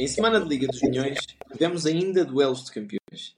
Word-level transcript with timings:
Em 0.00 0.08
semana 0.08 0.40
de 0.40 0.48
Liga 0.48 0.66
dos 0.66 0.80
Milhões, 0.80 1.18
tivemos 1.52 1.84
ainda 1.84 2.24
duelos 2.24 2.64
de 2.64 2.72
campeões. 2.72 3.36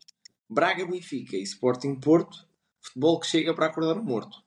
Braga 0.49 0.87
Benfica 0.87 1.37
e 1.37 1.43
Sporting 1.43 1.97
Porto, 1.97 2.47
futebol 2.81 3.19
que 3.19 3.27
chega 3.27 3.53
para 3.53 3.67
acordar 3.67 3.99
o 3.99 4.05
morto. 4.05 4.41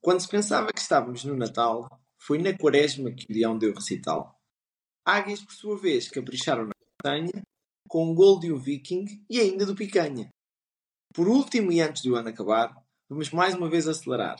Quando 0.00 0.20
se 0.20 0.28
pensava 0.28 0.72
que 0.72 0.80
estávamos 0.80 1.24
no 1.24 1.36
Natal, 1.36 1.86
foi 2.16 2.38
na 2.38 2.56
quaresma 2.56 3.12
que 3.12 3.30
o 3.30 3.34
Leão 3.34 3.58
deu 3.58 3.74
recital. 3.74 4.40
Águias, 5.04 5.44
por 5.44 5.52
sua 5.52 5.76
vez, 5.76 6.08
capricharam 6.08 6.64
na 6.64 6.72
montanha, 6.94 7.42
com 7.86 8.10
um 8.10 8.14
gol 8.14 8.40
de 8.40 8.50
um 8.50 8.56
viking 8.56 9.04
e 9.28 9.38
ainda 9.38 9.66
do 9.66 9.74
picanha. 9.74 10.30
Por 11.12 11.28
último 11.28 11.70
e 11.70 11.82
antes 11.82 12.04
do 12.04 12.16
ano 12.16 12.30
acabar, 12.30 12.74
vamos 13.06 13.28
mais 13.32 13.54
uma 13.54 13.68
vez 13.68 13.86
acelerar. 13.86 14.38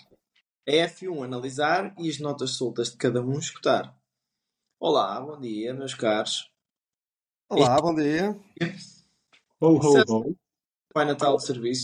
A 0.67 0.73
F1 0.73 1.23
analisar 1.23 1.95
e 1.99 2.09
as 2.09 2.19
notas 2.19 2.53
soltas 2.53 2.93
de 2.93 2.97
cada 2.97 3.21
um 3.21 3.39
escutar. 3.39 3.95
Olá, 4.81 5.21
bom 5.21 5.39
dia, 5.39 5.75
meus 5.75 5.93
caros. 5.93 6.51
Olá, 7.51 7.81
bom 7.81 7.95
dia. 7.95 8.39
Ho, 9.59 9.79
ho, 9.79 10.05
ho. 10.07 10.37
Pai 10.93 11.07
Natal 11.07 11.35
de 11.39 11.47
Serviço. 11.47 11.83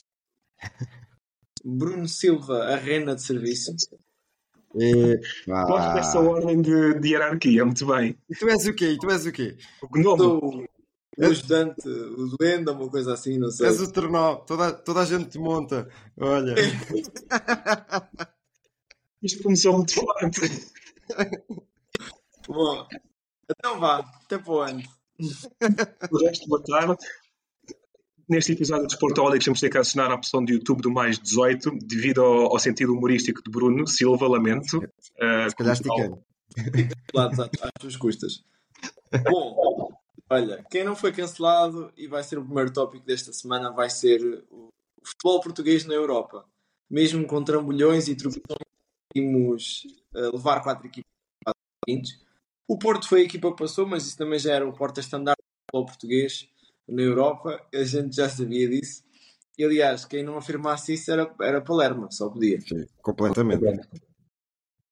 Bruno 1.64 2.06
Silva, 2.06 2.64
a 2.64 2.76
Rena 2.76 3.14
de 3.14 3.22
Serviço. 3.22 3.74
Epá. 4.74 5.64
Gosto 5.64 5.94
dessa 5.94 6.20
ordem 6.20 6.60
de, 6.60 7.00
de 7.00 7.08
hierarquia, 7.08 7.64
muito 7.64 7.86
bem. 7.86 8.14
E 8.28 8.34
tu 8.34 8.46
és 8.46 8.66
o 8.66 8.74
quê? 8.74 8.90
E 8.90 8.98
tu 8.98 9.10
és 9.10 9.24
o 9.24 9.32
quê? 9.32 9.56
O 9.80 9.88
gnome. 9.88 10.18
Sou 10.18 10.66
o 11.16 11.24
ajudante, 11.24 11.88
o 11.88 12.36
duende, 12.36 12.70
uma 12.70 12.90
coisa 12.90 13.14
assim, 13.14 13.38
não 13.38 13.50
sei. 13.50 13.68
És 13.68 13.80
o 13.80 13.90
ternó. 13.90 14.36
Toda, 14.36 14.70
toda 14.70 15.00
a 15.00 15.06
gente 15.06 15.30
te 15.30 15.38
monta. 15.38 15.88
Olha. 16.20 16.56
Isto 19.22 19.42
começou 19.42 19.72
muito 19.78 19.94
forte. 19.94 20.40
Bom, 22.46 22.86
então 23.50 23.80
vá, 23.80 24.00
até 24.00 24.36
para 24.36 24.52
o 24.52 24.58
ano. 24.58 24.82
O 26.10 26.26
resto, 26.26 26.48
boa 26.48 26.62
tarde. 26.62 26.96
Neste 28.28 28.52
episódio 28.52 28.86
de 28.86 28.94
Sportólicos 28.94 29.44
temos 29.44 29.58
de 29.58 29.66
ter 29.66 29.70
que 29.70 29.78
assinar 29.78 30.10
a 30.10 30.14
opção 30.14 30.44
de 30.44 30.54
YouTube 30.54 30.80
do 30.80 30.90
mais 30.90 31.18
18, 31.18 31.78
devido 31.82 32.22
ao, 32.22 32.52
ao 32.52 32.58
sentido 32.58 32.92
humorístico 32.92 33.42
de 33.42 33.50
Bruno 33.50 33.86
Silva, 33.86 34.26
lamento. 34.26 34.78
Uh, 34.78 35.48
Se 35.48 35.56
calhar 35.56 35.74
esticando. 35.74 36.22
Às 37.16 37.38
às 37.38 37.50
tuas 37.78 37.96
custas. 37.96 38.44
Bom, 39.30 39.92
olha, 40.30 40.64
quem 40.70 40.84
não 40.84 40.96
foi 40.96 41.12
cancelado 41.12 41.92
e 41.96 42.06
vai 42.08 42.22
ser 42.22 42.38
o 42.38 42.44
primeiro 42.44 42.72
tópico 42.72 43.04
desta 43.04 43.32
semana 43.32 43.70
vai 43.70 43.90
ser 43.90 44.44
o 44.50 44.68
futebol 45.02 45.40
português 45.40 45.84
na 45.84 45.94
Europa. 45.94 46.46
Mesmo 46.90 47.26
com 47.26 47.42
trambolhões 47.42 48.08
e 48.08 48.16
tropeções, 48.16 48.58
conseguimos 49.12 49.82
eh, 50.14 50.30
levar 50.32 50.62
quatro 50.62 50.88
os 50.88 51.02
seguintes. 51.86 52.23
O 52.66 52.78
Porto 52.78 53.08
foi 53.08 53.20
a 53.20 53.24
equipa 53.24 53.50
que 53.50 53.58
passou, 53.58 53.86
mas 53.86 54.06
isso 54.06 54.16
também 54.16 54.38
já 54.38 54.54
era 54.54 54.66
o 54.66 54.72
porta-estandarte 54.72 55.40
do 55.42 55.66
futebol 55.66 55.86
português 55.86 56.48
na 56.88 57.02
Europa. 57.02 57.60
A 57.74 57.84
gente 57.84 58.16
já 58.16 58.28
sabia 58.28 58.68
disso. 58.68 59.02
E, 59.58 59.64
aliás, 59.64 60.04
quem 60.04 60.22
não 60.24 60.36
afirmasse 60.36 60.94
isso 60.94 61.12
era, 61.12 61.32
era 61.40 61.60
Palermo, 61.60 62.10
só 62.10 62.28
podia. 62.28 62.60
Sim, 62.60 62.86
completamente. 63.02 63.62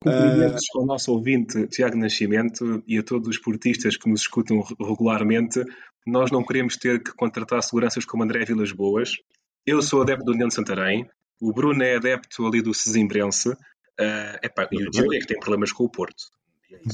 Cumprimentos 0.02 0.64
ao 0.74 0.84
nosso 0.84 1.12
ouvinte 1.12 1.66
Tiago 1.68 1.96
Nascimento 1.96 2.82
e 2.86 2.98
a 2.98 3.02
todos 3.02 3.28
os 3.28 3.38
portistas 3.38 3.96
que 3.96 4.08
nos 4.10 4.22
escutam 4.22 4.60
re- 4.60 4.74
regularmente. 4.80 5.64
Nós 6.06 6.30
não 6.30 6.44
queremos 6.44 6.76
ter 6.76 7.02
que 7.02 7.12
contratar 7.14 7.62
seguranças 7.62 8.04
como 8.04 8.24
André 8.24 8.44
Vilas 8.44 8.72
Boas. 8.72 9.16
Eu 9.64 9.80
sou 9.80 10.02
adepto 10.02 10.24
do 10.24 10.32
União 10.32 10.48
de 10.48 10.54
Santarém. 10.54 11.08
O 11.40 11.52
Bruno 11.52 11.82
é 11.82 11.96
adepto 11.96 12.44
ali 12.46 12.60
do 12.60 12.74
Sesimbrense. 12.74 13.50
Uh, 13.50 14.38
epá, 14.42 14.68
e 14.72 14.86
o 14.86 14.90
Diogo 14.90 15.14
é 15.14 15.18
que 15.18 15.26
tem 15.26 15.38
problemas 15.38 15.70
com 15.72 15.84
o 15.84 15.88
Porto. 15.88 16.24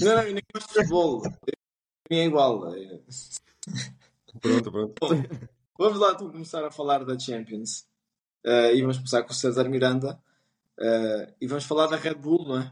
Não, 0.01 0.23
eu 0.23 0.35
nem 0.35 0.43
gosto 0.53 0.69
de 0.69 0.75
futebol. 0.75 1.23
Para 1.23 1.31
mim 2.11 2.19
é 2.19 2.25
igual. 2.25 2.73
Pronto, 4.41 4.71
pronto. 4.71 4.95
Bom, 5.01 5.23
vamos 5.79 5.99
lá 5.99 6.13
então 6.13 6.31
começar 6.31 6.65
a 6.65 6.71
falar 6.71 7.05
da 7.05 7.19
Champions. 7.19 7.87
Eh, 8.45 8.77
e 8.77 8.81
vamos 8.81 8.99
começar 8.99 9.23
com 9.23 9.33
o 9.33 9.35
César 9.35 9.69
Miranda. 9.69 10.21
Eh, 10.79 11.35
e 11.41 11.47
vamos 11.47 11.65
falar 11.65 11.87
da 11.87 11.97
Red 11.97 12.15
Bull, 12.15 12.47
não 12.47 12.61
é? 12.61 12.71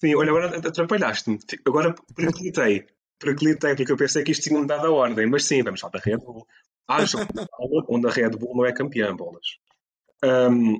Sim, 0.00 0.14
olha, 0.14 0.30
agora 0.30 0.56
atrapalhaste-me. 0.56 1.38
Agora 1.66 1.94
perclitei. 2.14 2.86
Perclitei, 3.18 3.74
porque 3.74 3.92
eu 3.92 3.96
pensei 3.96 4.22
que 4.22 4.32
isto 4.32 4.42
tinha 4.42 4.58
mudado 4.58 4.86
a 4.86 4.90
ordem. 4.90 5.26
Mas 5.26 5.44
sim, 5.44 5.62
vamos 5.62 5.80
falar 5.80 5.92
da 5.92 6.00
Red 6.00 6.18
Bull. 6.18 6.46
Haja 6.88 7.18
um 7.18 7.26
Paulo 7.26 7.86
onde 7.88 8.06
a 8.06 8.10
Red 8.10 8.30
Bull 8.30 8.56
não 8.56 8.64
é 8.64 8.72
campeã, 8.72 9.14
bolas. 9.16 9.46
Ahm, 10.22 10.78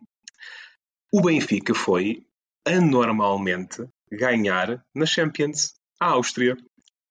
o 1.13 1.21
Benfica 1.23 1.75
foi 1.75 2.27
anormalmente 2.67 3.89
ganhar 4.11 4.85
na 4.95 5.07
Champions 5.07 5.75
à 6.01 6.07
Áustria 6.09 6.57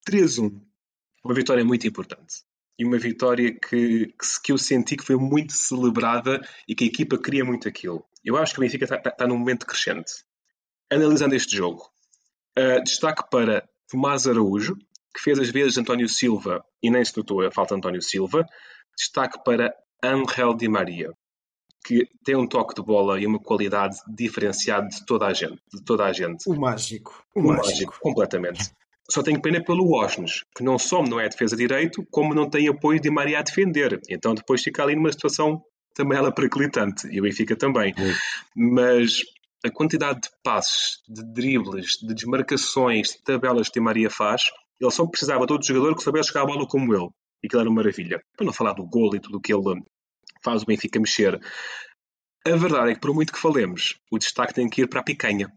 3-1. 0.10 0.62
Uma 1.24 1.34
vitória 1.34 1.64
muito 1.64 1.88
importante. 1.88 2.44
E 2.78 2.86
uma 2.86 2.98
vitória 2.98 3.58
que, 3.58 4.14
que, 4.44 4.52
eu 4.52 4.58
senti 4.58 4.98
que 4.98 5.06
foi 5.06 5.16
muito 5.16 5.54
celebrada 5.54 6.46
e 6.68 6.76
que 6.76 6.84
a 6.84 6.88
equipa 6.88 7.18
queria 7.18 7.46
muito 7.46 7.68
aquilo. 7.68 8.06
Eu 8.24 8.38
acho 8.38 8.54
que 8.54 8.60
o 8.60 8.62
Benfica 8.62 8.84
está, 8.84 8.98
está, 8.98 9.10
está 9.10 9.28
num 9.28 9.38
momento 9.38 9.66
crescente. 9.66 10.12
Analisando 10.92 11.36
este 11.36 11.56
jogo, 11.56 11.90
Uh, 12.58 12.82
destaque 12.82 13.30
para 13.30 13.68
Tomás 13.92 14.26
Araújo, 14.28 14.78
que 15.14 15.22
fez 15.22 15.38
as 15.38 15.50
vezes 15.50 15.78
António 15.78 16.08
Silva 16.08 16.64
e 16.82 16.90
nem 16.90 17.04
se 17.04 17.18
notou 17.18 17.42
a 17.42 17.52
falta 17.52 17.74
de 17.76 17.80
António 17.80 18.02
Silva. 18.02 18.46
Destaque 18.98 19.44
para 19.44 19.76
Angel 20.02 20.54
Di 20.54 20.70
Maria, 20.70 21.12
que 21.86 22.08
tem 22.24 22.36
um 22.36 22.48
toque 22.48 22.74
de 22.74 22.82
bola 22.82 23.20
e 23.20 23.28
uma 23.28 23.40
qualidade 23.40 23.98
diferenciada 24.08 24.88
de 24.88 25.06
toda 25.06 25.28
a 25.28 25.34
gente. 25.34 25.62
De 25.72 25.84
toda 25.84 26.06
a 26.06 26.12
gente. 26.12 26.50
O 26.50 26.60
mágico. 26.60 27.24
O 27.36 27.40
Um 27.40 27.44
mágico. 27.48 27.68
mágico, 27.68 28.00
completamente. 28.02 28.72
Só 29.10 29.22
tenho 29.22 29.40
pena 29.40 29.64
pelo 29.64 29.96
Osnes, 29.96 30.44
que 30.56 30.64
não 30.64 30.80
só 30.80 31.04
não 31.04 31.20
é 31.20 31.30
defesa 31.30 31.56
direito, 31.56 32.04
como 32.10 32.34
não 32.34 32.50
tem 32.50 32.68
apoio 32.68 33.00
de 33.00 33.12
Maria 33.12 33.40
a 33.40 33.44
defender. 33.44 34.02
Então 34.10 34.34
depois 34.34 34.64
fica 34.64 34.82
ali 34.82 34.96
numa 34.96 35.12
situação 35.12 35.62
também 35.94 36.18
ela 36.18 36.32
periclitante, 36.32 37.08
e 37.08 37.20
o 37.20 37.24
Benfica 37.24 37.56
também. 37.56 37.94
Mas 38.56 39.22
a 39.64 39.72
quantidade 39.72 40.22
de 40.22 40.30
passes, 40.44 41.00
de 41.08 41.24
dribles, 41.34 41.98
de 42.02 42.14
desmarcações, 42.14 43.10
de 43.10 43.24
tabelas 43.24 43.70
que 43.70 43.80
Maria 43.80 44.10
faz, 44.10 44.44
ele 44.80 44.92
só 44.92 45.06
precisava 45.08 45.46
de 45.46 45.54
outro 45.54 45.68
jogador 45.68 45.96
que 45.96 46.04
soubesse 46.04 46.30
jogar 46.30 46.42
a 46.42 46.46
bola 46.48 46.68
como 46.68 46.94
ele. 46.94 47.10
E 47.42 47.48
aquilo 47.48 47.62
era 47.62 47.70
uma 47.70 47.78
maravilha. 47.78 48.22
Para 48.36 48.46
não 48.46 48.54
falar 48.54 48.74
do 48.74 48.86
gol 48.86 49.16
e 49.16 49.20
tudo 49.20 49.38
o 49.38 49.42
que 49.42 49.54
ele 49.54 49.84
faz 50.46 50.62
o 50.62 50.66
Benfica 50.66 51.00
mexer. 51.00 51.42
A 52.46 52.56
verdade 52.56 52.92
é 52.92 52.94
que, 52.94 53.02
por 53.02 53.14
muito 53.14 53.34
que 53.34 53.40
falemos, 53.40 54.00
o 54.12 54.20
destaque 54.20 54.54
tem 54.54 54.70
que 54.70 54.84
ir 54.84 54.88
para 54.88 55.00
a 55.00 55.04
picanha. 55.04 55.52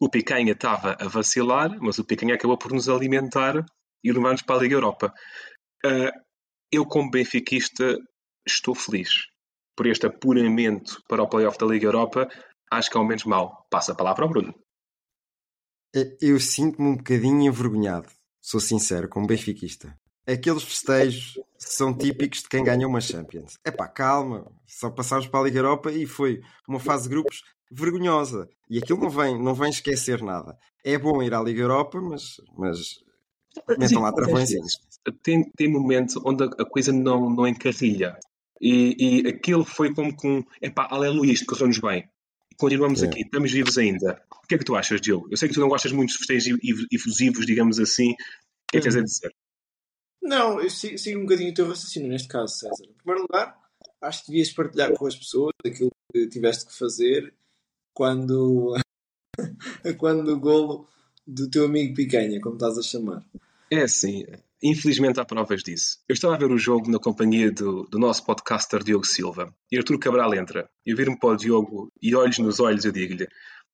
O 0.00 0.08
Picanha 0.08 0.52
estava 0.52 0.96
a 0.98 1.06
vacilar, 1.06 1.78
mas 1.80 1.98
o 1.98 2.04
Picanha 2.04 2.34
acabou 2.34 2.58
por 2.58 2.72
nos 2.72 2.88
alimentar 2.88 3.64
e 4.02 4.10
levar-nos 4.10 4.42
para 4.42 4.56
a 4.56 4.58
Liga 4.62 4.74
Europa. 4.74 5.14
Uh, 5.84 6.10
eu, 6.72 6.84
como 6.84 7.08
benfiquista, 7.08 7.96
estou 8.44 8.74
feliz 8.74 9.28
por 9.76 9.86
este 9.86 10.06
apuramento 10.06 11.00
para 11.06 11.22
o 11.22 11.28
playoff 11.28 11.56
da 11.56 11.66
Liga 11.66 11.86
Europa. 11.86 12.28
Acho 12.72 12.90
que 12.90 12.96
é 12.96 13.00
ao 13.00 13.06
menos 13.06 13.24
mal. 13.24 13.64
Passa 13.70 13.92
a 13.92 13.94
palavra 13.94 14.24
ao 14.24 14.28
Bruno. 14.28 14.52
Eh, 15.94 16.16
Eu 16.20 16.40
sinto-me 16.40 16.88
um 16.88 16.96
bocadinho 16.96 17.42
envergonhado, 17.42 18.08
sou 18.40 18.58
sincero, 18.58 19.08
como 19.08 19.26
benfiquista. 19.26 19.96
Aqueles 20.26 20.62
festejos 20.62 21.38
são 21.58 21.96
típicos 21.96 22.42
de 22.42 22.48
quem 22.48 22.62
ganha 22.62 22.86
uma 22.86 23.00
Champions. 23.00 23.58
É 23.64 23.70
pá, 23.70 23.88
calma, 23.88 24.46
só 24.66 24.90
passámos 24.90 25.26
para 25.26 25.40
a 25.40 25.42
Liga 25.44 25.58
Europa 25.58 25.90
e 25.90 26.06
foi 26.06 26.40
uma 26.68 26.78
fase 26.78 27.04
de 27.04 27.08
grupos 27.10 27.42
vergonhosa. 27.70 28.48
E 28.70 28.78
aquilo 28.78 29.00
não 29.00 29.10
vem, 29.10 29.42
não 29.42 29.54
vem 29.54 29.70
esquecer 29.70 30.22
nada. 30.22 30.56
É 30.84 30.96
bom 30.98 31.22
ir 31.22 31.34
à 31.34 31.42
Liga 31.42 31.62
Europa, 31.62 32.00
mas, 32.00 32.40
mas 32.56 32.78
metam 33.78 34.02
lá 34.02 34.12
travõezinhos. 34.12 34.78
Tem, 35.22 35.42
tem 35.56 35.68
momentos 35.68 36.16
onde 36.24 36.44
a 36.44 36.64
coisa 36.64 36.92
não, 36.92 37.28
não 37.28 37.46
encarrilha. 37.46 38.16
E, 38.60 39.24
e 39.24 39.28
aquilo 39.28 39.64
foi 39.64 39.92
como 39.92 40.14
com, 40.14 40.44
epá, 40.60 40.86
aleluia, 40.90 41.32
isto 41.32 41.46
correu-nos 41.46 41.78
bem. 41.78 42.08
Continuamos 42.56 43.02
É. 43.02 43.06
aqui, 43.06 43.22
estamos 43.22 43.50
vivos 43.50 43.76
ainda. 43.76 44.22
O 44.44 44.46
que 44.46 44.54
é 44.54 44.58
que 44.58 44.64
tu 44.64 44.76
achas, 44.76 45.00
Diogo? 45.00 45.26
Eu 45.30 45.36
sei 45.36 45.48
que 45.48 45.54
tu 45.54 45.60
não 45.60 45.68
gostas 45.68 45.90
muito 45.90 46.12
de 46.12 46.18
festejos 46.18 46.58
efusivos, 46.92 47.44
digamos 47.44 47.80
assim. 47.80 48.12
O 48.12 48.16
que 48.70 48.78
é 48.78 48.80
que 48.80 48.82
tens 48.82 48.96
a 48.96 49.02
dizer? 49.02 49.34
Não, 50.22 50.60
eu 50.60 50.70
sigo, 50.70 50.96
sigo 50.96 51.18
um 51.18 51.24
bocadinho 51.24 51.50
o 51.50 51.54
teu 51.54 51.68
raciocínio 51.68 52.08
neste 52.08 52.28
caso, 52.28 52.54
César. 52.54 52.84
Em 52.84 52.92
primeiro 52.92 53.22
lugar, 53.22 53.58
acho 54.00 54.24
que 54.24 54.30
devias 54.30 54.52
partilhar 54.52 54.92
com 54.92 55.06
as 55.06 55.16
pessoas 55.16 55.52
aquilo 55.66 55.90
que 56.12 56.28
tiveste 56.28 56.66
que 56.66 56.78
fazer 56.78 57.34
quando, 57.92 58.74
quando 59.98 60.28
o 60.32 60.40
golo 60.40 60.88
do 61.26 61.50
teu 61.50 61.64
amigo 61.64 61.94
Picanha, 61.94 62.40
como 62.40 62.54
estás 62.54 62.78
a 62.78 62.82
chamar. 62.82 63.24
É 63.70 63.82
assim, 63.82 64.24
infelizmente 64.62 65.18
há 65.18 65.24
provas 65.24 65.62
disso. 65.62 65.98
Eu 66.08 66.12
estava 66.14 66.34
a 66.34 66.38
ver 66.38 66.50
o 66.50 66.58
jogo 66.58 66.90
na 66.90 66.98
companhia 66.98 67.50
do, 67.50 67.84
do 67.84 67.98
nosso 67.98 68.24
podcaster 68.24 68.82
Diogo 68.84 69.06
Silva 69.06 69.52
e 69.70 69.78
Artur 69.78 69.98
Cabral 69.98 70.34
entra. 70.34 70.70
Eu 70.84 70.96
viro-me 70.96 71.18
para 71.18 71.30
o 71.30 71.36
Diogo 71.36 71.92
e 72.00 72.14
olhos 72.14 72.38
nos 72.38 72.60
olhos 72.60 72.84
eu 72.84 72.92
digo-lhe: 72.92 73.26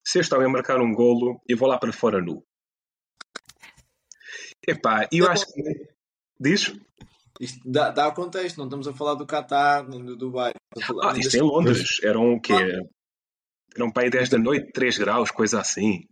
se 0.04 0.20
este 0.20 0.34
homem 0.34 0.50
marcar 0.50 0.80
um 0.80 0.94
golo, 0.94 1.40
eu 1.46 1.56
vou 1.56 1.68
lá 1.68 1.78
para 1.78 1.92
fora 1.92 2.20
nu. 2.20 2.42
Epá, 4.66 5.08
eu 5.12 5.26
acho 5.28 5.46
que. 5.52 5.97
Diz? 6.40 6.74
Isto 7.40 7.60
dá, 7.64 7.90
dá 7.90 8.10
contexto, 8.10 8.58
não 8.58 8.64
estamos 8.64 8.88
a 8.88 8.92
falar 8.92 9.14
do 9.14 9.26
Qatar 9.26 9.88
nem 9.88 10.04
do 10.04 10.16
Dubai. 10.16 10.52
Ah, 11.02 11.16
isto 11.16 11.36
é 11.36 11.38
em 11.38 11.42
Londres. 11.42 12.00
Eram 12.02 12.34
o 12.34 12.40
quê? 12.40 12.54
Eram 13.76 13.90
para 13.90 14.04
aí 14.04 14.10
10 14.10 14.28
da 14.28 14.38
noite, 14.38 14.72
3 14.72 14.98
graus, 14.98 15.30
coisa 15.30 15.60
assim. 15.60 16.08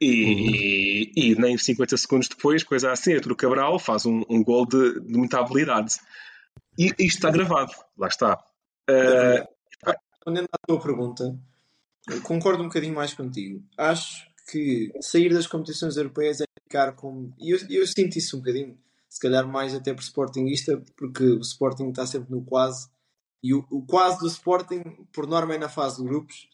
E, 0.00 1.10
e, 1.16 1.30
e, 1.30 1.34
nem 1.34 1.56
50 1.58 1.96
segundos 1.96 2.28
depois, 2.28 2.62
coisa 2.62 2.92
assim, 2.92 3.14
Arturo 3.14 3.34
Cabral 3.34 3.78
faz 3.78 4.06
um, 4.06 4.22
um 4.28 4.44
gol 4.44 4.64
de, 4.64 5.00
de 5.00 5.16
muita 5.18 5.40
habilidade. 5.40 5.94
E 6.78 6.86
isto 6.86 7.00
está 7.00 7.30
gravado, 7.30 7.72
lá 7.96 8.06
está. 8.06 8.38
Uh, 8.88 9.44
Respondendo 10.12 10.48
à 10.52 10.66
tua 10.66 10.80
pergunta, 10.80 11.36
concordo 12.22 12.62
um 12.62 12.66
bocadinho 12.66 12.94
mais 12.94 13.14
contigo. 13.14 13.64
Acho 13.76 14.28
que 14.50 14.92
sair 15.00 15.32
das 15.32 15.46
competições 15.46 15.96
europeias 15.96 16.40
é 16.40 16.44
ficar 16.62 16.92
com. 16.92 17.32
E 17.38 17.50
eu, 17.50 17.58
eu 17.70 17.86
sinto 17.86 18.16
isso 18.16 18.36
um 18.36 18.40
bocadinho, 18.40 18.78
se 19.18 19.20
calhar 19.20 19.46
mais 19.48 19.74
até 19.74 19.92
por 19.92 20.02
Sportingista, 20.02 20.80
porque 20.96 21.24
o 21.24 21.40
Sporting 21.40 21.88
está 21.88 22.06
sempre 22.06 22.30
no 22.30 22.44
quase. 22.44 22.88
E 23.42 23.52
o, 23.52 23.66
o 23.68 23.84
quase 23.84 24.20
do 24.20 24.28
Sporting, 24.28 24.82
por 25.12 25.26
norma, 25.26 25.54
é 25.54 25.58
na 25.58 25.68
fase 25.68 25.96
de 25.96 26.08
grupos 26.08 26.48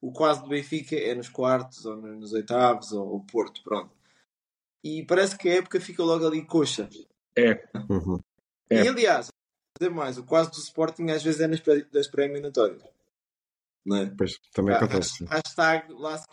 o 0.00 0.12
quase 0.12 0.42
do 0.42 0.48
Benfica 0.48 0.96
é 0.96 1.14
nos 1.14 1.28
quartos, 1.28 1.84
ou 1.84 1.96
nos 1.96 2.32
oitavos, 2.32 2.92
ou 2.92 3.16
o 3.16 3.24
Porto, 3.26 3.62
pronto. 3.62 3.94
E 4.82 5.04
parece 5.04 5.36
que 5.36 5.48
a 5.48 5.56
época 5.56 5.80
fica 5.80 6.02
logo 6.02 6.26
ali 6.26 6.44
coxa. 6.44 6.88
É. 7.36 7.68
Uhum. 7.88 8.18
é. 8.70 8.82
E 8.82 8.88
aliás, 8.88 9.28
dizer 9.78 9.92
mais, 9.92 10.16
o 10.16 10.24
quase 10.24 10.50
do 10.50 10.56
Sporting 10.56 11.10
às 11.10 11.22
vezes 11.22 11.40
é 11.40 11.46
nas, 11.46 11.60
pré, 11.60 11.82
das 11.92 12.08
pré-eliminatórias. 12.08 12.82
É? 12.82 14.06
Pois, 14.16 14.38
também 14.52 14.74
acontece. 14.74 15.24
Hashtag 15.26 15.92
last 15.92 16.26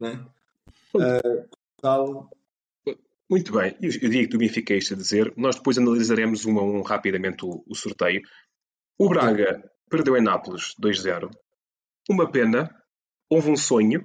não 0.00 0.08
é? 0.08 0.14
Uh, 0.94 1.48
tal... 1.82 2.30
Muito 3.30 3.52
bem, 3.52 3.76
eu, 3.82 3.90
digo 3.90 4.10
que 4.10 4.26
do 4.28 4.38
Benfica 4.38 4.72
é 4.72 4.78
isto 4.78 4.94
a 4.94 4.96
dizer. 4.96 5.34
Nós 5.36 5.56
depois 5.56 5.76
analisaremos 5.76 6.46
um 6.46 6.58
a 6.58 6.62
um 6.62 6.80
rapidamente 6.80 7.44
o, 7.44 7.62
o 7.66 7.74
sorteio. 7.74 8.22
O 8.98 9.08
Braga 9.08 9.70
perdeu 9.90 10.16
em 10.16 10.22
Nápoles 10.22 10.74
2-0. 10.82 11.30
Uma 12.08 12.30
pena, 12.30 12.74
houve 13.28 13.50
um 13.50 13.56
sonho, 13.56 14.00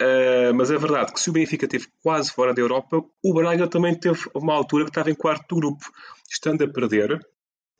uh, 0.00 0.54
mas 0.54 0.70
é 0.70 0.78
verdade 0.78 1.12
que 1.12 1.20
se 1.20 1.30
o 1.30 1.32
Benfica 1.32 1.64
esteve 1.64 1.88
quase 2.00 2.30
fora 2.30 2.54
da 2.54 2.60
Europa, 2.60 3.04
o 3.24 3.34
Braga 3.34 3.66
também 3.66 3.98
teve 3.98 4.30
uma 4.32 4.54
altura 4.54 4.84
que 4.84 4.90
estava 4.90 5.10
em 5.10 5.16
quarto 5.16 5.56
grupo, 5.56 5.84
estando 6.30 6.62
a 6.62 6.72
perder. 6.72 7.20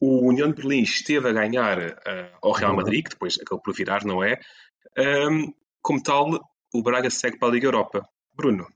O 0.00 0.28
União 0.28 0.48
de 0.48 0.54
Berlim 0.54 0.82
esteve 0.82 1.28
a 1.28 1.32
ganhar 1.32 1.78
uh, 1.78 2.38
ao 2.42 2.52
Real 2.52 2.74
Madrid, 2.74 3.04
que 3.04 3.10
depois 3.10 3.38
acabou 3.40 3.62
por 3.62 3.74
virar, 3.74 4.04
não 4.04 4.24
é? 4.24 4.40
Um, 4.98 5.52
como 5.80 6.02
tal, 6.02 6.40
o 6.74 6.82
Braga 6.82 7.10
segue 7.10 7.38
para 7.38 7.48
a 7.48 7.52
Liga 7.52 7.68
Europa. 7.68 8.08
Bruno. 8.34 8.66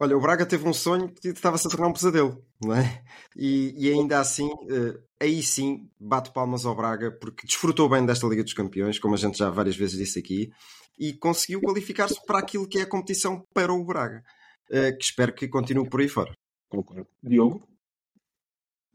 Olha, 0.00 0.16
o 0.16 0.20
Braga 0.20 0.44
teve 0.44 0.68
um 0.68 0.72
sonho 0.72 1.08
que 1.08 1.28
estava-se 1.28 1.68
a 1.68 1.70
tornar 1.70 1.86
um 1.86 1.92
pesadelo, 1.92 2.44
não 2.60 2.74
é? 2.74 3.04
E, 3.36 3.74
e 3.76 3.92
ainda 3.92 4.18
assim, 4.18 4.48
uh, 4.48 5.00
aí 5.20 5.40
sim, 5.40 5.88
bato 6.00 6.32
palmas 6.32 6.66
ao 6.66 6.74
Braga, 6.74 7.12
porque 7.12 7.46
desfrutou 7.46 7.88
bem 7.88 8.04
desta 8.04 8.26
Liga 8.26 8.42
dos 8.42 8.54
Campeões, 8.54 8.98
como 8.98 9.14
a 9.14 9.16
gente 9.16 9.38
já 9.38 9.50
várias 9.50 9.76
vezes 9.76 9.96
disse 9.96 10.18
aqui, 10.18 10.50
e 10.98 11.12
conseguiu 11.12 11.60
qualificar-se 11.60 12.24
para 12.26 12.40
aquilo 12.40 12.68
que 12.68 12.78
é 12.78 12.82
a 12.82 12.88
competição 12.88 13.46
para 13.54 13.72
o 13.72 13.84
Braga, 13.84 14.24
uh, 14.70 14.98
que 14.98 15.04
espero 15.04 15.32
que 15.32 15.46
continue 15.46 15.88
por 15.88 16.00
aí 16.00 16.08
fora. 16.08 16.32
Concordo. 16.68 17.06
Diogo? 17.22 17.68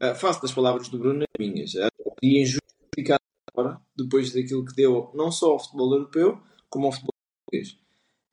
Uh, 0.02 0.14
faço 0.14 0.42
das 0.42 0.52
palavras 0.52 0.88
do 0.88 0.98
Bruno 0.98 1.24
as 1.24 1.38
minhas. 1.38 1.72
E 2.22 2.42
injustificado 2.42 3.22
agora, 3.54 3.80
depois 3.96 4.34
daquilo 4.34 4.66
que 4.66 4.74
deu 4.74 5.10
não 5.14 5.32
só 5.32 5.52
ao 5.52 5.58
futebol 5.58 5.94
europeu, 5.94 6.42
como 6.68 6.86
ao 6.86 6.92
futebol 6.92 7.14
português. 7.46 7.78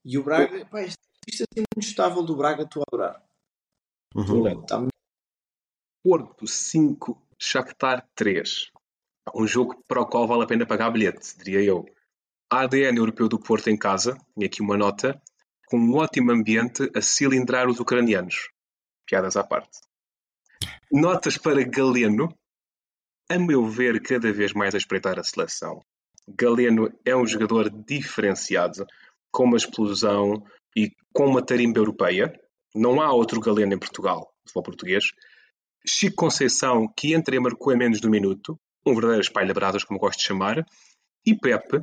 E 0.03 0.17
o 0.17 0.23
Braga, 0.23 0.65
pá, 0.65 0.81
este 0.81 0.97
isto 1.27 1.43
assim 1.43 1.65
muito 1.75 1.87
estável 1.87 2.23
do 2.23 2.35
Braga, 2.35 2.63
estou 2.63 2.81
a 2.81 2.85
adorar. 2.95 3.23
Uhum. 4.15 4.65
Tá... 4.65 4.87
Porto 6.03 6.47
5, 6.47 7.21
Shakhtar 7.37 8.07
3. 8.15 8.71
Um 9.35 9.45
jogo 9.45 9.83
para 9.87 10.01
o 10.01 10.05
qual 10.05 10.25
vale 10.25 10.43
a 10.43 10.47
pena 10.47 10.65
pagar 10.65 10.89
bilhete, 10.89 11.37
diria 11.37 11.61
eu. 11.61 11.85
ADN 12.49 12.97
europeu 12.97 13.27
do 13.27 13.37
Porto 13.37 13.69
em 13.69 13.77
casa, 13.77 14.17
e 14.37 14.45
aqui 14.45 14.61
uma 14.61 14.77
nota, 14.77 15.21
com 15.67 15.77
um 15.77 15.95
ótimo 15.95 16.31
ambiente 16.31 16.89
a 16.95 17.01
cilindrar 17.01 17.67
os 17.67 17.79
ucranianos. 17.79 18.49
Piadas 19.05 19.35
à 19.35 19.43
parte. 19.43 19.81
Notas 20.89 21.37
para 21.37 21.61
Galeno. 21.63 22.33
A 23.29 23.37
meu 23.37 23.67
ver, 23.67 24.01
cada 24.01 24.31
vez 24.31 24.53
mais 24.53 24.73
a 24.73 24.77
espreitar 24.77 25.19
a 25.19 25.23
seleção. 25.23 25.83
Galeno 26.25 26.89
é 27.03 27.13
um 27.13 27.27
jogador 27.27 27.69
diferenciado, 27.69 28.87
com 29.29 29.43
uma 29.43 29.57
explosão, 29.57 30.41
e 30.77 30.91
com 31.11 31.25
uma 31.25 31.43
tarimba 31.43 31.79
europeia, 31.79 32.31
não 32.75 33.01
há 33.01 33.11
outro 33.11 33.41
Galeno 33.41 33.73
em 33.73 33.79
Portugal, 33.79 34.31
futebol 34.43 34.63
português. 34.63 35.05
Chico 35.83 36.15
Conceição, 36.15 36.87
que 36.95 37.15
entra 37.15 37.35
e 37.35 37.39
marcou 37.39 37.73
em 37.73 37.77
menos 37.77 37.99
de 37.99 38.05
um 38.05 38.11
minuto, 38.11 38.59
um 38.85 38.93
verdadeiro 38.93 39.21
espalha-brasas, 39.21 39.83
como 39.83 39.99
gosto 39.99 40.19
de 40.19 40.25
chamar, 40.25 40.63
e 41.25 41.35
Pepe, 41.35 41.81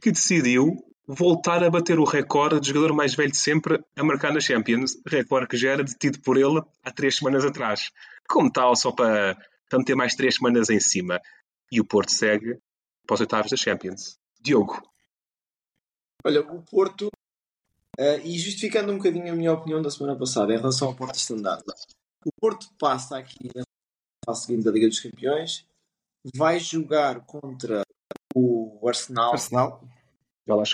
que 0.00 0.12
decidiu 0.12 0.76
voltar 1.08 1.64
a 1.64 1.70
bater 1.70 1.98
o 1.98 2.04
recorde 2.04 2.60
de 2.60 2.68
jogador 2.68 2.94
mais 2.94 3.16
velho 3.16 3.32
de 3.32 3.36
sempre 3.36 3.82
a 3.96 4.04
marcar 4.04 4.32
na 4.32 4.40
Champions, 4.40 4.92
recorde 5.04 5.48
que 5.48 5.56
já 5.56 5.72
era 5.72 5.82
detido 5.82 6.20
por 6.20 6.36
ele 6.36 6.62
há 6.84 6.92
três 6.92 7.16
semanas 7.16 7.44
atrás. 7.44 7.90
Como 8.28 8.52
tal, 8.52 8.76
só 8.76 8.92
para, 8.92 9.36
para 9.68 9.78
meter 9.80 9.96
mais 9.96 10.14
três 10.14 10.36
semanas 10.36 10.70
em 10.70 10.78
cima. 10.78 11.20
E 11.72 11.80
o 11.80 11.84
Porto 11.84 12.12
segue 12.12 12.58
para 13.06 13.14
os 13.14 13.20
oitavos 13.20 13.50
da 13.50 13.56
Champions. 13.56 14.18
Diogo. 14.40 14.80
Olha, 16.24 16.40
o 16.42 16.62
Porto 16.62 17.08
Uh, 17.98 18.20
e 18.24 18.38
justificando 18.38 18.92
um 18.92 18.98
bocadinho 18.98 19.32
a 19.32 19.36
minha 19.36 19.52
opinião 19.52 19.80
da 19.80 19.90
semana 19.90 20.18
passada 20.18 20.52
em 20.52 20.58
relação 20.58 20.88
ao 20.88 20.94
Porto 20.94 21.14
Standard. 21.16 21.64
O 22.26 22.30
Porto 22.38 22.66
passa 22.78 23.16
aqui 23.16 23.50
na 23.54 23.62
fase 24.26 24.46
seguinte 24.46 24.64
da 24.64 24.70
Liga 24.70 24.88
dos 24.88 25.00
Campeões, 25.00 25.64
vai 26.34 26.58
jogar 26.58 27.24
contra 27.24 27.82
o 28.34 28.86
Arsenal. 28.86 29.32
Arsenal. 29.32 29.82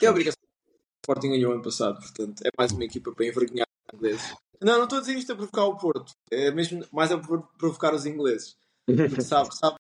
É 0.07 0.11
obrigação. 0.11 0.43
O 0.43 0.99
Sporting 1.05 1.31
ganhou 1.31 1.53
ano 1.53 1.63
passado, 1.63 2.01
portanto 2.01 2.43
é 2.45 2.51
mais 2.59 2.73
uma 2.73 2.85
equipa 2.85 3.13
para 3.13 3.27
envergonhar 3.27 3.67
os 3.87 3.95
ingleses. 3.95 4.35
Não, 4.61 4.79
não 4.79 4.85
estou 4.85 4.99
a 4.99 5.01
dizer 5.01 5.15
isto 5.15 5.33
a 5.33 5.37
provocar 5.37 5.65
o 5.67 5.77
Porto, 5.77 6.13
é 6.31 6.51
mesmo 6.51 6.85
mais 6.93 7.13
a 7.13 7.19
provocar 7.19 7.95
os 7.95 8.07
ingleses. 8.07 8.57
Porque 8.87 9.21
sabe, 9.21 9.55
sabe 9.57 9.77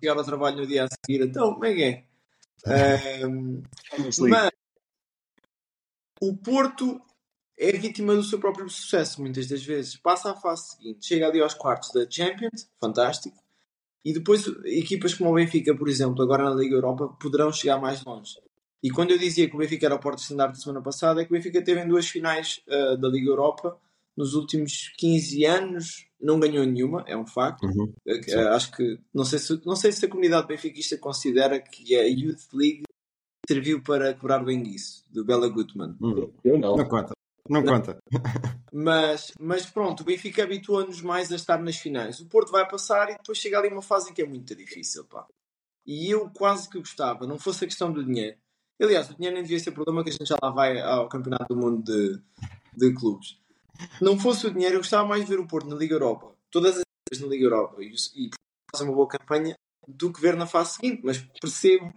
chegar 0.00 0.16
ao 0.16 0.24
trabalho 0.24 0.58
no 0.58 0.66
dia 0.66 0.84
a 0.84 0.88
seguir, 0.88 1.24
então 1.24 1.54
como 1.54 1.64
é 1.64 1.74
que 1.74 1.82
é? 1.82 2.04
Um, 3.26 3.62
mas 3.98 4.18
o 6.20 6.36
Porto 6.36 7.00
é 7.58 7.72
vítima 7.72 8.14
do 8.14 8.22
seu 8.22 8.38
próprio 8.38 8.68
sucesso, 8.68 9.20
muitas 9.20 9.46
das 9.46 9.62
vezes. 9.62 9.96
Passa 9.96 10.32
à 10.32 10.36
fase 10.36 10.72
seguinte, 10.72 11.06
chega 11.06 11.26
ali 11.28 11.40
aos 11.40 11.54
quartos 11.54 11.90
da 11.92 12.08
Champions, 12.08 12.68
fantástico. 12.80 13.36
E 14.04 14.12
depois, 14.12 14.46
equipas 14.66 15.14
como 15.14 15.30
o 15.30 15.34
Benfica, 15.34 15.74
por 15.74 15.88
exemplo, 15.88 16.22
agora 16.22 16.44
na 16.44 16.54
Liga 16.54 16.74
Europa, 16.74 17.08
poderão 17.20 17.50
chegar 17.52 17.80
mais 17.80 18.04
longe. 18.04 18.34
E 18.82 18.90
quando 18.90 19.12
eu 19.12 19.18
dizia 19.18 19.48
que 19.48 19.54
o 19.54 19.58
Benfica 19.58 19.86
era 19.86 19.94
o 19.94 20.00
Porto 20.00 20.18
Standard 20.18 20.52
da 20.52 20.60
semana 20.60 20.82
passada, 20.82 21.22
é 21.22 21.24
que 21.24 21.32
o 21.32 21.36
Benfica 21.36 21.62
teve 21.62 21.80
em 21.80 21.88
duas 21.88 22.06
finais 22.06 22.60
uh, 22.68 22.98
da 22.98 23.08
Liga 23.08 23.30
Europa 23.30 23.78
nos 24.16 24.34
últimos 24.34 24.92
15 24.98 25.44
anos, 25.44 26.06
não 26.20 26.38
ganhou 26.38 26.64
nenhuma, 26.66 27.02
é 27.06 27.16
um 27.16 27.26
facto. 27.26 27.64
Uhum. 27.64 27.94
Uh, 28.06 28.48
acho 28.52 28.72
que, 28.72 28.98
não 29.12 29.24
sei, 29.24 29.38
se, 29.38 29.60
não 29.64 29.74
sei 29.74 29.90
se 29.90 30.04
a 30.04 30.08
comunidade 30.08 30.46
benfiquista 30.46 30.98
considera 30.98 31.58
que 31.58 31.96
a 31.96 32.02
Youth 32.02 32.52
League 32.52 32.82
serviu 33.48 33.82
para 33.82 34.14
quebrar 34.14 34.42
o 34.42 34.50
enguiço 34.50 35.04
do 35.10 35.24
Bela 35.24 35.48
Gutmann. 35.48 35.96
Hum, 36.00 36.30
eu 36.44 36.58
não. 36.58 36.76
Não 36.76 36.88
conta. 36.88 37.14
Não, 37.48 37.60
não. 37.60 37.74
conta. 37.74 37.98
mas, 38.72 39.32
mas 39.38 39.66
pronto, 39.66 40.00
o 40.00 40.04
Benfica 40.04 40.42
habitua-nos 40.42 41.02
mais 41.02 41.30
a 41.30 41.36
estar 41.36 41.58
nas 41.58 41.76
finais. 41.76 42.20
O 42.20 42.26
Porto 42.26 42.50
vai 42.50 42.66
passar 42.68 43.10
e 43.10 43.16
depois 43.16 43.38
chega 43.38 43.58
ali 43.58 43.68
uma 43.68 43.82
fase 43.82 44.10
em 44.10 44.14
que 44.14 44.22
é 44.22 44.26
muito 44.26 44.54
difícil. 44.54 45.04
Pá. 45.04 45.26
E 45.86 46.10
eu 46.10 46.30
quase 46.30 46.68
que 46.68 46.78
gostava, 46.78 47.26
não 47.26 47.38
fosse 47.38 47.64
a 47.64 47.68
questão 47.68 47.92
do 47.92 48.04
dinheiro. 48.04 48.36
Aliás, 48.80 49.10
o 49.10 49.14
dinheiro 49.14 49.34
nem 49.34 49.42
devia 49.42 49.60
ser 49.60 49.72
problema, 49.72 50.02
que 50.02 50.10
a 50.10 50.12
gente 50.12 50.26
já 50.26 50.36
lá 50.42 50.50
vai 50.50 50.80
ao 50.80 51.08
Campeonato 51.08 51.54
do 51.54 51.60
Mundo 51.60 51.82
de, 51.84 52.20
de 52.76 52.94
Clubes. 52.94 53.38
Não 54.00 54.18
fosse 54.18 54.46
o 54.46 54.50
dinheiro, 54.50 54.76
eu 54.76 54.80
gostava 54.80 55.06
mais 55.06 55.24
de 55.24 55.30
ver 55.30 55.38
o 55.38 55.46
Porto 55.46 55.68
na 55.68 55.76
Liga 55.76 55.94
Europa, 55.94 56.34
todas 56.50 56.78
as 56.78 56.82
vezes 57.08 57.24
na 57.24 57.30
Liga 57.30 57.44
Europa, 57.44 57.82
e, 57.82 57.92
e 58.16 58.30
fazer 58.72 58.84
uma 58.84 58.94
boa 58.94 59.06
campanha, 59.06 59.54
do 59.86 60.12
que 60.12 60.20
ver 60.20 60.36
na 60.36 60.46
fase 60.46 60.74
seguinte. 60.74 61.02
Mas 61.04 61.18
percebo 61.40 61.92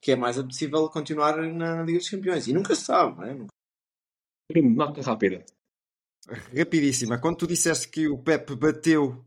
que 0.00 0.12
é 0.12 0.16
mais 0.16 0.38
apetecível 0.38 0.88
continuar 0.88 1.36
na 1.36 1.82
Liga 1.82 1.98
dos 1.98 2.08
Campeões. 2.08 2.46
E 2.46 2.52
nunca 2.52 2.74
se 2.74 2.84
sabe, 2.84 3.16
não 3.16 3.24
é? 3.24 4.60
Nota 4.62 5.02
rápida. 5.02 5.44
Rapidíssima. 6.56 7.18
Quando 7.18 7.38
tu 7.38 7.46
disseste 7.46 7.88
que 7.88 8.08
o 8.08 8.18
Pep 8.18 8.54
bateu 8.56 9.24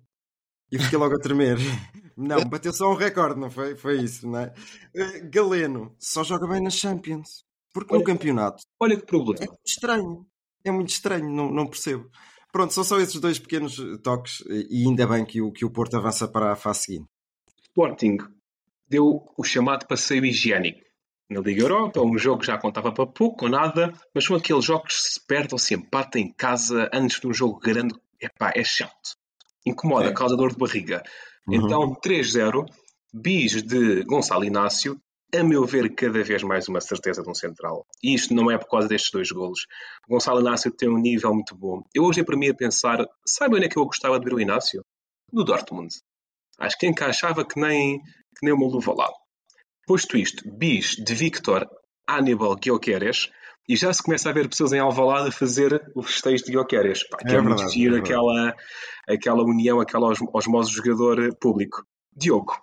e 0.72 0.80
fiquei 0.80 0.98
logo 0.98 1.16
a 1.16 1.20
tremer. 1.20 1.58
Não, 2.16 2.44
bateu 2.46 2.72
só 2.72 2.92
um 2.92 2.96
recorde, 2.96 3.40
não 3.40 3.50
foi? 3.50 3.76
Foi 3.76 4.00
isso, 4.00 4.28
não 4.28 4.40
é? 4.40 4.54
Eh, 4.94 5.22
Galeno 5.22 5.96
só 5.98 6.24
joga 6.24 6.46
bem 6.46 6.62
nas 6.62 6.76
Champions. 6.76 7.44
Porque 7.74 7.94
olha, 7.94 8.00
no 8.02 8.06
campeonato. 8.06 8.64
Olha 8.80 8.96
que 8.96 9.06
problema. 9.06 9.44
É 9.44 9.58
estranho. 9.66 10.28
É 10.64 10.70
muito 10.70 10.90
estranho, 10.90 11.28
não, 11.28 11.52
não 11.52 11.66
percebo. 11.66 12.12
Pronto, 12.52 12.74
são 12.74 12.84
só 12.84 13.00
esses 13.00 13.20
dois 13.20 13.40
pequenos 13.40 13.78
toques 14.04 14.44
e 14.70 14.86
ainda 14.86 15.08
bem 15.08 15.26
que 15.26 15.42
o, 15.42 15.52
que 15.52 15.66
o 15.66 15.72
Porto 15.72 15.98
avança 15.98 16.28
para 16.28 16.52
a 16.52 16.56
fase 16.56 16.82
seguinte. 16.82 17.08
Sporting 17.64 18.18
deu 18.92 19.24
o 19.38 19.44
chamado 19.44 19.88
passeio 19.88 20.26
higiênico 20.26 20.82
na 21.30 21.40
Liga 21.40 21.62
Europa, 21.62 22.02
um 22.02 22.18
jogo 22.18 22.42
que 22.42 22.48
já 22.48 22.58
contava 22.58 22.92
para 22.92 23.08
pouco 23.08 23.46
ou 23.46 23.52
nada, 23.52 23.94
mas 24.14 24.26
são 24.26 24.36
aqueles 24.36 24.66
jogos 24.66 24.98
que 24.98 25.02
se 25.14 25.26
perde 25.26 25.54
ou 25.54 25.58
se 25.58 25.74
empata 25.74 26.20
em 26.20 26.30
casa 26.30 26.90
antes 26.94 27.22
de 27.22 27.28
um 27.28 27.34
jogo 27.34 27.58
grande. 27.58 27.96
Epá, 28.20 28.52
é 28.54 28.66
chato. 28.66 29.16
Incomoda, 29.66 30.10
é. 30.10 30.14
causa 30.14 30.36
dor 30.36 30.52
de 30.52 30.58
barriga. 30.58 31.02
Uhum. 31.48 31.56
Então, 31.56 31.96
3-0, 32.06 32.66
bis 33.14 33.64
de 33.64 34.04
Gonçalo 34.04 34.44
Inácio, 34.44 35.02
a 35.34 35.42
meu 35.42 35.66
ver, 35.66 35.96
cada 35.96 36.22
vez 36.22 36.44
mais 36.44 36.68
uma 36.68 36.82
certeza 36.82 37.24
de 37.24 37.30
um 37.30 37.34
central. 37.34 37.88
E 38.04 38.14
isto 38.14 38.34
não 38.34 38.52
é 38.52 38.58
por 38.58 38.68
causa 38.68 38.90
destes 38.90 39.12
dois 39.12 39.32
golos. 39.32 39.68
O 40.06 40.14
Gonçalo 40.14 40.42
Inácio 40.42 40.70
tem 40.70 40.90
um 40.90 40.98
nível 40.98 41.34
muito 41.34 41.56
bom. 41.56 41.82
Eu 41.96 42.04
hoje 42.04 42.20
é 42.20 42.24
para 42.26 42.36
mim 42.36 42.50
a 42.50 42.54
pensar, 42.54 43.06
sabe 43.26 43.56
onde 43.56 43.68
é 43.68 43.70
que 43.70 43.78
eu 43.78 43.86
gostava 43.86 44.20
de 44.20 44.26
ver 44.26 44.34
o 44.34 44.40
Inácio? 44.40 44.84
No 45.32 45.46
Dortmund. 45.46 45.96
Acho 46.60 46.78
que 46.78 46.86
encaixava 46.86 47.46
que 47.46 47.60
nem, 47.60 48.02
que 48.42 48.46
nem 48.46 48.54
uma 48.54 48.68
luva 48.68 48.94
lá. 48.94 49.10
Posto 49.86 50.18
isto, 50.18 50.50
bis 50.50 50.96
de 50.96 51.14
Victor 51.14 51.70
Aníbal 52.08 52.56
Guioqueres, 52.56 53.30
e 53.70 53.76
já 53.76 53.94
se 53.94 54.02
começa 54.02 54.30
a 54.30 54.34
ver 54.34 54.50
pessoas 54.50 54.74
em 54.74 54.80
Alvalade 54.80 55.30
a 55.30 55.32
fazer 55.32 55.90
o 55.96 56.02
festejo 56.02 56.44
de 56.44 56.52
Guioqueres, 56.52 57.08
pá, 57.08 57.18
que 57.18 57.28
é, 57.28 57.30
é 57.30 57.34
verdade, 57.34 57.62
muito 57.62 57.74
giro 57.74 57.96
é 57.96 58.00
aquela, 58.00 58.56
aquela 59.08 59.44
união, 59.44 59.80
aquela 59.80 60.12
osmose 60.34 60.72
jogador-público. 60.72 61.86
Diogo. 62.14 62.62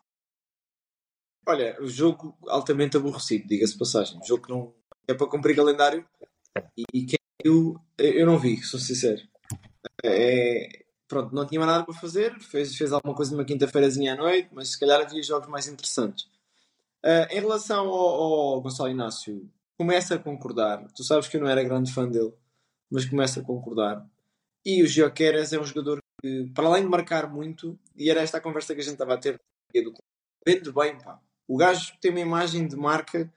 Olha, 1.47 1.81
o 1.81 1.87
jogo 1.87 2.37
altamente 2.49 2.99
aborrecido, 2.99 3.47
diga-se 3.49 3.79
passagem. 3.79 4.19
O 4.21 4.27
jogo 4.27 4.43
que 4.43 4.51
não 4.51 4.75
é 5.07 5.15
para 5.15 5.27
cumprir 5.27 5.57
calendário 5.57 6.07
e, 6.77 6.83
e 6.93 7.07
quem 7.07 7.19
eu, 7.43 7.77
eu 7.97 8.27
não 8.27 8.39
vi, 8.39 8.63
sou 8.63 8.79
sincero. 8.79 9.23
É, 10.05 10.85
pronto, 11.09 11.35
não 11.35 11.47
tinha 11.47 11.59
mais 11.59 11.73
nada 11.73 11.85
para 11.85 11.95
fazer, 11.95 12.39
fez, 12.41 12.77
fez 12.77 12.93
alguma 12.93 13.15
coisa 13.15 13.33
numa 13.33 13.45
quinta-feirazinha 13.45 14.13
à 14.13 14.17
noite, 14.17 14.51
mas 14.53 14.69
se 14.69 14.79
calhar 14.79 15.01
havia 15.01 15.23
jogos 15.23 15.49
mais 15.49 15.67
interessantes. 15.67 16.25
Uh, 17.05 17.27
em 17.31 17.41
relação 17.41 17.89
ao, 17.89 18.55
ao, 18.55 18.61
Gonçalo 18.61 18.91
Inácio, 18.91 19.49
começa 19.77 20.17
a 20.17 20.19
concordar. 20.19 20.87
Tu 20.93 21.03
sabes 21.03 21.29
que 21.29 21.37
eu 21.37 21.41
não 21.41 21.49
era 21.49 21.65
grande 21.65 21.93
fã 21.93 22.09
dele, 22.09 22.33
mas 22.91 23.05
começa 23.05 23.41
a 23.41 23.45
concordar. 23.45 24.07
E 24.65 24.83
o 24.83 24.87
Gioqueres 24.87 25.53
é 25.53 25.59
um 25.59 25.65
jogador 25.65 26.01
que, 26.21 26.51
para 26.55 26.67
além 26.67 26.83
de 26.83 26.89
marcar 26.89 27.31
muito, 27.33 27.79
e 27.97 28.11
era 28.11 28.21
esta 28.21 28.39
a 28.39 28.41
conversa 28.41 28.75
que 28.75 28.81
a 28.81 28.85
gente 28.85 28.95
estava 28.95 29.15
a 29.15 29.19
ter 29.19 29.41
do 29.75 29.95
vende 30.47 30.73
bem, 30.73 30.99
pá. 30.99 31.21
O 31.47 31.57
gajo 31.57 31.93
tem 32.01 32.11
uma 32.11 32.21
imagem 32.21 32.67
de 32.67 32.77
marca 32.77 33.33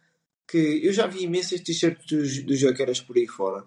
que 0.48 0.82
eu 0.84 0.92
já 0.92 1.08
vi 1.08 1.24
imensas 1.24 1.62
t-shirts 1.62 2.06
do, 2.06 2.46
do 2.46 2.56
Gioqueres 2.56 3.00
por 3.00 3.16
aí 3.16 3.28
fora. 3.28 3.66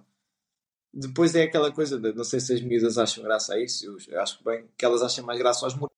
Depois 0.96 1.34
é 1.34 1.42
aquela 1.42 1.72
coisa 1.72 1.98
de, 1.98 2.12
não 2.12 2.22
sei 2.22 2.38
se 2.38 2.52
as 2.52 2.60
miúdas 2.60 2.98
acham 2.98 3.24
graça 3.24 3.54
a 3.54 3.60
isso, 3.60 3.98
eu 4.08 4.20
acho 4.20 4.38
que 4.38 4.44
bem, 4.44 4.68
que 4.78 4.84
elas 4.84 5.02
acham 5.02 5.26
mais 5.26 5.38
graça 5.38 5.66
aos 5.66 5.74
morenos. 5.74 5.94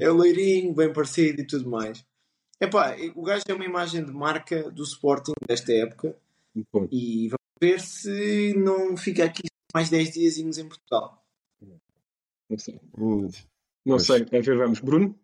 É 0.00 0.10
o 0.10 0.14
loirinho, 0.14 0.74
bem 0.74 0.90
parecido 0.90 1.42
e 1.42 1.46
tudo 1.46 1.68
mais. 1.68 2.02
Epá, 2.58 2.96
o 3.14 3.22
gajo 3.22 3.44
é 3.46 3.52
uma 3.52 3.64
imagem 3.64 4.02
de 4.02 4.12
marca 4.12 4.70
do 4.70 4.82
Sporting 4.82 5.34
desta 5.46 5.72
época 5.72 6.16
e 6.90 7.28
vamos 7.28 7.44
ver 7.60 7.80
se 7.80 8.54
não 8.54 8.96
fica 8.96 9.24
aqui 9.24 9.42
mais 9.74 9.90
10 9.90 10.12
dias 10.12 10.38
em 10.38 10.66
Portugal. 10.66 11.22
Não 12.48 12.58
sei. 12.58 12.80
Não 13.84 13.98
sei, 13.98 14.24
ver, 14.24 14.56
vamos. 14.56 14.80
Bruno? 14.80 15.18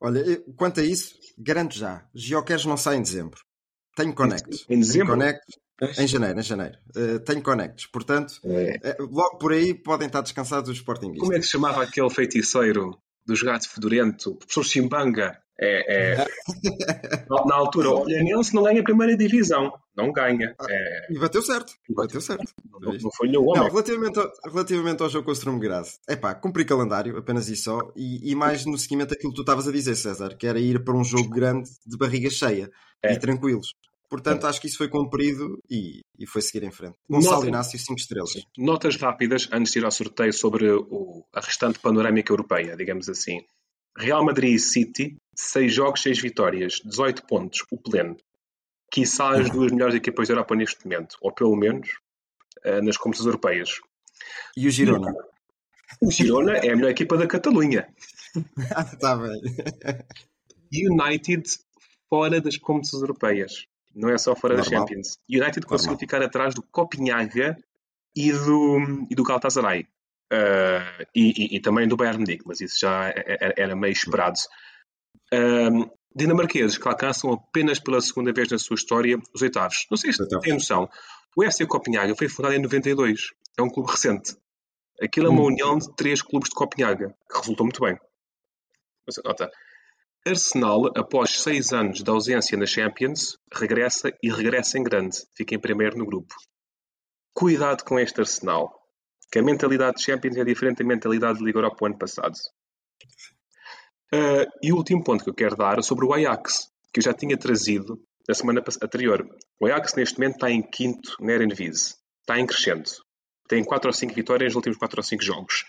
Olha, 0.00 0.40
quanto 0.56 0.80
a 0.80 0.84
isso, 0.84 1.18
garanto 1.36 1.74
já. 1.74 2.08
Geocares 2.14 2.66
não 2.66 2.76
sai 2.76 2.96
em 2.96 3.02
dezembro. 3.02 3.42
Tenho 3.96 4.14
Connect. 4.14 4.66
Em 4.68 4.78
dezembro? 4.78 5.14
Connect. 5.14 5.60
Em 5.98 6.06
janeiro, 6.06 6.38
em 6.38 6.42
janeiro. 6.42 6.78
Uh, 6.96 7.18
tenho 7.20 7.42
Connects. 7.42 7.86
Portanto, 7.86 8.34
é. 8.44 8.96
uh, 9.00 9.08
logo 9.10 9.38
por 9.38 9.52
aí 9.52 9.74
podem 9.74 10.06
estar 10.06 10.20
descansados 10.20 10.70
os 10.70 10.76
Sportingistas. 10.76 11.20
Como 11.20 11.34
é 11.34 11.38
que 11.38 11.44
se 11.44 11.50
chamava 11.50 11.82
aquele 11.82 12.10
feiticeiro 12.10 12.96
dos 13.26 13.42
gatos 13.42 13.66
fedorento? 13.66 14.30
O 14.30 14.36
professor 14.36 14.64
Chimbanga. 14.64 15.38
É, 15.58 16.16
é... 16.16 16.26
na 17.46 17.54
altura, 17.54 17.90
o 17.90 18.02
Olhanense 18.02 18.52
não 18.54 18.64
ganha 18.64 18.80
a 18.80 18.84
primeira 18.84 19.16
divisão, 19.16 19.72
não 19.96 20.12
ganha. 20.12 20.54
É... 20.68 21.12
E 21.12 21.18
bateu 21.18 21.42
certo, 21.42 21.72
bateu 21.90 22.20
certo. 22.20 22.52
Não, 22.80 22.92
não 22.92 23.10
foi 23.12 23.28
nenhum 23.28 23.44
homem. 23.44 23.62
Não, 23.62 23.68
relativamente, 23.70 24.18
ao, 24.18 24.32
relativamente 24.46 25.02
ao 25.02 25.08
jogo 25.08 25.32
com 25.32 25.50
o 25.50 25.58
Graz, 25.60 26.00
é 26.08 26.16
pá, 26.16 26.34
cumpri 26.34 26.64
calendário, 26.64 27.16
apenas 27.16 27.48
isso 27.48 27.64
só, 27.64 27.92
e, 27.94 28.32
e, 28.32 28.34
mais 28.34 28.66
no 28.66 28.76
seguimento 28.76 29.10
daquilo 29.10 29.30
que 29.30 29.36
tu 29.36 29.42
estavas 29.42 29.68
a 29.68 29.72
dizer, 29.72 29.94
César, 29.94 30.36
que 30.36 30.46
era 30.46 30.58
ir 30.58 30.82
para 30.82 30.96
um 30.96 31.04
jogo 31.04 31.28
grande 31.30 31.70
de 31.86 31.96
barriga 31.96 32.30
cheia 32.30 32.68
é. 33.00 33.12
e 33.12 33.18
tranquilos. 33.18 33.74
Portanto, 34.14 34.46
acho 34.46 34.60
que 34.60 34.68
isso 34.68 34.78
foi 34.78 34.88
cumprido 34.88 35.58
e, 35.68 36.00
e 36.16 36.24
foi 36.24 36.40
seguir 36.40 36.64
em 36.64 36.70
frente. 36.70 36.96
Gonçalo 37.10 37.38
Nota, 37.38 37.48
Inácio, 37.48 37.76
5 37.76 37.98
estrelas. 37.98 38.46
Notas 38.56 38.94
rápidas 38.94 39.48
antes 39.50 39.72
de 39.72 39.80
ir 39.80 39.84
ao 39.84 39.90
sorteio 39.90 40.32
sobre 40.32 40.70
o, 40.70 41.24
a 41.32 41.40
restante 41.40 41.80
panorâmica 41.80 42.32
europeia, 42.32 42.76
digamos 42.76 43.08
assim. 43.08 43.40
Real 43.98 44.24
Madrid 44.24 44.54
e 44.54 44.58
City, 44.60 45.16
6 45.34 45.74
jogos, 45.74 46.02
6 46.02 46.20
vitórias, 46.20 46.80
18 46.84 47.26
pontos, 47.26 47.64
o 47.72 47.76
pleno. 47.76 48.16
Quiçá 48.88 49.32
as 49.32 49.50
duas 49.50 49.72
melhores 49.72 49.96
equipas 49.96 50.28
da 50.28 50.34
Europa 50.34 50.54
neste 50.54 50.84
momento, 50.84 51.16
ou 51.20 51.32
pelo 51.32 51.56
menos 51.56 51.88
uh, 52.64 52.84
nas 52.84 52.96
competições 52.96 53.26
europeias. 53.26 53.80
E 54.56 54.68
o 54.68 54.70
Girona? 54.70 55.12
O 56.00 56.08
Girona 56.08 56.52
é 56.58 56.70
a 56.70 56.76
melhor 56.76 56.90
equipa 56.90 57.16
da 57.16 57.26
Catalunha. 57.26 57.92
Está 58.92 59.16
bem. 59.18 59.40
United 60.92 61.42
fora 62.08 62.40
das 62.40 62.56
competições 62.56 63.02
europeias. 63.02 63.66
Não 63.94 64.10
é 64.10 64.18
só 64.18 64.34
fora 64.34 64.56
Normal. 64.56 64.70
da 64.70 64.78
Champions. 64.78 65.18
United 65.28 65.66
conseguiu 65.66 65.92
Normal. 65.92 66.00
ficar 66.00 66.22
atrás 66.22 66.54
do 66.54 66.62
Copenhaga 66.62 67.56
e 68.14 68.32
do, 68.32 69.06
e 69.10 69.14
do 69.14 69.22
Galatasaray. 69.22 69.86
Uh, 70.32 71.06
e, 71.14 71.54
e, 71.54 71.56
e, 71.56 71.60
também 71.60 71.86
do 71.86 71.96
Bayern 71.96 72.18
Munique, 72.18 72.44
mas 72.46 72.60
isso 72.60 72.78
já 72.80 73.08
era, 73.08 73.20
é, 73.20 73.36
é, 73.40 73.54
era 73.56 73.76
meio 73.76 73.92
esperado. 73.92 74.36
Dinamarqueses 76.16 76.78
que 76.78 76.88
alcançam 76.88 77.32
apenas 77.32 77.80
pela 77.80 78.00
segunda 78.00 78.32
vez 78.32 78.48
na 78.48 78.58
sua 78.58 78.76
história 78.76 79.18
os 79.34 79.42
oitavos. 79.42 79.86
Não 79.90 79.96
sei 79.96 80.12
se 80.12 80.26
tem 80.40 80.52
noção. 80.52 80.88
O 81.36 81.42
FC 81.42 81.66
Copenhaga 81.66 82.14
foi 82.14 82.28
fundado 82.28 82.54
em 82.54 82.62
92. 82.62 83.32
É 83.58 83.62
um 83.62 83.68
clube 83.68 83.90
recente. 83.90 84.36
Aquilo 85.02 85.26
é 85.26 85.30
uma 85.30 85.42
hum. 85.42 85.46
união 85.46 85.76
de 85.76 85.92
três 85.96 86.22
clubes 86.22 86.50
de 86.50 86.54
Copenhaga, 86.54 87.14
que 87.28 87.38
resultou 87.38 87.66
muito 87.66 87.80
bem. 87.80 87.98
Você 89.06 89.20
nota. 89.24 89.50
Arsenal, 90.26 90.86
após 90.96 91.42
seis 91.42 91.72
anos 91.72 92.02
de 92.02 92.10
ausência 92.10 92.56
na 92.56 92.64
Champions, 92.64 93.36
regressa 93.52 94.10
e 94.22 94.30
regressa 94.30 94.78
em 94.78 94.82
grande. 94.82 95.18
Fica 95.36 95.54
em 95.54 95.60
primeiro 95.60 95.98
no 95.98 96.06
grupo. 96.06 96.34
Cuidado 97.34 97.84
com 97.84 97.98
este 97.98 98.20
Arsenal 98.20 98.72
que 99.30 99.38
a 99.40 99.42
mentalidade 99.42 99.96
de 99.96 100.04
Champions 100.04 100.36
é 100.36 100.44
diferente 100.44 100.78
da 100.78 100.84
mentalidade 100.84 101.38
de 101.38 101.44
Liga 101.44 101.58
Europa 101.58 101.76
o 101.80 101.86
ano 101.86 101.98
passado. 101.98 102.34
Uh, 104.14 104.46
e 104.62 104.72
o 104.72 104.76
último 104.76 105.02
ponto 105.02 105.24
que 105.24 105.30
eu 105.30 105.34
quero 105.34 105.56
dar 105.56 105.78
é 105.78 105.82
sobre 105.82 106.06
o 106.06 106.14
Ajax, 106.14 106.70
que 106.92 107.00
eu 107.00 107.02
já 107.02 107.12
tinha 107.12 107.36
trazido 107.36 108.00
na 108.28 108.34
semana 108.34 108.62
anterior. 108.80 109.28
O 109.60 109.66
Ajax 109.66 109.94
neste 109.94 110.18
momento 110.18 110.36
está 110.36 110.50
em 110.50 110.62
quinto 110.62 111.16
na 111.20 111.32
Eredivisie. 111.32 111.96
Está 112.20 112.38
em 112.38 112.46
crescendo. 112.46 112.88
Tem 113.48 113.62
4 113.62 113.88
ou 113.88 113.92
5 113.92 114.14
vitórias 114.14 114.50
nos 114.50 114.56
últimos 114.56 114.78
4 114.78 115.00
ou 115.00 115.02
5 115.02 115.22
jogos. 115.22 115.64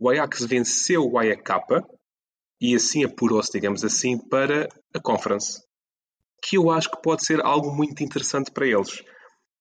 O 0.00 0.10
Ajax 0.10 0.44
venceu 0.44 1.08
o 1.08 1.18
AEK 1.18 1.42
e 2.60 2.74
assim 2.74 3.04
apurou-se, 3.04 3.52
digamos 3.52 3.84
assim, 3.84 4.18
para 4.18 4.68
a 4.94 5.00
Conference. 5.00 5.60
Que 6.42 6.56
eu 6.56 6.70
acho 6.70 6.90
que 6.90 7.02
pode 7.02 7.24
ser 7.24 7.40
algo 7.44 7.74
muito 7.74 8.02
interessante 8.02 8.50
para 8.50 8.66
eles. 8.66 9.02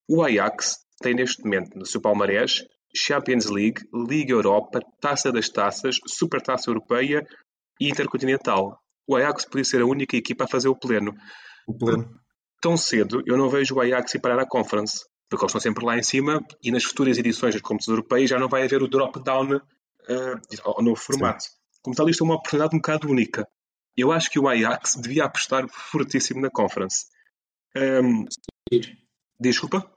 O 0.07 0.23
Ajax 0.23 0.77
tem 1.01 1.13
neste 1.13 1.43
momento 1.43 1.77
no 1.77 1.85
seu 1.85 1.99
palmarés 1.99 2.63
Champions 2.95 3.45
League, 3.47 3.81
Liga 3.93 4.33
Europa, 4.33 4.79
Taça 5.01 5.31
das 5.31 5.49
Taças, 5.49 5.97
Supertaça 6.07 6.69
Europeia 6.69 7.25
e 7.79 7.89
Intercontinental. 7.89 8.79
O 9.07 9.15
Ajax 9.15 9.45
podia 9.45 9.65
ser 9.65 9.81
a 9.81 9.85
única 9.85 10.15
equipa 10.15 10.45
a 10.45 10.47
fazer 10.47 10.69
o 10.69 10.75
pleno. 10.75 11.13
O 11.67 11.77
pleno. 11.77 12.09
Tão 12.61 12.77
cedo, 12.77 13.21
eu 13.25 13.37
não 13.37 13.49
vejo 13.49 13.75
o 13.75 13.81
Ajax 13.81 14.15
ir 14.15 14.19
parar 14.19 14.41
à 14.41 14.47
Conference, 14.47 15.05
porque 15.29 15.43
eles 15.43 15.51
estão 15.51 15.61
sempre 15.61 15.85
lá 15.85 15.97
em 15.97 16.03
cima 16.03 16.43
e 16.63 16.71
nas 16.71 16.83
futuras 16.83 17.17
edições 17.17 17.53
das 17.53 17.61
competições 17.61 17.97
europeias 17.97 18.29
já 18.29 18.39
não 18.39 18.47
vai 18.47 18.63
haver 18.63 18.81
o 18.81 18.87
drop-down 18.87 19.57
uh, 19.57 19.61
ao 20.63 20.81
novo 20.81 20.95
formato. 20.95 21.43
Sim. 21.43 21.49
Como 21.85 21.95
tal, 21.95 22.09
isto 22.09 22.23
é 22.23 22.25
uma 22.25 22.37
oportunidade 22.37 22.75
um 22.75 22.79
bocado 22.79 23.07
única. 23.07 23.47
Eu 23.95 24.11
acho 24.11 24.31
que 24.31 24.39
o 24.39 24.47
Ajax 24.47 24.95
devia 24.95 25.25
apostar 25.25 25.69
fortíssimo 25.69 26.41
na 26.41 26.49
Conference. 26.49 27.05
Um, 27.77 28.25
desculpa? 29.39 29.95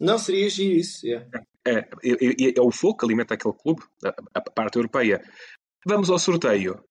Não, 0.00 0.16
seria 0.16 0.48
giro 0.48 0.74
isso. 0.74 1.06
Yeah. 1.06 1.28
É, 1.66 1.80
é, 1.80 1.82
é, 2.02 2.54
é, 2.56 2.60
o 2.62 2.70
foco 2.70 3.00
que 3.00 3.04
alimenta 3.04 3.34
aquele 3.34 3.52
clube, 3.52 3.82
a, 4.02 4.08
a, 4.32 4.40
parte 4.40 4.76
europeia. 4.76 5.22
Vamos 5.84 6.08
ao 6.08 6.18
sorteio. 6.18 6.82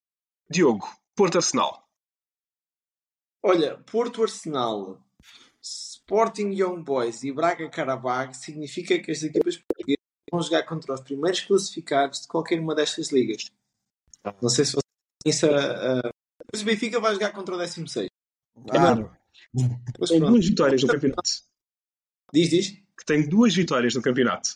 Diogo, 0.47 0.87
Porto 1.15 1.37
Arsenal. 1.37 1.83
Olha, 3.43 3.79
Porto 3.79 4.21
Arsenal, 4.21 5.03
Sporting 5.59 6.51
Young 6.51 6.83
Boys 6.83 7.23
e 7.23 7.31
Braga 7.31 7.67
Carabag 7.71 8.37
significa 8.37 8.99
que 8.99 9.09
as 9.09 9.23
equipas 9.23 9.57
portuguesas 9.57 10.05
vão 10.31 10.43
jogar 10.43 10.61
contra 10.67 10.93
os 10.93 11.01
primeiros 11.01 11.41
classificados 11.41 12.21
de 12.21 12.27
qualquer 12.27 12.59
uma 12.59 12.75
destas 12.75 13.11
ligas. 13.11 13.49
Não 14.41 14.49
sei 14.49 14.65
se 14.65 14.73
você 14.73 14.81
isso. 15.25 15.47
Uh, 15.47 16.09
mas 16.51 16.61
o 16.61 16.65
Benfica 16.65 16.99
vai 16.99 17.13
jogar 17.13 17.31
contra 17.31 17.55
o 17.55 17.57
16. 17.57 18.09
Claro. 18.69 19.11
São 20.05 20.19
duas 20.19 20.45
vitórias 20.45 20.81
no 20.81 20.87
campeonato. 20.87 21.29
Diz, 22.33 22.49
diz 22.49 22.69
que 22.69 23.05
tem 23.05 23.27
duas 23.27 23.55
vitórias 23.55 23.95
no 23.95 24.01
campeonato. 24.01 24.49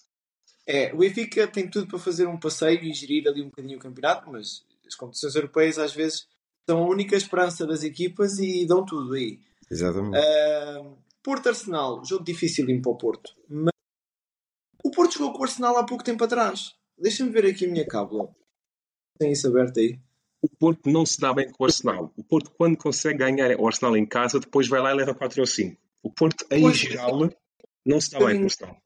É, 0.68 0.94
o 0.94 0.98
Benfica 0.98 1.48
tem 1.48 1.70
tudo 1.70 1.88
para 1.88 2.00
fazer 2.00 2.28
um 2.28 2.40
passeio 2.40 2.84
e 2.84 2.94
gerir 2.94 3.28
ali 3.28 3.42
um 3.42 3.50
bocadinho 3.50 3.78
o 3.78 3.82
campeonato, 3.82 4.30
mas 4.32 4.66
as 4.86 4.96
competições 4.96 5.36
europeias 5.36 5.78
às 5.78 5.94
vezes 5.94 6.28
são 6.68 6.84
a 6.84 6.88
única 6.88 7.16
esperança 7.16 7.66
das 7.66 7.84
equipas 7.84 8.40
e 8.40 8.66
dão 8.66 8.84
tudo 8.84 9.14
aí. 9.14 9.40
Exatamente. 9.70 10.18
Uh, 10.18 10.98
Porto 11.24 11.50
Arsenal, 11.50 12.04
jogo 12.04 12.24
difícil 12.24 12.66
para 12.82 12.92
o 12.92 12.98
Porto. 12.98 13.32
Mas 13.48 13.74
o 14.84 14.92
Porto 14.92 15.14
jogou 15.14 15.34
com 15.34 15.40
o 15.40 15.44
Arsenal 15.44 15.78
há 15.78 15.86
pouco 15.86 16.04
tempo 16.04 16.24
atrás. 16.24 16.76
Deixa-me 16.98 17.32
ver 17.32 17.46
aqui 17.46 17.66
a 17.66 17.70
minha 17.70 17.86
cábula. 17.86 18.34
Tem 19.18 19.32
isso 19.32 19.48
aberto 19.48 19.80
aí. 19.80 20.00
O 20.42 20.50
Porto 20.50 20.90
não 20.90 21.06
se 21.06 21.20
dá 21.20 21.34
bem 21.34 21.52
com 21.52 21.64
o 21.64 21.66
Arsenal. 21.66 22.14
O 22.16 22.24
Porto, 22.24 22.52
quando 22.52 22.78
consegue 22.78 23.18
ganhar 23.18 23.58
o 23.60 23.66
Arsenal 23.66 23.98
em 23.98 24.06
casa, 24.06 24.40
depois 24.40 24.68
vai 24.68 24.82
lá 24.82 24.92
e 24.92 24.96
leva 24.96 25.16
4 25.16 25.42
ou 25.42 25.48
5. 25.48 25.82
O 26.04 26.12
Porto, 26.12 26.46
em 26.52 26.62
Pois, 26.62 26.78
geral, 26.78 27.30
não 27.86 28.00
se 28.00 28.12
dá 28.12 28.20
bem 28.20 28.36
com 28.38 28.44
o 28.44 28.46
Arsenal. 28.46 28.78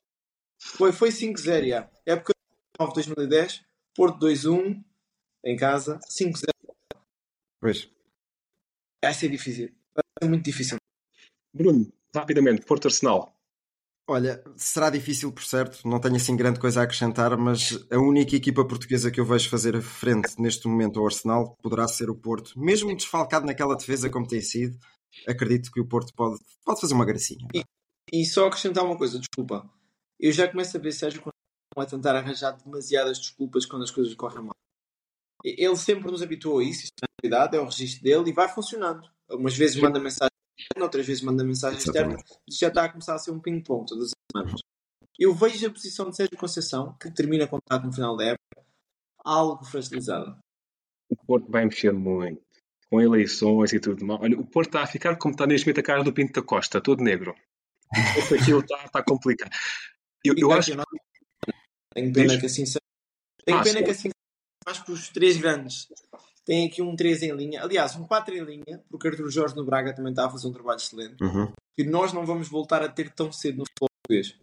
Foi, 0.57 0.91
foi 0.91 1.09
5-0, 1.09 1.67
já. 1.67 1.89
Época 2.05 2.33
9-2010, 2.79 3.61
Porto 3.95 4.25
2-1 4.25 4.83
em 5.43 5.55
casa, 5.57 5.99
5-0. 6.09 6.49
Pois. 7.59 7.89
Vai 9.03 9.13
ser 9.13 9.29
difícil. 9.29 9.69
Vai 9.93 10.03
ser 10.21 10.29
muito 10.29 10.45
difícil. 10.45 10.77
Bruno, 11.53 11.91
rapidamente, 12.15 12.65
Porto 12.65 12.87
Arsenal. 12.87 13.37
Olha, 14.11 14.43
será 14.57 14.89
difícil 14.89 15.31
por 15.31 15.43
certo, 15.43 15.87
não 15.87 16.01
tenho 16.01 16.15
assim 16.15 16.35
grande 16.35 16.59
coisa 16.59 16.81
a 16.81 16.83
acrescentar, 16.83 17.37
mas 17.37 17.77
a 17.91 17.99
única 17.99 18.35
equipa 18.35 18.65
portuguesa 18.65 19.11
que 19.11 19.19
eu 19.19 19.25
vejo 19.25 19.47
fazer 19.51 19.79
frente 19.83 20.33
neste 20.39 20.67
momento 20.67 20.99
ao 20.99 21.05
Arsenal 21.05 21.55
poderá 21.61 21.87
ser 21.87 22.09
o 22.09 22.15
Porto. 22.15 22.59
Mesmo 22.59 22.95
desfalcado 22.95 23.45
naquela 23.45 23.75
defesa 23.75 24.09
como 24.09 24.27
tem 24.27 24.41
sido, 24.41 24.79
acredito 25.27 25.71
que 25.71 25.79
o 25.79 25.85
Porto 25.85 26.11
pode, 26.15 26.39
pode 26.65 26.81
fazer 26.81 26.95
uma 26.95 27.05
gracinha. 27.05 27.47
E, 27.53 27.63
e 28.11 28.25
só 28.25 28.47
acrescentar 28.47 28.83
uma 28.83 28.97
coisa, 28.97 29.19
desculpa. 29.19 29.69
Eu 30.19 30.31
já 30.31 30.47
começo 30.47 30.75
a 30.75 30.79
ver 30.79 30.91
Sérgio 30.91 31.21
a 31.77 31.85
tentar 31.85 32.15
arranjar 32.15 32.53
demasiadas 32.53 33.19
desculpas 33.19 33.67
quando 33.67 33.83
as 33.83 33.91
coisas 33.91 34.15
correm 34.15 34.43
mal. 34.43 34.55
Ele 35.45 35.75
sempre 35.75 36.09
nos 36.09 36.23
habituou 36.23 36.57
a 36.57 36.63
isso, 36.63 36.85
isso 36.85 36.93
é 37.23 37.55
é 37.55 37.59
o 37.59 37.65
registro 37.65 38.01
dele 38.01 38.31
e 38.31 38.33
vai 38.33 38.49
funcionando. 38.49 39.07
Algumas 39.29 39.55
vezes 39.55 39.79
manda 39.79 39.99
mensagem 39.99 40.38
outras 40.79 41.05
vezes 41.05 41.21
manda 41.23 41.43
mensagem 41.43 41.79
externa. 41.79 42.17
Já 42.49 42.67
está 42.67 42.85
a 42.85 42.89
começar 42.89 43.15
a 43.15 43.19
ser 43.19 43.31
um 43.31 43.39
ping-pong 43.39 43.85
todas 43.87 44.05
as 44.05 44.11
semanas. 44.31 44.61
Eu 45.17 45.33
vejo 45.33 45.67
a 45.67 45.71
posição 45.71 46.09
de 46.09 46.15
Sérgio 46.15 46.37
Conceição, 46.37 46.95
que 46.99 47.11
termina 47.11 47.47
contrato 47.47 47.85
no 47.85 47.91
final 47.93 48.15
da 48.15 48.25
época, 48.25 48.65
algo 49.23 49.65
fragilizada. 49.65 50.37
O 51.09 51.15
Porto 51.25 51.51
vai 51.51 51.65
mexer 51.65 51.91
muito. 51.91 52.41
Com 52.89 53.01
eleições 53.01 53.73
e 53.73 53.79
tudo 53.79 54.05
mal. 54.05 54.19
Olha, 54.21 54.39
o 54.39 54.45
Porto 54.45 54.69
está 54.69 54.83
a 54.83 54.87
ficar 54.87 55.15
como 55.17 55.33
está 55.33 55.45
neste 55.45 55.67
momento 55.67 55.79
a 55.79 55.83
cara 55.83 56.03
do 56.03 56.13
Pinto 56.13 56.33
da 56.33 56.45
Costa, 56.45 56.81
todo 56.81 57.03
negro. 57.03 57.35
Aquilo 58.39 58.59
está, 58.61 58.85
está 58.85 59.03
complicado. 59.03 59.51
Eu, 60.23 60.35
eu 60.37 60.51
acho 60.51 60.71
Tenho 61.93 62.13
pena 62.13 62.39
que 62.39 62.45
assim 62.45 62.65
seja. 62.65 62.79
Tenho 63.45 63.59
Ah, 63.59 63.63
pena 63.63 63.79
sim. 63.79 63.83
que 63.83 63.91
assim 63.91 64.09
mais 64.65 64.79
para 64.79 64.93
os 64.93 65.09
três 65.09 65.37
grandes. 65.37 65.87
Tem 66.49 66.65
aqui 66.65 66.81
um 66.81 66.95
3 66.95 67.21
em 67.21 67.31
linha. 67.33 67.61
Aliás, 67.61 67.95
um 67.95 68.07
4 68.07 68.33
em 68.33 68.43
linha, 68.43 68.83
porque 68.89 69.07
Arthur 69.07 69.29
Jorge 69.29 69.55
no 69.55 69.63
Braga 69.63 69.93
também 69.93 70.11
está 70.11 70.25
a 70.25 70.29
fazer 70.31 70.47
um 70.47 70.51
trabalho 70.51 70.77
excelente. 70.77 71.23
Uhum. 71.23 71.53
Que 71.77 71.83
nós 71.83 72.11
não 72.11 72.25
vamos 72.25 72.49
voltar 72.49 72.81
a 72.81 72.89
ter 72.89 73.11
tão 73.11 73.31
cedo 73.31 73.59
no 73.59 73.65
futebol 73.65 73.87
português. 74.01 74.35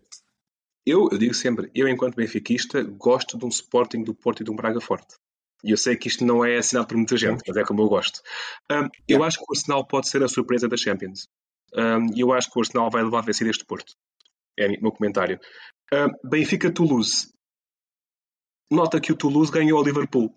Eu, 0.87 1.09
eu 1.11 1.19
digo 1.19 1.35
sempre, 1.35 1.69
eu 1.75 1.89
enquanto 1.89 2.15
benfiquista 2.15 2.81
gosto 2.85 3.37
de 3.37 3.45
um 3.45 3.49
Sporting 3.49 4.05
do 4.05 4.15
Porto 4.15 4.41
e 4.41 4.45
de 4.45 4.53
um 4.53 4.55
Braga 4.55 4.81
forte. 4.81 5.17
E 5.65 5.73
eu 5.73 5.77
sei 5.77 5.97
que 5.97 6.07
isto 6.07 6.25
não 6.25 6.45
é 6.45 6.59
assinado 6.59 6.87
por 6.87 6.97
muita 6.97 7.17
gente, 7.17 7.43
mas 7.45 7.57
é 7.57 7.65
como 7.65 7.83
eu 7.83 7.89
gosto. 7.89 8.23
Um, 8.71 8.89
eu 9.09 9.25
acho 9.25 9.39
que 9.39 9.43
o 9.43 9.53
Arsenal 9.53 9.85
pode 9.85 10.09
ser 10.09 10.23
a 10.23 10.29
surpresa 10.29 10.69
da 10.69 10.77
Champions. 10.77 11.27
Um, 11.75 12.15
E 12.15 12.21
eu 12.21 12.33
acho 12.33 12.49
que 12.49 12.57
o 12.57 12.63
Arsenal 12.63 12.89
vai 12.89 13.03
levar 13.03 13.19
a 13.19 13.23
vencer 13.23 13.49
este 13.49 13.65
Porto. 13.65 13.95
É 14.57 14.69
o 14.69 14.81
meu 14.81 14.93
comentário. 14.93 15.41
Um, 15.93 16.29
Benfica-Toulouse. 16.29 17.33
Nota 18.71 19.01
que 19.01 19.11
o 19.11 19.17
Toulouse 19.17 19.51
ganhou 19.51 19.77
ao 19.77 19.85
Liverpool. 19.85 20.33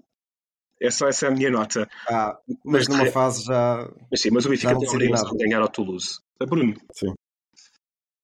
É 0.82 0.90
só 0.92 1.08
essa 1.08 1.28
a 1.28 1.32
minha 1.32 1.50
nota. 1.52 1.90
Ah, 2.10 2.40
mas 2.64 2.88
numa 2.88 3.06
fase 3.08 3.44
já. 3.44 3.90
Mas 4.10 4.22
sim, 4.22 4.30
mas 4.32 4.46
o 4.46 4.50
Benfica 4.50 4.78
tem 4.78 4.88
a 4.88 4.92
obrigação 4.92 5.32
de 5.32 5.44
ganhar 5.46 5.62
ao 5.62 5.68
Toulouse. 5.70 6.20
Uh, 6.42 6.46
Bruno, 6.46 6.74
Sim. 6.94 7.14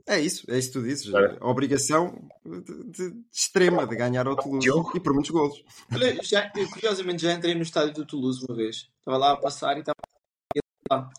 É 0.08 0.20
isso, 0.20 0.46
é 0.52 0.58
isso 0.60 0.72
que 0.72 0.80
tu 0.80 0.84
dizes. 0.86 1.10
Claro. 1.10 1.36
A 1.41 1.50
obrigação 1.50 2.30
de, 2.46 2.62
de- 2.62 3.12
de 3.12 3.24
extrema 3.34 3.88
de 3.88 3.96
ganhar 3.96 4.28
ao 4.28 4.36
Toulouse 4.36 4.63
Diogo? 4.63 4.91
e 4.96 5.00
por 5.00 5.13
muitos 5.13 5.32
golos. 5.32 5.63
Olha, 5.91 6.22
já, 6.24 6.52
eu, 6.56 6.70
curiosamente 6.70 7.24
já 7.24 7.34
entrei 7.34 7.56
no 7.56 7.63
estádio 7.63 7.94
do 7.94 8.06
Toulouse 8.06 8.46
uma 8.48 8.56
vez. 8.56 8.88
Estava 9.00 9.18
lá 9.18 9.32
a 9.32 9.38
passar 9.38 9.76
e 9.78 9.80
estava 9.80 9.96
lá. 10.91 11.10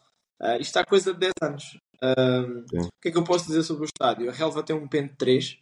Ah, 0.40 0.54
isto 0.54 0.68
está 0.68 0.84
coisa 0.84 1.12
de 1.12 1.18
10 1.18 1.32
anos. 1.42 1.78
Ah, 2.00 2.44
Sim. 2.70 2.78
o 2.86 2.88
que 3.02 3.08
é 3.08 3.10
que 3.10 3.18
eu 3.18 3.24
posso 3.24 3.46
dizer 3.46 3.64
sobre 3.64 3.84
o 3.84 3.86
estádio? 3.86 4.30
A 4.30 4.32
relva 4.32 4.62
tem 4.62 4.76
um 4.76 4.86
pente 4.86 5.16
3. 5.16 5.58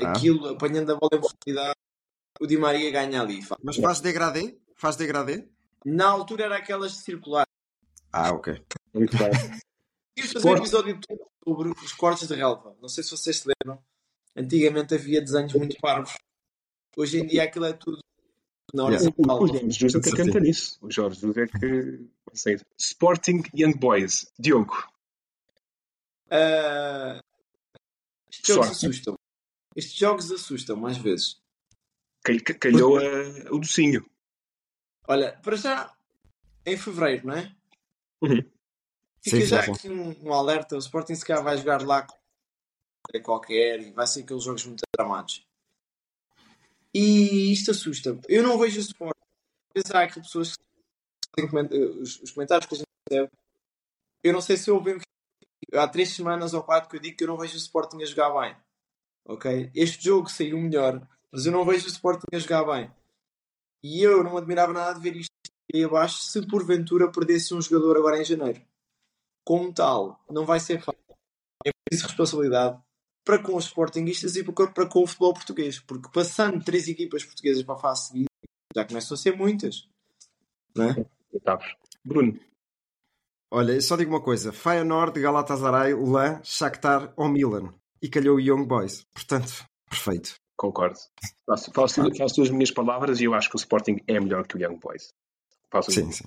Ah. 0.00 0.10
Aquilo, 0.12 0.48
apanhando 0.48 0.90
a 0.90 0.96
bola 0.96 1.10
em 1.14 1.20
profundidade, 1.20 1.74
o 2.40 2.46
Di 2.46 2.56
Maria 2.56 2.90
ganha 2.90 3.20
ali. 3.20 3.40
Mas 3.62 3.76
faz 3.76 4.00
degradê? 4.00 4.56
Faz 4.84 4.96
degradê? 4.96 5.48
Na 5.82 6.08
altura 6.08 6.44
era 6.44 6.56
aquelas 6.58 6.92
circulares. 6.98 7.50
Ah, 8.12 8.32
ok. 8.34 8.62
muito 8.92 9.16
bem. 9.16 9.30
Quis 10.14 10.30
fazer 10.30 10.46
um 10.50 10.56
episódio 10.58 11.00
todo 11.00 11.26
sobre 11.42 11.70
os 11.70 11.92
cortes 11.94 12.28
de 12.28 12.34
relva. 12.34 12.76
Não 12.82 12.88
sei 12.90 13.02
se 13.02 13.10
vocês 13.12 13.38
se 13.38 13.48
lembram. 13.48 13.82
Antigamente 14.36 14.94
havia 14.94 15.22
desenhos 15.22 15.54
muito 15.54 15.74
parvos. 15.80 16.12
Hoje 16.98 17.18
em 17.18 17.26
dia 17.26 17.44
aquilo 17.44 17.64
é 17.64 17.72
tudo 17.72 17.98
na 18.74 18.84
hora 18.84 18.96
Yeah. 18.96 19.10
de 19.10 19.22
O, 19.26 19.32
o 19.32 19.46
Jorge 19.46 19.70
Jesus 19.70 20.06
é 20.06 20.10
que 20.10 20.16
canta 20.18 20.40
nisso. 20.40 20.78
O 20.82 20.90
Jorge 20.90 21.18
Jesus 21.18 21.36
é 21.38 21.46
que. 21.46 22.62
Sporting 22.78 23.42
Young 23.54 23.78
Boys. 23.78 24.26
Diogo. 24.38 24.86
Ah, 26.30 27.20
estes 28.30 28.54
jogos 28.54 28.66
Sorte. 28.66 28.86
assustam. 28.86 29.14
Estes 29.74 29.94
jogos 29.96 30.30
assustam 30.30 30.84
às 30.84 30.98
vezes. 30.98 31.40
Cal- 32.22 32.36
cal- 32.44 32.58
Calhou 32.58 33.00
eh, 33.00 33.46
o 33.50 33.58
docinho. 33.58 34.04
Olha, 35.06 35.38
para 35.42 35.56
já 35.56 35.94
em 36.66 36.76
fevereiro, 36.76 37.26
não 37.26 37.34
é? 37.34 37.54
Uhum. 38.22 38.50
Fica 39.22 39.40
Sim, 39.40 39.46
já 39.46 39.62
sim, 39.62 39.72
aqui 39.72 39.88
um, 39.88 40.28
um 40.28 40.32
alerta. 40.32 40.76
O 40.76 40.78
Sporting 40.78 41.14
se 41.14 41.24
calhar 41.24 41.42
vai 41.42 41.56
jogar 41.56 41.82
lá 41.82 42.06
qualquer 43.22 43.80
e 43.80 43.90
vai 43.92 44.06
ser 44.06 44.22
aqueles 44.22 44.42
jogos 44.42 44.64
muito 44.66 44.82
tramados. 44.96 45.46
E 46.92 47.52
isto 47.52 47.70
assusta-me. 47.70 48.20
Eu 48.28 48.42
não 48.42 48.58
vejo 48.58 48.78
o 48.78 48.80
Sporting. 48.80 49.20
Vezes 49.74 49.90
há 49.90 50.02
aqui 50.02 50.20
pessoas 50.20 50.56
que 51.36 51.48
coment- 51.48 51.72
os, 51.72 52.20
os 52.20 52.30
comentários 52.30 52.66
que 52.66 52.74
a 52.74 52.78
gente 52.78 52.86
recebe. 53.08 53.30
Eu 54.22 54.32
não 54.32 54.40
sei 54.40 54.56
se 54.56 54.70
eu 54.70 54.76
ouvi 54.76 54.98
há 55.72 55.88
três 55.88 56.10
semanas 56.10 56.54
ou 56.54 56.62
quatro 56.62 56.88
que 56.88 56.96
eu 56.96 57.00
digo 57.00 57.16
que 57.16 57.24
eu 57.24 57.28
não 57.28 57.36
vejo 57.36 57.54
o 57.54 57.58
Sporting 57.58 58.02
a 58.02 58.06
jogar 58.06 58.30
bem. 58.40 58.56
Ok? 59.26 59.70
Este 59.74 60.04
jogo 60.04 60.28
saiu 60.30 60.58
melhor, 60.58 61.06
mas 61.32 61.46
eu 61.46 61.52
não 61.52 61.64
vejo 61.64 61.86
o 61.86 61.90
Sporting 61.90 62.26
a 62.32 62.38
jogar 62.38 62.64
bem. 62.64 62.90
E 63.84 64.02
eu 64.02 64.24
não 64.24 64.38
admirava 64.38 64.72
nada 64.72 64.94
de 64.94 65.00
ver 65.00 65.14
isto 65.14 65.30
aí 65.74 65.84
abaixo 65.84 66.22
se 66.22 66.46
porventura 66.46 67.12
perdesse 67.12 67.52
um 67.52 67.60
jogador 67.60 67.98
agora 67.98 68.18
em 68.18 68.24
janeiro. 68.24 68.62
Como 69.44 69.74
tal, 69.74 70.24
não 70.30 70.46
vai 70.46 70.58
ser 70.58 70.80
fácil. 70.80 70.98
É 71.66 71.70
preciso 71.84 72.08
responsabilidade 72.08 72.82
para 73.22 73.42
com 73.42 73.54
os 73.54 73.66
Sportingistas 73.66 74.36
e 74.36 74.42
para 74.42 74.68
para 74.68 74.88
com 74.88 75.02
o 75.02 75.06
futebol 75.06 75.34
português. 75.34 75.80
Porque 75.80 76.08
passando 76.10 76.64
três 76.64 76.88
equipas 76.88 77.24
portuguesas 77.24 77.62
para 77.62 77.74
a 77.74 77.78
fase 77.78 78.06
seguinte, 78.06 78.30
já 78.74 78.86
começam 78.86 79.14
a 79.14 79.18
ser 79.18 79.36
muitas. 79.36 79.86
Não 80.74 80.90
é? 80.90 81.06
Bruno. 82.02 82.40
Olha, 83.52 83.72
eu 83.72 83.82
só 83.82 83.96
digo 83.96 84.12
uma 84.12 84.22
coisa: 84.22 84.50
Feyenoord, 84.50 85.20
Galatasaray, 85.20 85.92
Lan, 85.92 86.40
Shakhtar 86.42 87.12
ou 87.16 87.28
Milan. 87.28 87.74
E 88.00 88.08
calhou 88.08 88.36
o 88.36 88.40
Young 88.40 88.64
Boys. 88.64 89.04
Portanto, 89.12 89.66
perfeito. 89.90 90.36
Concordo. 90.56 90.98
Faço, 91.46 91.72
faço, 91.72 92.16
faço 92.16 92.42
as 92.42 92.50
minhas 92.50 92.70
palavras 92.70 93.20
e 93.20 93.24
eu 93.24 93.34
acho 93.34 93.48
que 93.48 93.56
o 93.56 93.58
Sporting 93.58 93.96
é 94.06 94.20
melhor 94.20 94.46
que 94.46 94.56
o 94.56 94.60
Young 94.60 94.78
Boys. 94.78 95.12
Faço 95.70 95.90
Sim, 95.90 96.10
sim. 96.12 96.24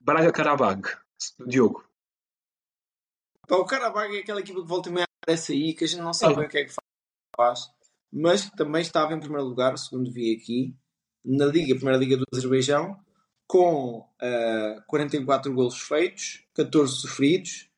Braga 0.00 0.32
Karabag. 0.32 0.82
Diogo. 1.46 1.84
Pá, 3.46 3.56
o 3.56 3.64
Karabag 3.64 4.16
é 4.16 4.20
aquela 4.20 4.40
equipa 4.40 4.60
que 4.60 4.66
volta 4.66 4.88
e 4.88 4.92
meia 4.92 5.06
aparece 5.22 5.52
aí, 5.52 5.74
que 5.74 5.84
a 5.84 5.86
gente 5.86 6.00
não 6.00 6.12
sabe 6.12 6.36
bem 6.36 6.46
o 6.46 6.48
que 6.48 6.58
é 6.58 6.64
que 6.64 6.74
faz, 7.36 7.70
mas 8.12 8.48
que 8.48 8.56
também 8.56 8.82
estava 8.82 9.14
em 9.14 9.20
primeiro 9.20 9.44
lugar, 9.44 9.76
segundo 9.78 10.10
vi 10.12 10.34
aqui, 10.34 10.76
na 11.24 11.46
Liga, 11.46 11.74
Primeira 11.74 11.98
Liga 11.98 12.16
do 12.16 12.24
Azerbaijão, 12.32 12.98
com 13.46 14.08
ah, 14.20 14.82
44 14.86 15.52
golos 15.54 15.80
feitos, 15.80 16.44
14 16.54 17.00
sofridos, 17.00 17.70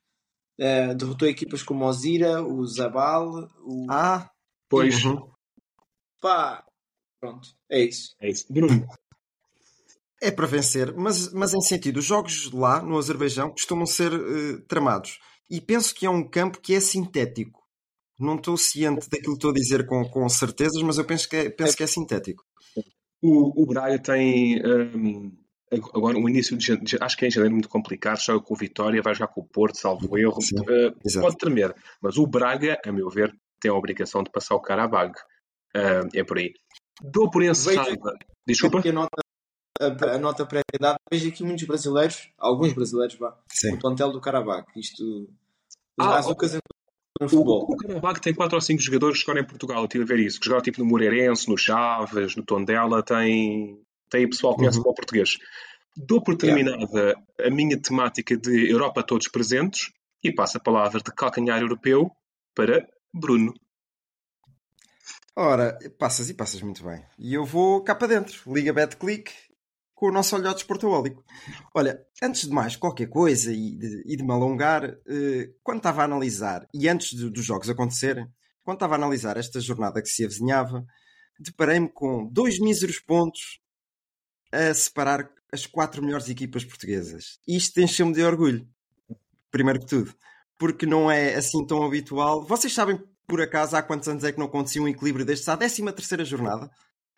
ah, 0.61 0.95
derrotou 0.95 1.29
equipas 1.29 1.63
como 1.63 1.85
o 1.85 1.93
Zira, 1.93 2.43
o 2.43 2.67
Zabal, 2.67 3.49
o. 3.61 3.87
Ah, 3.91 4.31
Pois. 4.69 5.05
uhum. 5.05 5.31
Pá, 6.21 6.65
pronto, 7.21 7.49
é 7.71 7.81
isso. 7.81 8.15
É 8.21 8.29
isso. 8.29 8.47
Bruno. 8.51 8.87
É 10.21 10.31
para 10.33 10.47
vencer, 10.47 10.93
mas, 10.95 11.33
mas 11.33 11.55
em 11.55 11.61
sentido, 11.61 11.99
os 11.99 12.05
jogos 12.05 12.51
lá 12.53 12.83
no 12.83 12.99
Azerbaijão 12.99 13.51
costumam 13.51 13.87
ser 13.87 14.13
eh, 14.13 14.61
tramados. 14.67 15.21
E 15.49 15.61
penso 15.61 15.95
que 15.95 16.07
é 16.07 16.11
um 16.11 16.29
campo 16.29 16.61
que 16.61 16.75
é 16.75 16.81
sintético. 16.81 17.63
Não 18.19 18.35
estou 18.35 18.57
ciente 18.57 19.09
daquilo 19.09 19.35
que 19.35 19.39
estou 19.39 19.51
a 19.53 19.55
dizer 19.55 19.87
com, 19.87 20.05
com 20.05 20.29
certezas, 20.29 20.83
mas 20.83 20.99
eu 20.99 21.05
penso 21.05 21.29
que 21.29 21.37
é, 21.37 21.51
penso 21.51 21.77
que 21.77 21.85
é 21.85 21.87
sintético. 21.87 22.45
O, 23.23 23.63
o 23.63 23.67
Braga 23.67 23.99
tem 23.99 24.61
hum, 24.61 25.33
agora 25.95 26.19
um 26.19 26.29
início 26.29 26.57
de 26.57 26.67
janeiro, 26.67 26.99
acho 27.01 27.17
que 27.17 27.25
é 27.25 27.29
em 27.29 27.31
janeiro 27.31 27.55
muito 27.55 27.69
complicado, 27.69 28.21
joga 28.21 28.45
com 28.45 28.55
o 28.55 28.57
Vitória, 28.57 29.03
vai 29.03 29.15
jogar 29.15 29.29
com 29.29 29.41
o 29.41 29.47
Porto, 29.47 29.79
salvo 29.79 30.19
erro. 30.19 30.41
Sim, 30.41 30.57
Uh, 30.59 31.21
pode 31.21 31.37
tremer, 31.37 31.75
mas 32.01 32.17
o 32.17 32.27
Braga, 32.27 32.81
a 32.85 32.93
meu 32.93 33.09
ver, 33.09 33.35
tem 33.61 33.71
a 33.71 33.75
obrigação 33.75 34.23
de 34.23 34.31
passar 34.31 34.55
o 34.55 34.61
Karabag. 34.61 35.13
Uh, 35.77 36.09
é 36.15 36.25
por 36.25 36.39
aí. 36.39 36.53
Dou 37.01 37.31
por 37.31 37.43
encerrada. 37.43 37.97
Desculpa. 38.47 38.79
Aqui 38.79 38.89
a 38.89 38.93
nota, 38.93 39.23
a, 39.81 40.15
a 40.15 40.19
nota. 40.19 40.49
Vejo 41.11 41.29
aqui 41.29 41.45
muitos 41.45 41.65
brasileiros, 41.65 42.31
alguns 42.39 42.73
brasileiros, 42.73 43.17
vá, 43.19 43.37
Sim. 43.49 43.73
no 43.73 43.79
plantel 43.79 44.11
do 44.13 44.21
Karabag. 44.21 44.65
Isto. 44.77 45.03
Os 45.99 46.07
Ah, 46.07 46.11
bazucas 46.11 46.51
entram 46.55 46.61
no 47.21 47.29
futebol. 47.29 47.67
O, 47.69 48.09
o 48.09 48.21
tem 48.21 48.35
4 48.35 48.55
ou 48.57 48.61
5 48.61 48.81
jogadores 48.83 49.21
que 49.21 49.27
jogam 49.27 49.43
em 49.43 49.47
Portugal. 49.47 49.79
Eu 49.79 49.85
estive 49.85 50.05
a 50.05 50.07
ver 50.07 50.19
isso. 50.21 50.41
Que 50.41 50.47
jogaram 50.47 50.63
tipo 50.63 50.81
no 50.81 50.87
Moreirense, 50.87 51.49
no 51.49 51.57
Chaves, 51.59 52.35
no 52.37 52.45
Tondela. 52.45 53.03
Tem, 53.03 53.81
tem 54.09 54.29
pessoal 54.29 54.55
que 54.55 54.61
conhece 54.61 54.79
Uhum. 54.79 54.85
o 54.89 54.95
português. 54.95 55.37
Dou 55.97 56.23
por 56.23 56.37
terminada 56.37 57.17
a 57.45 57.51
minha 57.51 57.77
temática 57.81 58.37
de 58.37 58.71
Europa 58.71 59.03
todos 59.03 59.27
presentes 59.29 59.91
e 60.23 60.33
passo 60.33 60.57
a 60.57 60.61
palavra 60.61 61.01
de 61.01 61.13
calcanhar 61.13 61.61
europeu 61.61 62.11
para 62.55 62.87
Bruno. 63.13 63.53
Ora, 65.41 65.79
passas 66.01 66.29
e 66.29 66.35
passas 66.35 66.61
muito 66.63 66.83
bem. 66.83 67.01
E 67.17 67.33
eu 67.33 67.45
vou 67.45 67.81
cá 67.85 67.95
para 67.95 68.09
dentro. 68.09 68.53
Liga 68.53 68.73
BetClick 68.73 69.31
com 69.95 70.09
o 70.09 70.13
nosso 70.13 70.35
olhar 70.35 70.53
desportólico. 70.53 71.25
Olha, 71.73 72.05
antes 72.21 72.41
de 72.49 72.51
mais 72.51 72.75
qualquer 72.75 73.07
coisa 73.09 73.53
e 73.53 73.77
de, 73.77 74.03
e 74.05 74.17
de 74.17 74.25
me 74.25 74.33
alongar, 74.33 74.83
eh, 74.85 75.51
quando 75.63 75.79
estava 75.79 76.03
a 76.03 76.07
analisar, 76.07 76.67
e 76.75 76.89
antes 76.89 77.17
de- 77.17 77.31
dos 77.31 77.45
jogos 77.45 77.71
acontecerem, 77.71 78.27
quando 78.65 78.79
estava 78.79 78.95
a 78.95 78.97
analisar 78.97 79.37
esta 79.37 79.61
jornada 79.61 80.03
que 80.03 80.09
se 80.09 80.25
avizinhava, 80.25 80.85
deparei-me 81.39 81.89
com 81.89 82.27
dois 82.27 82.59
míseros 82.59 82.99
pontos 82.99 83.61
a 84.53 84.75
separar 84.75 85.31
as 85.53 85.67
quatro 85.67 86.03
melhores 86.03 86.29
equipas 86.29 86.65
portuguesas. 86.65 87.39
Isto 87.47 87.81
encheu-me 87.81 88.13
de 88.13 88.25
orgulho, 88.25 88.69
primeiro 89.51 89.81
que 89.81 89.87
tudo, 89.87 90.15
porque 90.59 90.85
não 90.87 91.11
é 91.11 91.35
assim 91.37 91.65
tão 91.67 91.85
habitual. 91.85 92.45
Vocês 92.45 92.73
sabem, 92.73 93.01
por 93.29 93.43
acaso, 93.43 93.77
há 93.77 93.83
quantos 93.83 94.09
anos 94.09 94.25
é 94.25 94.33
que 94.33 94.39
não 94.39 94.47
acontecia 94.47 94.83
um 94.83 94.89
equilíbrio 94.89 95.25
destes? 95.25 95.49
À 95.49 95.57
13 95.57 95.85
terceira 95.93 96.25
jornada, 96.25 96.71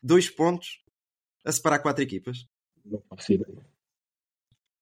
dois 0.02 0.28
pontos 0.28 0.82
a 1.44 1.52
separar 1.52 1.78
quatro 1.78 2.02
equipas. 2.02 2.46
Não 2.84 3.00
faço 3.08 3.32
ideia. 3.32 3.64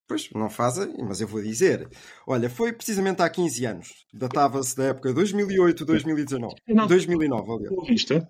Pois, 0.09 0.31
não 0.31 0.49
fazem, 0.49 0.97
mas 1.07 1.21
eu 1.21 1.29
vou 1.29 1.43
dizer. 1.43 1.87
Olha, 2.27 2.49
foi 2.49 2.73
precisamente 2.73 3.21
há 3.21 3.29
15 3.29 3.67
anos. 3.67 4.07
Datava-se 4.11 4.75
da 4.75 4.85
época 4.85 5.13
2008, 5.13 5.85
2019. 5.85 6.55
Não. 6.67 6.87
2009, 6.87 7.53
aliás. 7.53 7.87
Vista. 7.87 8.29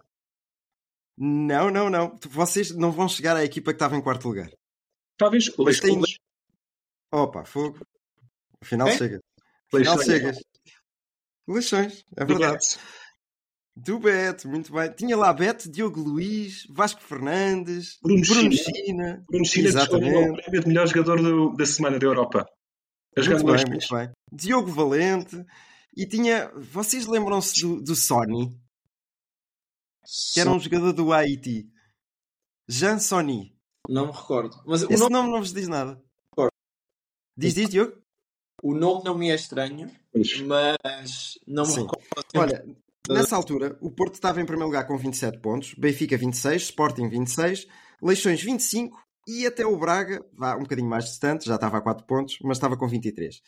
Não, 1.17 1.71
não, 1.71 1.89
não. 1.89 2.19
Vocês 2.29 2.75
não 2.75 2.91
vão 2.91 3.09
chegar 3.09 3.37
à 3.37 3.45
equipa 3.45 3.71
que 3.71 3.77
estava 3.77 3.97
em 3.97 4.03
quarto 4.03 4.27
lugar. 4.27 4.51
Talvez 5.17 5.53
Mas 5.57 5.79
tem-. 5.79 6.01
Opa, 7.13 7.45
fogo. 7.45 7.79
Afinal 8.61 8.89
Quem? 8.89 8.99
chega. 8.99 9.21
Afinal 9.73 9.97
Leixões. 9.97 10.05
chegas. 10.07 10.39
Leixões, 11.49 12.05
é 12.17 12.25
verdade. 12.25 12.59
Do 13.75 13.99
Bet, 13.99 14.47
muito 14.47 14.73
bem. 14.73 14.93
Tinha 14.93 15.17
lá 15.17 15.33
Bet, 15.33 15.69
Diogo 15.69 16.01
Luiz, 16.01 16.67
Vasco 16.69 17.01
Fernandes, 17.01 17.97
Bruno 18.03 18.21
Bruno 18.23 18.53
China. 18.53 18.75
China. 18.77 19.25
Bruno 19.31 19.45
China 19.47 19.71
disputou 19.73 19.99
o 19.99 20.37
prémio 20.37 20.61
de 20.61 20.69
melhor 20.69 20.87
jogador 20.89 21.23
do- 21.23 21.57
da 21.57 21.65
semana 21.65 21.99
da 21.99 22.07
Europa. 22.07 22.47
A 23.17 23.21
Muito 23.21 23.45
bem, 23.47 23.65
muito 23.69 23.89
bem. 23.95 24.11
Diogo 24.33 24.71
Valente. 24.71 25.45
E 25.97 26.07
tinha. 26.07 26.51
Vocês 26.57 27.07
lembram-se 27.07 27.61
do, 27.63 27.81
do 27.83 27.97
Sony, 27.97 28.57
que 30.35 30.41
era 30.41 30.51
um 30.51 30.61
jogador 30.61 30.93
do 30.93 31.13
Haiti? 31.13 31.69
Jean 32.69 32.99
Sony. 32.99 33.57
Não 33.89 34.07
me 34.09 34.13
recordo. 34.13 34.57
Mas 34.67 34.83
o 34.83 34.93
Esse 34.93 35.01
nome, 35.03 35.13
nome 35.15 35.31
não 35.31 35.39
vos 35.39 35.53
diz 35.53 35.67
nada. 35.69 36.01
Diz, 37.37 37.55
diz, 37.55 37.69
Diogo? 37.71 37.97
O 38.63 38.75
nome 38.75 39.05
não 39.05 39.17
me 39.17 39.31
é 39.31 39.35
estranho, 39.35 39.91
Pois. 40.13 40.41
mas 40.43 41.39
não 41.47 41.65
me 41.65 41.73
Sim. 41.73 41.83
recordo. 41.83 42.05
Olha, 42.37 42.65
nessa 43.09 43.37
altura, 43.37 43.77
o 43.81 43.91
Porto 43.91 44.15
estava 44.15 44.41
em 44.41 44.47
primeiro 44.47 44.67
lugar 44.67 44.87
com 44.87 44.97
27 44.97 45.39
pontos, 45.41 45.75
Benfica 45.75 46.17
26, 46.17 46.63
Sporting 46.63 47.09
26, 47.09 47.67
Leixões 48.03 48.43
25 48.43 48.97
e 49.27 49.47
até 49.47 49.67
o 49.67 49.77
Braga, 49.77 50.25
vá 50.33 50.57
um 50.57 50.63
bocadinho 50.63 50.89
mais 50.89 51.05
distante, 51.05 51.47
já 51.47 51.57
estava 51.57 51.79
a 51.79 51.81
4 51.81 52.07
pontos, 52.07 52.39
mas 52.43 52.57
estava 52.57 52.77
com 52.77 52.89
23. 52.89 53.41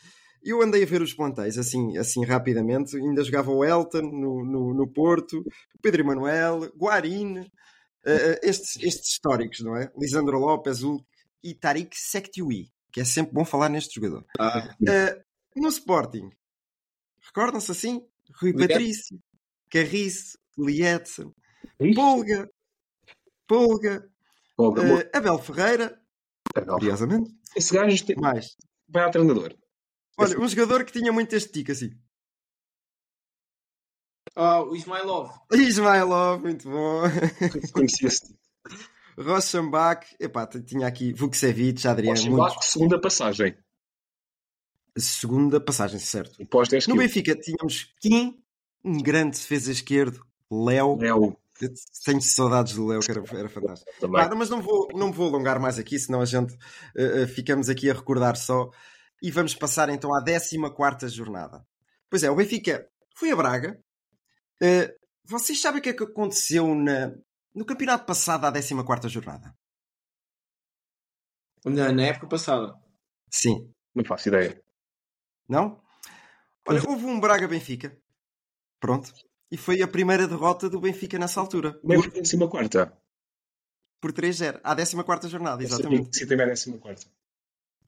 Eu 0.43 0.63
andei 0.63 0.83
a 0.83 0.87
ver 0.87 1.03
os 1.03 1.13
plantéis 1.13 1.59
assim, 1.59 1.97
assim 1.99 2.25
rapidamente, 2.25 2.97
ainda 2.97 3.25
jogava 3.25 3.51
o 3.51 3.65
Elton 3.65 4.03
no, 4.03 4.45
no, 4.45 4.75
no 4.75 4.89
Porto, 4.89 5.43
Pedro 5.83 6.03
Emanuel, 6.03 6.71
Guarine, 6.77 7.51
eh, 8.07 8.41
estes, 8.43 8.77
estes 8.83 9.13
históricos, 9.13 9.61
não 9.61 9.77
é? 9.77 9.91
Lisandro 9.99 10.39
Lopes, 10.39 10.83
Hulk 10.83 11.05
e 11.43 11.55
Tariq 11.55 11.95
Sektiwi, 11.95 12.71
que 12.93 13.01
é 13.01 13.05
sempre 13.05 13.33
bom 13.33 13.45
falar 13.45 13.69
neste 13.69 13.95
jogador. 13.95 14.25
Ah, 14.39 14.75
Uh, 14.81 15.23
no 15.61 15.69
Sporting, 15.69 16.31
recordam-se 17.23 17.71
assim? 17.71 18.07
Rui 18.41 18.53
Lietz. 18.53 18.69
Patrício, 18.73 19.23
Carriço, 19.71 20.39
Lietzen, 20.59 21.35
Ixi. 21.81 21.95
Polga, 21.95 22.51
Polga, 23.47 24.11
Olga, 24.57 24.83
uh, 24.83 25.11
Abel 25.13 25.39
Ferreira, 25.39 26.01
curiosamente, 26.79 27.31
Esse 27.57 27.75
gajo 27.75 28.05
tem- 28.07 28.17
mais. 28.17 28.57
vai 28.89 29.05
ao 29.05 29.11
treinador. 29.11 29.55
Olha, 30.19 30.39
um 30.39 30.47
jogador 30.49 30.85
que 30.85 30.93
tinha 30.93 31.13
muito 31.13 31.35
este 31.35 31.51
tique 31.53 31.73
assim. 31.73 31.91
ah, 34.37 34.63
o 34.63 34.75
Ismailov. 34.77 35.31
Ismailov, 35.53 36.41
muito 36.43 36.69
bom. 36.69 37.03
Conhecia-se. 37.73 38.39
Rochenbach, 39.19 40.07
epá, 40.19 40.47
tinha 40.47 40.87
aqui 40.87 41.13
Vukcevic, 41.13 41.87
Adriano. 41.87 42.37
Vasco, 42.37 42.65
segunda 42.65 43.01
passagem. 43.01 43.57
Segunda 44.97 45.61
passagem, 45.61 45.99
certo. 45.99 46.43
Após 46.43 46.69
10 46.69 46.89
No. 46.89 46.97
Benfica 46.97 47.35
tínhamos 47.35 47.95
Kim, 48.01 48.43
um 48.85 48.99
grande 48.99 49.37
defesa 49.39 49.71
esquerdo, 49.71 50.25
Léo. 50.51 50.97
Léo 50.99 51.37
Tenho 52.05 52.21
saudades 52.21 52.75
do 52.75 52.87
Léo, 52.87 53.01
que 53.01 53.11
era, 53.11 53.23
era 53.33 53.49
fantástico. 53.49 53.91
Claro, 54.01 54.37
mas 54.37 54.51
não 54.51 54.61
vou, 54.61 54.89
não 54.95 55.09
me 55.09 55.13
vou 55.13 55.29
alongar 55.29 55.61
mais 55.61 55.79
aqui, 55.79 55.99
senão 55.99 56.21
a 56.21 56.25
gente 56.25 56.57
eh, 56.97 57.27
ficamos 57.27 57.69
aqui 57.69 57.91
a 57.91 57.95
recordar 57.95 58.37
só. 58.37 58.71
E 59.23 59.31
vamos 59.31 59.55
passar 59.55 59.91
então 59.91 60.15
à 60.15 60.25
14 60.25 61.15
jornada. 61.15 61.65
Pois 62.09 62.23
é, 62.23 62.31
o 62.31 62.35
Benfica 62.35 62.89
foi 63.15 63.31
a 63.31 63.37
Braga. 63.37 63.79
Eh, 64.61 64.95
vocês 65.25 65.61
sabem 65.61 65.81
o 65.81 65.83
que 65.83 65.91
é 65.91 65.93
que 65.93 66.03
aconteceu 66.03 66.75
na, 66.75 67.13
no 67.55 67.65
campeonato 67.65 68.05
passado, 68.05 68.45
à 68.45 68.53
14 68.53 69.09
jornada? 69.09 69.55
Na, 71.65 71.93
na 71.93 72.03
época 72.03 72.27
passada. 72.27 72.75
Sim. 73.31 73.73
Não 73.95 74.05
faço 74.05 74.29
ideia. 74.29 74.63
Não? 75.49 75.83
Olha, 76.67 76.81
houve 76.89 77.05
um 77.05 77.19
Braga-Benfica. 77.21 77.97
Pronto. 78.79 79.13
E 79.51 79.57
foi 79.57 79.83
a 79.83 79.89
primeira 79.89 80.29
derrota 80.29 80.71
do 80.71 80.81
Benfica 80.81 81.19
nessa 81.19 81.41
altura. 81.41 81.79
Nem 81.83 82.01
Por, 82.01 82.11
décima 82.11 82.49
quarta. 82.49 82.97
por 84.01 84.13
3-0. 84.13 84.61
À 84.63 84.75
14 84.75 85.29
jornada, 85.29 85.63
exatamente. 85.63 86.17
Sim, 86.17 86.27
também 86.27 86.47
décima 86.47 86.79
quarta. 86.79 87.07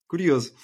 Curioso. 0.09 0.55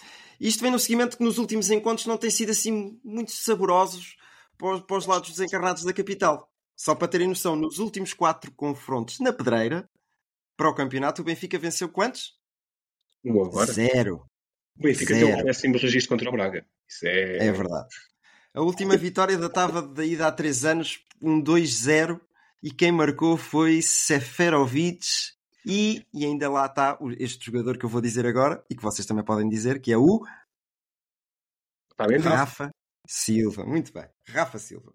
Isto 0.40 0.62
vem 0.62 0.70
no 0.70 0.78
seguimento 0.78 1.16
que 1.16 1.24
nos 1.24 1.38
últimos 1.38 1.70
encontros 1.70 2.06
não 2.06 2.18
têm 2.18 2.30
sido 2.30 2.50
assim 2.50 3.00
muito 3.02 3.30
saborosos 3.32 4.16
para 4.56 4.74
os, 4.74 4.80
para 4.82 4.96
os 4.96 5.06
lados 5.06 5.30
desencarnados 5.30 5.84
da 5.84 5.92
capital. 5.92 6.52
Só 6.80 6.94
para 6.94 7.08
terem 7.08 7.26
noção, 7.26 7.56
nos 7.56 7.80
últimos 7.80 8.14
quatro 8.14 8.52
confrontos 8.52 9.18
na 9.18 9.32
pedreira, 9.32 9.90
para 10.56 10.68
o 10.70 10.74
campeonato, 10.74 11.22
o 11.22 11.24
Benfica 11.24 11.58
venceu 11.58 11.88
quantos? 11.88 12.38
Um 13.24 13.42
agora. 13.44 13.72
Zero. 13.72 14.24
O 14.78 14.82
Benfica 14.84 15.12
Zero. 15.12 15.26
tem 15.26 15.40
um 15.40 15.44
péssimo 15.44 15.76
registro 15.76 16.10
contra 16.10 16.28
o 16.28 16.32
Braga. 16.32 16.64
Isso 16.86 17.04
é. 17.06 17.48
É 17.48 17.52
verdade. 17.52 17.88
A 18.54 18.60
última 18.60 18.96
vitória 18.96 19.36
datava 19.36 19.82
da 19.82 20.04
ida 20.04 20.28
há 20.28 20.32
três 20.32 20.64
anos, 20.64 21.04
um 21.20 21.42
2-0, 21.42 22.20
e 22.62 22.70
quem 22.70 22.92
marcou 22.92 23.36
foi 23.36 23.82
Seferovic 23.82 25.04
e, 25.66 26.06
e 26.14 26.24
ainda 26.24 26.48
lá 26.48 26.66
está 26.66 26.96
o- 27.00 27.10
este 27.12 27.44
jogador 27.46 27.76
que 27.76 27.84
eu 27.84 27.88
vou 27.90 28.00
dizer 28.00 28.24
agora, 28.24 28.64
e 28.70 28.76
que 28.76 28.82
vocês 28.82 29.04
também 29.06 29.24
podem 29.24 29.48
dizer, 29.48 29.80
que 29.80 29.92
é 29.92 29.98
o 29.98 30.24
Está 31.90 32.06
bem? 32.06 32.18
Rafa 32.18 32.70
Silva. 33.06 33.64
Muito 33.66 33.92
bem, 33.92 34.06
Rafa 34.28 34.58
Silva. 34.58 34.92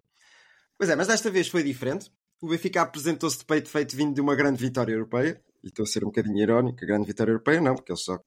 Pois 0.76 0.90
é, 0.90 0.96
mas 0.96 1.06
desta 1.06 1.30
vez 1.30 1.48
foi 1.48 1.62
diferente. 1.62 2.10
O 2.40 2.48
Benfica 2.48 2.82
apresentou-se 2.82 3.38
de 3.38 3.44
peito 3.44 3.68
feito 3.68 3.96
vindo 3.96 4.14
de 4.14 4.20
uma 4.20 4.34
grande 4.34 4.60
vitória 4.60 4.92
europeia, 4.92 5.42
e 5.62 5.68
estou 5.68 5.84
a 5.84 5.86
ser 5.86 6.04
um 6.04 6.08
bocadinho 6.08 6.38
irónico, 6.38 6.78
a 6.82 6.86
grande 6.86 7.06
vitória 7.06 7.30
europeia 7.30 7.60
não, 7.60 7.74
porque 7.74 7.90
eles 7.90 8.02
só 8.02 8.18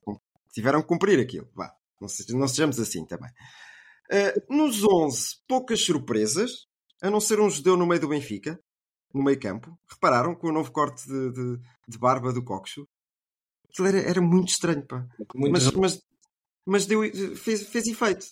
tiveram 0.51 0.81
que 0.81 0.87
cumprir 0.87 1.19
aquilo. 1.19 1.47
Vá, 1.53 1.71
não, 2.01 2.07
não 2.39 2.47
sejamos 2.47 2.79
assim 2.79 3.05
também. 3.05 3.29
Uh, 4.09 4.55
nos 4.55 4.83
11, 4.83 5.37
poucas 5.47 5.81
surpresas, 5.81 6.67
a 7.01 7.09
não 7.09 7.19
ser 7.19 7.39
um 7.39 7.49
judeu 7.49 7.77
no 7.77 7.85
meio 7.85 8.01
do 8.01 8.07
Benfica, 8.07 8.59
no 9.13 9.23
meio 9.23 9.39
campo. 9.39 9.77
Repararam 9.89 10.33
com 10.33 10.47
o 10.47 10.51
novo 10.51 10.71
corte 10.71 11.07
de, 11.07 11.31
de, 11.31 11.59
de 11.87 11.97
barba 11.97 12.33
do 12.33 12.43
Coxo? 12.43 12.87
Aquilo 13.69 13.87
era, 13.87 13.99
era 13.99 14.21
muito 14.21 14.49
estranho, 14.49 14.85
pá. 14.85 15.05
Muito 15.35 15.51
Mas, 15.51 15.71
mas, 15.71 16.01
mas 16.65 16.85
deu, 16.85 17.01
fez, 17.35 17.67
fez 17.67 17.85
efeito. 17.87 18.25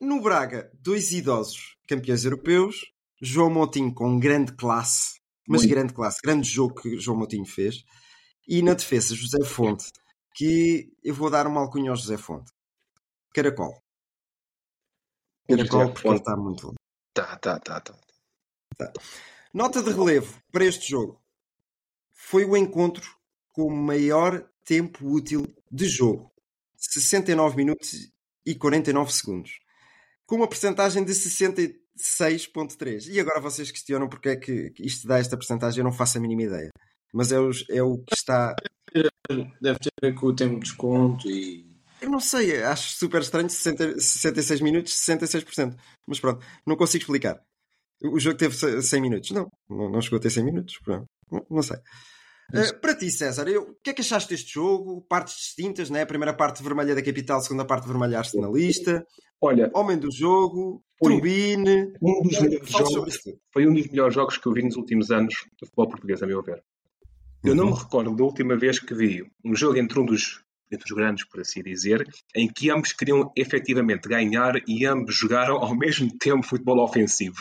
No 0.00 0.22
Braga, 0.22 0.70
dois 0.80 1.12
idosos 1.12 1.76
campeões 1.86 2.24
europeus, 2.24 2.76
João 3.20 3.50
Moutinho 3.50 3.92
com 3.92 4.18
grande 4.18 4.52
classe, 4.52 5.20
mas 5.46 5.62
Muito. 5.62 5.74
grande 5.74 5.92
classe, 5.92 6.20
grande 6.22 6.48
jogo 6.48 6.80
que 6.80 6.98
João 6.98 7.18
Moutinho 7.18 7.46
fez, 7.46 7.84
e 8.46 8.62
na 8.62 8.74
defesa 8.74 9.14
José 9.14 9.44
Fonte, 9.44 9.90
que 10.34 10.92
eu 11.02 11.14
vou 11.14 11.30
dar 11.30 11.46
uma 11.46 11.60
alcunha 11.60 11.90
ao 11.90 11.96
José 11.96 12.16
Fonte. 12.16 12.52
Caracol. 13.34 13.82
Caracol 15.48 15.92
porque 15.92 16.08
ele 16.08 16.16
está 16.16 16.36
muito 16.36 16.68
bom. 16.68 16.74
Tá, 17.12 17.36
tá, 17.36 17.58
tá, 17.58 17.80
tá. 17.80 17.94
Tá. 18.76 18.92
Nota 19.52 19.82
de 19.82 19.90
relevo 19.90 20.40
para 20.52 20.64
este 20.64 20.90
jogo. 20.90 21.20
Foi 22.12 22.44
o 22.44 22.56
encontro 22.56 23.16
com 23.52 23.64
o 23.64 23.76
maior 23.76 24.48
tempo 24.64 25.06
útil 25.08 25.44
de 25.70 25.88
jogo. 25.88 26.30
69 26.76 27.56
minutos 27.56 28.12
e 28.46 28.54
49 28.54 29.12
segundos. 29.12 29.58
Com 30.24 30.36
uma 30.36 30.48
percentagem 30.48 31.02
de 31.04 31.14
66.3. 32.00 33.08
E 33.08 33.20
agora 33.20 33.40
vocês 33.40 33.70
questionam 33.70 34.08
porque 34.08 34.30
é 34.30 34.36
que 34.36 34.72
isto 34.78 35.06
dá 35.06 35.18
esta 35.18 35.36
percentagem, 35.36 35.80
eu 35.80 35.84
não 35.84 35.92
faço 35.92 36.18
a 36.18 36.20
mínima 36.20 36.42
ideia. 36.42 36.70
Mas 37.12 37.32
é 37.32 37.40
o, 37.40 37.50
é 37.70 37.82
o 37.82 37.98
que 37.98 38.14
está... 38.14 38.54
Deve 39.60 39.78
ter 39.78 39.90
a 40.02 40.06
ver 40.06 40.14
com 40.14 40.26
o 40.26 40.34
tempo 40.34 40.54
de 40.54 40.60
desconto 40.60 41.28
e... 41.28 41.66
Eu 42.00 42.10
não 42.10 42.20
sei, 42.20 42.62
acho 42.62 42.96
super 42.96 43.20
estranho 43.20 43.50
60, 43.50 43.98
66 43.98 44.60
minutos, 44.60 44.94
66%. 44.94 45.76
Mas 46.06 46.20
pronto, 46.20 46.44
não 46.66 46.76
consigo 46.76 47.02
explicar. 47.02 47.40
O 48.02 48.20
jogo 48.20 48.36
teve 48.36 48.54
100 48.54 49.00
minutos. 49.00 49.30
Não, 49.32 49.48
não 49.68 50.00
chegou 50.00 50.18
a 50.18 50.22
ter 50.22 50.30
100 50.30 50.44
minutos. 50.44 50.78
Não, 50.86 51.04
não 51.50 51.62
sei. 51.62 51.78
Uh, 52.52 52.80
para 52.80 52.94
ti, 52.94 53.10
César, 53.10 53.46
eu, 53.46 53.62
o 53.62 53.74
que 53.82 53.90
é 53.90 53.92
que 53.92 54.00
achaste 54.00 54.30
deste 54.30 54.54
jogo? 54.54 55.02
Partes 55.02 55.34
distintas, 55.34 55.90
né? 55.90 56.02
A 56.02 56.06
primeira 56.06 56.32
parte 56.32 56.62
vermelha 56.62 56.94
da 56.94 57.02
capital, 57.02 57.38
a 57.38 57.42
segunda 57.42 57.64
parte 57.64 57.86
vermelha 57.86 58.18
arsenalista. 58.18 59.06
Olha, 59.40 59.70
Homem 59.74 59.98
do 59.98 60.10
jogo, 60.10 60.82
Turbine. 61.00 61.92
Um 62.02 62.22
dos 62.22 62.40
melhores 62.40 62.70
jogos, 62.70 63.18
foi 63.52 63.66
um 63.66 63.74
dos 63.74 63.86
melhores 63.88 64.14
jogos 64.14 64.38
que 64.38 64.46
eu 64.46 64.52
vi 64.52 64.62
nos 64.62 64.76
últimos 64.76 65.10
anos 65.10 65.46
do 65.60 65.66
futebol 65.66 65.88
português, 65.88 66.22
a 66.22 66.26
meu 66.26 66.42
ver. 66.42 66.62
Eu 67.44 67.54
não 67.54 67.66
me 67.66 67.70
uhum. 67.70 67.76
recordo 67.76 68.16
da 68.16 68.24
última 68.24 68.56
vez 68.56 68.80
que 68.80 68.94
vi 68.94 69.22
um 69.44 69.54
jogo 69.54 69.78
entre 69.78 70.00
um 70.00 70.04
dos, 70.04 70.42
entre 70.72 70.84
os 70.90 70.96
grandes, 70.96 71.24
por 71.24 71.40
assim 71.40 71.62
dizer, 71.62 72.08
em 72.34 72.48
que 72.48 72.70
ambos 72.70 72.92
queriam 72.92 73.30
efetivamente 73.36 74.08
ganhar 74.08 74.54
e 74.66 74.84
ambos 74.84 75.14
jogaram 75.14 75.56
ao 75.56 75.74
mesmo 75.78 76.10
tempo 76.18 76.46
futebol 76.46 76.82
ofensivo. 76.82 77.40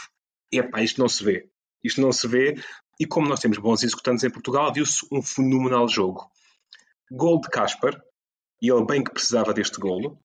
Epá, 0.51 0.83
isto 0.83 0.99
não 0.99 1.09
se 1.09 1.23
vê. 1.23 1.49
Isto 1.83 2.01
não 2.01 2.11
se 2.11 2.27
vê. 2.27 2.55
E 2.99 3.05
como 3.05 3.27
nós 3.27 3.39
temos 3.39 3.57
bons 3.59 3.83
executantes 3.83 4.23
em 4.23 4.29
Portugal, 4.29 4.73
viu-se 4.73 5.05
um 5.11 5.21
fenomenal 5.21 5.87
jogo. 5.87 6.29
Gol 7.11 7.39
de 7.39 7.49
Casper, 7.49 8.01
e 8.61 8.71
ele 8.71 8.85
bem 8.85 9.03
que 9.03 9.11
precisava 9.11 9.53
deste 9.53 9.79
golo. 9.79 10.19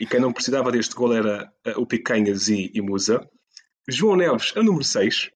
E 0.00 0.06
quem 0.06 0.20
não 0.20 0.32
precisava 0.32 0.72
deste 0.72 0.94
golo 0.94 1.12
era 1.12 1.52
uh, 1.66 1.80
o 1.80 1.86
Picanhas 1.86 2.48
e, 2.48 2.70
e 2.74 2.80
Musa. 2.80 3.28
João 3.88 4.16
Neves, 4.16 4.52
a 4.56 4.62
número 4.62 4.82
6, 4.82 5.24
uh, 5.24 5.30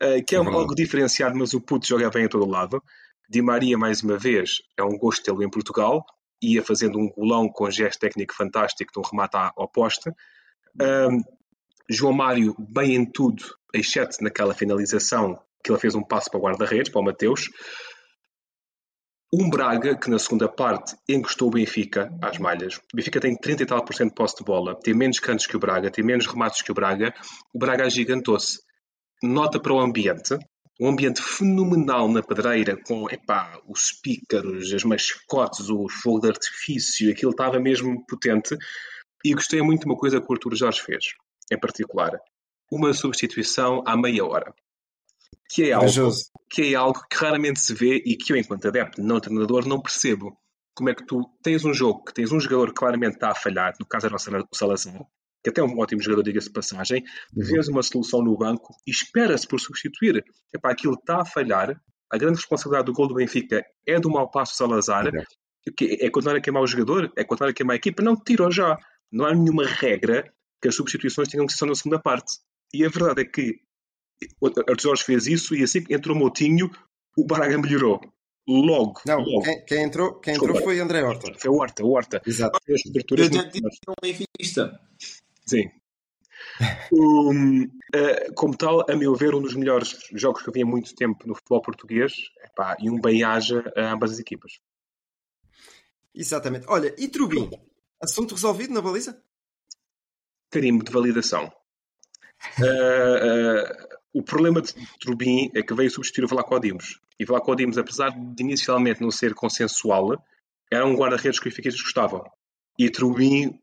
eh, 0.00 0.22
que 0.22 0.34
é, 0.34 0.38
é 0.38 0.40
um 0.40 0.48
algo 0.48 0.74
diferenciado, 0.74 1.36
mas 1.36 1.52
o 1.52 1.60
puto 1.60 1.86
joga 1.86 2.10
bem 2.10 2.24
a 2.24 2.28
todo 2.28 2.48
lado. 2.48 2.82
Di 3.28 3.40
Maria, 3.42 3.78
mais 3.78 4.02
uma 4.02 4.18
vez, 4.18 4.62
é 4.76 4.82
um 4.82 4.98
gosto 4.98 5.22
tê-lo 5.22 5.42
em 5.42 5.50
Portugal. 5.50 6.04
Ia 6.42 6.62
fazendo 6.64 6.98
um 6.98 7.08
golão 7.10 7.48
com 7.48 7.70
gesto 7.70 8.00
técnico 8.00 8.34
fantástico 8.34 8.92
de 8.92 8.98
um 8.98 9.02
remate 9.02 9.36
ao 9.36 9.68
poste. 9.68 10.10
Um, 10.80 11.22
João 11.88 12.12
Mário, 12.12 12.56
bem 12.58 12.94
em 12.94 13.04
tudo, 13.04 13.44
exceto 13.72 14.16
naquela 14.22 14.54
finalização 14.54 15.38
que 15.62 15.70
ele 15.70 15.78
fez 15.78 15.94
um 15.94 16.02
passo 16.02 16.30
para 16.30 16.38
o 16.38 16.42
guarda-redes, 16.42 16.90
para 16.90 17.00
o 17.00 17.04
Mateus. 17.04 17.48
Um 19.34 19.48
Braga 19.48 19.96
que 19.96 20.10
na 20.10 20.18
segunda 20.18 20.46
parte 20.46 20.94
encostou 21.08 21.48
o 21.48 21.52
Benfica 21.52 22.12
às 22.20 22.36
malhas. 22.36 22.76
O 22.76 22.96
Benfica 22.96 23.18
tem 23.18 23.34
30 23.34 23.62
e 23.62 23.66
tal 23.66 23.82
por 23.82 23.94
cento 23.94 24.10
de 24.10 24.14
posse 24.14 24.36
de 24.36 24.44
bola, 24.44 24.78
tem 24.78 24.92
menos 24.92 25.18
cantos 25.18 25.46
que 25.46 25.56
o 25.56 25.58
Braga, 25.58 25.90
tem 25.90 26.04
menos 26.04 26.26
remates 26.26 26.60
que 26.60 26.70
o 26.70 26.74
Braga. 26.74 27.14
O 27.54 27.58
Braga 27.58 27.86
agigantou-se. 27.86 28.58
Nota 29.22 29.58
para 29.58 29.72
o 29.72 29.80
ambiente, 29.80 30.36
um 30.78 30.88
ambiente 30.88 31.22
fenomenal 31.22 32.08
na 32.08 32.22
pedreira, 32.22 32.76
com 32.76 33.08
epá, 33.08 33.58
os 33.66 33.92
pícaros, 33.92 34.74
as 34.74 34.84
mascotes, 34.84 35.70
o 35.70 35.88
fogo 35.88 36.20
de 36.20 36.28
artifício, 36.28 37.10
aquilo 37.10 37.30
estava 37.30 37.58
mesmo 37.58 38.04
potente. 38.04 38.56
E 39.24 39.32
gostei 39.32 39.62
muito 39.62 39.82
de 39.82 39.86
uma 39.86 39.96
coisa 39.96 40.20
que 40.20 40.26
o 40.28 40.32
Arthur 40.32 40.56
Jorge 40.56 40.82
fez, 40.82 41.04
em 41.50 41.58
particular. 41.58 42.18
Uma 42.70 42.92
substituição 42.92 43.82
à 43.86 43.96
meia 43.96 44.26
hora 44.26 44.52
que 45.52 45.70
é, 45.70 45.72
algo, 45.72 46.10
que 46.50 46.72
é 46.72 46.74
algo 46.74 47.00
que 47.10 47.16
raramente 47.16 47.60
se 47.60 47.74
vê 47.74 47.96
e 48.06 48.16
que 48.16 48.32
eu, 48.32 48.36
enquanto 48.36 48.66
adepto, 48.66 49.02
não 49.02 49.20
treinador, 49.20 49.66
não 49.66 49.80
percebo. 49.80 50.36
Como 50.74 50.88
é 50.88 50.94
que 50.94 51.04
tu 51.04 51.28
tens 51.42 51.62
um 51.64 51.74
jogo 51.74 52.04
que 52.04 52.14
tens 52.14 52.32
um 52.32 52.40
jogador 52.40 52.68
que 52.68 52.74
claramente 52.74 53.14
está 53.14 53.30
a 53.30 53.34
falhar, 53.34 53.74
no 53.78 53.84
caso 53.84 54.06
era 54.06 54.16
o 54.16 54.56
Salazar, 54.56 55.04
que 55.44 55.50
até 55.50 55.60
é 55.60 55.64
um 55.64 55.78
ótimo 55.78 56.00
jogador, 56.00 56.22
diga-se 56.22 56.46
de 56.46 56.54
passagem, 56.54 57.02
uhum. 57.36 57.44
vês 57.44 57.68
uma 57.68 57.82
solução 57.82 58.22
no 58.22 58.36
banco 58.36 58.74
e 58.86 58.90
espera-se 58.90 59.46
por 59.46 59.60
substituir. 59.60 60.24
Epá, 60.54 60.70
aquilo 60.70 60.94
está 60.94 61.20
a 61.20 61.24
falhar, 61.24 61.78
a 62.10 62.16
grande 62.16 62.36
responsabilidade 62.36 62.86
do 62.86 62.94
gol 62.94 63.08
do 63.08 63.14
Benfica 63.14 63.62
é 63.86 64.00
do 64.00 64.08
mau 64.08 64.30
passo 64.30 64.56
Salazar, 64.56 65.06
uhum. 65.06 65.22
que 65.76 65.98
é 66.00 66.08
continuar 66.08 66.36
a 66.36 66.40
queimar 66.40 66.62
o 66.62 66.66
jogador, 66.66 67.12
é 67.14 67.24
continuar 67.24 67.50
a 67.50 67.54
queimar 67.54 67.74
a 67.74 67.76
equipa, 67.76 68.02
não 68.02 68.16
tiro 68.16 68.50
já. 68.50 68.78
Não 69.10 69.26
há 69.26 69.34
nenhuma 69.34 69.66
regra 69.66 70.32
que 70.62 70.68
as 70.68 70.74
substituições 70.74 71.28
tenham 71.28 71.46
que 71.46 71.52
ser 71.52 71.66
na 71.66 71.74
segunda 71.74 71.98
parte. 71.98 72.32
E 72.72 72.86
a 72.86 72.88
verdade 72.88 73.20
é 73.20 73.24
que 73.26 73.60
o 74.40 74.80
Jorge 74.80 75.04
fez 75.04 75.26
isso 75.26 75.54
e 75.54 75.62
assim 75.62 75.82
que 75.82 75.94
entrou 75.94 76.16
Motinho, 76.16 76.70
o 77.16 77.24
Braga 77.24 77.58
melhorou. 77.58 78.00
Logo. 78.46 79.00
Não, 79.06 79.20
logo. 79.20 79.42
Quem, 79.42 79.64
quem, 79.64 79.82
entrou, 79.84 80.18
quem 80.18 80.34
entrou 80.34 80.60
foi 80.62 80.80
André 80.80 81.02
Horta. 81.02 81.32
Foi 81.38 81.50
o 81.50 81.54
Horta, 81.54 81.84
o 81.84 81.90
Horta. 81.92 82.20
Exato. 82.26 82.58
Eu 82.66 82.76
já 82.76 83.42
disse 83.44 83.60
que 83.60 83.88
é 83.88 83.90
um 83.90 83.94
benfiquista. 84.02 84.80
Sim. 85.46 85.70
Um, 86.92 87.64
uh, 87.64 88.34
como 88.34 88.56
tal, 88.56 88.84
a 88.88 88.94
meu 88.94 89.14
ver, 89.14 89.34
um 89.34 89.40
dos 89.40 89.54
melhores 89.54 89.96
jogos 90.12 90.42
que 90.42 90.48
eu 90.48 90.52
vi 90.52 90.62
há 90.62 90.66
muito 90.66 90.94
tempo 90.94 91.26
no 91.26 91.34
futebol 91.34 91.62
português 91.62 92.12
epá, 92.44 92.76
e 92.78 92.90
um 92.90 93.00
bem-aja 93.00 93.64
a 93.76 93.92
ambas 93.92 94.12
as 94.12 94.18
equipas. 94.18 94.60
Exatamente. 96.14 96.66
Olha, 96.68 96.94
e 96.98 97.08
Trubin? 97.08 97.50
Assunto 98.00 98.34
resolvido 98.34 98.74
na 98.74 98.82
baliza? 98.82 99.22
Carimbo 100.50 100.84
de 100.84 100.92
validação. 100.92 101.50
Uh, 102.58 102.62
uh, 103.64 104.01
o 104.12 104.22
problema 104.22 104.60
de 104.60 104.74
Trubin 105.00 105.50
é 105.54 105.62
que 105.62 105.74
veio 105.74 105.90
substituir 105.90 106.24
o 106.24 106.28
Vlaco 106.28 106.58
Dimos. 106.60 107.00
E 107.18 107.24
Vlaco 107.24 107.54
Dimos, 107.54 107.78
apesar 107.78 108.10
de 108.10 108.42
inicialmente 108.42 109.00
não 109.00 109.10
ser 109.10 109.34
consensual, 109.34 110.22
era 110.70 110.86
um 110.86 110.94
guarda-redes 110.94 111.38
que 111.38 111.48
os 111.48 111.54
benfiquistas 111.54 111.82
gostavam. 111.82 112.22
E 112.78 112.90
Trubin 112.90 113.58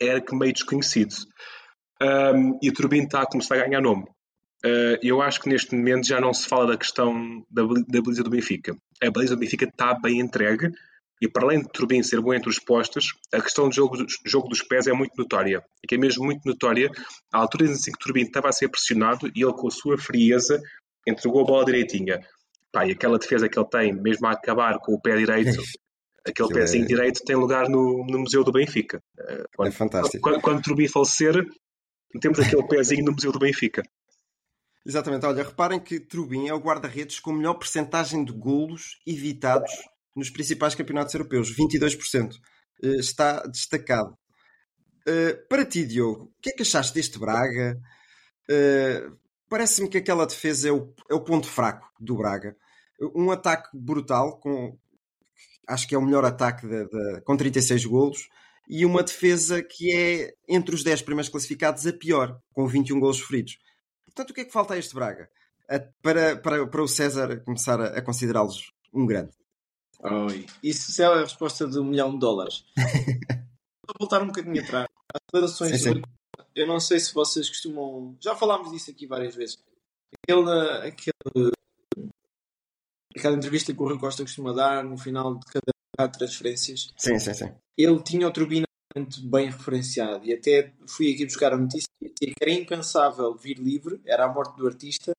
era 0.00 0.20
que 0.20 0.34
meio 0.34 0.52
desconhecido. 0.52 1.14
Um, 2.00 2.58
e 2.62 2.70
Trubin 2.70 3.04
está 3.04 3.22
a 3.22 3.26
começar 3.26 3.56
a 3.56 3.64
ganhar 3.64 3.80
nome. 3.80 4.04
Uh, 4.64 4.98
eu 5.02 5.22
acho 5.22 5.40
que 5.40 5.48
neste 5.48 5.74
momento 5.74 6.06
já 6.06 6.20
não 6.20 6.32
se 6.32 6.48
fala 6.48 6.66
da 6.66 6.76
questão 6.76 7.44
da, 7.50 7.62
da 7.62 8.00
do 8.00 8.30
Benfica. 8.30 8.76
A 9.02 9.10
baliza 9.10 9.36
do 9.36 9.40
Benfica 9.40 9.64
está 9.64 9.94
bem 9.94 10.18
entregue 10.18 10.72
e 11.20 11.28
para 11.28 11.44
além 11.44 11.60
de 11.60 11.68
Turbin 11.68 12.02
ser 12.02 12.20
bom 12.20 12.32
entre 12.32 12.48
os 12.48 12.58
postos, 12.58 13.12
a 13.32 13.40
questão 13.40 13.68
do 13.68 13.74
jogo, 13.74 13.96
jogo 14.24 14.48
dos 14.48 14.62
pés 14.62 14.86
é 14.86 14.92
muito 14.92 15.12
notória. 15.16 15.62
E 15.82 15.86
que 15.86 15.96
é 15.96 15.98
mesmo 15.98 16.24
muito 16.24 16.40
notória 16.44 16.90
a 17.32 17.38
altura 17.38 17.66
em 17.66 17.74
que 17.74 17.98
Turbin 17.98 18.22
estava 18.22 18.48
a 18.48 18.52
ser 18.52 18.68
pressionado 18.68 19.26
e 19.34 19.42
ele 19.42 19.52
com 19.52 19.68
a 19.68 19.70
sua 19.70 19.98
frieza 19.98 20.60
entregou 21.06 21.42
a 21.42 21.44
bola 21.44 21.64
direitinha. 21.64 22.20
Pá, 22.72 22.86
e 22.86 22.92
aquela 22.92 23.18
defesa 23.18 23.48
que 23.48 23.58
ele 23.58 23.68
tem, 23.68 23.92
mesmo 23.92 24.26
a 24.26 24.32
acabar 24.32 24.78
com 24.78 24.94
o 24.94 25.00
pé 25.00 25.16
direito, 25.16 25.60
aquele 26.26 26.48
pezinho 26.48 26.84
é... 26.84 26.86
direito 26.86 27.24
tem 27.24 27.34
lugar 27.34 27.68
no, 27.68 28.06
no 28.06 28.20
Museu 28.20 28.44
do 28.44 28.52
Benfica. 28.52 29.02
Eh, 29.18 29.44
quando, 29.56 29.68
é 29.68 29.72
fantástico. 29.72 30.22
Quando, 30.22 30.40
quando 30.40 30.62
Turbin 30.62 30.86
falecer, 30.86 31.44
temos 32.20 32.38
aquele 32.38 32.62
pezinho 32.68 33.04
no 33.04 33.12
Museu 33.12 33.32
do 33.32 33.38
Benfica. 33.38 33.82
Exatamente, 34.86 35.26
olha, 35.26 35.42
reparem 35.42 35.80
que 35.80 36.00
Trubin 36.00 36.48
é 36.48 36.54
o 36.54 36.58
guarda-redes 36.58 37.20
com 37.20 37.32
melhor 37.32 37.54
percentagem 37.54 38.24
de 38.24 38.32
golos 38.32 38.98
evitados 39.06 39.70
nos 40.18 40.30
principais 40.30 40.74
campeonatos 40.74 41.14
europeus, 41.14 41.54
22%. 41.54 42.34
Eh, 42.82 42.96
está 42.98 43.42
destacado. 43.46 44.16
Eh, 45.06 45.34
para 45.48 45.64
ti, 45.64 45.86
Diogo, 45.86 46.24
o 46.24 46.40
que 46.40 46.50
é 46.50 46.52
que 46.52 46.62
achaste 46.62 46.94
deste 46.94 47.18
Braga? 47.18 47.78
Eh, 48.50 49.08
parece-me 49.48 49.88
que 49.88 49.98
aquela 49.98 50.26
defesa 50.26 50.68
é 50.68 50.72
o, 50.72 50.92
é 51.10 51.14
o 51.14 51.24
ponto 51.24 51.46
fraco 51.46 51.88
do 52.00 52.16
Braga. 52.16 52.56
Um 53.14 53.30
ataque 53.30 53.68
brutal, 53.74 54.38
com, 54.40 54.76
acho 55.68 55.86
que 55.88 55.94
é 55.94 55.98
o 55.98 56.02
melhor 56.02 56.24
ataque 56.24 56.66
de, 56.66 56.84
de, 56.88 57.20
com 57.22 57.36
36 57.36 57.84
golos, 57.86 58.28
e 58.68 58.84
uma 58.84 59.02
defesa 59.02 59.62
que 59.62 59.94
é, 59.96 60.34
entre 60.48 60.74
os 60.74 60.82
10 60.82 61.02
primeiros 61.02 61.30
classificados, 61.30 61.86
a 61.86 61.92
pior, 61.92 62.38
com 62.52 62.66
21 62.66 63.00
golos 63.00 63.18
sofridos. 63.18 63.58
Portanto, 64.04 64.30
o 64.30 64.34
que 64.34 64.42
é 64.42 64.44
que 64.44 64.52
falta 64.52 64.74
a 64.74 64.78
este 64.78 64.94
Braga? 64.94 65.28
para, 66.02 66.36
para, 66.36 66.66
para 66.66 66.82
o 66.82 66.88
César 66.88 67.42
começar 67.44 67.78
a, 67.80 67.98
a 67.98 68.02
considerá-los 68.02 68.72
um 68.92 69.06
grande. 69.06 69.32
Oi. 70.00 70.46
Isso 70.62 71.02
é 71.02 71.06
a 71.06 71.20
resposta 71.20 71.66
de 71.66 71.78
um 71.78 71.84
milhão 71.84 72.12
de 72.12 72.18
dólares. 72.18 72.64
Vou 73.86 73.96
voltar 74.00 74.22
um 74.22 74.28
bocadinho 74.28 74.62
atrás. 74.62 74.86
As 75.14 75.20
declarações 75.26 75.82
sim. 75.82 76.02
Eu 76.54 76.66
não 76.66 76.78
sei 76.78 77.00
se 77.00 77.14
vocês 77.14 77.48
costumam. 77.48 78.16
Já 78.20 78.34
falámos 78.34 78.70
disso 78.70 78.90
aqui 78.90 79.06
várias 79.06 79.34
vezes. 79.34 79.58
Aquele, 80.22 80.50
aquele, 80.86 81.52
aquela 83.16 83.36
entrevista 83.36 83.72
que 83.72 83.82
o 83.82 83.86
Rui 83.86 83.98
Costa 83.98 84.22
costuma 84.22 84.52
dar 84.52 84.84
no 84.84 84.96
final 84.96 85.34
de 85.34 85.46
cada 85.46 85.72
transferências. 86.06 86.92
Sim, 86.96 87.18
sim, 87.18 87.34
sim. 87.34 87.52
Ele 87.76 88.00
tinha 88.02 88.28
o 88.28 88.32
turbina 88.32 88.66
bem 89.22 89.46
referenciado 89.46 90.24
e 90.24 90.32
até 90.32 90.72
fui 90.86 91.12
aqui 91.12 91.24
buscar 91.24 91.52
a 91.52 91.56
notícia 91.56 91.88
que 92.00 92.32
era 92.40 92.50
impensável 92.50 93.34
vir 93.34 93.58
livre, 93.58 94.00
era 94.04 94.24
a 94.24 94.32
morte 94.32 94.56
do 94.56 94.66
artista. 94.66 95.12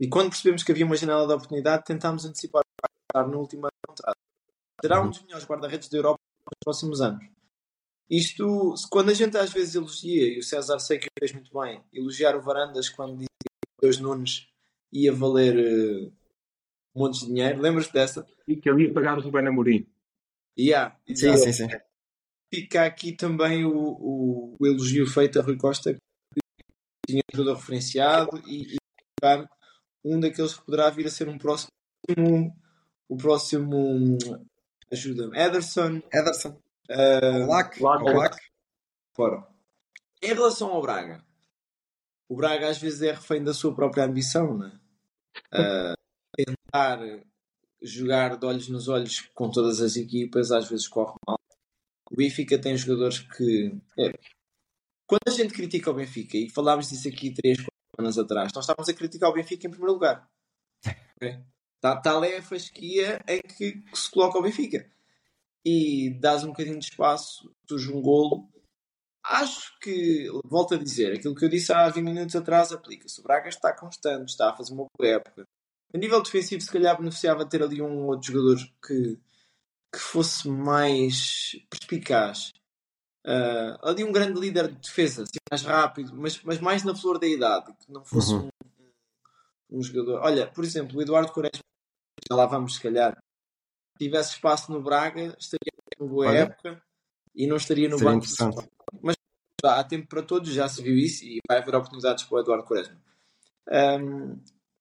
E 0.00 0.08
quando 0.08 0.30
percebemos 0.30 0.62
que 0.62 0.72
havia 0.72 0.84
uma 0.84 0.96
janela 0.96 1.26
de 1.26 1.32
oportunidade, 1.32 1.84
tentámos 1.84 2.24
antecipar 2.24 2.62
no 3.14 3.38
último 3.38 3.66
Será 4.80 5.02
um 5.02 5.10
dos 5.10 5.22
melhores 5.22 5.46
guarda-redes 5.46 5.88
da 5.88 5.98
Europa 5.98 6.20
nos 6.46 6.58
próximos 6.64 7.00
anos. 7.00 7.24
Isto, 8.08 8.74
quando 8.90 9.10
a 9.10 9.14
gente 9.14 9.36
às 9.36 9.52
vezes 9.52 9.74
elogia, 9.74 10.28
e 10.28 10.38
o 10.38 10.42
César 10.42 10.78
sei 10.78 10.98
que 10.98 11.08
fez 11.18 11.32
muito 11.32 11.52
bem, 11.58 11.82
elogiar 11.92 12.36
o 12.36 12.42
Varandas 12.42 12.88
quando 12.88 13.18
diz 13.18 13.26
que 13.26 13.82
Deus 13.82 13.98
Nunes 13.98 14.48
ia 14.92 15.12
valer 15.12 15.56
uh, 15.56 16.12
montes 16.94 17.20
de 17.20 17.26
dinheiro. 17.26 17.60
Lembras-te 17.60 17.92
dessa? 17.92 18.26
E 18.46 18.56
que 18.56 18.70
ele 18.70 18.84
ia 18.84 18.94
pagar 18.94 19.18
o 19.18 19.20
Rubén 19.20 19.46
Amorim. 19.48 19.86
Yeah, 20.58 20.96
sim, 21.08 21.36
sim, 21.36 21.52
sim. 21.52 21.68
Fica 22.54 22.86
aqui 22.86 23.12
também 23.12 23.64
o, 23.64 23.76
o, 23.76 24.56
o, 24.58 24.66
elogio 24.66 25.06
feito 25.06 25.38
a 25.38 25.42
Rui 25.42 25.56
Costa, 25.56 25.92
que 25.92 26.40
tinha 27.06 27.22
jogador 27.34 27.56
referenciado 27.56 28.40
e, 28.46 28.74
e 28.74 28.76
um 30.04 30.20
daqueles 30.20 30.54
que 30.54 30.64
poderá 30.64 30.88
vir 30.90 31.06
a 31.06 31.10
ser 31.10 31.28
um 31.28 31.36
próximo 31.36 31.68
o 33.08 33.16
próximo 33.16 34.16
ajuda-me 34.92 35.38
Ederson 35.38 36.02
Ederson 36.12 36.60
uh, 36.90 37.46
Lac, 37.46 37.80
Lac. 37.80 38.36
fora 39.14 39.46
em 40.22 40.28
relação 40.28 40.70
ao 40.70 40.82
Braga 40.82 41.24
o 42.28 42.36
Braga 42.36 42.68
às 42.68 42.78
vezes 42.78 43.02
é 43.02 43.12
refém 43.12 43.42
da 43.42 43.54
sua 43.54 43.74
própria 43.74 44.04
ambição 44.04 44.58
né? 44.58 44.78
uh, 45.54 45.94
tentar 46.36 47.00
jogar 47.82 48.36
de 48.36 48.46
olhos 48.46 48.68
nos 48.68 48.88
olhos 48.88 49.20
com 49.34 49.50
todas 49.50 49.80
as 49.80 49.96
equipas 49.96 50.50
às 50.50 50.68
vezes 50.68 50.88
corre 50.88 51.14
mal 51.26 51.38
o 52.10 52.16
Benfica 52.16 52.58
tem 52.58 52.76
jogadores 52.76 53.20
que 53.20 53.76
é, 53.98 54.12
quando 55.06 55.28
a 55.28 55.30
gente 55.30 55.54
critica 55.54 55.90
o 55.90 55.94
Benfica 55.94 56.36
e 56.36 56.50
falámos 56.50 56.88
disso 56.88 57.08
aqui 57.08 57.32
três 57.32 57.58
semanas 57.94 58.18
atrás, 58.18 58.52
nós 58.52 58.64
estávamos 58.64 58.88
a 58.88 58.94
criticar 58.94 59.30
o 59.30 59.32
Benfica 59.32 59.66
em 59.66 59.70
primeiro 59.70 59.94
lugar. 59.94 60.28
Okay? 61.16 61.42
Tal, 61.80 62.00
tal 62.02 62.24
é 62.24 62.38
a 62.38 62.42
fasquia 62.42 63.22
em 63.28 63.40
que, 63.40 63.72
que, 63.72 63.98
se 63.98 64.10
coloca 64.10 64.38
o 64.38 64.42
Benfica. 64.42 64.88
E 65.64 66.10
dás 66.20 66.44
um 66.44 66.48
bocadinho 66.48 66.78
de 66.78 66.86
espaço, 66.86 67.52
surge 67.68 67.92
um 67.92 68.00
golo. 68.00 68.48
Acho 69.24 69.76
que, 69.80 70.28
volto 70.44 70.74
a 70.74 70.78
dizer, 70.78 71.14
aquilo 71.14 71.34
que 71.34 71.44
eu 71.44 71.48
disse 71.48 71.72
há 71.72 71.88
20 71.88 72.04
minutos 72.04 72.36
atrás 72.36 72.72
aplica-se. 72.72 73.20
O 73.20 73.24
Braga 73.24 73.48
está 73.48 73.72
constante, 73.72 74.30
está 74.30 74.50
a 74.50 74.56
fazer 74.56 74.72
uma 74.72 74.86
boa 74.96 75.10
época. 75.10 75.44
A 75.92 75.98
nível 75.98 76.22
defensivo, 76.22 76.60
se 76.60 76.70
calhar 76.70 76.96
beneficiava 76.96 77.48
ter 77.48 77.62
ali 77.62 77.82
um 77.82 78.06
outro 78.06 78.32
jogador 78.32 78.58
que, 78.86 79.18
que 79.92 79.98
fosse 79.98 80.48
mais 80.48 81.56
perspicaz. 81.68 82.52
Uh, 83.26 83.74
ali 83.82 84.04
um 84.04 84.12
grande 84.12 84.38
líder 84.38 84.68
de 84.68 84.80
defesa, 84.80 85.24
assim, 85.24 85.38
mais 85.50 85.62
rápido, 85.62 86.14
mas, 86.14 86.40
mas 86.44 86.60
mais 86.60 86.84
na 86.84 86.94
flor 86.94 87.18
da 87.18 87.26
idade, 87.26 87.72
que 87.72 87.90
não 87.90 88.04
fosse 88.04 88.32
uhum. 88.32 88.48
Um, 89.70 89.82
jogador. 89.82 90.20
Olha, 90.22 90.46
por 90.46 90.64
exemplo, 90.64 90.98
o 90.98 91.02
Eduardo 91.02 91.32
Quaresma, 91.32 91.64
já 92.28 92.36
lá 92.36 92.46
vamos 92.46 92.76
se 92.76 92.80
calhar, 92.80 93.16
tivesse 93.98 94.34
espaço 94.34 94.72
no 94.72 94.82
Braga, 94.82 95.36
estaria 95.38 95.72
em 96.00 96.06
boa 96.06 96.26
Olha. 96.26 96.38
época 96.38 96.82
e 97.34 97.46
não 97.46 97.56
estaria 97.56 97.88
no 97.88 97.98
banco. 97.98 98.26
Mas 99.02 99.16
já, 99.62 99.78
há 99.78 99.84
tempo 99.84 100.08
para 100.08 100.22
todos, 100.22 100.52
já 100.52 100.68
se 100.68 100.82
viu 100.82 100.96
isso 100.96 101.24
e 101.24 101.40
vai 101.48 101.58
haver 101.58 101.74
oportunidades 101.74 102.24
para 102.24 102.36
o 102.36 102.40
Eduardo 102.40 102.64
Quaresma. 102.64 103.00
Um, 103.68 104.38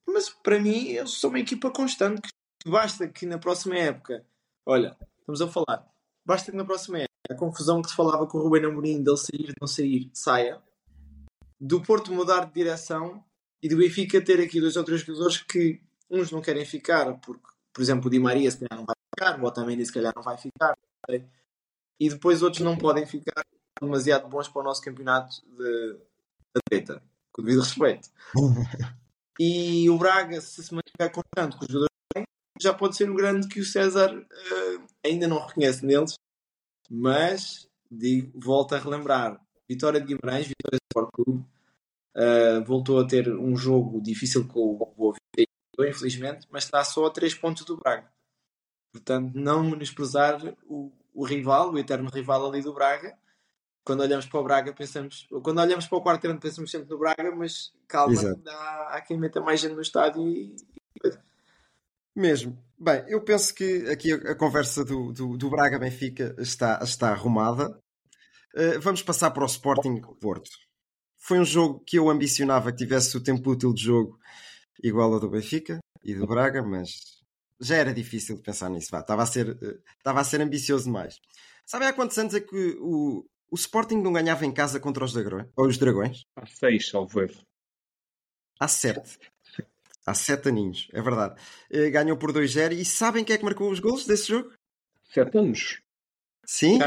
mas 0.07 0.29
para 0.29 0.59
mim, 0.59 0.89
eles 0.89 1.19
são 1.19 1.29
uma 1.29 1.39
equipa 1.39 1.71
constante 1.71 2.29
que 2.61 2.69
basta 2.69 3.07
que 3.07 3.25
na 3.25 3.37
próxima 3.37 3.75
época, 3.75 4.25
olha, 4.65 4.95
estamos 5.19 5.41
a 5.41 5.47
falar, 5.47 5.91
basta 6.25 6.51
que 6.51 6.57
na 6.57 6.65
próxima 6.65 6.99
época 6.99 7.13
a 7.29 7.35
confusão 7.35 7.81
que 7.81 7.89
se 7.89 7.95
falava 7.95 8.27
com 8.27 8.37
o 8.37 8.43
Rubén 8.43 8.65
Amorim 8.65 9.03
dele 9.03 9.17
sair, 9.17 9.53
não 9.59 9.67
sair, 9.67 10.09
saia. 10.13 10.61
Do 11.59 11.81
Porto 11.81 12.13
mudar 12.13 12.45
de 12.45 12.53
direção 12.53 13.23
e 13.61 13.69
do 13.69 13.77
Benfica 13.77 14.21
ter 14.21 14.41
aqui 14.41 14.59
dois 14.59 14.75
ou 14.75 14.83
três 14.83 15.01
jogadores 15.01 15.37
que 15.37 15.81
uns 16.09 16.31
não 16.31 16.41
querem 16.41 16.65
ficar, 16.65 17.13
porque, 17.19 17.45
por 17.73 17.81
exemplo, 17.81 18.07
o 18.07 18.09
Di 18.09 18.19
Maria 18.19 18.49
se 18.49 18.59
calhar 18.59 18.77
não 18.77 18.85
vai 18.85 18.95
ficar, 19.13 19.41
o 19.41 19.45
Otamendi 19.45 19.85
se 19.85 19.93
calhar 19.93 20.13
não 20.15 20.23
vai 20.23 20.37
ficar, 20.37 20.77
e 21.99 22.09
depois 22.09 22.41
outros 22.41 22.61
não 22.61 22.77
podem 22.77 23.05
ficar 23.05 23.43
demasiado 23.81 24.27
bons 24.27 24.47
para 24.47 24.61
o 24.61 24.65
nosso 24.65 24.81
campeonato 24.81 25.41
de, 25.57 25.93
de 25.93 26.61
treta, 26.69 27.03
com 27.31 27.41
devido 27.41 27.61
respeito. 27.61 28.09
e 29.39 29.89
o 29.89 29.97
Braga, 29.97 30.39
se 30.41 30.63
se 30.63 30.73
mantiver 30.73 31.11
constante 31.11 31.57
com 31.57 31.65
os 31.65 31.71
jogadores 31.71 31.95
já 32.61 32.73
pode 32.73 32.95
ser 32.95 33.09
o 33.09 33.15
grande 33.15 33.49
que 33.49 33.59
o 33.59 33.65
César 33.65 34.15
uh, 34.15 34.87
ainda 35.03 35.27
não 35.27 35.45
reconhece 35.45 35.85
neles 35.85 36.15
mas 36.89 37.67
digo, 37.89 38.31
volto 38.39 38.75
a 38.75 38.79
relembrar: 38.79 39.39
Vitória 39.67 39.99
de 39.99 40.07
Guimarães, 40.07 40.47
Vitória 40.47 40.79
Sport 40.91 41.09
Clube, 41.13 41.45
uh, 42.15 42.63
voltou 42.63 42.99
a 42.99 43.07
ter 43.07 43.29
um 43.29 43.55
jogo 43.55 44.01
difícil 44.01 44.47
com 44.47 44.59
o 44.59 44.93
Boa 44.95 45.13
Vista, 45.13 45.89
infelizmente, 45.89 46.47
mas 46.49 46.63
está 46.63 46.83
só 46.83 47.05
a 47.05 47.11
3 47.11 47.35
pontos 47.35 47.65
do 47.65 47.77
Braga. 47.77 48.09
Portanto, 48.91 49.33
não 49.35 49.63
menosprezar 49.63 50.55
o, 50.67 50.91
o 51.13 51.25
rival, 51.25 51.71
o 51.71 51.77
eterno 51.77 52.09
rival 52.09 52.47
ali 52.47 52.61
do 52.61 52.73
Braga. 52.73 53.17
Quando 53.83 54.01
olhamos 54.01 54.25
para 54.25 54.39
o 54.39 54.43
Braga, 54.43 54.73
pensamos. 54.73 55.27
Quando 55.43 55.59
olhamos 55.59 55.85
para 55.85 55.97
o 55.97 56.01
quarto 56.01 56.25
ano, 56.25 56.39
pensamos 56.39 56.71
sempre 56.71 56.89
no 56.89 56.97
Braga, 56.97 57.35
mas 57.35 57.73
calma, 57.87 58.19
há, 58.47 58.95
há 58.95 59.01
quem 59.01 59.19
meta 59.19 59.41
mais 59.41 59.59
gente 59.59 59.75
no 59.75 59.81
estádio 59.81 60.27
e. 60.27 60.55
Mesmo. 62.15 62.57
Bem, 62.79 63.03
eu 63.07 63.21
penso 63.21 63.53
que 63.53 63.89
aqui 63.89 64.13
a, 64.13 64.31
a 64.31 64.35
conversa 64.35 64.83
do, 64.83 65.11
do, 65.11 65.37
do 65.37 65.49
Braga-Benfica 65.49 66.35
está, 66.39 66.79
está 66.81 67.09
arrumada. 67.09 67.77
Uh, 68.55 68.79
vamos 68.79 69.03
passar 69.03 69.31
para 69.31 69.43
o 69.43 69.47
Sporting 69.47 70.01
Porto. 70.19 70.49
Foi 71.25 71.39
um 71.39 71.43
jogo 71.43 71.79
que 71.79 71.97
eu 71.97 72.07
ambicionava 72.07 72.71
que 72.71 72.77
tivesse 72.77 73.17
o 73.17 73.23
tempo 73.23 73.49
útil 73.49 73.73
de 73.73 73.81
jogo 73.81 74.19
igual 74.83 75.11
ao 75.11 75.19
do 75.19 75.27
Benfica 75.27 75.79
e 76.03 76.13
do 76.13 76.27
Braga, 76.27 76.61
mas 76.61 77.23
já 77.59 77.77
era 77.77 77.91
difícil 77.91 78.35
de 78.35 78.43
pensar 78.43 78.69
nisso. 78.69 78.91
Vá, 78.91 78.99
estava, 78.99 79.23
a 79.23 79.25
ser, 79.25 79.57
estava 79.97 80.21
a 80.21 80.23
ser 80.23 80.39
ambicioso 80.41 80.83
demais. 80.83 81.19
Sabe 81.65 81.85
há 81.85 81.93
quantos 81.93 82.15
anos 82.19 82.35
é 82.35 82.41
que 82.41 82.77
o, 82.79 83.25
o 83.49 83.55
Sporting 83.55 84.03
não 84.03 84.13
ganhava 84.13 84.45
em 84.45 84.53
casa 84.53 84.79
contra 84.79 85.03
os, 85.03 85.13
dragões, 85.13 85.47
ou 85.55 85.65
os 85.65 85.79
Dragões? 85.79 86.25
Há 86.35 86.45
seis, 86.45 86.89
salvo 86.89 87.19
erro. 87.19 87.41
Há 88.59 88.67
sete. 88.67 89.17
Há 90.05 90.13
sete 90.13 90.49
aninhos, 90.49 90.87
é 90.93 91.01
verdade. 91.01 91.41
Uh, 91.73 91.89
ganhou 91.91 92.17
por 92.17 92.31
2-0 92.31 92.73
e 92.73 92.85
sabem 92.85 93.23
quem 93.23 93.33
é 93.33 93.39
que 93.39 93.45
marcou 93.45 93.71
os 93.71 93.79
gols 93.79 94.05
desse 94.05 94.27
jogo? 94.27 94.53
Sete 95.03 95.39
anos. 95.39 95.81
Sim? 96.45 96.77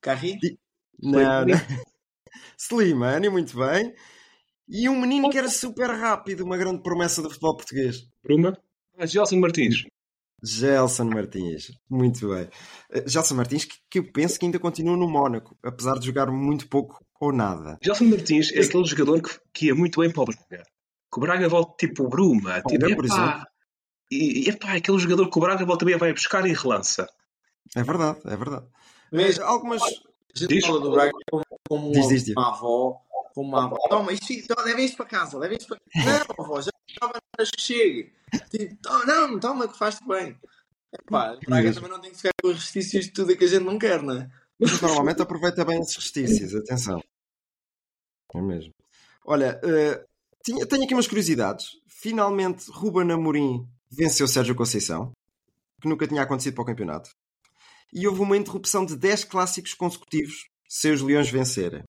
Carri? 0.00 0.38
Não, 1.02 1.44
não. 1.46 1.46
Slimani, 2.58 3.28
muito 3.28 3.56
bem. 3.56 3.94
E 4.68 4.88
um 4.88 5.00
menino 5.00 5.28
que 5.30 5.38
era 5.38 5.48
super 5.48 5.90
rápido, 5.90 6.44
uma 6.44 6.56
grande 6.56 6.82
promessa 6.82 7.20
do 7.20 7.28
futebol 7.28 7.56
português. 7.56 8.08
Bruma? 8.22 8.56
Ah, 8.98 9.06
Gelson 9.06 9.36
Martins. 9.36 9.84
Gelson 10.42 11.04
Martins, 11.04 11.72
muito 11.88 12.28
bem. 12.28 12.48
Uh, 12.94 13.08
Gelson 13.08 13.34
Martins, 13.34 13.64
que, 13.64 13.76
que, 13.90 13.98
eu 13.98 14.12
penso 14.12 14.38
que 14.38 14.44
ainda 14.44 14.58
continua 14.58 14.96
no 14.96 15.08
Mónaco, 15.08 15.56
apesar 15.62 15.98
de 15.98 16.06
jogar 16.06 16.30
muito 16.30 16.68
pouco 16.68 17.04
ou 17.20 17.32
nada. 17.32 17.78
Gelson 17.82 18.04
Martins 18.04 18.52
é 18.52 18.60
aquele 18.60 18.84
jogador 18.84 19.22
que, 19.22 19.38
que 19.52 19.66
ia 19.66 19.74
muito 19.74 20.00
bem 20.00 20.10
para 20.10 20.22
o 20.22 20.26
Braga. 20.26 20.64
Que 21.12 21.18
o 21.18 21.20
Braga 21.20 21.48
volta 21.48 21.74
tipo 21.78 22.08
Bruma, 22.08 22.62
tipo, 22.62 22.86
epá, 22.86 22.96
por 22.96 23.04
exemplo. 23.04 23.46
E 24.10 24.48
epá, 24.48 24.76
aquele 24.76 24.98
jogador 24.98 25.30
que 25.30 25.38
o 25.38 25.40
Braga 25.40 25.64
volta 25.64 25.80
também 25.80 25.98
vai 25.98 26.12
buscar 26.12 26.46
e 26.46 26.52
relança. 26.52 27.06
É 27.74 27.82
verdade, 27.82 28.20
é 28.24 28.36
verdade. 28.36 28.66
Mas 29.10 29.38
algumas. 29.38 29.82
A 30.34 30.38
gente 30.38 30.48
diz, 30.48 30.66
fala 30.66 30.80
do 30.80 30.90
Braga 30.90 31.12
como, 31.30 31.44
como 31.68 31.92
diz, 31.92 32.08
diz, 32.08 32.36
uma 32.36 32.48
avó, 32.48 33.00
como 33.34 33.48
uma 33.48 33.64
avó. 33.64 33.76
Toma, 33.88 34.12
isto, 34.12 34.48
toma, 34.48 34.62
levem 34.66 34.84
isto 34.84 34.96
para 34.96 35.06
casa, 35.06 35.38
levem 35.38 35.58
isto 35.58 35.68
para 35.68 35.78
casa. 36.02 36.24
Não, 36.28 36.44
avó, 36.44 36.60
já 36.60 36.70
estava 36.88 37.20
que 37.38 37.60
chegue. 37.60 38.12
Tipo, 38.50 39.06
não, 39.06 39.38
toma 39.38 39.68
que 39.68 39.78
faz-te 39.78 40.06
bem. 40.06 40.36
Epá, 40.92 41.34
o 41.34 41.40
Braga 41.40 41.72
também 41.72 41.90
não 41.90 42.00
tem 42.00 42.10
que 42.10 42.16
ficar 42.16 42.32
com 42.40 42.48
os 42.48 42.56
restícios 42.56 43.06
de 43.06 43.12
tudo 43.12 43.36
que 43.36 43.44
a 43.44 43.48
gente 43.48 43.64
não 43.64 43.78
quer, 43.78 44.02
não 44.02 44.16
é? 44.16 44.30
Mas 44.58 44.80
normalmente 44.80 45.22
aproveita 45.22 45.64
bem 45.64 45.80
esses 45.80 45.96
restícios, 45.96 46.54
atenção. 46.54 47.02
É 48.34 48.40
mesmo. 48.40 48.72
Olha, 49.24 49.60
uh, 49.64 50.04
tinha, 50.44 50.66
tenho 50.66 50.84
aqui 50.84 50.94
umas 50.94 51.06
curiosidades. 51.06 51.70
Finalmente, 51.86 52.70
Ruben 52.70 53.10
Amorim 53.10 53.66
venceu 53.90 54.28
Sérgio 54.28 54.54
Conceição, 54.54 55.12
que 55.80 55.88
nunca 55.88 56.06
tinha 56.06 56.22
acontecido 56.22 56.54
para 56.54 56.62
o 56.62 56.66
campeonato. 56.66 57.10
E 57.92 58.06
houve 58.08 58.20
uma 58.20 58.36
interrupção 58.36 58.84
de 58.84 58.96
10 58.96 59.24
clássicos 59.24 59.74
consecutivos 59.74 60.48
sem 60.68 60.92
os 60.92 61.02
Leões 61.02 61.30
vencerem. 61.30 61.84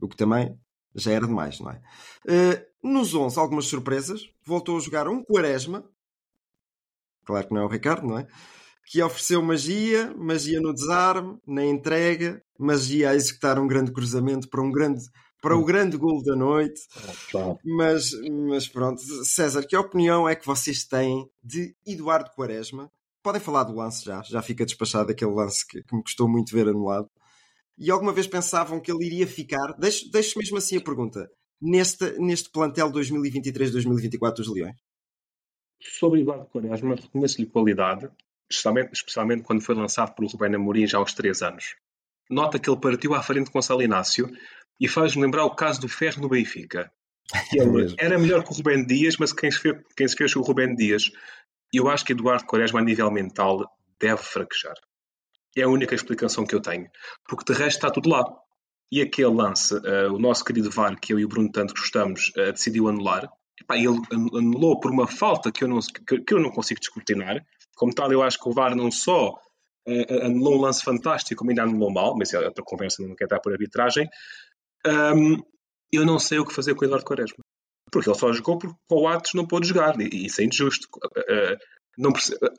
O 0.00 0.08
que 0.08 0.16
também 0.16 0.58
já 0.94 1.12
era 1.12 1.26
demais, 1.26 1.60
não 1.60 1.70
é? 1.70 1.80
Uh, 2.26 2.88
nos 2.88 3.14
11, 3.14 3.38
algumas 3.38 3.66
surpresas. 3.66 4.28
Voltou 4.44 4.76
a 4.76 4.80
jogar 4.80 5.08
um 5.08 5.22
Quaresma. 5.22 5.88
Claro 7.24 7.46
que 7.48 7.54
não 7.54 7.62
é 7.62 7.64
o 7.64 7.68
Ricardo, 7.68 8.06
não 8.06 8.18
é? 8.18 8.26
que 8.86 9.02
ofereceu 9.02 9.42
magia, 9.42 10.14
magia 10.16 10.60
no 10.60 10.72
desarme, 10.72 11.38
na 11.46 11.64
entrega, 11.64 12.42
magia 12.58 13.10
a 13.10 13.14
executar 13.14 13.58
um 13.58 13.66
grande 13.66 13.92
cruzamento 13.92 14.48
para 14.48 14.62
um 14.62 14.70
grande 14.70 15.04
para 15.40 15.56
o 15.56 15.60
hum. 15.60 15.64
grande 15.64 15.96
gol 15.98 16.22
da 16.22 16.34
noite. 16.34 16.80
Mas, 17.62 18.10
mas 18.48 18.66
pronto, 18.66 19.02
César, 19.24 19.62
que 19.66 19.76
opinião 19.76 20.26
é 20.26 20.34
que 20.34 20.46
vocês 20.46 20.84
têm 20.84 21.28
de 21.42 21.76
Eduardo 21.86 22.30
Quaresma? 22.30 22.90
Podem 23.24 23.40
falar 23.40 23.64
do 23.64 23.74
lance 23.74 24.04
já, 24.04 24.20
já 24.22 24.42
fica 24.42 24.66
despachado 24.66 25.10
aquele 25.10 25.30
lance 25.30 25.66
que, 25.66 25.82
que 25.82 25.96
me 25.96 26.02
custou 26.02 26.28
muito 26.28 26.54
ver 26.54 26.68
anulado. 26.68 27.08
E 27.78 27.90
alguma 27.90 28.12
vez 28.12 28.26
pensavam 28.26 28.78
que 28.78 28.92
ele 28.92 29.06
iria 29.06 29.26
ficar? 29.26 29.72
Deixo, 29.78 30.10
deixo 30.10 30.38
mesmo 30.38 30.58
assim 30.58 30.76
a 30.76 30.80
pergunta. 30.82 31.30
Neste, 31.58 32.18
neste 32.18 32.50
plantel 32.50 32.92
2023-2024 32.92 34.34
dos 34.34 34.52
Leões? 34.52 34.76
Sobre 35.80 36.20
Eduardo 36.20 36.44
Quaresma, 36.44 36.96
reconheço-lhe 36.96 37.46
qualidade, 37.46 38.10
especialmente, 38.50 38.92
especialmente 38.92 39.42
quando 39.42 39.62
foi 39.62 39.74
lançado 39.74 40.14
pelo 40.14 40.28
Rubén 40.28 40.54
Amorim 40.54 40.86
já 40.86 40.98
aos 40.98 41.14
3 41.14 41.40
anos. 41.42 41.76
Nota 42.28 42.58
que 42.58 42.68
ele 42.68 42.78
partiu 42.78 43.14
à 43.14 43.22
frente 43.22 43.50
com 43.50 43.58
Gonçalo 43.58 43.82
Inácio 43.82 44.30
e 44.78 44.86
faz-me 44.86 45.22
lembrar 45.22 45.46
o 45.46 45.56
caso 45.56 45.80
do 45.80 45.88
Ferro 45.88 46.20
no 46.20 46.28
Benfica. 46.28 46.92
Ele 47.54 47.94
era 47.98 48.18
melhor 48.18 48.44
que 48.44 48.52
o 48.52 48.54
Rubén 48.54 48.84
Dias, 48.84 49.16
mas 49.16 49.32
quem 49.32 49.50
se, 49.50 49.58
fez, 49.58 49.76
quem 49.96 50.06
se 50.06 50.14
fez 50.14 50.34
com 50.34 50.40
o 50.40 50.42
Rubén 50.42 50.74
Dias, 50.74 51.10
eu 51.76 51.88
acho 51.88 52.04
que 52.04 52.12
Eduardo 52.12 52.46
Quaresma, 52.46 52.80
a 52.80 52.84
nível 52.84 53.10
mental, 53.10 53.64
deve 54.00 54.22
fraquejar. 54.22 54.74
É 55.56 55.62
a 55.62 55.68
única 55.68 55.94
explicação 55.94 56.44
que 56.44 56.54
eu 56.54 56.60
tenho. 56.60 56.88
Porque 57.28 57.52
de 57.52 57.58
resto 57.58 57.78
está 57.78 57.90
tudo 57.90 58.08
lá. 58.08 58.24
E 58.90 59.00
aquele 59.00 59.32
lance, 59.34 59.74
uh, 59.74 60.12
o 60.12 60.18
nosso 60.18 60.44
querido 60.44 60.70
VAR, 60.70 60.98
que 60.98 61.12
eu 61.12 61.18
e 61.18 61.24
o 61.24 61.28
Bruno 61.28 61.50
tanto 61.50 61.74
gostamos, 61.74 62.30
uh, 62.36 62.52
decidiu 62.52 62.88
anular. 62.88 63.28
Epá, 63.60 63.76
ele 63.76 64.00
anulou 64.12 64.78
por 64.78 64.90
uma 64.90 65.06
falta 65.06 65.50
que 65.50 65.64
eu, 65.64 65.68
não, 65.68 65.78
que, 65.80 66.20
que 66.20 66.34
eu 66.34 66.40
não 66.40 66.50
consigo 66.50 66.80
descortinar. 66.80 67.44
Como 67.76 67.94
tal, 67.94 68.12
eu 68.12 68.22
acho 68.22 68.38
que 68.38 68.48
o 68.48 68.52
VAR 68.52 68.74
não 68.74 68.90
só 68.90 69.30
uh, 69.30 70.24
anulou 70.24 70.58
um 70.58 70.60
lance 70.60 70.82
fantástico, 70.82 71.38
como 71.38 71.50
ainda 71.50 71.62
anulou 71.62 71.92
mal, 71.92 72.16
mas 72.16 72.32
é 72.32 72.38
outra 72.38 72.64
conversa, 72.64 73.02
não 73.02 73.14
quer 73.14 73.24
estar 73.24 73.40
por 73.40 73.52
arbitragem. 73.52 74.08
Um, 74.86 75.42
eu 75.92 76.04
não 76.04 76.18
sei 76.18 76.38
o 76.38 76.44
que 76.44 76.52
fazer 76.52 76.74
com 76.74 76.82
o 76.82 76.84
Eduardo 76.84 77.06
Quaresma. 77.06 77.43
Porque 77.94 78.10
ele 78.10 78.18
só 78.18 78.32
jogou 78.32 78.58
porque 78.58 78.76
o 78.90 79.06
Atos 79.06 79.34
não 79.34 79.46
pôde 79.46 79.68
jogar. 79.68 79.94
E 80.00 80.26
isso 80.26 80.40
é 80.40 80.44
injusto. 80.44 80.88
Uh, 80.96 81.56
não, 81.96 82.12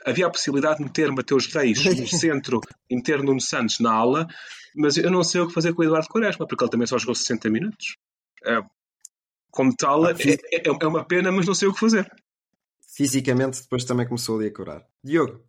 havia 0.05 0.27
a 0.27 0.31
possibilidade 0.31 0.77
de 0.77 0.85
meter 0.85 1.11
Mateus 1.11 1.47
Reis 1.53 1.83
no 1.99 2.07
centro 2.07 2.61
e 2.89 2.95
meter 2.95 3.21
Nuno 3.21 3.41
Santos 3.41 3.81
na 3.81 3.91
ala, 3.91 4.27
mas 4.73 4.95
eu 4.95 5.11
não 5.11 5.25
sei 5.25 5.41
o 5.41 5.47
que 5.47 5.53
fazer 5.53 5.73
com 5.73 5.81
o 5.81 5.85
Eduardo 5.85 6.07
Quaresma, 6.07 6.47
porque 6.47 6.63
ele 6.63 6.71
também 6.71 6.87
só 6.87 6.97
jogou 6.97 7.13
60 7.13 7.49
minutos. 7.49 7.97
Uh, 8.43 8.65
como 9.51 9.75
tal, 9.75 10.05
ah, 10.05 10.11
é, 10.11 10.57
é, 10.57 10.69
é, 10.69 10.87
uma 10.87 11.03
pena, 11.05 11.33
mas 11.33 11.45
não 11.45 11.53
sei 11.53 11.67
o 11.67 11.73
que 11.73 11.79
fazer. 11.81 12.09
Fisicamente, 12.95 13.61
depois 13.61 13.83
também 13.83 14.07
começou 14.07 14.37
ali 14.37 14.47
a 14.47 14.53
curar. 14.53 14.85
Diogo, 15.03 15.43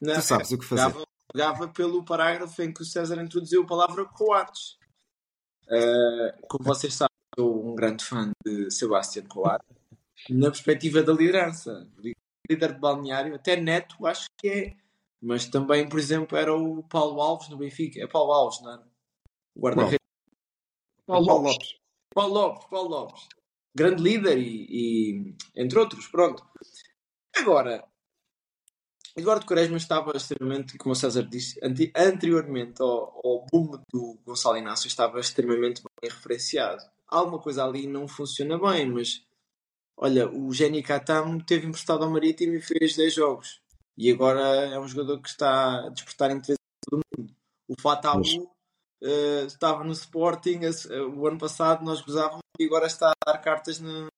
não, 0.00 0.14
tu 0.14 0.22
sabes 0.22 0.52
o 0.52 0.58
que 0.58 0.64
fazer. 0.64 0.86
Pegava, 0.86 1.06
pegava 1.32 1.68
pelo 1.68 2.02
parágrafo 2.02 2.62
em 2.62 2.72
que 2.72 2.80
o 2.80 2.84
César 2.84 3.22
introduziu 3.22 3.62
a 3.62 3.66
palavra 3.66 4.06
coates. 4.06 4.78
Uh, 5.68 6.46
como 6.48 6.64
vocês 6.64 6.94
sabem, 6.94 7.15
sou 7.38 7.70
um 7.70 7.74
grande 7.74 8.04
fã 8.04 8.30
de 8.44 8.70
Sebastião 8.70 9.26
Coates 9.26 9.76
na 10.30 10.50
perspectiva 10.50 11.02
da 11.02 11.12
liderança. 11.12 11.88
Líder 12.48 12.74
de 12.74 12.80
balneário, 12.80 13.34
até 13.34 13.56
neto, 13.56 14.06
acho 14.06 14.26
que 14.38 14.48
é. 14.48 14.76
Mas 15.20 15.46
também, 15.46 15.88
por 15.88 15.98
exemplo, 15.98 16.36
era 16.36 16.54
o 16.54 16.82
Paulo 16.84 17.20
Alves 17.20 17.48
no 17.48 17.56
Benfica. 17.56 18.02
É 18.02 18.06
Paulo 18.06 18.32
Alves, 18.32 18.60
não 18.62 18.72
era? 18.72 18.86
O 19.54 19.60
guarda-redes. 19.60 19.98
Paulo, 21.06 21.26
Paulo 21.26 21.48
Lopes. 21.48 21.76
Paulo 22.14 22.34
Lopes, 22.34 22.66
Paulo 22.68 22.88
Lopes. 22.88 23.28
Grande 23.74 24.02
líder 24.02 24.38
e, 24.38 24.66
e 24.70 25.34
entre 25.54 25.78
outros, 25.78 26.06
pronto. 26.08 26.44
Agora, 27.34 27.86
Eduardo 29.16 29.46
Quaresma 29.46 29.76
estava 29.76 30.16
extremamente, 30.16 30.76
como 30.78 30.92
o 30.92 30.96
César 30.96 31.22
disse, 31.22 31.58
anteriormente 31.94 32.80
ao, 32.82 33.20
ao 33.24 33.46
boom 33.50 33.82
do 33.92 34.18
Gonçalo 34.24 34.56
Inácio, 34.56 34.88
estava 34.88 35.20
extremamente 35.20 35.82
bem 35.82 36.10
referenciado. 36.10 36.82
Alguma 37.08 37.38
coisa 37.38 37.64
ali 37.64 37.86
não 37.86 38.08
funciona 38.08 38.58
bem, 38.58 38.90
mas 38.90 39.24
olha, 39.96 40.28
o 40.30 40.52
Jenny 40.52 40.82
Katam 40.82 41.38
teve 41.38 41.66
emprestado 41.66 42.04
ao 42.04 42.10
Marítimo 42.10 42.54
e 42.54 42.60
fez 42.60 42.96
10 42.96 43.14
jogos. 43.14 43.60
E 43.96 44.10
agora 44.10 44.40
é 44.40 44.78
um 44.78 44.86
jogador 44.86 45.20
que 45.20 45.28
está 45.28 45.86
a 45.86 45.88
despertar 45.88 46.30
interesse 46.30 46.60
do 46.90 47.00
mundo. 47.16 47.34
O 47.68 47.80
Fatalu 47.80 48.44
uh, 49.02 49.46
estava 49.46 49.82
no 49.84 49.92
Sporting 49.92 50.60
uh, 50.66 51.18
o 51.18 51.26
ano 51.26 51.38
passado, 51.38 51.84
nós 51.84 52.00
gozávamos 52.00 52.42
e 52.58 52.64
agora 52.64 52.86
está 52.86 53.10
a 53.10 53.32
dar 53.32 53.38
cartas 53.38 53.80
no 53.80 54.08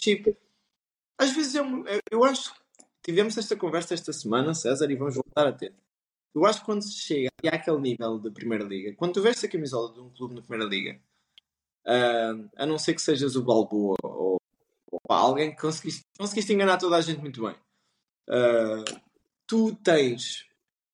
chip. 0.00 0.36
Às 1.18 1.32
vezes 1.32 1.54
eu, 1.54 1.64
eu 2.10 2.24
acho 2.24 2.52
tivemos 3.02 3.36
esta 3.36 3.56
conversa 3.56 3.94
esta 3.94 4.12
semana, 4.12 4.54
César, 4.54 4.90
e 4.90 4.96
vamos 4.96 5.14
voltar 5.14 5.46
a 5.46 5.52
ter. 5.52 5.74
Eu 6.34 6.46
acho 6.46 6.60
que 6.60 6.66
quando 6.66 6.82
se 6.82 6.94
chega 6.94 7.28
àquele 7.50 7.78
nível 7.78 8.18
de 8.18 8.30
Primeira 8.30 8.64
Liga, 8.64 8.94
quando 8.96 9.14
tu 9.14 9.22
vestes 9.22 9.44
a 9.44 9.48
camisola 9.48 9.92
de 9.92 10.00
um 10.00 10.10
clube 10.10 10.34
na 10.34 10.40
Primeira 10.40 10.64
Liga, 10.64 10.98
uh, 11.86 12.50
a 12.56 12.66
não 12.66 12.78
ser 12.78 12.94
que 12.94 13.02
sejas 13.02 13.36
o 13.36 13.44
Balboa 13.44 13.96
ou, 14.02 14.36
ou 14.90 15.00
alguém 15.08 15.50
que 15.50 15.60
conseguiste, 15.60 16.02
conseguiste 16.18 16.52
enganar 16.52 16.78
toda 16.78 16.96
a 16.96 17.00
gente 17.00 17.20
muito 17.20 17.42
bem, 17.42 17.54
uh, 18.28 19.00
tu 19.46 19.74
tens. 19.76 20.46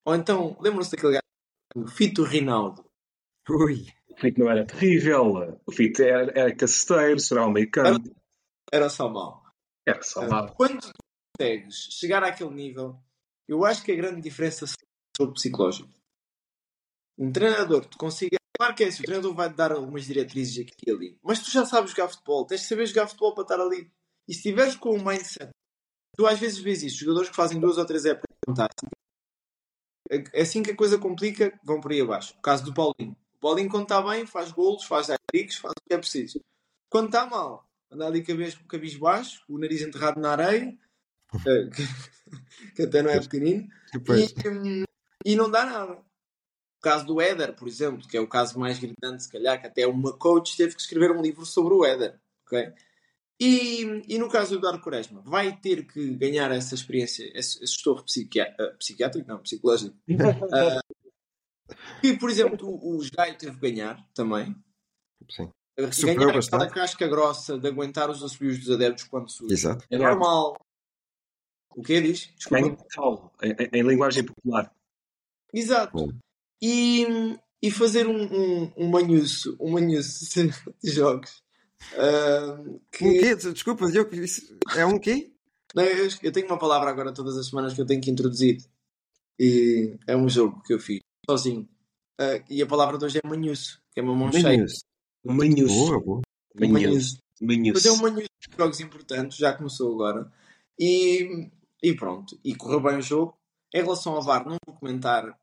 Ou 0.04 0.14
então, 0.14 0.56
lembram-se 0.60 0.90
daquele 0.90 1.14
gajo, 1.14 1.22
o 1.76 1.86
Fito 1.86 2.22
Rinaldo. 2.22 2.84
Ui. 3.48 3.86
O 4.08 4.20
Fito 4.20 4.40
não 4.40 4.50
era 4.50 4.66
terrível, 4.66 5.60
o 5.66 5.72
Fito 5.72 6.02
era, 6.02 6.32
era 6.34 6.56
caceteiro, 6.56 7.20
será 7.20 7.46
um 7.46 7.52
meio 7.52 7.70
campo. 7.70 8.08
Era, 8.72 8.84
era 8.84 8.90
só 8.90 9.08
mal. 9.08 9.44
Era 9.86 10.02
só 10.02 10.26
mal. 10.28 10.52
Quando 10.54 10.90
consegues 11.38 11.88
chegar 11.92 12.24
àquele 12.24 12.50
nível, 12.50 12.98
eu 13.46 13.64
acho 13.64 13.82
que 13.84 13.92
a 13.92 13.96
grande 13.96 14.20
diferença 14.20 14.64
é 14.66 15.22
o 15.22 15.32
psicológico. 15.32 15.88
Um 17.16 17.32
treinador 17.32 17.82
que 17.82 17.90
te 17.90 17.96
consiga. 17.96 18.37
Claro 18.58 18.74
que 18.74 18.84
é 18.84 18.88
assim, 18.88 19.02
o 19.02 19.06
treinador 19.06 19.34
vai 19.34 19.48
te 19.48 19.56
dar 19.56 19.70
algumas 19.72 20.04
diretrizes 20.04 20.58
aqui 20.58 20.74
e 20.86 20.90
ali, 20.90 21.18
mas 21.22 21.40
tu 21.40 21.50
já 21.50 21.64
sabes 21.64 21.92
jogar 21.92 22.08
futebol, 22.08 22.44
tens 22.44 22.62
de 22.62 22.66
saber 22.66 22.86
jogar 22.86 23.06
futebol 23.06 23.32
para 23.32 23.42
estar 23.42 23.60
ali. 23.60 23.90
E 24.26 24.34
se 24.34 24.40
estiveres 24.40 24.74
com 24.74 24.90
o 24.90 25.04
mindset, 25.04 25.50
tu 26.16 26.26
às 26.26 26.40
vezes 26.40 26.58
vês 26.58 26.82
isso, 26.82 26.98
jogadores 26.98 27.30
que 27.30 27.36
fazem 27.36 27.60
duas 27.60 27.78
ou 27.78 27.86
três 27.86 28.04
épocas 28.04 28.36
fantásticas, 28.44 28.90
é 30.10 30.42
assim 30.42 30.62
que 30.62 30.70
a 30.70 30.76
coisa 30.76 30.98
complica, 30.98 31.58
vão 31.62 31.80
por 31.80 31.92
aí 31.92 32.00
abaixo. 32.00 32.34
O 32.38 32.40
caso 32.40 32.64
do 32.64 32.72
Paulinho. 32.72 33.16
O 33.36 33.40
Paulinho, 33.40 33.68
quando 33.68 33.84
está 33.84 34.02
bem, 34.02 34.26
faz 34.26 34.50
golos, 34.50 34.84
faz 34.84 35.10
atricos, 35.10 35.56
faz 35.56 35.72
o 35.72 35.88
que 35.88 35.94
é 35.94 35.98
preciso. 35.98 36.40
Quando 36.90 37.06
está 37.06 37.26
mal, 37.26 37.68
anda 37.90 38.06
ali 38.06 38.24
cabisbaixo, 38.66 39.44
o 39.48 39.58
nariz 39.58 39.82
enterrado 39.82 40.20
na 40.20 40.32
areia, 40.32 40.76
é, 41.46 41.68
que 42.74 42.82
até 42.82 43.02
não 43.02 43.10
é 43.10 43.20
pequenino, 43.20 43.68
e, 43.94 44.84
e, 45.32 45.36
não 45.36 45.50
dá 45.50 45.66
nada. 45.66 46.02
O 46.78 46.80
caso 46.80 47.04
do 47.04 47.20
Éder, 47.20 47.54
por 47.54 47.66
exemplo, 47.66 48.06
que 48.06 48.16
é 48.16 48.20
o 48.20 48.28
caso 48.28 48.58
mais 48.58 48.78
gritante, 48.78 49.24
se 49.24 49.32
calhar, 49.32 49.60
que 49.60 49.66
até 49.66 49.86
uma 49.86 50.16
coach 50.16 50.56
teve 50.56 50.74
que 50.74 50.80
escrever 50.80 51.10
um 51.10 51.20
livro 51.20 51.44
sobre 51.44 51.74
o 51.74 51.84
Éder. 51.84 52.18
Okay? 52.46 52.72
E, 53.40 53.82
e 54.08 54.18
no 54.18 54.28
caso 54.28 54.50
do 54.50 54.58
Eduardo 54.58 54.82
Quaresma, 54.82 55.22
vai 55.22 55.56
ter 55.56 55.86
que 55.86 56.14
ganhar 56.14 56.50
essa 56.50 56.74
experiência, 56.74 57.24
esse, 57.34 57.62
esse 57.62 57.64
estofo 57.64 58.04
psiquiátrico, 58.04 58.78
psiquiátrico, 58.78 59.28
não, 59.28 59.38
psicológico. 59.38 59.96
uh, 60.08 60.82
que, 62.02 62.16
por 62.16 62.30
exemplo, 62.30 62.68
o, 62.68 62.96
o 62.96 63.00
Gaio 63.16 63.38
teve 63.38 63.52
que 63.52 63.70
ganhar 63.70 64.04
também. 64.12 64.56
Sim. 65.30 65.52
Ganhar 66.02 66.36
aquela 66.36 66.68
casca 66.68 67.06
grossa 67.06 67.56
de 67.56 67.68
aguentar 67.68 68.10
os 68.10 68.22
assobios 68.22 68.58
dos 68.58 68.70
adeptos 68.70 69.04
quando 69.04 69.30
surge. 69.30 69.54
Exato. 69.54 69.84
É 69.88 69.96
normal. 69.96 70.56
O 71.76 71.82
que 71.82 72.00
diz? 72.00 72.32
Desculpa. 72.36 73.30
Em, 73.40 73.50
em, 73.50 73.68
em, 73.72 73.82
linguagem 73.82 74.24
popular. 74.24 74.74
Exato. 75.54 76.12
E, 76.60 77.06
e 77.62 77.70
fazer 77.70 78.06
um, 78.06 78.22
um, 78.22 78.72
um 78.76 78.88
manhuço, 78.88 79.56
um 79.60 79.72
manhuço 79.72 80.24
de 80.82 80.90
jogos. 80.90 81.42
Uh, 81.94 82.80
que... 82.90 83.04
Um 83.04 83.12
quê? 83.20 83.36
Desculpa, 83.36 83.90
Diogo, 83.90 84.10
é 84.76 84.84
um 84.84 84.98
quê? 84.98 85.32
Não, 85.74 85.84
eu, 85.84 86.08
eu, 86.22 86.32
tenho 86.32 86.46
uma 86.46 86.58
palavra 86.58 86.90
agora 86.90 87.12
todas 87.12 87.36
as 87.36 87.46
semanas 87.48 87.74
que 87.74 87.80
eu 87.80 87.86
tenho 87.86 88.00
que 88.00 88.10
introduzir. 88.10 88.58
E 89.38 89.96
é 90.06 90.16
um 90.16 90.28
jogo 90.28 90.62
que 90.64 90.74
eu 90.74 90.80
fiz 90.80 91.00
sozinho. 91.28 91.68
Uh, 92.20 92.42
e 92.50 92.60
a 92.62 92.66
palavra 92.66 92.98
de 92.98 93.04
hoje 93.04 93.20
é 93.22 93.28
manhuço, 93.28 93.80
que 93.92 94.00
é 94.00 94.02
uma 94.02 94.14
mão 94.14 94.32
cheia. 94.32 94.66
Manhuço. 95.24 95.74
Boa, 95.74 96.00
boa. 96.00 96.22
Manhuço. 96.58 97.18
manhuço. 97.40 97.82
Fazer 97.82 97.90
um 97.90 98.02
manhuço 98.02 98.28
de 98.50 98.56
jogos 98.56 98.80
importantes, 98.80 99.38
já 99.38 99.52
começou 99.52 99.92
agora. 99.92 100.32
E 100.78 101.48
e 101.82 101.94
pronto, 101.94 102.38
e 102.44 102.54
correu 102.54 102.80
bem 102.80 102.98
o 102.98 103.02
jogo. 103.02 103.36
Em 103.72 103.82
relação 103.82 104.14
ao 104.14 104.22
VAR, 104.22 104.44
não 104.44 104.56
vou 104.66 104.76
comentar 104.76 105.38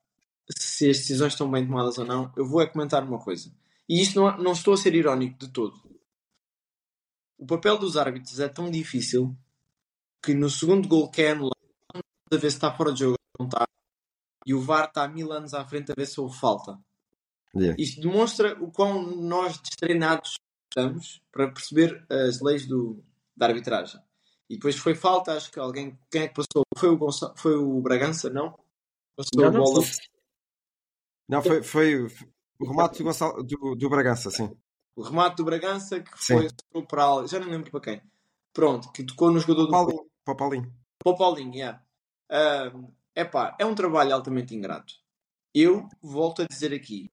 se 0.49 0.89
as 0.89 0.97
decisões 0.97 1.33
estão 1.33 1.49
bem 1.49 1.65
tomadas 1.65 1.97
ou 1.97 2.05
não. 2.05 2.31
Eu 2.35 2.45
vou 2.45 2.61
é 2.61 2.67
comentar 2.67 3.03
uma 3.03 3.19
coisa. 3.19 3.51
E 3.87 4.01
isto 4.01 4.19
não, 4.19 4.37
não 4.37 4.51
estou 4.51 4.73
a 4.73 4.77
ser 4.77 4.95
irónico 4.95 5.37
de 5.39 5.49
todo. 5.49 5.73
O 7.37 7.45
papel 7.45 7.77
dos 7.77 7.97
árbitros 7.97 8.39
é 8.39 8.47
tão 8.47 8.71
difícil 8.71 9.35
que 10.23 10.33
no 10.33 10.49
segundo 10.49 10.87
gol 10.87 11.09
que 11.09 11.21
é 11.21 11.31
anulado, 11.31 11.55
a 12.31 12.37
ver 12.37 12.49
se 12.49 12.57
está 12.57 12.71
fora 12.71 12.91
de 12.91 12.99
jogo 12.99 13.17
não 13.39 13.47
está. 13.47 13.67
E 14.45 14.53
o 14.53 14.61
VAR 14.61 14.85
está 14.85 15.03
há 15.03 15.07
mil 15.07 15.31
anos 15.31 15.53
à 15.53 15.65
frente 15.65 15.91
a 15.91 15.95
ver 15.95 16.05
se 16.05 16.19
houve 16.19 16.37
falta. 16.37 16.79
Yeah. 17.55 17.81
Isto 17.81 18.01
demonstra 18.01 18.61
o 18.61 18.71
quão 18.71 19.15
nós 19.15 19.57
destreinados 19.59 20.35
estamos 20.69 21.21
para 21.31 21.51
perceber 21.51 22.05
as 22.09 22.41
leis 22.41 22.67
do, 22.67 23.03
da 23.35 23.47
arbitragem. 23.47 23.99
E 24.49 24.55
depois 24.55 24.75
foi 24.75 24.93
falta, 24.93 25.33
acho 25.33 25.51
que 25.51 25.59
alguém. 25.59 25.97
Quem 26.11 26.23
é 26.23 26.27
que 26.27 26.35
passou? 26.35 26.63
Foi 26.77 26.89
o, 26.89 26.97
Gonçalo, 26.97 27.33
foi 27.37 27.55
o 27.55 27.81
Bragança, 27.81 28.29
não? 28.29 28.57
Passou 29.15 29.41
não, 29.41 29.47
a 29.47 29.51
bola. 29.51 29.83
Não, 31.28 31.41
foi, 31.41 31.63
foi 31.63 32.05
o 32.59 32.67
remate 32.67 32.99
do, 32.99 33.03
Gonçalo, 33.03 33.43
do, 33.43 33.76
do 33.76 33.89
Bragança, 33.89 34.30
sim. 34.30 34.55
O 34.95 35.03
remate 35.03 35.38
do 35.38 35.45
Bragança 35.45 35.99
que 35.99 36.11
foi 36.17 36.47
para 36.88 37.26
já 37.28 37.39
não 37.39 37.49
lembro 37.49 37.71
para 37.71 37.82
quem. 37.82 38.01
Pronto, 38.53 38.91
que 38.91 39.03
tocou 39.03 39.32
no 39.32 39.39
jogador 39.39 39.65
do 39.65 39.71
Paulinho. 39.71 40.05
Para 40.23 40.34
o 40.34 40.38
Paulinho. 40.38 40.73
Para 40.97 41.11
o 41.11 41.17
Paulinho, 41.17 41.53
yeah. 41.53 41.84
Uh, 42.32 42.93
epá, 43.15 43.55
é 43.59 43.65
um 43.65 43.76
trabalho 43.76 44.13
altamente 44.13 44.55
ingrato. 44.55 44.93
Eu 45.53 45.88
volto 46.01 46.41
a 46.41 46.45
dizer 46.45 46.73
aqui: 46.73 47.11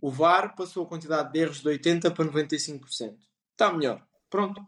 o 0.00 0.10
VAR 0.10 0.54
passou 0.54 0.84
a 0.84 0.88
quantidade 0.88 1.32
de 1.32 1.38
erros 1.38 1.60
de 1.60 1.68
80% 1.68 2.14
para 2.14 2.24
95%. 2.24 3.16
Está 3.52 3.72
melhor. 3.72 4.06
Pronto. 4.28 4.60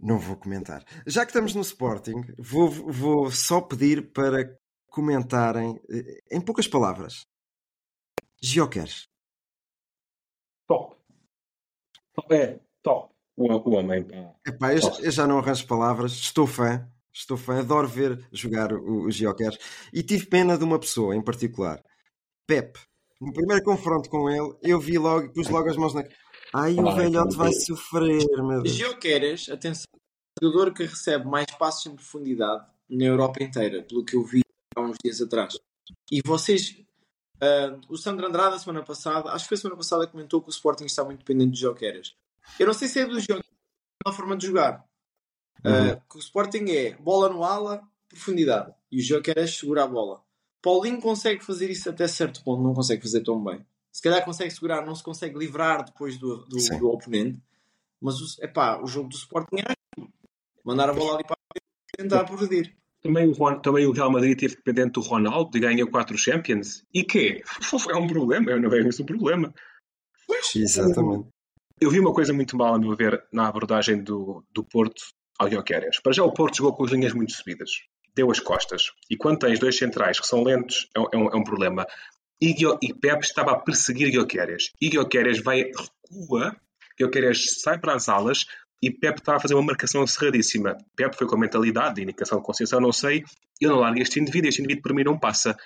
Não 0.00 0.18
vou 0.18 0.36
comentar. 0.36 0.84
Já 1.06 1.24
que 1.24 1.30
estamos 1.30 1.54
no 1.54 1.62
Sporting, 1.62 2.22
vou, 2.38 2.68
vou 2.68 3.30
só 3.30 3.60
pedir 3.60 4.12
para 4.12 4.56
comentarem, 5.00 5.78
eh, 5.90 6.22
em 6.30 6.40
poucas 6.40 6.66
palavras, 6.66 7.26
Geocares. 8.42 9.06
Top. 10.66 10.96
É, 12.30 12.58
top. 12.82 13.12
O, 13.36 13.52
o 13.52 13.74
homem. 13.74 14.02
pá. 14.04 14.34
Epá, 14.46 14.72
eu, 14.74 14.80
eu 15.02 15.10
já 15.10 15.26
não 15.26 15.38
arranjo 15.38 15.66
palavras, 15.66 16.12
estou 16.12 16.46
fã, 16.46 16.90
estou 17.12 17.36
fã, 17.36 17.58
adoro 17.60 17.86
ver 17.86 18.26
jogar 18.32 18.72
o- 18.72 19.06
os 19.06 19.14
Geocares 19.14 19.58
e 19.92 20.02
tive 20.02 20.24
pena 20.26 20.56
de 20.56 20.64
uma 20.64 20.78
pessoa 20.80 21.14
em 21.14 21.22
particular, 21.22 21.82
Pep. 22.46 22.78
No 23.20 23.32
primeiro 23.34 23.62
confronto 23.62 24.08
com 24.08 24.30
ele, 24.30 24.56
eu 24.62 24.80
vi 24.80 24.96
logo, 24.98 25.30
pus 25.34 25.48
logo 25.48 25.68
as 25.68 25.76
mãos 25.76 25.92
na. 25.94 26.04
Ai, 26.54 26.74
o 26.74 26.94
velhote 26.94 27.36
vai 27.36 27.52
sofrer, 27.52 28.24
meu 28.42 28.62
Deus. 28.62 28.74
Geoqueres, 28.74 29.48
atenção, 29.50 29.84
jogador 30.42 30.72
que 30.72 30.84
recebe 30.84 31.26
mais 31.26 31.46
passos 31.58 31.84
em 31.86 31.94
profundidade 31.94 32.64
na 32.88 33.04
Europa 33.04 33.42
inteira, 33.42 33.82
pelo 33.82 34.04
que 34.04 34.16
eu 34.16 34.22
vi 34.24 34.40
há 34.76 34.80
uns 34.80 34.96
dias 35.02 35.20
atrás. 35.20 35.58
E 36.10 36.20
vocês, 36.24 36.76
ah, 37.40 37.78
o 37.88 37.96
Sandro 37.96 38.26
Andrade, 38.26 38.56
a 38.56 38.58
semana 38.58 38.84
passada, 38.84 39.30
acho 39.30 39.44
que 39.44 39.48
foi 39.48 39.56
a 39.56 39.60
semana 39.60 39.76
passada, 39.76 40.06
comentou 40.06 40.42
que 40.42 40.48
o 40.48 40.50
Sporting 40.50 40.84
está 40.84 41.04
muito 41.04 41.20
dependente 41.20 41.52
de 41.52 41.60
Geoqueres. 41.60 42.14
Eu 42.60 42.66
não 42.66 42.74
sei 42.74 42.88
se 42.88 43.00
é 43.00 43.06
do 43.06 43.18
Geoqueres 43.18 43.56
a 44.06 44.12
forma 44.12 44.36
de 44.36 44.46
jogar. 44.46 44.84
Ah, 45.64 46.00
que 46.08 46.16
o 46.16 46.20
Sporting 46.20 46.66
é 46.70 46.94
bola 46.96 47.28
no 47.28 47.42
ala, 47.42 47.82
profundidade. 48.08 48.72
E 48.92 49.00
o 49.00 49.02
Geoqueres 49.02 49.58
segura 49.58 49.84
a 49.84 49.86
bola. 49.86 50.22
Paulinho 50.62 51.00
consegue 51.00 51.44
fazer 51.44 51.70
isso 51.70 51.88
até 51.88 52.06
certo 52.08 52.42
ponto, 52.42 52.62
não 52.62 52.74
consegue 52.74 53.02
fazer 53.02 53.22
tão 53.22 53.42
bem. 53.42 53.64
Se 53.92 54.02
calhar 54.02 54.24
consegue 54.24 54.50
segurar, 54.50 54.84
não 54.84 54.94
se 54.94 55.02
consegue 55.02 55.38
livrar 55.38 55.84
depois 55.84 56.18
do, 56.18 56.44
do, 56.44 56.56
do 56.78 56.90
oponente. 56.90 57.40
Mas 58.00 58.20
o, 58.20 58.44
epá, 58.44 58.80
o 58.82 58.86
jogo 58.86 59.08
do 59.08 59.16
Sporting 59.16 59.56
é 59.56 59.62
assim. 59.62 60.10
mandar 60.64 60.90
a 60.90 60.92
bola 60.92 61.14
ali 61.14 61.24
para 61.24 61.34
a 61.34 61.52
frente 61.52 61.66
e 61.94 62.02
tentar 62.02 62.24
progredir. 62.24 62.76
Também 63.06 63.28
o, 63.28 63.32
Ron- 63.32 63.60
também 63.60 63.86
o 63.86 63.92
Real 63.92 64.10
Madrid 64.10 64.38
teve 64.38 64.56
dependente 64.56 64.92
do 64.92 65.00
Ronaldo 65.00 65.56
e 65.56 65.60
ganhou 65.60 65.88
4 65.90 66.16
Champions. 66.18 66.82
E 66.92 67.02
quê? 67.04 67.42
É 67.90 67.96
um 67.96 68.06
problema, 68.06 68.50
eu 68.50 68.60
não 68.60 68.68
vejo 68.70 68.88
isso 68.88 69.02
um 69.02 69.06
problema. 69.06 69.52
Exatamente. 70.54 71.28
Eu 71.80 71.90
vi 71.90 72.00
uma 72.00 72.12
coisa 72.12 72.32
muito 72.32 72.56
mal, 72.56 72.74
a 72.74 72.78
meu 72.78 72.96
ver, 72.96 73.22
na 73.32 73.48
abordagem 73.48 74.02
do, 74.02 74.42
do 74.52 74.64
Porto 74.64 75.02
ao 75.38 75.48
Guioqueres. 75.48 76.00
Para 76.00 76.12
já, 76.12 76.24
o 76.24 76.32
Porto 76.32 76.56
jogou 76.56 76.74
com 76.74 76.84
as 76.84 76.90
linhas 76.90 77.12
muito 77.12 77.32
subidas. 77.32 77.70
Deu 78.14 78.30
as 78.30 78.40
costas. 78.40 78.84
E 79.10 79.16
quando 79.16 79.40
tens 79.40 79.58
dois 79.58 79.76
centrais 79.76 80.18
que 80.18 80.26
são 80.26 80.42
lentos, 80.42 80.88
é 80.96 81.00
um, 81.00 81.06
é 81.12 81.16
um- 81.16 81.30
é 81.30 81.36
um 81.36 81.44
problema. 81.44 81.86
E, 82.40 82.54
e 82.82 82.94
Pep 82.94 83.22
estava 83.22 83.52
a 83.52 83.58
perseguir 83.60 84.10
Guioqueres. 84.10 84.70
E 84.80 84.88
Guioqueres 84.88 85.38
vai, 85.42 85.64
recua, 86.10 86.56
Guioqueres 86.98 87.60
sai 87.60 87.78
para 87.78 87.94
as 87.94 88.08
alas 88.08 88.46
e 88.82 88.90
Pep 88.90 89.18
estava 89.18 89.38
a 89.38 89.40
fazer 89.40 89.54
uma 89.54 89.62
marcação 89.64 90.06
cerradíssima. 90.06 90.76
Pep 90.94 91.16
foi 91.16 91.26
com 91.26 91.36
a 91.36 91.40
mentalidade, 91.40 92.02
indicação 92.02 92.38
de 92.38 92.44
consciência, 92.44 92.78
não 92.78 92.92
sei, 92.92 93.24
eu 93.60 93.70
não 93.70 93.78
largo 93.78 93.98
este 94.00 94.20
indivíduo, 94.20 94.48
este 94.48 94.60
indivíduo 94.60 94.82
para 94.82 94.94
mim 94.94 95.04
não 95.04 95.18
passa. 95.18 95.56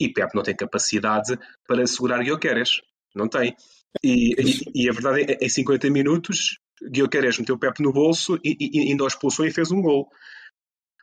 E 0.00 0.08
Pep 0.08 0.34
não 0.34 0.42
tem 0.42 0.54
capacidade 0.54 1.38
para 1.66 1.86
segurar 1.86 2.22
Guioqueres. 2.22 2.80
Não 3.14 3.28
tem. 3.28 3.56
E, 4.02 4.34
e- 4.38 4.84
e 4.84 4.88
a 4.90 4.92
verdade 4.92 5.32
é, 5.32 5.38
em 5.44 5.48
50 5.48 5.88
minutos, 5.90 6.58
Guioqueres 6.90 7.38
meteu 7.38 7.54
o 7.54 7.58
Pep 7.58 7.82
no 7.82 7.92
bolso 7.92 8.38
e, 8.44 8.56
e, 8.60 8.90
ainda 8.90 9.04
o 9.04 9.06
expulsou 9.06 9.46
e 9.46 9.50
fez 9.50 9.70
um 9.70 9.80
gol. 9.80 10.10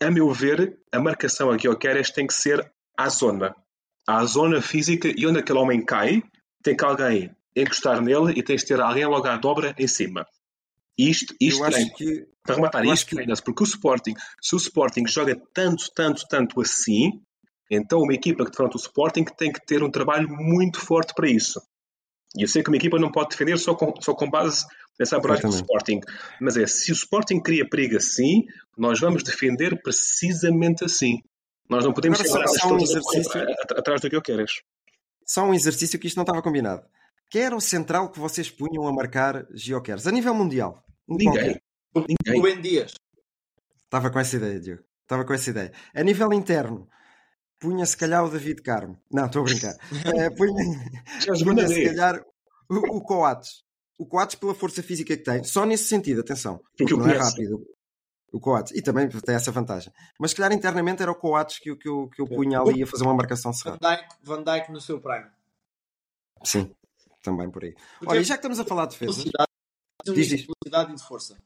A 0.01 0.11
meu 0.11 0.31
ver, 0.31 0.77
a 0.91 0.99
marcação 0.99 1.49
a 1.49 1.57
Guioqueres 1.57 2.11
tem 2.11 2.27
que 2.27 2.33
ser 2.33 2.71
à 2.97 3.09
zona. 3.09 3.55
À 4.07 4.23
zona 4.25 4.61
física 4.61 5.11
e 5.15 5.25
onde 5.25 5.39
aquele 5.39 5.59
homem 5.59 5.83
cai, 5.83 6.21
tem 6.61 6.75
que 6.75 6.83
alguém 6.85 7.31
encostar 7.55 8.01
nele 8.01 8.33
e 8.35 8.43
tens 8.43 8.61
de 8.61 8.67
ter 8.67 8.81
alguém 8.81 9.05
logo 9.05 9.27
à 9.27 9.37
dobra 9.37 9.73
em 9.77 9.87
cima. 9.87 10.25
Isto, 10.97 11.33
isto 11.41 11.59
Eu 11.61 11.65
acho 11.65 11.93
que 11.95 12.25
Para 12.43 12.55
rematar, 12.55 12.83
isto 12.83 12.93
acho 12.93 13.05
que- 13.07 13.15
treina-se, 13.15 13.41
porque 13.43 13.63
o 13.63 13.65
Sporting, 13.65 14.13
se 14.41 14.55
o 14.55 14.57
Sporting 14.57 15.07
joga 15.07 15.35
tanto, 15.53 15.85
tanto, 15.95 16.27
tanto 16.29 16.61
assim, 16.61 17.21
então 17.71 17.99
uma 18.01 18.13
equipa 18.13 18.43
que 18.45 18.51
defronta 18.51 18.77
o 18.77 18.79
Sporting 18.79 19.23
tem 19.37 19.51
que 19.51 19.65
ter 19.65 19.81
um 19.83 19.89
trabalho 19.89 20.27
muito 20.29 20.79
forte 20.79 21.13
para 21.15 21.29
isso. 21.29 21.59
E 22.37 22.43
eu 22.43 22.47
sei 22.47 22.61
que 22.63 22.69
uma 22.69 22.77
equipa 22.77 22.99
não 22.99 23.11
pode 23.11 23.29
defender 23.29 23.57
só 23.57 23.73
com, 23.75 23.93
só 24.01 24.13
com 24.13 24.29
base 24.29 24.65
nessa 24.99 25.17
abordagem 25.17 25.49
do 25.49 25.55
Sporting. 25.55 25.99
Mas 26.41 26.57
é, 26.57 26.65
se 26.67 26.91
o 26.91 26.93
Sporting 26.93 27.39
cria 27.39 27.67
perigo 27.67 27.95
assim, 27.97 28.43
nós 28.77 28.99
vamos 28.99 29.23
defender 29.23 29.81
precisamente 29.81 30.83
assim. 30.83 31.19
Nós 31.69 31.85
não 31.85 31.93
podemos 31.93 32.19
Agora, 32.19 32.47
ser 32.47 32.59
só- 32.59 32.67
só 32.69 32.73
um 32.75 32.79
exercício. 32.79 33.41
atrás 33.77 34.01
do 34.01 34.09
que 34.09 34.15
eu 34.15 34.21
queres. 34.21 34.61
Só 35.25 35.43
um 35.45 35.53
exercício 35.53 35.97
que 35.97 36.07
isto 36.07 36.17
não 36.17 36.23
estava 36.23 36.41
combinado. 36.41 36.83
Quem 37.33 37.41
era 37.41 37.55
o 37.55 37.59
central 37.59 38.11
que 38.11 38.19
vocês 38.19 38.51
punham 38.51 38.87
a 38.87 38.93
marcar 38.93 39.47
Geocares? 39.55 40.05
A 40.05 40.11
nível 40.11 40.35
mundial. 40.35 40.83
Um 41.09 41.15
Ninguém. 41.15 41.59
qualquer. 41.91 42.07
Ninguém. 42.07 42.39
Rubem 42.39 42.61
Dias. 42.61 42.93
Estava 43.85 44.11
com 44.11 44.19
essa 44.19 44.35
ideia, 44.35 44.59
Diogo. 44.59 44.83
Estava 45.01 45.25
com 45.25 45.33
essa 45.33 45.49
ideia. 45.49 45.73
A 45.95 46.03
nível 46.03 46.31
interno, 46.31 46.87
punha 47.59 47.87
se 47.87 47.97
calhar 47.97 48.23
o 48.23 48.29
David 48.29 48.61
Carmo. 48.61 49.01
Não, 49.11 49.25
estou 49.25 49.41
a 49.41 49.45
brincar. 49.45 49.73
Eh, 50.15 50.29
punha 50.29 50.63
punha 51.43 51.67
se 51.67 51.85
calhar 51.85 52.23
o, 52.69 52.97
o 52.97 53.01
Coates. 53.01 53.63
O 53.97 54.05
Coates 54.05 54.35
pela 54.35 54.53
força 54.53 54.83
física 54.83 55.17
que 55.17 55.23
tem. 55.23 55.43
Só 55.43 55.65
nesse 55.65 55.85
sentido, 55.85 56.21
atenção. 56.21 56.61
Porque 56.77 56.93
o 56.93 56.97
não 56.97 57.09
é 57.09 57.17
rápido. 57.17 57.65
O 58.31 58.39
Coates. 58.39 58.73
E 58.75 58.81
também 58.83 59.09
tem 59.09 59.33
essa 59.33 59.51
vantagem. 59.51 59.91
Mas 60.19 60.29
se 60.29 60.37
calhar 60.37 60.53
internamente 60.53 61.01
era 61.01 61.11
o 61.11 61.15
Coates 61.15 61.57
que, 61.57 61.71
eu- 61.71 61.77
que, 61.79 61.89
eu, 61.89 62.07
que 62.09 62.21
eu 62.21 62.27
punha 62.27 62.59
ali 62.59 62.83
a 62.83 62.85
fazer 62.85 63.05
uma 63.05 63.15
marcação 63.15 63.51
Van 63.51 63.57
cerrada. 63.57 63.79
Dijk, 63.97 64.07
Van 64.21 64.43
Dijk 64.43 64.71
no 64.71 64.79
seu 64.79 65.01
prime. 65.01 65.25
Sim, 66.43 66.75
também 67.23 67.49
por 67.49 67.63
aí. 67.63 67.73
Porque 67.97 68.13
Olha, 68.13 68.21
e 68.21 68.23
já 68.23 68.35
que 68.35 68.39
estamos 68.39 68.59
a 68.59 68.65
falar 68.65 68.85
de 68.85 68.91
defesas... 68.91 69.15
velocidade, 69.15 69.49
Diz, 70.05 70.27
diz. 70.27 70.45
velocidade 70.45 70.91
e 70.91 70.95
de 70.95 71.03
força. 71.03 71.41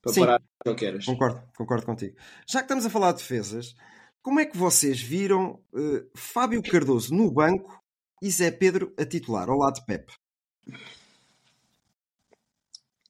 Para 0.00 0.12
Sim. 0.12 0.20
parar 0.20 0.42
o 0.64 0.70
que 0.70 0.74
queres. 0.74 1.04
Concordo, 1.04 1.42
concordo 1.56 1.86
contigo. 1.86 2.16
Já 2.46 2.60
que 2.60 2.64
estamos 2.64 2.86
a 2.86 2.90
falar 2.90 3.12
de 3.12 3.18
defesas, 3.18 3.74
como 4.22 4.40
é 4.40 4.46
que 4.46 4.56
vocês 4.56 5.00
viram 5.00 5.60
eh, 5.74 6.06
Fábio 6.14 6.62
Cardoso 6.62 7.14
no 7.14 7.30
banco 7.30 7.78
e 8.22 8.30
Zé 8.30 8.50
Pedro 8.50 8.94
a 8.98 9.04
titular, 9.04 9.48
ao 9.50 9.58
lado 9.58 9.74
de 9.74 9.84
Pepe? 9.86 10.14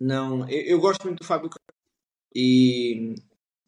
Não, 0.01 0.49
eu, 0.49 0.63
eu 0.63 0.81
gosto 0.81 1.05
muito 1.05 1.21
do 1.21 1.25
Fábio 1.27 1.51
Cardoso 1.51 1.79
e, 2.35 3.15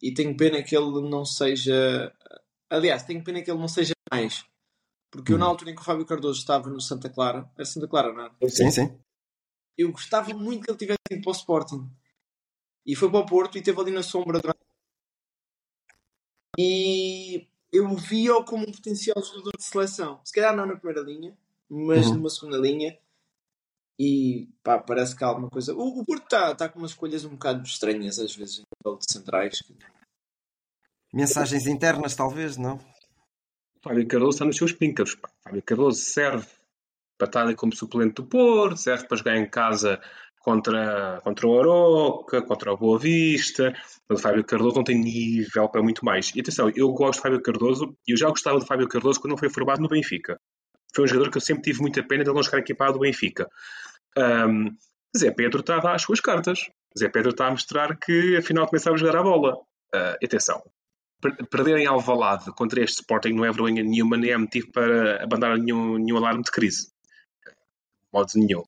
e 0.01 0.13
tenho 0.13 0.35
pena 0.35 0.61
que 0.63 0.75
ele 0.75 1.09
não 1.09 1.23
seja. 1.25 2.13
Aliás, 2.69 3.03
tenho 3.03 3.23
pena 3.23 3.41
que 3.41 3.51
ele 3.51 3.59
não 3.59 3.67
seja 3.67 3.93
mais. 4.11 4.45
Porque 5.11 5.33
eu, 5.33 5.37
na 5.37 5.45
altura 5.45 5.71
em 5.71 5.75
que 5.75 5.81
o 5.81 5.83
Fábio 5.83 6.05
Cardoso 6.05 6.39
estava 6.39 6.69
no 6.69 6.79
Santa 6.79 7.09
Clara, 7.09 7.51
era 7.55 7.65
Santa 7.65 7.87
Clara, 7.87 8.13
não 8.13 8.25
é? 8.25 8.49
Sim, 8.49 8.71
sim. 8.71 8.97
Eu 9.77 9.91
gostava 9.91 10.33
muito 10.33 10.63
que 10.63 10.71
ele 10.71 10.77
tivesse 10.77 10.99
ido 11.11 11.21
para 11.21 11.29
o 11.31 11.35
Sporting. 11.35 11.91
E 12.85 12.95
foi 12.95 13.11
para 13.11 13.19
o 13.19 13.25
Porto 13.25 13.55
e 13.55 13.59
esteve 13.59 13.79
ali 13.81 13.91
na 13.91 14.03
sombra 14.03 14.39
durante. 14.39 14.59
E 16.57 17.47
eu 17.71 17.93
via-o 17.95 18.43
como 18.43 18.63
um 18.67 18.71
potencial 18.71 19.21
jogador 19.23 19.51
de 19.57 19.63
seleção. 19.63 20.21
Se 20.23 20.33
calhar 20.33 20.55
não 20.55 20.65
na 20.65 20.75
primeira 20.75 21.01
linha, 21.01 21.37
mas 21.69 22.07
Uhum. 22.07 22.15
numa 22.15 22.29
segunda 22.29 22.57
linha. 22.57 22.97
E 23.99 24.49
pá, 24.63 24.79
parece 24.79 25.15
que 25.15 25.23
há 25.23 25.27
alguma 25.27 25.49
coisa. 25.49 25.75
O, 25.75 25.99
o 25.99 26.05
Porto 26.05 26.23
está 26.23 26.55
tá 26.55 26.69
com 26.69 26.79
umas 26.79 26.91
escolhas 26.91 27.23
um 27.23 27.31
bocado 27.31 27.63
estranhas 27.63 28.17
às 28.17 28.35
vezes 28.35 28.59
em 28.59 28.63
nível 28.83 28.97
de 28.97 29.11
centrais. 29.11 29.61
Mensagens 31.13 31.67
internas, 31.67 32.15
talvez, 32.15 32.57
não? 32.57 32.79
Fábio 33.83 34.07
Cardoso 34.07 34.31
está 34.31 34.45
nos 34.45 34.57
seus 34.57 34.71
píncaros. 34.71 35.17
Fábio 35.43 35.63
Cardoso 35.63 35.99
serve 35.99 36.47
para 37.17 37.27
estar 37.27 37.41
ali 37.41 37.55
como 37.55 37.75
suplente 37.75 38.15
do 38.15 38.25
Porto, 38.25 38.77
serve 38.77 39.07
para 39.07 39.17
jogar 39.17 39.37
em 39.37 39.49
casa 39.49 39.99
contra, 40.39 41.19
contra 41.23 41.47
o 41.47 41.59
Aroca, 41.59 42.41
contra 42.43 42.73
o 42.73 42.77
Boa 42.77 42.99
Vista. 42.99 43.73
Mas 44.07 44.19
o 44.19 44.21
Fábio 44.21 44.43
Cardoso 44.43 44.75
não 44.75 44.83
tem 44.83 44.99
nível 44.99 45.67
para 45.69 45.81
muito 45.81 46.05
mais. 46.05 46.31
E 46.35 46.41
atenção, 46.41 46.71
eu 46.75 46.91
gosto 46.93 47.19
de 47.19 47.23
Fábio 47.23 47.41
Cardoso 47.41 47.97
e 48.07 48.11
eu 48.13 48.17
já 48.17 48.29
gostava 48.29 48.59
de 48.59 48.65
Fábio 48.65 48.87
Cardoso 48.87 49.19
quando 49.19 49.31
não 49.31 49.37
foi 49.37 49.49
formado 49.49 49.81
no 49.81 49.87
Benfica. 49.87 50.39
Foi 50.93 51.05
um 51.05 51.07
jogador 51.07 51.31
que 51.31 51.37
eu 51.37 51.41
sempre 51.41 51.63
tive 51.63 51.81
muita 51.81 52.03
pena 52.03 52.23
de 52.23 52.29
ele 52.29 52.35
não 52.35 52.43
jogar 52.43 52.59
equipado 52.59 52.93
do 52.93 52.99
Benfica. 52.99 53.47
Ahm, 54.17 54.69
Zé 55.17 55.31
Pedro 55.31 55.61
está 55.61 55.77
a 55.77 55.79
dar 55.79 55.95
as 55.95 56.03
suas 56.03 56.19
cartas. 56.19 56.69
Zé 56.97 57.09
Pedro 57.09 57.31
está 57.31 57.47
a 57.47 57.51
mostrar 57.51 57.97
que 57.97 58.37
afinal 58.37 58.67
começava 58.67 58.95
a 58.95 58.99
jogar 58.99 59.17
a 59.17 59.23
bola. 59.23 59.57
E 60.21 60.25
atenção, 60.25 60.61
per- 61.21 61.47
perder 61.47 61.77
em 61.77 61.85
Alvalade 61.85 62.51
contra 62.53 62.83
este 62.83 62.95
Sporting 63.01 63.33
não 63.33 63.45
é 63.45 63.51
vergonha 63.51 63.83
nenhuma, 63.83 64.17
nem 64.17 64.31
é 64.31 64.37
motivo 64.37 64.71
para 64.71 65.23
abandonar 65.23 65.57
nenhum, 65.57 65.97
nenhum 65.97 66.17
alarme 66.17 66.43
de 66.43 66.51
crise. 66.51 66.91
Modo 68.11 68.31
nenhum. 68.35 68.61
O 68.61 68.67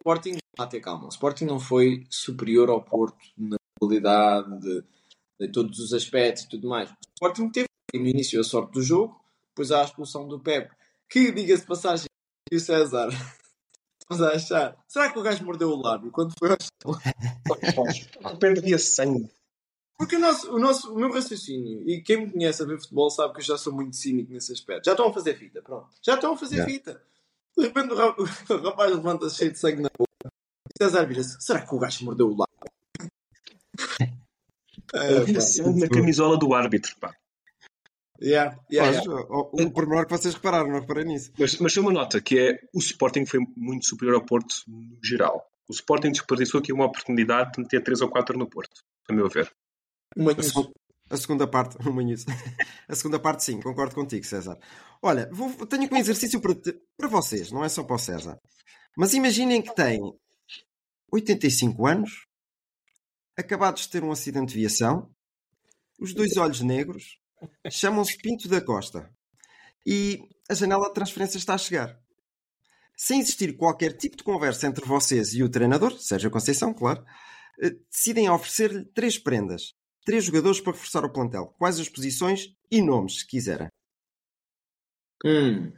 Sporting, 0.00 0.38
ter 0.66 0.80
calma. 0.80 1.06
O 1.06 1.08
Sporting 1.08 1.44
não 1.44 1.58
foi 1.60 2.06
superior 2.10 2.68
ao 2.70 2.82
Porto 2.82 3.16
na 3.36 3.56
qualidade 3.80 4.58
de, 4.60 4.84
de 5.40 5.48
todos 5.52 5.78
os 5.78 5.92
aspectos 5.92 6.44
e 6.44 6.48
tudo 6.48 6.68
mais. 6.68 6.90
O 6.90 6.94
Sporting 7.14 7.50
teve 7.50 7.68
no 7.94 8.06
início 8.06 8.40
a 8.40 8.44
sorte 8.44 8.72
do 8.72 8.82
jogo, 8.82 9.18
depois 9.50 9.70
há 9.70 9.80
a 9.80 9.84
expulsão 9.84 10.28
do 10.28 10.38
Pepe, 10.40 10.74
que 11.08 11.32
diga-se 11.32 11.62
de 11.62 11.68
passagem, 11.68 12.06
e 12.50 12.56
o 12.56 12.60
César. 12.60 13.08
Estamos 14.00 14.22
a 14.22 14.34
achar. 14.36 14.76
Será 14.88 15.10
que 15.12 15.18
o 15.18 15.22
gajo 15.22 15.44
mordeu 15.44 15.68
o 15.70 15.80
lábio 15.82 16.10
quando 16.10 16.32
foi 16.38 16.50
ao 16.50 16.56
repente 18.32 18.58
havia 18.60 18.78
sangue. 18.78 19.30
Porque 19.98 20.14
o, 20.16 20.20
nosso, 20.20 20.54
o, 20.54 20.58
nosso, 20.60 20.94
o 20.94 20.96
meu 20.98 21.10
raciocínio, 21.12 21.82
e 21.88 22.00
quem 22.00 22.18
me 22.26 22.30
conhece 22.30 22.62
a 22.62 22.66
ver 22.66 22.78
futebol 22.78 23.10
sabe 23.10 23.34
que 23.34 23.40
eu 23.40 23.44
já 23.44 23.58
sou 23.58 23.72
muito 23.74 23.96
cínico 23.96 24.32
nesse 24.32 24.52
aspecto. 24.52 24.84
Já 24.84 24.92
estão 24.92 25.08
a 25.08 25.12
fazer 25.12 25.34
fita, 25.36 25.60
pronto. 25.60 25.88
Já 26.02 26.14
estão 26.14 26.34
a 26.34 26.36
fazer 26.36 26.56
Yeah. 26.56 26.72
fita. 26.72 27.02
De 27.56 27.64
repente 27.66 27.92
o, 27.92 27.96
ra- 27.96 28.14
o 28.54 28.62
rapaz 28.62 28.92
levanta-se 28.94 29.36
cheio 29.36 29.50
de 29.52 29.58
sangue 29.58 29.82
na 29.82 29.90
boca. 29.98 30.08
E 30.68 30.78
César 30.84 31.04
vira-se: 31.04 31.36
será 31.40 31.60
que 31.66 31.74
o 31.74 31.78
gajo 31.78 32.04
mordeu 32.04 32.28
o 32.28 32.36
lábio? 32.36 32.46
É, 34.94 35.18
Havia 35.18 35.34
pá. 35.34 35.40
sangue 35.40 35.80
na 35.80 35.88
camisola 35.88 36.38
do 36.38 36.54
árbitro. 36.54 36.94
Pá. 37.00 37.14
Yeah, 38.20 38.58
yeah, 38.72 39.00
Pois, 39.04 39.04
yeah. 39.06 39.48
um 39.54 39.70
pormenor 39.70 40.06
que 40.06 40.12
vocês 40.16 40.34
repararam, 40.34 40.70
não 40.70 40.80
reparei 40.80 41.04
nisso. 41.04 41.30
Mas, 41.38 41.56
mas 41.58 41.72
tem 41.74 41.82
uma 41.82 41.92
nota 41.92 42.20
que 42.20 42.38
é 42.38 42.60
o 42.74 42.78
Sporting 42.78 43.26
foi 43.26 43.40
muito 43.56 43.86
superior 43.86 44.16
ao 44.16 44.24
Porto 44.24 44.54
no 44.66 44.98
geral. 45.04 45.48
O 45.68 45.72
Sporting 45.72 46.10
desperdiçou 46.10 46.58
aqui 46.60 46.72
uma 46.72 46.86
oportunidade 46.86 47.52
de 47.52 47.60
meter 47.60 47.82
3 47.82 48.00
ou 48.00 48.08
4 48.08 48.36
no 48.38 48.48
Porto, 48.48 48.80
a 49.08 49.12
meu 49.12 49.28
ver. 49.28 49.52
A, 50.16 50.42
seg 50.42 50.72
a 51.10 51.16
segunda 51.16 51.46
parte, 51.46 51.76
a 52.88 52.94
segunda 52.94 53.18
parte 53.18 53.44
sim, 53.44 53.60
concordo 53.60 53.94
contigo, 53.94 54.24
César. 54.24 54.58
Olha, 55.02 55.28
vou, 55.32 55.66
tenho 55.66 55.84
aqui 55.84 55.94
um 55.94 55.98
exercício 55.98 56.40
para, 56.40 56.54
te, 56.54 56.78
para 56.96 57.08
vocês, 57.08 57.50
não 57.50 57.64
é 57.64 57.68
só 57.68 57.82
para 57.82 57.96
o 57.96 57.98
César. 57.98 58.38
Mas 58.96 59.14
imaginem 59.14 59.62
que 59.62 59.74
têm 59.74 60.00
85 61.12 61.86
anos, 61.86 62.26
acabados 63.36 63.82
de 63.82 63.90
ter 63.90 64.04
um 64.04 64.12
acidente 64.12 64.52
de 64.52 64.58
viação, 64.58 65.10
os 65.98 66.12
dois 66.12 66.36
olhos 66.36 66.60
negros, 66.60 67.18
chamam-se 67.70 68.16
Pinto 68.18 68.48
da 68.48 68.60
Costa 68.60 69.10
e 69.86 70.20
a 70.50 70.54
janela 70.54 70.88
de 70.88 70.94
transferência 70.94 71.38
está 71.38 71.54
a 71.54 71.58
chegar. 71.58 71.98
Sem 72.96 73.20
existir 73.20 73.56
qualquer 73.56 73.96
tipo 73.96 74.16
de 74.16 74.24
conversa 74.24 74.66
entre 74.66 74.84
vocês 74.84 75.32
e 75.32 75.42
o 75.42 75.48
treinador, 75.48 75.98
Sérgio 76.00 76.30
Conceição, 76.30 76.74
claro, 76.74 77.04
eh, 77.62 77.70
decidem 77.90 78.28
oferecer-lhe 78.28 78.84
três 78.86 79.18
prendas. 79.18 79.74
Três 80.08 80.24
jogadores 80.24 80.58
para 80.58 80.72
reforçar 80.72 81.04
o 81.04 81.12
plantel. 81.12 81.48
Quais 81.58 81.78
as 81.78 81.86
posições 81.86 82.56
e 82.70 82.80
nomes, 82.80 83.18
se 83.18 83.26
quiserem. 83.26 83.68
Hum. 85.22 85.70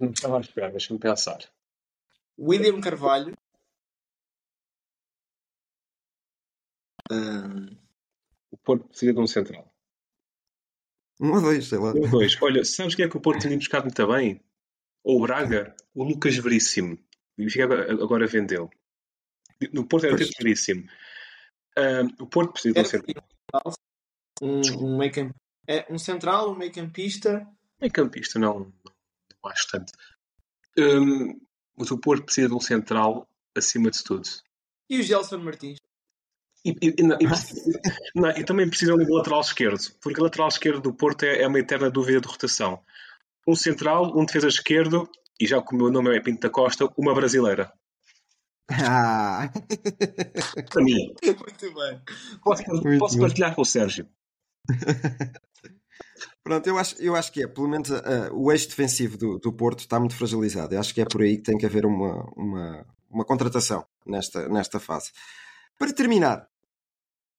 Não 0.00 0.10
estava 0.10 0.38
a 0.38 0.40
esperar, 0.40 0.70
deixa-me 0.70 0.98
pensar. 0.98 1.38
William 2.38 2.80
Carvalho. 2.80 3.36
Hum. 7.10 7.76
O 8.50 8.56
Porto 8.56 8.88
precisa 8.88 9.12
de 9.12 9.20
um 9.20 9.26
central. 9.26 9.70
Um 11.20 11.34
ou 11.34 11.42
dois, 11.42 11.68
sei 11.68 11.76
lá. 11.76 11.92
Um 11.92 12.00
ou 12.04 12.08
dois. 12.08 12.40
Olha, 12.40 12.64
sabes 12.64 12.94
quem 12.94 13.04
é 13.04 13.08
que 13.10 13.18
o 13.18 13.20
Porto 13.20 13.42
tinha 13.42 13.54
buscado 13.54 13.84
muito 13.84 14.06
bem? 14.06 14.42
Ou 15.04 15.18
o 15.18 15.22
Braga? 15.26 15.76
O 15.94 16.04
Lucas 16.04 16.38
Veríssimo. 16.38 16.98
E 17.36 17.46
agora 18.00 18.26
vendeu. 18.26 18.70
No 19.74 19.86
Porto 19.86 20.06
era 20.06 20.16
tudo 20.16 20.30
Veríssimo. 20.38 20.88
Uh, 21.76 22.22
o 22.22 22.26
Porto 22.26 22.52
precisa 22.54 22.72
de 22.72 22.80
um 22.80 22.84
central. 22.86 23.31
Um, 24.42 24.60
um, 24.80 24.98
meio 24.98 25.12
camp... 25.12 25.32
é, 25.66 25.86
um 25.92 25.98
central, 25.98 26.50
um 26.50 26.56
meio 26.56 26.72
campista. 26.72 27.46
Meio 27.80 27.92
campista, 27.92 28.38
não, 28.38 28.60
não 28.60 29.50
acho 29.50 29.68
tanto. 29.70 29.92
Um, 30.78 31.40
mas 31.76 31.90
o 31.90 31.98
Porto 31.98 32.24
precisa 32.24 32.48
de 32.48 32.54
um 32.54 32.60
central 32.60 33.28
acima 33.56 33.90
de 33.90 34.02
tudo. 34.02 34.28
E 34.88 35.00
o 35.00 35.02
Gelson 35.02 35.38
Martins? 35.38 35.78
E, 36.64 36.70
e, 36.70 36.94
e, 36.98 37.02
não, 37.02 37.18
não, 38.14 38.30
e, 38.30 38.44
também 38.44 38.68
precisam 38.68 38.96
de 38.96 39.04
um 39.04 39.14
lateral 39.14 39.40
esquerdo, 39.40 39.80
porque 40.00 40.20
o 40.20 40.24
lateral 40.24 40.48
esquerdo 40.48 40.80
do 40.80 40.94
Porto 40.94 41.24
é, 41.24 41.42
é, 41.42 41.46
uma 41.46 41.58
eterna 41.58 41.90
dúvida 41.90 42.20
de 42.20 42.28
rotação. 42.28 42.82
Um 43.46 43.56
central, 43.56 44.16
um 44.16 44.24
defesa 44.24 44.48
esquerdo, 44.48 45.08
e 45.40 45.46
já 45.46 45.60
que 45.60 45.74
o 45.74 45.78
meu 45.78 45.90
nome 45.90 46.16
é 46.16 46.20
Pinto 46.20 46.40
da 46.40 46.50
Costa, 46.50 46.88
uma 46.96 47.14
brasileira. 47.14 47.72
Ah. 48.72 49.50
Para 50.70 50.82
mim. 50.82 51.14
Muito 51.24 51.74
bem. 51.74 52.02
Posso, 52.42 52.62
Muito 52.68 52.98
posso 52.98 53.14
bem. 53.16 53.26
partilhar 53.26 53.54
com 53.54 53.62
o 53.62 53.66
Sérgio. 53.66 54.08
Pronto, 56.44 56.66
eu 56.66 56.78
acho, 56.78 57.00
eu 57.00 57.14
acho 57.14 57.32
que 57.32 57.42
é. 57.42 57.46
Pelo 57.46 57.68
menos 57.68 57.90
uh, 57.90 58.32
o 58.32 58.50
eixo 58.50 58.68
defensivo 58.68 59.16
do, 59.16 59.38
do 59.38 59.52
Porto 59.52 59.80
está 59.80 59.98
muito 59.98 60.16
fragilizado. 60.16 60.74
Eu 60.74 60.80
acho 60.80 60.92
que 60.92 61.00
é 61.00 61.04
por 61.04 61.22
aí 61.22 61.36
que 61.36 61.44
tem 61.44 61.58
que 61.58 61.66
haver 61.66 61.86
uma, 61.86 62.24
uma, 62.36 62.86
uma 63.10 63.24
contratação 63.24 63.86
nesta, 64.06 64.48
nesta 64.48 64.80
fase. 64.80 65.10
Para 65.78 65.92
terminar, 65.92 66.48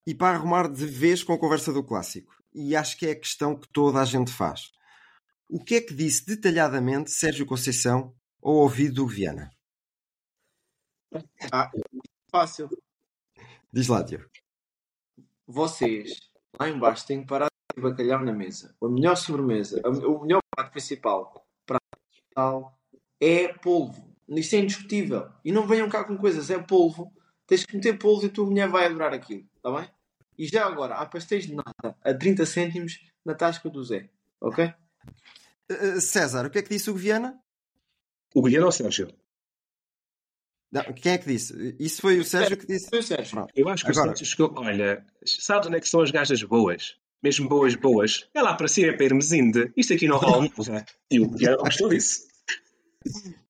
e 0.06 0.14
para 0.14 0.36
arrumar 0.36 0.68
de 0.68 0.86
vez 0.86 1.24
com 1.24 1.34
a 1.34 1.40
conversa 1.40 1.72
do 1.72 1.84
clássico, 1.84 2.34
e 2.54 2.76
acho 2.76 2.98
que 2.98 3.08
é 3.08 3.12
a 3.12 3.20
questão 3.20 3.56
que 3.56 3.68
toda 3.70 4.00
a 4.00 4.06
gente 4.06 4.32
faz. 4.32 4.72
O 5.50 5.64
que 5.64 5.76
é 5.76 5.82
que 5.82 5.94
disse 5.94 6.26
detalhadamente 6.26 7.12
Sérgio 7.12 7.46
Conceição 7.46 8.14
ao 8.42 8.54
ouvido 8.54 8.96
do 8.96 9.08
Viana? 9.08 9.52
Ah, 11.52 11.72
fácil. 12.32 12.70
Diz 13.72 13.88
lá, 13.88 14.02
Diogo. 14.02 14.26
Vocês, 15.48 16.20
lá 16.60 16.70
embaixo, 16.70 17.06
têm 17.06 17.22
que 17.22 17.28
parar 17.28 17.50
de 17.76 17.82
bacalhau 17.82 18.24
na 18.24 18.32
mesa. 18.32 18.76
A 18.82 18.88
melhor 18.88 19.16
sobremesa, 19.16 19.82
o 19.86 20.22
melhor 20.22 20.42
prato 20.56 20.72
principal, 20.72 21.48
prato 21.66 22.72
é 23.20 23.48
polvo. 23.54 24.14
Isso 24.30 24.56
é 24.56 24.60
indiscutível. 24.60 25.30
E 25.44 25.52
não 25.52 25.68
venham 25.68 25.90
cá 25.90 26.04
com 26.04 26.18
coisas, 26.18 26.50
é 26.50 26.58
polvo. 26.60 27.12
Tens 27.46 27.66
que 27.66 27.76
meter 27.76 27.98
polvo 27.98 28.26
e 28.26 28.28
a 28.28 28.32
tua 28.32 28.46
mulher 28.46 28.70
vai 28.70 28.86
adorar 28.86 29.14
aquilo. 29.14 29.46
Está 29.56 29.72
bem? 29.72 29.90
E 30.38 30.48
já 30.48 30.66
agora, 30.66 30.96
há 30.96 31.06
pastéis 31.06 31.46
de 31.46 31.56
nada 31.56 31.98
a 32.02 32.14
30 32.14 32.46
cêntimos 32.46 33.00
na 33.24 33.36
tasca 33.36 33.70
do 33.70 33.84
Zé. 33.84 34.10
Ok? 34.42 34.74
Uh, 35.72 36.02
César, 36.02 36.46
o 36.46 36.50
que 36.50 36.60
é 36.60 36.62
que 36.62 36.70
disse 36.70 36.90
o 36.90 36.96
Viana? 36.96 37.40
O 38.34 38.42
Viana 38.44 38.66
ou 38.66 38.70
o 38.70 38.72
Sérgio? 38.72 39.14
Não, 40.74 40.82
quem 40.92 41.12
é 41.12 41.18
que 41.20 41.28
disse? 41.28 41.76
Isso 41.80 42.02
foi 42.02 42.18
o 42.18 42.26
Sérgio 42.26 42.58
que 42.58 42.66
disse? 42.66 42.90
Foi 42.90 42.98
o 42.98 43.04
Sérgio. 43.04 43.30
Pronto. 43.30 43.54
Eu 43.56 43.70
acho 43.70 43.86
que 43.86 43.92
Agora... 43.92 44.08
o 44.08 44.18
Sérgio 44.18 44.26
chegou. 44.26 44.54
Olha, 44.58 45.06
sabes 45.24 45.68
onde 45.68 45.78
é 45.78 45.80
que 45.80 45.88
são 45.88 46.02
as 46.02 46.10
gajas 46.10 46.42
boas? 46.42 46.96
Mesmo 47.22 47.48
boas, 47.48 47.76
boas. 47.76 48.28
É 48.34 48.42
lá 48.42 48.56
para 48.56 48.68
cima, 48.68 48.88
é 48.88 48.94
para 48.94 49.06
irmos 49.06 49.32
indo. 49.32 49.72
Isto 49.78 49.94
aqui 49.94 50.08
não 50.08 50.18
rola. 50.18 50.50
e 51.12 51.20
o 51.20 51.30
Viana 51.30 51.58
gostou 51.58 51.90
disso. 51.90 52.22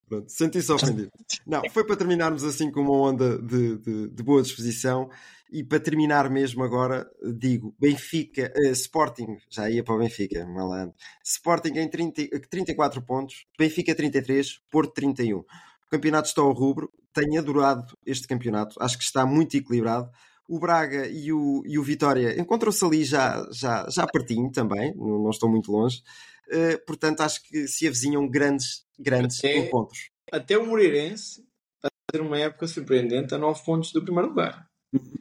Pronto, 0.09 0.29
senti-se 0.29 0.71
ofendido. 0.71 1.09
Não, 1.47 1.61
foi 1.71 1.85
para 1.85 1.95
terminarmos 1.95 2.43
assim 2.43 2.69
com 2.69 2.81
uma 2.81 2.93
onda 2.93 3.41
de, 3.41 3.77
de, 3.77 4.09
de, 4.09 4.23
boa 4.23 4.41
disposição 4.41 5.09
e 5.49 5.63
para 5.63 5.79
terminar 5.79 6.29
mesmo 6.29 6.61
agora, 6.61 7.09
digo, 7.37 7.73
Benfica, 7.79 8.53
uh, 8.55 8.71
Sporting, 8.71 9.37
já 9.49 9.69
ia 9.69 9.83
para 9.83 9.95
o 9.95 9.99
Benfica, 9.99 10.45
malandro. 10.45 10.93
Sporting 11.23 11.79
em 11.79 11.89
30, 11.89 12.41
34 12.49 13.01
pontos, 13.01 13.45
Benfica 13.57 13.95
33, 13.95 14.59
Porto 14.69 14.93
31. 14.93 15.37
O 15.37 15.45
campeonato 15.89 16.27
está 16.27 16.41
ao 16.41 16.51
rubro, 16.51 16.91
tenho 17.13 17.39
adorado 17.39 17.97
este 18.05 18.27
campeonato, 18.27 18.75
acho 18.79 18.97
que 18.97 19.03
está 19.03 19.25
muito 19.25 19.55
equilibrado. 19.55 20.09
O 20.47 20.59
Braga 20.59 21.07
e 21.07 21.31
o, 21.31 21.63
e 21.65 21.79
o 21.79 21.83
Vitória 21.83 22.39
encontram-se 22.39 22.83
ali 22.83 23.03
já, 23.05 23.47
já, 23.51 23.87
já 23.89 24.05
pertinho 24.05 24.51
também, 24.51 24.93
não, 24.95 25.23
não 25.23 25.29
estou 25.29 25.49
muito 25.49 25.71
longe. 25.71 26.01
Uh, 26.47 26.85
portanto, 26.85 27.21
acho 27.21 27.41
que 27.43 27.67
se 27.67 27.87
avizinham 27.87 28.27
grandes, 28.27 28.85
grandes 28.99 29.39
até, 29.39 29.57
encontros. 29.57 30.09
Até 30.31 30.57
o 30.57 30.65
Moreirense 30.65 31.45
a 31.81 31.87
ter 32.11 32.21
uma 32.21 32.37
época 32.37 32.67
surpreendente 32.67 33.33
a 33.33 33.37
9 33.37 33.63
pontos 33.63 33.91
do 33.91 34.03
primeiro 34.03 34.29
lugar. 34.29 34.67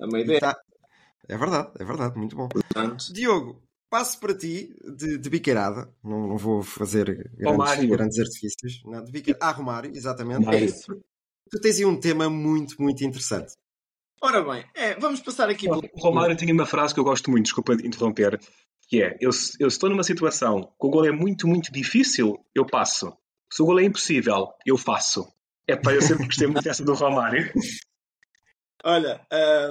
A 0.01 0.07
meia 0.07 0.25
ideia. 0.25 0.41
Tá. 0.41 0.57
É 1.29 1.37
verdade, 1.39 1.71
é 1.79 1.85
verdade, 1.85 2.19
muito 2.19 2.35
bom. 2.35 2.49
Portanto... 2.49 3.13
Diogo, 3.13 3.63
passo 3.89 4.19
para 4.19 4.35
ti 4.35 4.75
de, 4.97 5.19
de 5.19 5.31
biqueirada. 5.31 5.89
Não, 6.03 6.27
não 6.27 6.37
vou 6.37 6.63
fazer 6.63 7.31
grandes, 7.35 7.87
grandes 7.87 8.19
artifícios. 8.19 8.83
Não, 8.85 9.05
de 9.05 9.13
biqueira... 9.13 9.39
Ah, 9.41 9.53
Romário, 9.53 9.93
exatamente. 9.95 10.49
É 10.49 10.65
isso. 10.65 11.01
Tu 11.53 11.61
tens 11.61 11.79
aí 11.79 11.85
um 11.85 12.01
tema 12.01 12.31
muito, 12.31 12.81
muito 12.81 13.05
interessante. 13.05 13.53
Ora 14.23 14.43
bem, 14.43 14.65
é, 14.75 14.95
vamos 14.99 15.21
passar 15.21 15.51
aqui. 15.51 15.69
O 15.69 16.01
Romário 16.01 16.35
tem 16.35 16.51
uma 16.51 16.65
frase 16.65 16.95
que 16.95 17.01
eu 17.01 17.05
gosto 17.05 17.31
muito, 17.31 17.45
desculpa 17.45 17.77
de 17.77 17.87
interromper, 17.87 18.41
que 18.89 19.03
é: 19.03 19.19
eu, 19.21 19.31
eu 19.61 19.69
estou 19.69 19.91
numa 19.91 20.03
situação 20.03 20.63
que 20.63 20.87
o 20.87 20.89
gol 20.89 21.05
é 21.05 21.13
muito, 21.13 21.47
muito 21.47 21.71
difícil, 21.71 22.43
eu 22.55 22.65
passo. 22.65 23.15
Se 23.53 23.63
o 23.63 23.67
gol 23.67 23.81
é 23.81 23.85
impossível, 23.85 24.49
eu 24.65 24.79
faço. 24.79 25.31
É 25.67 25.77
para 25.77 25.95
eu 25.95 26.01
sempre 26.01 26.25
gostei 26.25 26.47
muito 26.47 26.65
dessa 26.65 26.83
do 26.83 26.95
Romário. 26.95 27.53
Olha, 28.83 29.21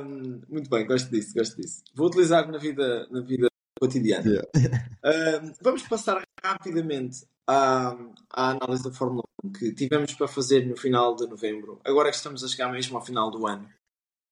um, 0.06 0.42
muito 0.48 0.70
bem, 0.70 0.86
gosto 0.86 1.10
disso, 1.10 1.34
gosto 1.34 1.60
disso. 1.60 1.84
Vou 1.96 2.08
utilizar 2.08 2.50
na 2.50 2.60
vida, 2.60 3.08
na 3.10 3.22
vida 3.22 3.51
cotidiana. 3.82 4.30
Yeah. 4.30 4.48
Um, 5.04 5.52
vamos 5.64 5.82
passar 5.88 6.22
rapidamente 6.44 7.26
à, 7.48 7.98
à 8.30 8.52
análise 8.52 8.84
da 8.84 8.92
Fórmula 8.92 9.24
1 9.44 9.52
que 9.52 9.74
tivemos 9.74 10.14
para 10.14 10.28
fazer 10.28 10.64
no 10.68 10.78
final 10.78 11.16
de 11.16 11.26
novembro. 11.26 11.82
Agora 11.84 12.12
que 12.12 12.18
estamos 12.18 12.44
a 12.44 12.48
chegar 12.48 12.72
mesmo 12.72 12.96
ao 12.96 13.04
final 13.04 13.32
do 13.32 13.48
ano, 13.48 13.68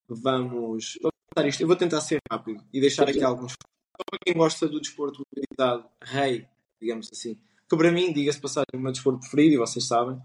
vamos, 0.07 0.99
vamos 1.01 1.49
isto. 1.49 1.61
Eu 1.61 1.67
vou 1.67 1.75
tentar 1.75 2.01
ser 2.01 2.19
rápido 2.31 2.63
e 2.71 2.79
deixar 2.79 3.09
aqui 3.09 3.23
alguns 3.23 3.55
para 3.57 4.19
quem 4.23 4.35
gosta 4.35 4.67
do 4.67 4.79
desporto 4.79 5.23
mobilidade 5.25 5.83
rei, 6.03 6.47
digamos 6.79 7.09
assim, 7.11 7.35
que 7.67 7.75
para 7.75 7.91
mim, 7.91 8.13
diga-se 8.13 8.39
passagem, 8.39 8.67
é 8.71 8.77
o 8.77 8.79
meu 8.79 8.91
desporto 8.91 9.21
preferido, 9.21 9.55
e 9.55 9.57
vocês 9.57 9.87
sabem. 9.87 10.21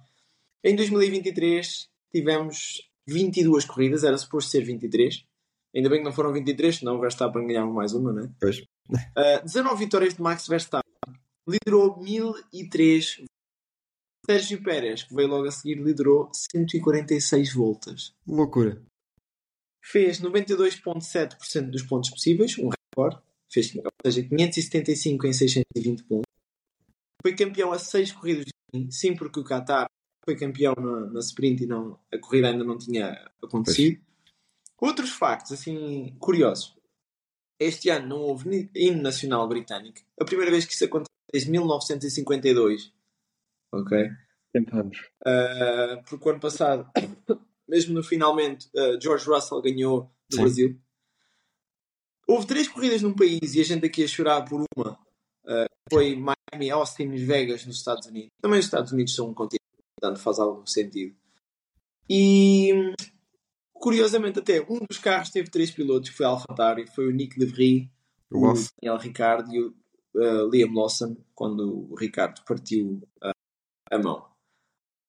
Em 0.62 0.76
2023 0.76 1.88
tivemos 2.14 2.86
22 3.06 3.64
corridas, 3.64 4.04
era 4.04 4.18
suposto 4.18 4.50
ser 4.50 4.62
23. 4.62 5.24
Ainda 5.74 5.88
bem 5.88 5.98
que 5.98 6.04
não 6.04 6.12
foram 6.12 6.32
23, 6.32 6.76
senão 6.76 6.96
o 6.96 7.00
Verstappen 7.00 7.46
ganhava 7.46 7.70
mais 7.70 7.92
uma, 7.92 8.12
né? 8.12 8.32
Pois. 8.40 8.60
Uh, 8.60 9.44
19 9.44 9.84
vitórias 9.84 10.14
de 10.14 10.22
Max 10.22 10.46
Verstappen. 10.46 10.84
Liderou 11.46 12.00
1003 12.00 13.24
Sérgio 14.24 14.62
Pérez, 14.62 15.02
que 15.02 15.14
veio 15.14 15.28
logo 15.28 15.46
a 15.46 15.50
seguir, 15.50 15.74
liderou 15.74 16.30
146 16.32 17.52
voltas. 17.52 18.14
Loucura. 18.26 18.80
Fez 19.82 20.20
92,7% 20.20 21.70
dos 21.70 21.82
pontos 21.82 22.10
possíveis, 22.10 22.56
um 22.58 22.70
recorde 22.70 23.20
fez, 23.54 23.74
ou 23.76 23.82
seja, 24.04 24.28
575 24.28 25.26
em 25.26 25.32
620 25.32 26.04
pontos. 26.04 26.24
Foi 27.22 27.34
campeão 27.34 27.72
a 27.72 27.78
6 27.78 28.12
corridas 28.12 28.46
de 28.46 28.92
sim, 28.92 29.14
porque 29.14 29.38
o 29.38 29.44
Qatar 29.44 29.86
foi 30.24 30.36
campeão 30.36 30.74
na, 30.76 31.06
na 31.12 31.20
sprint 31.20 31.62
e 31.62 31.66
não, 31.66 31.98
a 32.12 32.18
corrida 32.18 32.48
ainda 32.48 32.64
não 32.64 32.76
tinha 32.76 33.12
acontecido. 33.42 33.96
Pois. 33.96 34.13
Outros 34.80 35.10
factos, 35.10 35.52
assim, 35.52 36.14
curiosos. 36.18 36.76
Este 37.58 37.88
ano 37.88 38.08
não 38.08 38.20
houve 38.20 38.70
hino 38.74 39.00
nacional 39.00 39.48
britânico. 39.48 40.00
A 40.20 40.24
primeira 40.24 40.50
vez 40.50 40.64
que 40.64 40.72
isso 40.72 40.84
aconteceu 40.84 41.14
desde 41.32 41.50
1952. 41.50 42.92
Ok? 43.72 44.10
Tentamos. 44.52 44.98
Uh, 45.26 46.02
porque 46.08 46.28
o 46.28 46.32
ano 46.32 46.40
passado 46.40 46.88
mesmo 47.68 47.94
no 47.94 48.02
finalmente, 48.02 48.68
uh, 48.74 49.00
George 49.00 49.26
Russell 49.26 49.62
ganhou 49.62 50.10
do 50.30 50.36
Sim. 50.36 50.42
Brasil. 50.42 50.80
Houve 52.26 52.46
três 52.46 52.68
corridas 52.68 53.02
num 53.02 53.14
país 53.14 53.54
e 53.54 53.60
a 53.60 53.64
gente 53.64 53.84
aqui 53.86 54.04
a 54.04 54.08
chorar 54.08 54.42
por 54.42 54.64
uma. 54.76 54.92
Uh, 55.44 55.66
foi 55.90 56.16
Miami, 56.16 56.70
Austin 56.70 57.12
e 57.12 57.24
Vegas 57.24 57.66
nos 57.66 57.78
Estados 57.78 58.06
Unidos. 58.06 58.30
Também 58.40 58.58
os 58.58 58.64
Estados 58.64 58.92
Unidos 58.92 59.14
são 59.14 59.28
um 59.28 59.34
continente, 59.34 59.64
portanto 59.96 60.22
faz 60.22 60.38
algum 60.38 60.64
sentido. 60.66 61.14
E 62.08 62.94
curiosamente 63.84 64.38
até 64.38 64.62
um 64.62 64.78
dos 64.78 64.96
carros 64.96 65.28
teve 65.28 65.50
três 65.50 65.70
pilotos, 65.70 66.08
que 66.08 66.16
foi 66.16 66.24
a 66.24 66.30
AlphaTauri, 66.30 66.86
foi 66.86 67.06
o 67.06 67.10
Nick 67.10 67.38
DeVries, 67.38 67.86
O 68.30 68.38
o. 68.38 68.54
Daniel 68.80 68.98
Ricciardo 68.98 69.54
e 69.54 69.60
o 69.60 69.74
uh, 70.14 70.50
Liam 70.50 70.72
Lawson, 70.72 71.14
quando 71.34 71.90
o 71.90 71.94
Ricardo 71.94 72.42
partiu 72.46 73.06
uh, 73.22 73.34
a 73.90 73.98
mão. 73.98 74.26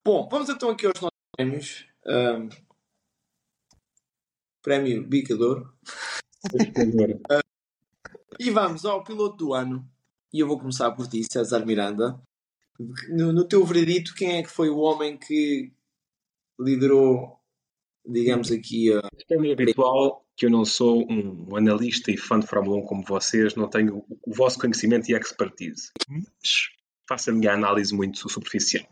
Bom, 0.04 0.28
vamos 0.30 0.50
então 0.50 0.68
aqui 0.68 0.84
aos 0.84 1.00
nossos 1.00 1.16
prémios. 1.34 1.86
Um, 2.06 2.50
prémio 4.62 5.08
Bicador. 5.08 5.72
E 8.38 8.50
vamos 8.50 8.84
ao 8.84 9.02
piloto 9.02 9.38
do 9.38 9.54
ano. 9.54 9.90
E 10.30 10.40
eu 10.40 10.46
vou 10.46 10.58
começar 10.58 10.90
por 10.92 11.08
ti, 11.08 11.24
César 11.24 11.64
Miranda. 11.64 12.20
No, 13.08 13.32
no 13.32 13.48
teu 13.48 13.64
veredito, 13.64 14.14
quem 14.14 14.36
é 14.36 14.42
que 14.42 14.50
foi 14.50 14.68
o 14.68 14.76
homem 14.76 15.16
que 15.16 15.72
liderou, 16.60 17.40
digamos 18.06 18.50
aqui, 18.50 18.92
a... 18.92 19.00
É 19.30 19.36
meio 19.36 19.52
habitual 19.52 20.24
que 20.36 20.46
eu 20.46 20.50
não 20.50 20.64
sou 20.64 21.06
um 21.10 21.56
analista 21.56 22.10
e 22.10 22.16
fã 22.16 22.38
de 22.38 22.46
Fórmula 22.46 22.76
1 22.78 22.82
como 22.82 23.04
vocês, 23.04 23.54
não 23.54 23.68
tenho 23.68 24.04
o 24.08 24.34
vosso 24.34 24.58
conhecimento 24.58 25.10
e 25.10 25.14
expertise. 25.14 25.90
Mas 26.08 26.68
faço 27.08 27.30
a 27.30 27.32
minha 27.32 27.52
análise 27.52 27.94
muito 27.94 28.28
superficial. 28.28 28.86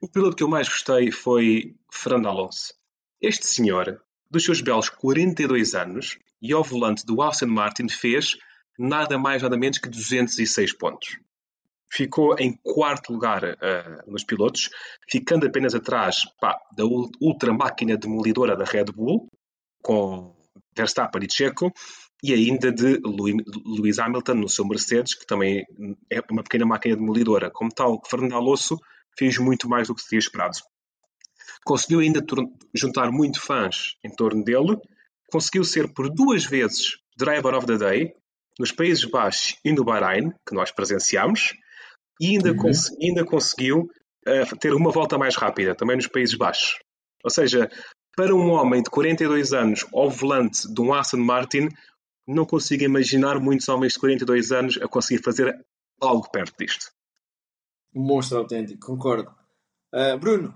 O 0.00 0.08
piloto 0.08 0.36
que 0.36 0.42
eu 0.42 0.48
mais 0.48 0.68
gostei 0.68 1.12
foi 1.12 1.76
Fernando 1.92 2.26
Alonso. 2.26 2.74
Este 3.20 3.46
senhor, 3.46 4.02
dos 4.28 4.42
seus 4.42 4.60
belos 4.60 4.88
42 4.88 5.74
anos, 5.74 6.18
e 6.40 6.52
ao 6.52 6.64
volante 6.64 7.06
do 7.06 7.22
Aston 7.22 7.46
Martin, 7.46 7.88
fez 7.88 8.36
nada 8.76 9.16
mais 9.16 9.42
nada 9.42 9.56
menos 9.56 9.78
que 9.78 9.88
206 9.88 10.72
pontos. 10.72 11.18
Ficou 11.92 12.34
em 12.38 12.56
quarto 12.62 13.12
lugar 13.12 13.44
uh, 13.44 14.10
nos 14.10 14.24
pilotos, 14.24 14.70
ficando 15.10 15.46
apenas 15.46 15.74
atrás 15.74 16.22
pá, 16.40 16.58
da 16.74 16.84
ultra 17.20 17.52
máquina 17.52 17.96
demolidora 17.96 18.56
da 18.56 18.64
Red 18.64 18.86
Bull, 18.86 19.28
com 19.82 20.34
Verstappen 20.74 21.22
e 21.22 21.30
Checo, 21.30 21.70
e 22.22 22.32
ainda 22.32 22.72
de 22.72 23.00
Lewis 23.66 23.98
Hamilton 23.98 24.34
no 24.34 24.48
seu 24.48 24.64
Mercedes, 24.64 25.14
que 25.14 25.26
também 25.26 25.64
é 26.10 26.20
uma 26.30 26.42
pequena 26.42 26.64
máquina 26.64 26.96
demolidora. 26.96 27.50
Como 27.50 27.70
tal, 27.70 28.00
Fernando 28.08 28.36
Alonso 28.36 28.78
fez 29.18 29.36
muito 29.38 29.68
mais 29.68 29.88
do 29.88 29.94
que 29.94 30.02
se 30.02 30.08
tinha 30.08 30.18
esperado. 30.20 30.56
Conseguiu 31.64 32.00
ainda 32.00 32.24
juntar 32.74 33.10
muito 33.10 33.40
fãs 33.40 33.96
em 34.04 34.10
torno 34.10 34.42
dele, 34.44 34.78
conseguiu 35.30 35.64
ser 35.64 35.92
por 35.92 36.08
duas 36.08 36.44
vezes 36.44 36.96
Driver 37.16 37.54
of 37.54 37.66
the 37.66 37.76
Day, 37.76 38.14
nos 38.58 38.72
Países 38.72 39.04
Baixos 39.04 39.56
e 39.64 39.72
no 39.72 39.84
Bahrein, 39.84 40.30
que 40.46 40.54
nós 40.54 40.70
presenciámos, 40.70 41.52
e 42.22 42.36
ainda, 42.36 42.52
uhum. 42.52 42.56
cons 42.56 42.96
ainda 43.02 43.24
conseguiu 43.24 43.90
uh, 44.28 44.56
ter 44.60 44.72
uma 44.72 44.92
volta 44.92 45.18
mais 45.18 45.34
rápida, 45.34 45.74
também 45.74 45.96
nos 45.96 46.06
Países 46.06 46.36
Baixos. 46.36 46.78
Ou 47.24 47.30
seja, 47.30 47.68
para 48.16 48.32
um 48.32 48.50
homem 48.50 48.80
de 48.80 48.88
42 48.90 49.52
anos 49.52 49.84
ao 49.92 50.08
volante 50.08 50.72
de 50.72 50.80
um 50.80 50.94
Aston 50.94 51.16
Martin, 51.16 51.68
não 52.24 52.46
consigo 52.46 52.84
imaginar 52.84 53.40
muitos 53.40 53.68
homens 53.68 53.94
de 53.94 53.98
42 53.98 54.52
anos 54.52 54.78
a 54.80 54.86
conseguir 54.86 55.20
fazer 55.24 55.52
algo 56.00 56.30
perto 56.30 56.56
disto. 56.56 56.92
Um 57.92 58.02
monstro 58.02 58.38
autêntico, 58.38 58.86
concordo. 58.86 59.28
Uh, 59.92 60.16
Bruno? 60.16 60.54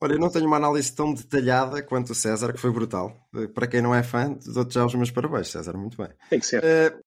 Olha, 0.00 0.14
eu 0.14 0.18
não 0.18 0.30
tenho 0.30 0.46
uma 0.46 0.56
análise 0.56 0.94
tão 0.94 1.12
detalhada 1.12 1.82
quanto 1.82 2.10
o 2.10 2.14
César, 2.14 2.52
que 2.52 2.60
foi 2.60 2.70
brutal. 2.70 3.14
Para 3.54 3.66
quem 3.66 3.82
não 3.82 3.94
é 3.94 4.02
fã, 4.02 4.36
dou-te 4.46 4.74
já 4.74 4.84
os 4.84 4.94
meus 4.94 5.10
parabéns, 5.10 5.48
César, 5.48 5.76
muito 5.76 5.96
bem. 5.96 6.08
Tem 6.30 6.40
que 6.40 6.46
ser. 6.46 6.62
Uh, 6.62 7.03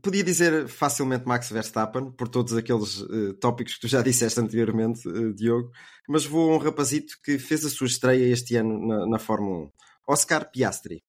podia 0.00 0.24
dizer 0.24 0.68
facilmente 0.68 1.26
Max 1.26 1.50
Verstappen, 1.50 2.10
por 2.12 2.28
todos 2.28 2.54
aqueles 2.54 3.00
uh, 3.00 3.34
tópicos 3.34 3.74
que 3.74 3.80
tu 3.80 3.88
já 3.88 4.00
disseste 4.02 4.40
anteriormente, 4.40 5.06
uh, 5.08 5.34
Diogo, 5.34 5.70
mas 6.08 6.24
vou 6.24 6.52
a 6.52 6.56
um 6.56 6.58
rapazito 6.58 7.14
que 7.22 7.38
fez 7.38 7.64
a 7.64 7.70
sua 7.70 7.86
estreia 7.86 8.32
este 8.32 8.56
ano 8.56 8.86
na, 8.86 9.06
na 9.06 9.18
Fórmula 9.18 9.66
1, 9.66 9.70
Oscar 10.08 10.50
Piastri. 10.50 11.02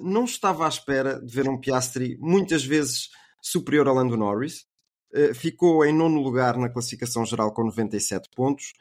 não 0.00 0.24
estava 0.24 0.64
à 0.64 0.68
espera 0.68 1.20
de 1.20 1.32
ver 1.32 1.48
um 1.48 1.60
Piastri 1.60 2.16
muitas 2.18 2.64
vezes 2.64 3.10
superior 3.40 3.88
a 3.88 3.92
Lando 3.92 4.16
Norris, 4.16 4.64
ficou 5.34 5.84
em 5.84 5.92
nono 5.92 6.22
lugar 6.22 6.56
na 6.56 6.70
classificação 6.70 7.26
geral 7.26 7.52
com 7.52 7.64
97 7.64 8.30
pontos, 8.34 8.72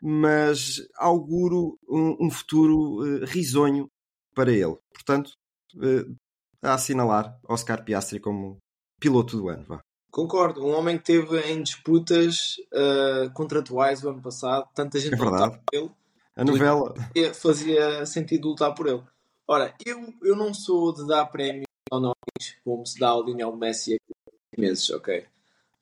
mas 0.00 0.80
auguro 0.96 1.78
um, 1.88 2.26
um 2.26 2.30
futuro 2.30 3.02
uh, 3.02 3.24
risonho 3.26 3.90
para 4.34 4.50
ele. 4.50 4.76
Portanto, 4.92 5.30
uh, 5.76 6.16
a 6.62 6.74
assinalar 6.74 7.38
Oscar 7.48 7.84
Piastri 7.84 8.20
como 8.20 8.58
piloto 9.00 9.36
do 9.36 9.48
ano. 9.48 9.64
Vá. 9.64 9.80
Concordo, 10.10 10.64
um 10.64 10.74
homem 10.74 10.98
que 10.98 11.04
teve 11.04 11.40
em 11.50 11.62
disputas 11.62 12.56
uh, 12.72 13.32
contratuais 13.32 14.02
o 14.02 14.10
ano 14.10 14.20
passado, 14.20 14.68
tanta 14.74 14.98
gente 14.98 15.14
é 15.14 15.16
verdade. 15.16 15.58
por 15.70 15.78
ele. 15.78 15.90
A 16.34 16.44
novela 16.44 16.94
fazia 17.34 18.04
sentido 18.06 18.48
lutar 18.48 18.74
por 18.74 18.88
ele. 18.88 19.02
Ora, 19.46 19.74
eu, 19.84 20.12
eu 20.22 20.36
não 20.36 20.54
sou 20.54 20.92
de 20.92 21.06
dar 21.06 21.26
prémios 21.26 21.66
ao 21.90 22.00
Norris 22.00 22.56
como 22.64 22.86
se 22.86 22.98
dá 22.98 23.08
ao 23.08 23.24
Lionel 23.24 23.56
Messi 23.56 23.94
há 23.94 24.60
meses, 24.60 24.88
ok? 24.90 25.26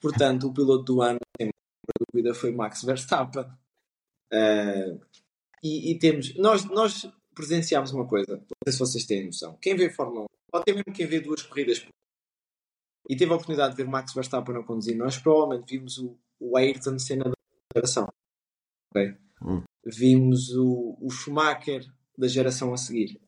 Portanto, 0.01 0.49
o 0.49 0.53
piloto 0.53 0.85
do 0.85 1.03
ano, 1.03 1.19
sem 1.41 1.51
dúvida, 2.13 2.35
foi 2.35 2.53
Max 2.53 2.83
Verstappen. 2.83 3.45
Uh, 4.33 5.01
e, 5.63 5.93
e, 5.93 5.99
temos, 5.99 6.37
nós, 6.37 6.65
nós 6.65 7.11
presenciámos 7.35 7.93
uma 7.93 8.07
coisa, 8.07 8.37
não 8.37 8.57
sei 8.65 8.73
se 8.73 8.79
vocês 8.79 9.05
têm 9.05 9.27
noção. 9.27 9.57
Quem 9.61 9.77
vê 9.77 9.91
Fórmula 9.91 10.23
1, 10.23 10.27
ou 10.53 10.61
até 10.61 10.73
mesmo 10.73 10.93
quem 10.93 11.07
vê 11.07 11.21
duas 11.21 11.43
corridas 11.43 11.87
e 13.09 13.17
teve 13.17 13.33
a 13.33 13.35
oportunidade 13.35 13.75
de 13.75 13.83
ver 13.83 13.89
Max 13.89 14.13
Verstappen 14.13 14.57
a 14.57 14.63
conduzir, 14.63 14.97
nós 14.97 15.19
provavelmente 15.19 15.79
vimos 15.79 15.99
o, 15.99 16.19
o 16.39 16.57
Ayrton 16.57 16.99
Senna 16.99 17.25
da 17.25 17.35
geração. 17.75 18.07
Okay? 18.91 19.17
Hum. 19.43 19.63
Vimos 19.85 20.51
o, 20.55 20.99
o 21.01 21.11
Schumacher 21.11 21.91
da 22.17 22.29
geração 22.29 22.75
a 22.75 22.77
seguir. 22.77 23.19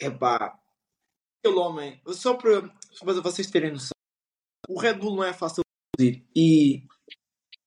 Epá, 0.00 0.56
aquele 1.38 1.58
homem, 1.58 2.00
só 2.08 2.34
para, 2.34 2.68
para 3.00 3.20
vocês 3.20 3.50
terem 3.50 3.72
noção, 3.72 3.94
o 4.68 4.78
Red 4.78 4.94
Bull 4.94 5.16
não 5.16 5.24
é 5.24 5.32
fácil 5.32 5.62
de 5.62 6.12
conduzir 6.12 6.28
e 6.36 6.86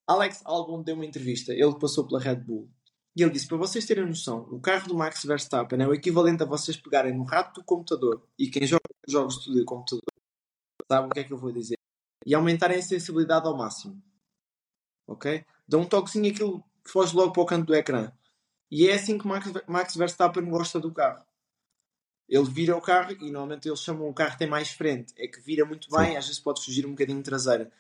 Alex 0.08 0.42
Albon 0.46 0.82
deu 0.82 0.96
uma 0.96 1.06
entrevista, 1.06 1.52
ele 1.52 1.78
passou 1.80 2.08
pela 2.08 2.22
Red 2.22 2.38
Bull 2.38 2.70
e 3.18 3.24
ele 3.24 3.32
disse: 3.32 3.48
Para 3.48 3.58
vocês 3.58 3.84
terem 3.84 4.06
noção, 4.06 4.48
o 4.52 4.60
carro 4.60 4.88
do 4.88 4.96
Max 4.96 5.24
Verstappen 5.24 5.82
é 5.82 5.88
o 5.88 5.94
equivalente 5.94 6.44
a 6.44 6.46
vocês 6.46 6.78
pegarem 6.78 7.18
no 7.18 7.24
rato 7.24 7.60
do 7.60 7.66
computador 7.66 8.24
e 8.38 8.48
quem 8.48 8.68
joga 8.68 8.84
jogos 9.08 9.44
de 9.44 9.66
computador 9.66 10.04
sabe 10.90 11.08
o 11.08 11.10
que 11.10 11.20
é 11.22 11.24
que 11.24 11.34
eu 11.34 11.38
vou 11.38 11.52
dizer 11.52 11.78
e 12.24 12.36
aumentarem 12.36 12.78
a 12.78 12.82
sensibilidade 12.82 13.48
ao 13.48 13.58
máximo. 13.58 14.00
Ok? 15.08 15.44
Dá 15.68 15.80
um 15.80 15.86
toquezinho 15.86 16.32
aquilo 16.32 16.64
foge 16.86 17.16
logo 17.16 17.34
para 17.34 17.42
o 17.42 17.46
canto 17.46 17.66
do 17.66 17.76
ecrã. 17.76 18.12
E 18.70 18.88
é 18.88 18.94
assim 18.94 19.18
que 19.18 19.28
Max, 19.28 19.52
Max 19.68 19.96
Verstappen 19.96 20.48
gosta 20.48 20.80
do 20.80 20.94
carro. 20.94 21.26
Ele 22.30 22.50
vira 22.50 22.78
o 22.78 22.82
carro 22.82 23.14
e 23.14 23.32
normalmente 23.32 23.68
eles 23.68 23.80
chamam 23.80 24.08
o 24.08 24.14
carro 24.14 24.34
que 24.34 24.40
tem 24.40 24.50
mais 24.50 24.70
frente. 24.70 25.14
É 25.18 25.28
que 25.28 25.40
vira 25.40 25.66
muito 25.66 25.90
bem, 25.90 26.12
Sim. 26.12 26.18
às 26.18 26.26
vezes 26.26 26.40
pode 26.40 26.64
fugir 26.64 26.86
um 26.86 26.92
bocadinho 26.92 27.24
traseira 27.24 27.72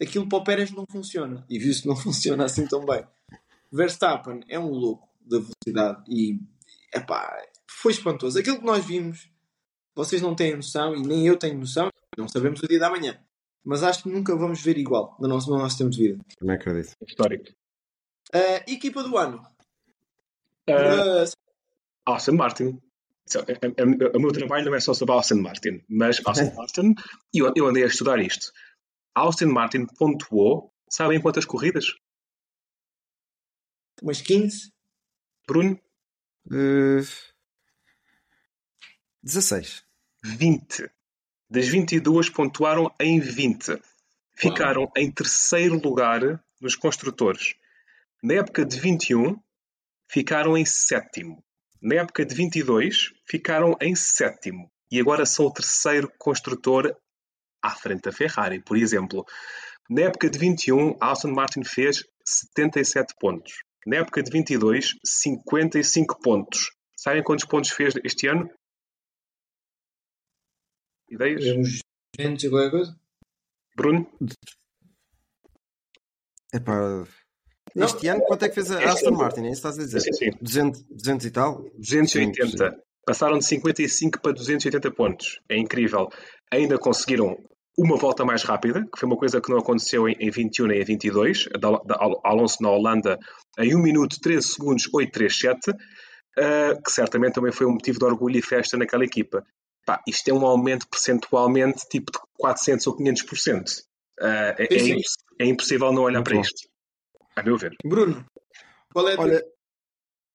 aquilo 0.00 0.26
para 0.28 0.38
o 0.38 0.44
Pérez 0.44 0.70
não 0.70 0.86
funciona. 0.86 1.44
E 1.48 1.58
viu-se 1.58 1.82
que 1.82 1.88
não 1.88 1.96
funciona 1.96 2.44
assim 2.44 2.66
tão 2.66 2.84
bem. 2.84 3.04
Verstappen 3.72 4.40
é 4.48 4.58
um 4.58 4.70
louco 4.70 5.08
da 5.20 5.38
velocidade 5.38 6.04
e 6.08 6.40
epá, 6.94 7.42
foi 7.68 7.92
espantoso. 7.92 8.38
Aquilo 8.38 8.58
que 8.58 8.64
nós 8.64 8.84
vimos, 8.84 9.30
vocês 9.94 10.20
não 10.20 10.34
têm 10.34 10.56
noção 10.56 10.94
e 10.94 11.02
nem 11.02 11.26
eu 11.26 11.36
tenho 11.36 11.58
noção, 11.58 11.88
não 12.16 12.28
sabemos 12.28 12.62
o 12.62 12.68
dia 12.68 12.78
da 12.78 12.90
manhã. 12.90 13.18
Mas 13.64 13.82
acho 13.82 14.04
que 14.04 14.08
nunca 14.08 14.34
vamos 14.34 14.62
ver 14.62 14.78
igual 14.78 15.16
no 15.20 15.28
nosso, 15.28 15.50
no 15.50 15.58
nosso 15.58 15.78
tempo 15.78 15.90
de 15.90 16.08
vida. 16.08 16.24
Também 16.38 16.56
acredito. 16.56 16.96
Histórico. 17.06 17.44
Uh, 18.34 18.62
equipa 18.66 19.02
do 19.02 19.16
ano. 19.16 19.42
Uh, 20.68 21.24
uh, 21.24 22.12
Aston 22.14 22.32
Martin. 22.32 22.80
O 24.14 24.18
meu 24.18 24.32
trabalho 24.32 24.64
não 24.64 24.74
é 24.74 24.80
só 24.80 24.92
sobre 24.92 25.14
Aston 25.14 25.36
Martin, 25.36 25.82
mas 25.88 26.20
Aston 26.26 26.52
Martin, 26.54 26.94
e 27.32 27.38
eu, 27.38 27.52
eu 27.54 27.66
andei 27.66 27.84
a 27.84 27.86
estudar 27.86 28.18
isto. 28.18 28.50
Austin 29.14 29.46
Martin 29.46 29.86
pontuou, 29.98 30.72
sabem 30.88 31.20
quantas 31.20 31.44
corridas? 31.44 31.94
Umas 34.02 34.20
15? 34.20 34.72
Bruno? 35.46 35.78
Uh, 36.46 37.06
16. 39.22 39.84
20. 40.22 40.90
Das 41.48 41.68
22 41.68 42.30
pontuaram 42.30 42.94
em 43.00 43.20
20. 43.20 43.80
Ficaram 44.34 44.82
Uau. 44.82 44.92
em 44.96 45.10
terceiro 45.10 45.78
lugar 45.78 46.42
nos 46.60 46.76
construtores. 46.76 47.54
Na 48.22 48.34
época 48.34 48.64
de 48.64 48.78
21, 48.78 49.36
ficaram 50.08 50.56
em 50.56 50.64
sétimo. 50.64 51.44
Na 51.82 51.96
época 51.96 52.24
de 52.24 52.34
22, 52.34 53.12
ficaram 53.26 53.76
em 53.80 53.94
sétimo. 53.94 54.70
E 54.90 55.00
agora 55.00 55.26
são 55.26 55.46
o 55.46 55.52
terceiro 55.52 56.10
construtor 56.18 56.94
à 57.62 57.70
frente 57.70 58.02
da 58.02 58.12
Ferrari. 58.12 58.62
Por 58.62 58.76
exemplo, 58.76 59.24
na 59.88 60.02
época 60.02 60.30
de 60.30 60.38
21, 60.38 60.96
a 61.00 61.12
Aston 61.12 61.32
Martin 61.32 61.64
fez 61.64 62.04
77 62.24 63.14
pontos. 63.18 63.62
Na 63.86 63.96
época 63.96 64.22
de 64.22 64.30
22, 64.30 64.94
55 65.04 66.20
pontos. 66.20 66.70
Sabem 66.96 67.22
quantos 67.22 67.46
pontos 67.46 67.70
fez 67.70 67.94
este 68.04 68.26
ano? 68.28 68.48
Ideias? 71.08 71.44
Uns 71.56 71.80
200 72.16 72.44
e 72.44 72.50
qualquer 72.50 72.70
coisa? 72.70 73.00
Bruno? 73.76 74.06
Epá, 76.52 77.06
Não. 77.74 77.86
este 77.86 78.08
ano 78.08 78.22
quanto 78.24 78.44
é 78.44 78.48
que 78.48 78.54
fez 78.56 78.70
a 78.70 78.78
Este 78.78 78.88
Aston 78.88 79.08
ano- 79.08 79.18
Martin? 79.18 79.40
É 79.46 79.50
isso 79.50 79.62
que 79.62 79.68
estás 79.68 79.78
a 79.78 79.82
dizer? 79.84 80.00
Sim, 80.00 80.12
sim. 80.12 80.30
200, 80.40 80.82
200 80.82 81.26
e 81.26 81.30
tal? 81.30 81.62
280. 81.78 82.82
Passaram 83.06 83.38
de 83.38 83.44
55 83.46 84.20
para 84.20 84.32
280 84.32 84.90
pontos. 84.92 85.40
É 85.48 85.56
incrível. 85.56 86.08
Ainda 86.52 86.78
conseguiram 86.78 87.36
uma 87.78 87.96
volta 87.96 88.24
mais 88.24 88.42
rápida, 88.42 88.82
que 88.92 88.98
foi 88.98 89.06
uma 89.08 89.16
coisa 89.16 89.40
que 89.40 89.50
não 89.50 89.58
aconteceu 89.58 90.08
em, 90.08 90.12
em 90.20 90.30
21 90.30 90.66
nem 90.66 90.80
em 90.80 90.84
22. 90.84 91.48
A 91.54 91.58
da, 91.58 91.70
da 91.78 91.96
Al- 91.98 92.20
Alonso 92.24 92.62
na 92.62 92.70
Holanda 92.70 93.18
em 93.58 93.74
1 93.74 93.78
minuto 93.80 94.20
13 94.20 94.46
segundos 94.48 94.88
837, 94.92 95.70
uh, 95.70 96.82
que 96.82 96.90
certamente 96.92 97.34
também 97.34 97.52
foi 97.52 97.66
um 97.66 97.72
motivo 97.72 97.98
de 97.98 98.04
orgulho 98.04 98.38
e 98.38 98.42
festa 98.42 98.76
naquela 98.76 99.04
equipa. 99.04 99.44
Pá, 99.86 100.00
isto 100.06 100.28
é 100.28 100.34
um 100.34 100.44
aumento 100.44 100.86
percentualmente 100.88 101.86
tipo 101.88 102.12
de 102.12 102.18
400 102.38 102.86
ou 102.86 102.96
500%. 102.96 103.62
Uh, 104.20 104.24
é, 104.24 104.66
é, 104.70 104.76
imposs- 104.88 105.16
é 105.40 105.44
impossível 105.46 105.92
não 105.92 106.02
olhar 106.02 106.18
Muito 106.18 106.26
para 106.28 106.34
bom. 106.36 106.40
isto. 106.42 106.68
A 107.36 107.42
meu 107.42 107.56
ver. 107.56 107.74
Bruno, 107.84 108.24
qual 108.92 109.08
é 109.08 109.14
a 109.14 109.20
Olha, 109.20 109.44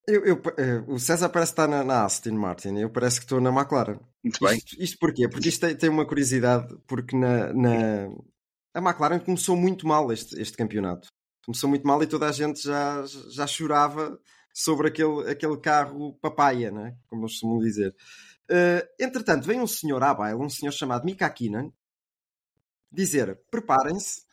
eu, 0.07 0.25
eu- 0.25 0.41
eh, 0.57 0.83
o 0.87 0.99
César 0.99 1.29
parece 1.29 1.51
estar 1.53 1.67
na, 1.67 1.83
na 1.83 2.05
Aston 2.05 2.33
Martin, 2.33 2.77
eu 2.77 2.89
parece 2.89 3.19
que 3.19 3.25
estou 3.25 3.41
na 3.41 3.49
McLaren. 3.51 3.99
Muito 4.23 4.39
bem. 4.43 4.57
Isto, 4.57 4.81
isto 4.81 4.97
porquê? 4.99 5.27
Porque 5.27 5.49
isto 5.49 5.61
tem, 5.65 5.75
tem 5.75 5.89
uma 5.89 6.05
curiosidade, 6.05 6.75
porque 6.87 7.15
na, 7.15 7.53
na- 7.53 8.07
a 8.73 8.79
McLaren 8.79 9.19
começou 9.19 9.55
muito 9.55 9.87
mal 9.87 10.11
este, 10.11 10.39
este 10.41 10.57
campeonato. 10.57 11.07
Começou 11.45 11.69
muito 11.69 11.85
mal 11.87 12.01
e 12.03 12.07
toda 12.07 12.27
a 12.27 12.31
gente 12.31 12.61
já, 12.63 13.03
já 13.29 13.45
chorava 13.47 14.19
sobre 14.53 14.87
aquele, 14.87 15.29
aquele 15.29 15.57
carro 15.57 16.13
papaya, 16.21 16.71
né? 16.71 16.95
como 17.07 17.21
nós 17.21 17.33
costumam 17.33 17.59
dizer. 17.59 17.95
Eh, 18.49 18.87
entretanto, 18.99 19.45
vem 19.45 19.59
um 19.61 19.67
senhor 19.67 20.01
à 20.03 20.13
baila, 20.13 20.43
um 20.43 20.49
senhor 20.49 20.71
chamado 20.71 21.05
Mika 21.05 21.25
Hakkinen, 21.25 21.71
dizer: 22.91 23.39
preparem-se 23.51 24.23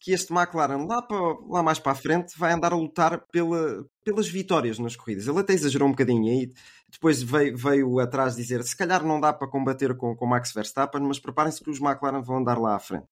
que 0.00 0.12
este 0.12 0.32
McLaren 0.32 0.86
lá, 0.86 1.02
para, 1.02 1.18
lá 1.48 1.62
mais 1.62 1.78
para 1.78 1.92
a 1.92 1.94
frente 1.94 2.38
vai 2.38 2.52
andar 2.52 2.72
a 2.72 2.76
lutar 2.76 3.26
pela, 3.32 3.84
pelas 4.04 4.28
vitórias 4.28 4.78
nas 4.78 4.94
corridas. 4.94 5.26
Ele 5.26 5.40
até 5.40 5.52
exagerou 5.52 5.88
um 5.88 5.92
bocadinho 5.92 6.30
aí, 6.30 6.52
depois 6.88 7.22
veio, 7.22 7.56
veio 7.56 7.98
atrás 7.98 8.36
dizer 8.36 8.62
se 8.62 8.76
calhar 8.76 9.04
não 9.04 9.20
dá 9.20 9.32
para 9.32 9.48
combater 9.48 9.96
com, 9.96 10.14
com 10.14 10.26
Max 10.26 10.52
Verstappen, 10.52 11.02
mas 11.02 11.18
preparem-se 11.18 11.62
que 11.62 11.70
os 11.70 11.80
McLaren 11.80 12.22
vão 12.22 12.38
andar 12.38 12.58
lá 12.58 12.76
à 12.76 12.78
frente. 12.78 13.06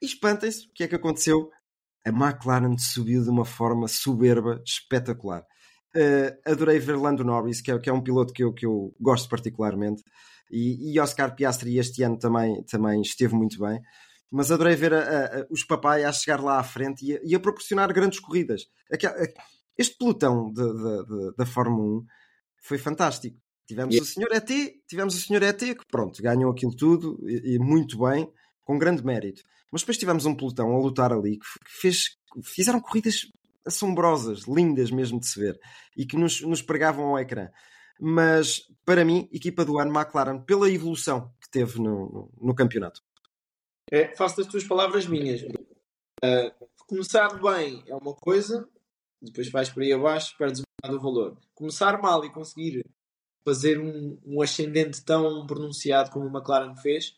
E 0.00 0.06
espantem-se, 0.06 0.66
o 0.66 0.72
que 0.72 0.84
é 0.84 0.88
que 0.88 0.94
aconteceu? 0.94 1.50
A 2.06 2.10
McLaren 2.10 2.76
subiu 2.78 3.22
de 3.22 3.30
uma 3.30 3.44
forma 3.44 3.88
soberba, 3.88 4.62
espetacular. 4.64 5.44
Eh, 5.96 6.38
adorei 6.46 6.78
ver 6.78 6.96
Lando 6.96 7.24
Norris, 7.24 7.60
que 7.60 7.72
é, 7.72 7.78
que 7.78 7.90
é 7.90 7.92
um 7.92 8.00
piloto 8.00 8.32
que 8.32 8.44
eu, 8.44 8.52
que 8.52 8.64
eu 8.64 8.94
gosto 9.00 9.28
particularmente, 9.28 10.04
e, 10.50 10.92
e 10.94 11.00
Oscar 11.00 11.34
Piastri 11.34 11.76
este 11.76 12.02
ano 12.04 12.16
também, 12.16 12.62
também 12.64 13.02
esteve 13.02 13.34
muito 13.34 13.58
bem 13.58 13.80
mas 14.30 14.50
adorei 14.50 14.74
ver 14.76 14.92
a- 14.94 14.98
a- 15.40 15.46
os 15.50 15.64
papai 15.64 16.04
a 16.04 16.12
chegar 16.12 16.40
lá 16.42 16.58
à 16.58 16.62
frente 16.62 17.04
e 17.06 17.16
a, 17.16 17.20
e 17.24 17.34
a 17.34 17.40
proporcionar 17.40 17.92
grandes 17.92 18.20
corridas. 18.20 18.66
Este 19.76 19.96
pelotão 19.96 20.52
de- 20.52 20.62
de- 20.62 21.04
de- 21.06 21.36
da 21.36 21.46
Fórmula 21.46 22.00
1 22.00 22.06
foi 22.62 22.78
fantástico. 22.78 23.38
Tivemos 23.66 23.94
E- 23.94 24.00
o 24.00 24.04
Sr. 24.04 24.28
ET, 24.32 24.50
tivemos 24.88 25.14
o 25.14 25.18
Sr. 25.20 25.42
ET 25.42 25.74
que 25.74 25.86
pronto, 25.90 26.22
ganhou 26.22 26.50
aquilo 26.50 26.74
tudo 26.74 27.18
e, 27.28 27.54
e 27.54 27.58
muito 27.58 27.98
bem, 27.98 28.30
com 28.62 28.78
grande 28.78 29.04
mérito. 29.04 29.42
Mas 29.70 29.82
depois 29.82 29.98
tivemos 29.98 30.24
um 30.26 30.34
pelotão 30.34 30.74
a 30.74 30.78
lutar 30.78 31.12
ali 31.12 31.38
que 31.38 31.46
fez, 31.80 32.16
fizeram 32.42 32.80
corridas 32.80 33.26
assombrosas, 33.66 34.40
lindas 34.48 34.90
mesmo 34.90 35.20
de 35.20 35.26
se 35.26 35.38
ver 35.38 35.58
e 35.96 36.06
que 36.06 36.16
nos, 36.16 36.40
nos 36.40 36.62
pregavam 36.62 37.06
ao 37.08 37.18
ecrã. 37.18 37.48
Mas 38.00 38.62
para 38.84 39.04
mim, 39.04 39.28
equipa 39.32 39.64
do 39.64 39.78
ano 39.78 39.92
McLaren, 39.96 40.40
pela 40.40 40.70
evolução 40.70 41.32
que 41.40 41.50
teve 41.50 41.78
no- 41.78 42.08
no- 42.10 42.32
no 42.48 42.54
campeonato. 42.54 43.02
É, 43.90 44.14
faço 44.14 44.36
das 44.36 44.46
tuas 44.46 44.64
palavras 44.64 45.06
minhas. 45.06 45.42
Uh, 45.42 46.68
começar 46.86 47.28
bem 47.40 47.82
é 47.86 47.94
uma 47.94 48.14
coisa, 48.14 48.68
depois 49.20 49.50
vais 49.50 49.68
por 49.68 49.82
aí 49.82 49.92
abaixo, 49.92 50.36
perdes 50.36 50.60
um 50.60 50.64
bocado 50.82 50.98
o 50.98 51.02
valor. 51.02 51.38
Começar 51.54 52.00
mal 52.00 52.24
e 52.24 52.32
conseguir 52.32 52.84
fazer 53.44 53.78
um, 53.78 54.18
um 54.26 54.42
ascendente 54.42 55.02
tão 55.04 55.46
pronunciado 55.46 56.10
como 56.10 56.26
a 56.26 56.38
McLaren 56.38 56.76
fez, 56.76 57.16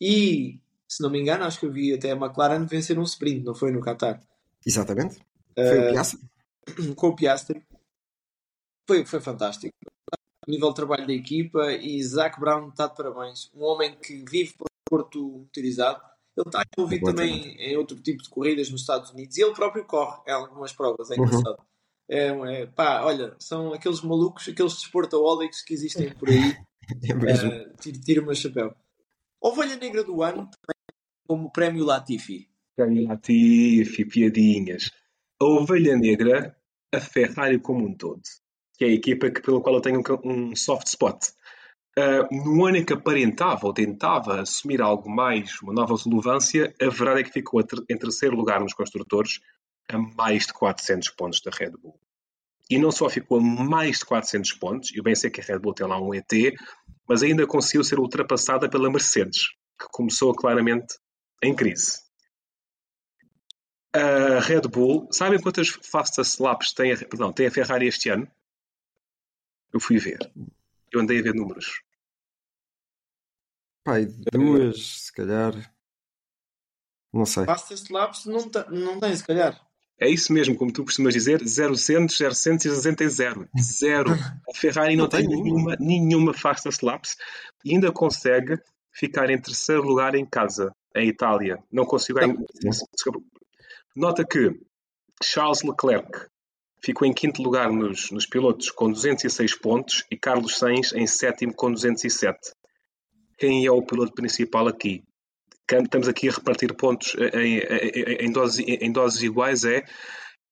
e 0.00 0.60
se 0.88 1.02
não 1.02 1.10
me 1.10 1.20
engano, 1.20 1.44
acho 1.44 1.58
que 1.58 1.66
eu 1.66 1.72
vi 1.72 1.92
até 1.92 2.12
a 2.12 2.16
McLaren 2.16 2.64
vencer 2.66 2.98
um 2.98 3.02
sprint, 3.02 3.44
não 3.44 3.54
foi 3.54 3.72
no 3.72 3.80
Qatar? 3.80 4.22
Exatamente. 4.64 5.18
Foi 5.54 5.78
o 5.78 5.92
Piastri. 5.92 6.20
com 6.94 7.08
o 7.08 7.16
Piastri. 7.16 7.62
Foi, 8.86 9.04
foi 9.04 9.20
fantástico. 9.20 9.74
O 10.46 10.50
nível 10.50 10.68
de 10.68 10.76
trabalho 10.76 11.06
da 11.06 11.12
equipa 11.12 11.72
e 11.72 12.00
Zac 12.02 12.38
Brown 12.38 12.68
está 12.68 12.86
de 12.86 12.94
parabéns. 12.94 13.50
Um 13.54 13.64
homem 13.64 13.96
que 13.96 14.24
vive 14.28 14.54
o 14.60 14.64
Porto 14.88 15.38
motorizado. 15.38 16.00
Ele 16.36 16.48
está 16.48 16.62
envolvido 16.76 17.06
também 17.06 17.56
em 17.58 17.76
outro 17.76 17.98
tipo 18.00 18.22
de 18.22 18.28
corridas 18.28 18.70
nos 18.70 18.82
Estados 18.82 19.10
Unidos 19.10 19.36
e 19.36 19.42
ele 19.42 19.54
próprio 19.54 19.84
corre 19.86 20.20
em 20.28 20.32
algumas 20.32 20.72
provas. 20.72 21.10
É 21.10 21.14
Uhum. 21.14 21.24
engraçado. 21.24 21.56
É, 22.08 22.26
é, 22.28 22.66
pá, 22.66 23.02
olha, 23.04 23.34
são 23.38 23.72
aqueles 23.72 24.00
malucos, 24.02 24.46
aqueles 24.48 24.74
desportaólicos 24.74 25.62
que 25.62 25.74
existem 25.74 26.12
por 26.14 26.28
aí. 26.28 26.56
É 27.02 27.12
mesmo. 27.14 27.50
Uh, 27.50 27.76
tiro, 27.80 28.00
tiro 28.00 28.22
o 28.22 28.26
meu 28.26 28.34
chapéu. 28.36 28.72
Ovelha 29.40 29.74
Negra 29.74 30.04
do 30.04 30.22
Ano, 30.22 30.42
também 30.42 30.96
como 31.26 31.50
prémio 31.50 31.84
Latifi. 31.84 32.48
Ganho 32.78 33.08
Latifi, 33.08 34.04
piadinhas. 34.04 34.92
A 35.40 35.44
ovelha 35.46 35.96
negra, 35.96 36.56
a 36.94 37.00
Ferrari 37.00 37.58
como 37.58 37.84
um 37.84 37.92
todo, 37.92 38.22
que 38.78 38.84
é 38.84 38.88
a 38.88 38.92
equipa 38.92 39.30
que, 39.30 39.42
pela 39.42 39.60
qual 39.60 39.74
eu 39.74 39.80
tenho 39.80 40.00
um, 40.24 40.50
um 40.50 40.54
soft 40.54 40.86
spot. 40.86 41.30
Uh, 41.98 42.28
no 42.30 42.66
ano 42.66 42.76
em 42.76 42.84
que 42.84 42.92
aparentava 42.92 43.66
ou 43.66 43.72
tentava 43.72 44.42
assumir 44.42 44.82
algo 44.82 45.08
mais, 45.08 45.62
uma 45.62 45.72
nova 45.72 45.94
relevância, 45.96 46.74
a 46.80 46.90
verdade 46.90 47.20
é 47.20 47.24
que 47.24 47.32
ficou 47.32 47.60
em 47.60 47.96
terceiro 47.96 48.36
lugar 48.36 48.60
nos 48.60 48.74
construtores, 48.74 49.40
a 49.88 49.96
mais 49.96 50.46
de 50.46 50.52
400 50.52 51.08
pontos 51.10 51.40
da 51.40 51.50
Red 51.50 51.70
Bull. 51.70 51.98
E 52.68 52.78
não 52.78 52.92
só 52.92 53.08
ficou 53.08 53.38
a 53.38 53.40
mais 53.40 54.00
de 54.00 54.04
400 54.04 54.52
pontos, 54.54 54.94
eu 54.94 55.02
bem 55.02 55.14
sei 55.14 55.30
que 55.30 55.40
a 55.40 55.44
Red 55.44 55.58
Bull 55.58 55.72
tem 55.72 55.86
lá 55.86 55.98
um 55.98 56.12
ET, 56.12 56.30
mas 57.08 57.22
ainda 57.22 57.46
conseguiu 57.46 57.82
ser 57.82 57.98
ultrapassada 57.98 58.68
pela 58.68 58.90
Mercedes, 58.90 59.54
que 59.80 59.86
começou 59.90 60.34
claramente 60.34 60.98
em 61.42 61.54
crise. 61.54 62.02
A 63.94 64.40
Red 64.40 64.62
Bull, 64.62 65.08
sabem 65.10 65.40
quantas 65.40 65.68
fastest 65.68 66.40
laps 66.40 66.74
tem 66.74 66.92
a, 66.92 66.96
perdão, 66.98 67.32
tem 67.32 67.46
a 67.46 67.50
Ferrari 67.50 67.86
este 67.86 68.10
ano? 68.10 68.28
Eu 69.72 69.80
fui 69.80 69.96
ver. 69.96 70.18
Eu 70.92 71.00
andei 71.00 71.20
a 71.20 71.22
ver 71.22 71.34
números. 71.34 71.85
Pai, 73.86 74.06
duas, 74.32 75.04
se 75.04 75.12
calhar. 75.12 75.54
Não 77.12 77.24
sei. 77.24 77.44
Fastest 77.44 77.88
laps 77.90 78.26
não, 78.26 78.48
ta- 78.50 78.66
não 78.70 78.98
tem, 79.00 79.14
se 79.16 79.24
calhar. 79.24 79.58
É 79.98 80.10
isso 80.10 80.32
mesmo, 80.32 80.54
como 80.56 80.70
tu 80.72 80.84
costumas 80.84 81.14
dizer, 81.14 81.40
000, 81.46 81.74
060 81.76 83.08
Zero. 83.08 83.48
A 84.12 84.54
Ferrari 84.54 84.94
não, 84.96 85.04
Não 85.04 85.08
tem 85.08 85.26
tem 85.26 85.42
nenhuma, 85.42 85.76
nenhuma 85.80 86.34
fastest 86.34 86.82
laps 86.82 87.16
e 87.64 87.72
ainda 87.72 87.90
consegue 87.92 88.58
ficar 88.92 89.30
em 89.30 89.40
terceiro 89.40 89.82
lugar 89.82 90.14
em 90.14 90.26
casa, 90.26 90.74
em 90.94 91.08
Itália. 91.08 91.62
Não 91.72 91.86
conseguiu 91.86 92.16
ganhar. 92.16 92.36
Nota 93.94 94.26
que 94.26 94.50
Charles 95.22 95.62
Leclerc 95.62 96.26
ficou 96.84 97.06
em 97.08 97.14
quinto 97.14 97.40
lugar 97.42 97.72
nos, 97.72 98.10
nos 98.10 98.26
pilotos 98.26 98.70
com 98.70 98.90
206 98.90 99.54
pontos 99.58 100.04
e 100.10 100.16
Carlos 100.18 100.58
Sainz 100.58 100.92
em 100.92 101.06
sétimo 101.06 101.54
com 101.54 101.72
207. 101.72 102.52
Quem 103.38 103.66
é 103.66 103.70
o 103.70 103.82
piloto 103.82 104.12
principal 104.14 104.66
aqui? 104.68 105.02
Estamos 105.70 106.06
aqui 106.08 106.28
a 106.28 106.32
repartir 106.32 106.72
pontos 106.74 107.14
em, 107.34 107.58
em- 107.58 108.26
em 108.26 108.32
doses, 108.32 108.64
em 108.66 108.92
doses 108.92 109.22
iguais. 109.22 109.64
É 109.64 109.84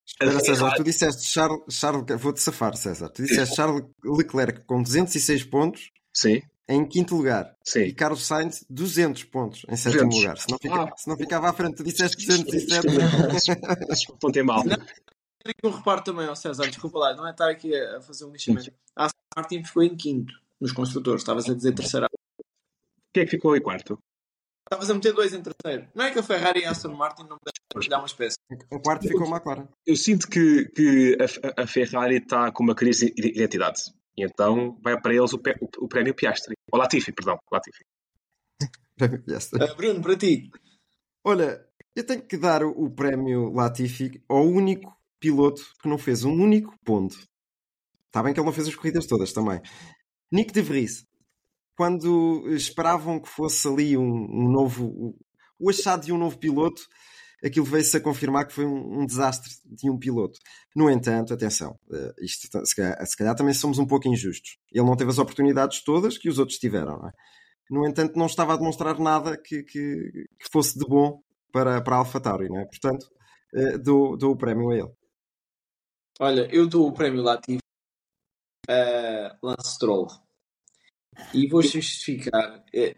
Espera, 0.07 0.39
César, 0.41 0.75
tu 0.77 0.85
disseste 0.85 1.25
Charles, 1.27 1.61
Charles 1.71 2.05
vou-te 2.21 2.41
safar, 2.41 2.77
César. 2.77 3.09
Tu 3.09 3.23
disseste 3.23 3.57
Charles 3.57 3.85
Leclerc 4.05 4.65
com 4.67 4.83
206 4.83 5.45
pontos 5.45 5.91
Sim, 6.13 6.43
em 6.69 6.87
quinto 6.87 7.17
lugar 7.17 7.55
e 7.67 7.71
sim. 7.71 7.95
Carlos 7.95 8.27
Sainz 8.27 8.65
200 8.69 9.25
pontos 9.25 9.63
em 9.69 9.77
sétimo 9.77 10.11
200. 10.11 10.19
lugar. 10.19 10.37
Se 10.39 10.51
não, 10.51 10.59
fica- 10.61 10.83
Ah. 10.83 10.97
se 10.97 11.09
não 11.09 11.17
ficava 11.17 11.49
à 11.49 11.53
frente, 11.55 11.77
tu 11.77 11.85
disseste 11.85 12.17
207. 12.27 12.87
Desculpa, 13.89 14.17
Apontei 14.19 14.43
mal. 14.43 14.63
Não. 14.65 14.77
Tem 14.77 15.55
que 15.61 15.67
um 15.67 15.71
reparo 15.71 16.03
também 16.03 16.27
ao 16.27 16.37
César, 16.37 16.67
desculpa 16.67 16.99
lá, 16.99 17.15
não 17.15 17.27
é 17.27 17.31
estar 17.31 17.49
aqui 17.51 17.75
a 17.75 17.99
a 17.99 18.01
fazer 18.03 18.25
um 18.25 18.31
lixamento. 18.33 18.73
A 18.97 19.05
Aston 19.07 19.19
Martin 19.37 19.63
ficou 19.65 19.83
em 19.83 19.95
quinto 19.97 20.33
nos 20.61 20.73
construtores, 20.73 21.23
estavas 21.23 21.49
a 21.49 21.55
dizer 21.55 21.73
terceira. 21.75 22.09
Quem 23.15 23.23
é 23.23 23.25
que 23.27 23.31
ficou 23.31 23.57
em 23.57 23.63
quarto? 23.63 23.99
Estavas 24.67 24.91
a 24.91 24.95
meter 24.95 25.13
dois 25.13 25.33
em 25.33 25.43
terceiro. 25.43 25.89
Não 25.95 26.05
é 26.05 26.11
que 26.11 26.19
a 26.19 26.23
Ferrari 26.23 26.61
e 26.61 26.65
a 26.65 26.71
Aston 26.73 26.95
Martin 26.95 27.23
não 27.23 27.39
podem 27.73 27.89
dar 27.89 27.99
uma 27.99 28.07
espécie. 28.07 28.37
O 28.73 28.81
quarto 28.81 29.07
ficou 29.07 29.27
McLaren. 29.29 29.69
Eu 29.87 29.95
sinto 29.97 30.27
que, 30.29 30.65
que 30.71 31.17
a, 31.57 31.63
a 31.63 31.67
Ferrari 31.67 32.17
está 32.17 32.51
com 32.51 32.65
uma 32.65 32.75
crise 32.75 33.13
de 33.15 33.29
identidade. 33.29 33.83
E 34.17 34.25
então 34.25 34.79
vai 34.83 35.01
para 35.01 35.15
eles 35.15 35.33
o, 35.33 35.39
pé- 35.39 35.57
o- 35.61 35.85
o 35.85 35.89
prémio 35.89 36.15
Piastri. 36.15 36.55
O 36.73 36.77
Latifi, 36.77 37.13
perdão. 37.13 37.39
Latifi. 37.53 37.85
Yes. 39.29 39.51
Uh, 39.53 39.75
Bruno, 39.77 40.01
para 40.01 40.17
ti, 40.17 40.51
Olha, 41.25 41.67
eu 41.97 42.05
tenho 42.07 42.23
que 42.23 42.37
dar 42.37 42.63
o, 42.63 42.71
o 42.71 42.91
prémio 42.95 43.53
Latifi 43.53 44.23
ao 44.29 44.45
único 44.47 44.95
piloto 45.21 45.63
que 45.83 45.89
não 45.89 45.99
fez 45.99 46.23
um 46.25 46.33
único 46.33 46.75
ponto. 46.85 47.17
Está 48.07 48.23
bem 48.23 48.33
que 48.33 48.39
ele 48.39 48.47
não 48.47 48.53
fez 48.53 48.69
as 48.69 48.75
corridas 48.77 49.07
todas 49.07 49.33
também. 49.33 49.61
Nick 50.33 50.53
de 50.53 50.63
Vries, 50.63 51.05
quando 51.77 52.49
esperavam 52.55 53.21
que 53.21 53.29
fosse 53.29 53.67
ali 53.67 53.97
um, 53.97 54.03
um 54.03 54.51
novo. 54.51 55.17
o 55.59 55.71
achado 55.71 56.05
de 56.05 56.13
um 56.13 56.19
novo 56.19 56.39
piloto, 56.39 56.83
aquilo 57.45 57.67
veio-se 57.67 57.97
a 57.97 58.01
confirmar 58.01 58.47
que 58.47 58.53
foi 58.53 58.65
um, 58.65 59.01
um, 59.01 59.07
desastre 59.07 59.53
de 59.65 59.91
um 59.91 59.99
piloto. 59.99 60.39
No 60.75 60.91
entanto, 60.91 61.35
atenção, 61.35 61.79
uh, 61.89 62.25
isto, 62.25 62.49
se, 62.65 62.75
calhar, 62.75 63.07
se, 63.07 63.17
calhar, 63.17 63.35
também 63.35 63.55
somos 63.55 63.79
um 63.79 63.87
pouco 63.87 64.09
injustos. 64.09 64.59
Ele 64.73 64.87
não 64.87 64.97
teve 64.97 65.11
as 65.11 65.19
oportunidades 65.19 65.83
todas 65.83 66.17
que 66.17 66.29
os 66.29 66.39
outros 66.39 66.59
tiveram. 66.59 67.07
É? 67.07 67.11
No 67.71 67.87
entanto, 67.87 68.19
não 68.19 68.27
estava 68.27 68.55
a 68.55 68.57
demonstrar 68.57 68.99
nada 68.99 69.37
que, 69.37 69.63
que, 69.63 70.11
que 70.39 70.49
fosse 70.51 70.79
de 70.79 70.87
bom 70.87 71.21
para, 71.53 71.81
para 71.83 71.97
a 71.97 71.99
AlphaTauri. 71.99 72.47
É? 72.47 72.65
Portanto, 72.67 73.07
uh, 73.55 73.79
dou, 73.79 74.17
dou 74.17 74.33
o 74.33 74.37
prémio 74.37 74.71
a 74.71 74.77
ele. 74.77 74.93
Olha, 76.21 76.49
eu 76.53 76.69
dou 76.69 76.87
o 76.87 76.93
prémio 76.93 77.23
Latifi 77.23 77.59
a 78.69 79.37
Lance 79.43 79.75
Stroll. 79.75 80.09
E 81.33 81.47
vou 81.49 81.63
justificar. 81.63 82.65
É, 82.73 82.95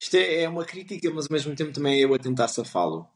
isto 0.00 0.16
é, 0.16 0.42
é 0.42 0.48
uma 0.48 0.64
crítica, 0.64 1.10
mas 1.10 1.26
ao 1.26 1.32
mesmo 1.32 1.54
tempo 1.56 1.72
também 1.72 1.98
é 1.98 2.04
eu 2.04 2.14
a 2.14 2.18
tentar 2.18 2.48
safá-lo. 2.48 3.08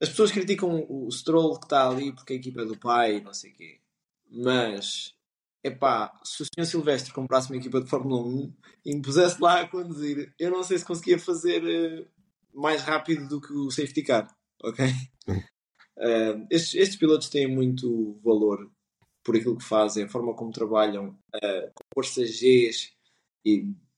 As 0.00 0.08
pessoas 0.08 0.30
criticam 0.30 0.86
o 0.88 1.10
Stroll 1.10 1.58
que 1.58 1.66
está 1.66 1.88
ali 1.88 2.12
porque 2.12 2.32
a 2.32 2.36
equipa 2.36 2.62
é 2.62 2.64
do 2.64 2.78
pai, 2.78 3.20
não 3.20 3.32
sei 3.32 3.50
o 3.50 3.54
quê. 3.54 3.80
Mas, 4.30 5.14
é 5.62 5.70
pá, 5.70 6.12
se 6.22 6.42
o 6.42 6.46
Sr. 6.46 6.66
Silvestre 6.66 7.12
comprasse 7.12 7.50
uma 7.50 7.56
equipa 7.56 7.80
de 7.80 7.88
Fórmula 7.88 8.22
1 8.22 8.54
e 8.84 8.94
me 8.94 9.02
pusesse 9.02 9.40
lá 9.40 9.60
a 9.60 9.68
conduzir, 9.68 10.32
eu 10.38 10.50
não 10.50 10.62
sei 10.62 10.78
se 10.78 10.84
conseguia 10.84 11.18
fazer 11.18 11.62
uh, 11.64 12.06
mais 12.60 12.82
rápido 12.82 13.28
do 13.28 13.40
que 13.40 13.52
o 13.52 13.70
safety 13.70 14.02
car, 14.02 14.28
ok? 14.62 14.86
Uh, 15.26 16.46
estes, 16.50 16.74
estes, 16.74 16.96
pilotos 16.96 17.28
têm 17.28 17.48
muito 17.48 18.20
valor 18.22 18.70
por 19.24 19.36
aquilo 19.36 19.58
que 19.58 19.64
fazem, 19.64 20.04
a 20.04 20.08
forma 20.08 20.34
como 20.34 20.52
trabalham, 20.52 21.18
uh, 21.34 21.72
com 21.74 21.84
forças 21.94 22.30
Gs 22.30 22.97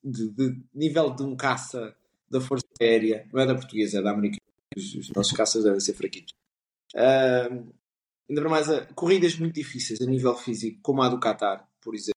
de, 0.02 0.28
de, 0.30 0.62
nível 0.74 1.10
de 1.10 1.22
um 1.22 1.36
caça 1.36 1.94
da 2.30 2.40
Força 2.40 2.66
Aérea, 2.80 3.28
não 3.32 3.40
é 3.40 3.46
da 3.46 3.54
portuguesa, 3.54 3.98
é 3.98 4.02
da 4.02 4.12
americana 4.12 4.40
os, 4.76 4.94
os 4.94 5.10
nossos 5.10 5.32
caças 5.32 5.64
devem 5.64 5.80
ser 5.80 5.94
fraquitos. 5.94 6.32
Uh, 6.94 7.72
ainda 8.28 8.40
para 8.40 8.50
mais, 8.50 8.68
uh, 8.68 8.86
corridas 8.94 9.36
muito 9.36 9.54
difíceis 9.54 10.00
a 10.00 10.06
nível 10.06 10.34
físico, 10.36 10.78
como 10.82 11.02
a 11.02 11.08
do 11.08 11.20
Qatar, 11.20 11.68
por 11.80 11.94
exemplo. 11.94 12.14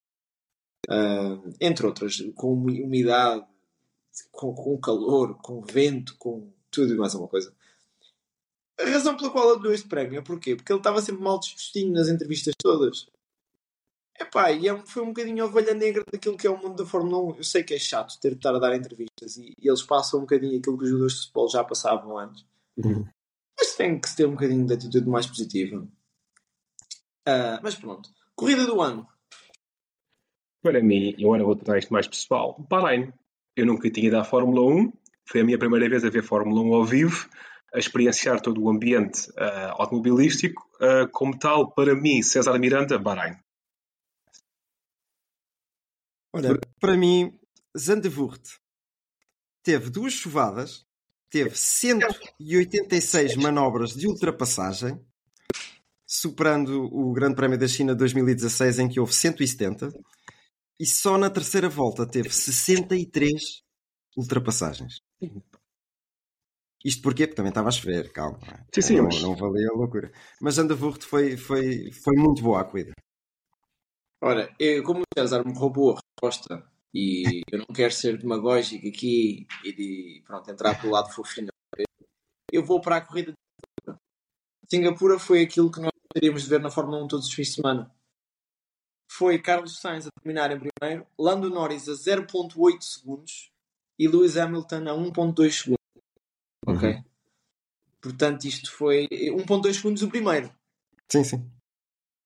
Uh, 0.89 1.53
entre 1.59 1.85
outras, 1.85 2.21
com 2.35 2.53
umidade, 2.53 3.45
com, 4.31 4.53
com, 4.53 4.77
calor, 4.77 5.37
com 5.41 5.61
vento, 5.61 6.15
com 6.17 6.51
tudo 6.69 6.93
e 6.93 6.97
mais 6.97 7.13
alguma 7.13 7.29
coisa. 7.29 7.53
A 8.79 8.85
razão 8.85 9.15
pela 9.15 9.31
qual 9.31 9.53
ele 9.53 9.61
deu 9.61 9.73
este 9.73 9.87
prémio 9.87 10.19
é 10.19 10.21
porquê? 10.21 10.55
Porque 10.55 10.71
ele 10.71 10.79
estava 10.79 11.01
sempre 11.01 11.21
mal 11.21 11.39
dispostinho 11.39 11.93
nas 11.93 12.09
entrevistas 12.09 12.53
todas. 12.57 13.07
Epá, 14.19 14.51
e 14.51 14.67
é, 14.67 14.85
foi 14.85 15.01
um 15.01 15.07
bocadinho 15.07 15.43
a 15.43 15.47
ovelha 15.47 15.73
negra 15.73 16.03
daquilo 16.11 16.37
que 16.37 16.45
é 16.45 16.49
o 16.49 16.57
mundo 16.57 16.75
da 16.75 16.85
Fórmula 16.85 17.33
1. 17.33 17.37
Eu 17.37 17.43
sei 17.43 17.63
que 17.63 17.73
é 17.73 17.79
chato 17.79 18.19
ter 18.19 18.31
de 18.31 18.35
estar 18.35 18.55
a 18.55 18.59
dar 18.59 18.75
entrevistas 18.75 19.37
e, 19.37 19.53
e 19.59 19.67
eles 19.67 19.81
passam 19.81 20.19
um 20.19 20.23
bocadinho 20.23 20.57
aquilo 20.59 20.77
que 20.77 20.83
os 20.83 20.89
jogadores 20.89 21.15
de 21.15 21.21
futebol 21.21 21.49
já 21.49 21.63
passavam 21.63 22.17
antes. 22.17 22.45
Uhum. 22.77 23.05
Mas 23.57 23.75
tem 23.75 23.99
que 23.99 24.15
ter 24.15 24.27
um 24.27 24.31
bocadinho 24.31 24.65
de 24.65 24.73
atitude 24.73 25.07
mais 25.07 25.25
positiva. 25.25 25.87
Uh, 27.27 27.59
mas 27.61 27.75
pronto. 27.75 28.09
Corrida 28.35 28.65
do 28.65 28.81
ano. 28.81 29.07
Para 30.61 30.81
mim, 30.81 31.15
eu 31.17 31.27
agora 31.27 31.43
vou 31.43 31.55
tornar 31.55 31.79
isto 31.79 31.91
mais 31.91 32.07
pessoal. 32.07 32.55
Bahrein. 32.69 33.11
Eu 33.55 33.65
nunca 33.65 33.89
tinha 33.89 34.07
ido 34.07 34.17
à 34.17 34.23
Fórmula 34.23 34.61
1. 34.61 34.93
Foi 35.25 35.41
a 35.41 35.43
minha 35.43 35.57
primeira 35.57 35.89
vez 35.89 36.03
a 36.03 36.09
ver 36.09 36.23
Fórmula 36.23 36.61
1 36.61 36.73
ao 36.73 36.85
vivo, 36.85 37.29
a 37.73 37.79
experienciar 37.79 38.41
todo 38.41 38.61
o 38.61 38.69
ambiente 38.69 39.29
uh, 39.31 39.73
automobilístico. 39.77 40.67
Uh, 40.75 41.09
como 41.11 41.37
tal, 41.37 41.71
para 41.71 41.95
mim, 41.95 42.21
César 42.21 42.57
Miranda, 42.59 42.97
Bahrein. 42.97 43.42
Olha, 46.33 46.59
para 46.79 46.97
mim, 46.97 47.39
Zandvoort 47.77 48.41
teve 49.61 49.89
duas 49.91 50.13
chuvadas, 50.13 50.83
teve 51.29 51.55
186 51.55 53.35
manobras 53.35 53.93
de 53.93 54.07
ultrapassagem, 54.07 54.99
superando 56.07 56.85
o 56.91 57.13
Grande 57.13 57.35
Prémio 57.35 57.57
da 57.57 57.67
China 57.67 57.93
de 57.93 57.99
2016, 57.99 58.79
em 58.79 58.89
que 58.89 58.99
houve 58.99 59.13
170, 59.13 59.93
e 60.79 60.85
só 60.87 61.17
na 61.19 61.29
terceira 61.29 61.69
volta 61.69 62.05
teve 62.05 62.29
63 62.31 63.63
ultrapassagens. 64.17 65.01
Isto 66.83 67.01
porquê? 67.01 67.27
Porque 67.27 67.35
também 67.35 67.49
estava 67.49 67.69
a 67.69 67.71
chover, 67.71 68.11
calma. 68.11 68.39
Sim, 68.73 68.81
sim, 68.81 68.97
não, 68.97 69.05
mas... 69.05 69.21
não 69.21 69.35
valia 69.35 69.69
a 69.69 69.77
loucura. 69.77 70.11
Mas 70.41 70.55
Zandvoort 70.55 71.05
foi, 71.05 71.37
foi, 71.37 71.91
foi 71.91 72.15
muito 72.17 72.41
boa 72.41 72.61
a 72.61 72.63
corrida. 72.65 72.91
Ora, 74.25 74.55
eu, 74.57 74.81
como 74.83 75.01
o 75.01 75.19
César 75.19 75.45
me 75.45 75.53
roubou 75.53 75.91
a 75.91 75.99
resposta 75.99 76.65
e 76.93 77.41
eu 77.51 77.59
não 77.59 77.65
quero 77.65 77.91
ser 77.91 78.17
demagógico 78.17 78.87
aqui 78.87 79.45
e 79.65 79.73
de 79.73 80.23
pronto, 80.25 80.49
entrar 80.49 80.79
pelo 80.79 80.93
lado 80.93 81.11
fofinho, 81.11 81.49
eu 82.49 82.63
vou 82.63 82.79
para 82.79 82.95
a 82.95 83.01
corrida 83.01 83.33
de 83.33 83.37
Singapura. 83.83 83.99
Singapura 84.69 85.19
foi 85.19 85.41
aquilo 85.41 85.69
que 85.69 85.81
nós 85.81 85.91
teríamos 86.13 86.43
de 86.43 86.49
ver 86.49 86.61
na 86.61 86.71
Fórmula 86.71 87.03
1 87.03 87.07
todos 87.09 87.27
os 87.27 87.33
fins 87.33 87.49
de 87.49 87.55
semana. 87.55 87.93
Foi 89.11 89.37
Carlos 89.39 89.81
Sainz 89.81 90.07
a 90.07 90.09
terminar 90.21 90.51
em 90.51 90.69
primeiro, 90.71 91.05
Lando 91.19 91.49
Norris 91.49 91.89
a 91.89 91.91
0.8 91.91 92.81
segundos 92.81 93.51
e 93.99 94.07
Lewis 94.07 94.37
Hamilton 94.37 94.87
a 94.87 94.95
1.2 94.95 95.51
segundos. 95.51 95.83
Ok? 96.65 96.89
Uhum. 96.93 97.03
Portanto, 97.99 98.45
isto 98.45 98.71
foi 98.71 99.05
1.2 99.11 99.73
segundos 99.73 100.01
o 100.01 100.07
primeiro. 100.07 100.49
Sim, 101.11 101.25
sim. 101.25 101.51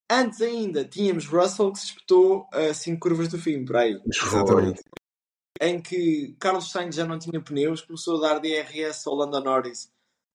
Antes 0.09 0.41
ainda 0.41 0.85
tínhamos 0.85 1.25
Russell 1.25 1.71
que 1.71 1.79
se 1.79 1.87
espetou 1.87 2.47
a 2.53 2.73
5 2.73 2.99
curvas 2.99 3.27
do 3.27 3.37
fim, 3.37 3.65
por 3.65 3.75
aí. 3.75 3.99
Exatamente. 4.05 4.81
Em 5.59 5.81
que 5.81 6.35
Carlos 6.39 6.71
Sainz 6.71 6.95
já 6.95 7.05
não 7.05 7.19
tinha 7.19 7.41
pneus, 7.41 7.81
começou 7.81 8.17
a 8.17 8.29
dar 8.29 8.39
DRS 8.39 9.05
ao 9.05 9.15
Lando 9.15 9.39
Norris 9.41 9.91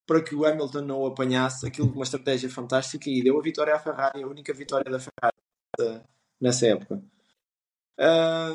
para 0.07 0.23
que 0.23 0.35
o 0.35 0.45
Hamilton 0.45 0.83
não 0.83 1.01
o 1.01 1.07
apanhasse. 1.07 1.67
Aquilo 1.67 1.91
uma 1.93 2.03
estratégia 2.03 2.51
fantástica 2.51 3.09
e 3.09 3.23
deu 3.23 3.39
a 3.39 3.43
vitória 3.43 3.75
à 3.75 3.79
Ferrari, 3.79 4.23
a 4.23 4.27
única 4.27 4.53
vitória 4.53 4.91
da 4.91 4.99
Ferrari 4.99 6.03
nessa 6.41 6.67
época. 6.67 7.03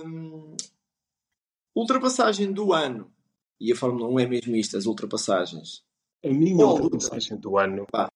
Um, 0.06 0.56
ultrapassagem 1.76 2.52
do 2.52 2.74
ano. 2.74 3.12
E 3.60 3.72
a 3.72 3.76
Fórmula 3.76 4.08
1 4.08 4.20
é 4.20 4.28
mesmo 4.28 4.56
isto, 4.56 4.78
as 4.78 4.86
ultrapassagens. 4.86 5.84
A 6.24 6.30
minha 6.30 6.66
ultrapassagem 6.66 7.38
do 7.38 7.58
ano 7.58 7.88
Pá 7.90 8.08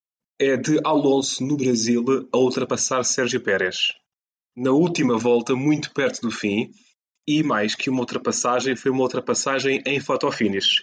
é 0.43 0.57
de 0.57 0.79
Alonso 0.83 1.45
no 1.45 1.55
Brasil 1.55 2.03
a 2.33 2.37
ultrapassar 2.39 3.03
Sérgio 3.03 3.39
Pérez. 3.39 3.93
Na 4.55 4.71
última 4.71 5.15
volta, 5.15 5.55
muito 5.55 5.93
perto 5.93 6.21
do 6.21 6.31
fim, 6.31 6.71
e 7.27 7.43
mais 7.43 7.75
que 7.75 7.91
uma 7.91 7.99
ultrapassagem, 7.99 8.75
foi 8.75 8.89
uma 8.89 9.03
ultrapassagem 9.03 9.83
em 9.85 9.99
fotofinish, 9.99 10.81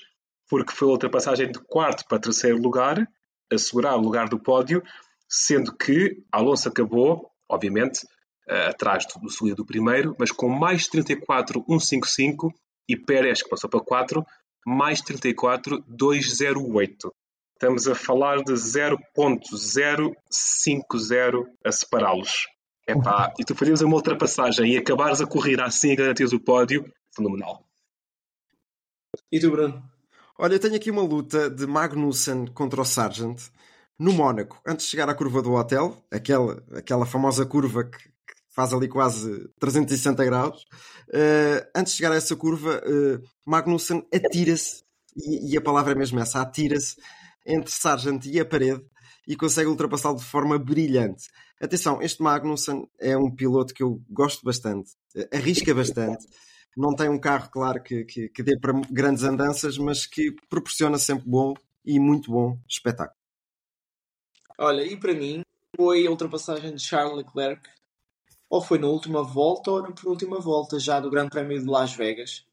porque 0.48 0.72
foi 0.72 0.86
a 0.86 0.92
ultrapassagem 0.92 1.50
de 1.50 1.58
quarto 1.58 2.06
para 2.06 2.20
terceiro 2.20 2.56
lugar, 2.56 3.04
assegurar 3.52 3.96
o 3.96 4.00
lugar 4.00 4.28
do 4.28 4.38
pódio, 4.38 4.80
sendo 5.28 5.76
que 5.76 6.22
Alonso 6.30 6.68
acabou, 6.68 7.28
obviamente, 7.50 8.06
eh, 8.46 8.68
atrás 8.68 9.06
do 9.20 9.28
segundo 9.28 9.56
do 9.56 9.66
primeiro, 9.66 10.14
mas 10.20 10.30
com 10.30 10.48
mais 10.48 10.88
34.155 10.88 12.52
e 12.88 12.96
Pérez, 12.96 13.42
que 13.42 13.50
passou 13.50 13.68
para 13.68 13.80
4, 13.80 14.24
mais 14.64 15.02
34.208. 15.02 17.10
Estamos 17.60 17.88
a 17.88 17.94
falar 17.96 18.44
de 18.44 18.52
0.050 18.52 21.44
a 21.64 21.72
separá-los. 21.72 22.46
Epá, 22.86 23.34
e 23.36 23.44
tu 23.44 23.52
farias 23.52 23.80
uma 23.80 23.96
ultrapassagem 23.96 24.74
e 24.74 24.76
acabares 24.76 25.20
a 25.20 25.26
correr 25.26 25.60
assim 25.60 25.90
e 25.90 25.96
garantias 25.96 26.32
o 26.32 26.38
pódio, 26.38 26.88
fenomenal. 27.12 27.68
E 29.32 29.40
tu, 29.40 29.50
Bruno? 29.50 29.82
Olha, 30.38 30.54
eu 30.54 30.60
tenho 30.60 30.76
aqui 30.76 30.88
uma 30.88 31.02
luta 31.02 31.50
de 31.50 31.66
Magnussen 31.66 32.46
contra 32.46 32.80
o 32.80 32.84
Sargent 32.84 33.48
no 33.98 34.12
Mónaco, 34.12 34.62
antes 34.64 34.86
de 34.86 34.92
chegar 34.92 35.08
à 35.08 35.14
curva 35.14 35.42
do 35.42 35.54
hotel, 35.54 36.00
aquela, 36.12 36.62
aquela 36.76 37.06
famosa 37.06 37.44
curva 37.44 37.82
que, 37.82 37.98
que 37.98 38.34
faz 38.54 38.72
ali 38.72 38.86
quase 38.86 39.50
360 39.58 40.24
graus. 40.24 40.62
Uh, 41.08 41.66
antes 41.74 41.92
de 41.92 41.96
chegar 41.96 42.12
a 42.12 42.16
essa 42.16 42.36
curva, 42.36 42.80
uh, 42.86 43.20
Magnussen 43.44 44.06
atira-se, 44.14 44.84
e, 45.16 45.54
e, 45.54 45.56
a 45.56 45.60
palavra 45.60 45.90
é 45.90 45.96
mesmo 45.96 46.20
essa, 46.20 46.40
atira-se 46.40 46.94
entre 47.48 47.70
Sargent 47.70 48.26
e 48.26 48.38
a 48.38 48.44
parede 48.44 48.84
e 49.26 49.34
consegue 49.34 49.68
ultrapassá-lo 49.68 50.18
de 50.18 50.24
forma 50.24 50.58
brilhante. 50.58 51.28
Atenção, 51.60 52.00
este 52.00 52.22
Magnussen 52.22 52.88
é 53.00 53.16
um 53.16 53.34
piloto 53.34 53.74
que 53.74 53.82
eu 53.82 54.00
gosto 54.08 54.44
bastante, 54.44 54.90
arrisca 55.32 55.74
bastante. 55.74 56.26
Não 56.76 56.94
tem 56.94 57.08
um 57.08 57.18
carro, 57.18 57.50
claro, 57.50 57.82
que, 57.82 58.04
que, 58.04 58.28
que 58.28 58.42
dê 58.42 58.56
para 58.58 58.72
grandes 58.90 59.24
andanças, 59.24 59.76
mas 59.76 60.06
que 60.06 60.32
proporciona 60.48 60.98
sempre 60.98 61.28
bom 61.28 61.54
e 61.84 61.98
muito 61.98 62.30
bom 62.30 62.56
espetáculo. 62.68 63.16
Olha, 64.58 64.82
e 64.82 64.96
para 64.96 65.14
mim 65.14 65.42
foi 65.76 66.06
a 66.06 66.10
ultrapassagem 66.10 66.74
de 66.74 66.82
Charles 66.82 67.16
Leclerc, 67.16 67.68
ou 68.48 68.62
foi 68.62 68.78
na 68.78 68.86
última 68.86 69.22
volta 69.22 69.70
ou 69.70 69.82
na 69.82 69.92
penúltima 69.92 70.40
volta 70.40 70.78
já 70.78 71.00
do 71.00 71.10
Grande 71.10 71.30
Prémio 71.30 71.58
de 71.58 71.66
Las 71.66 71.94
Vegas, 71.94 72.46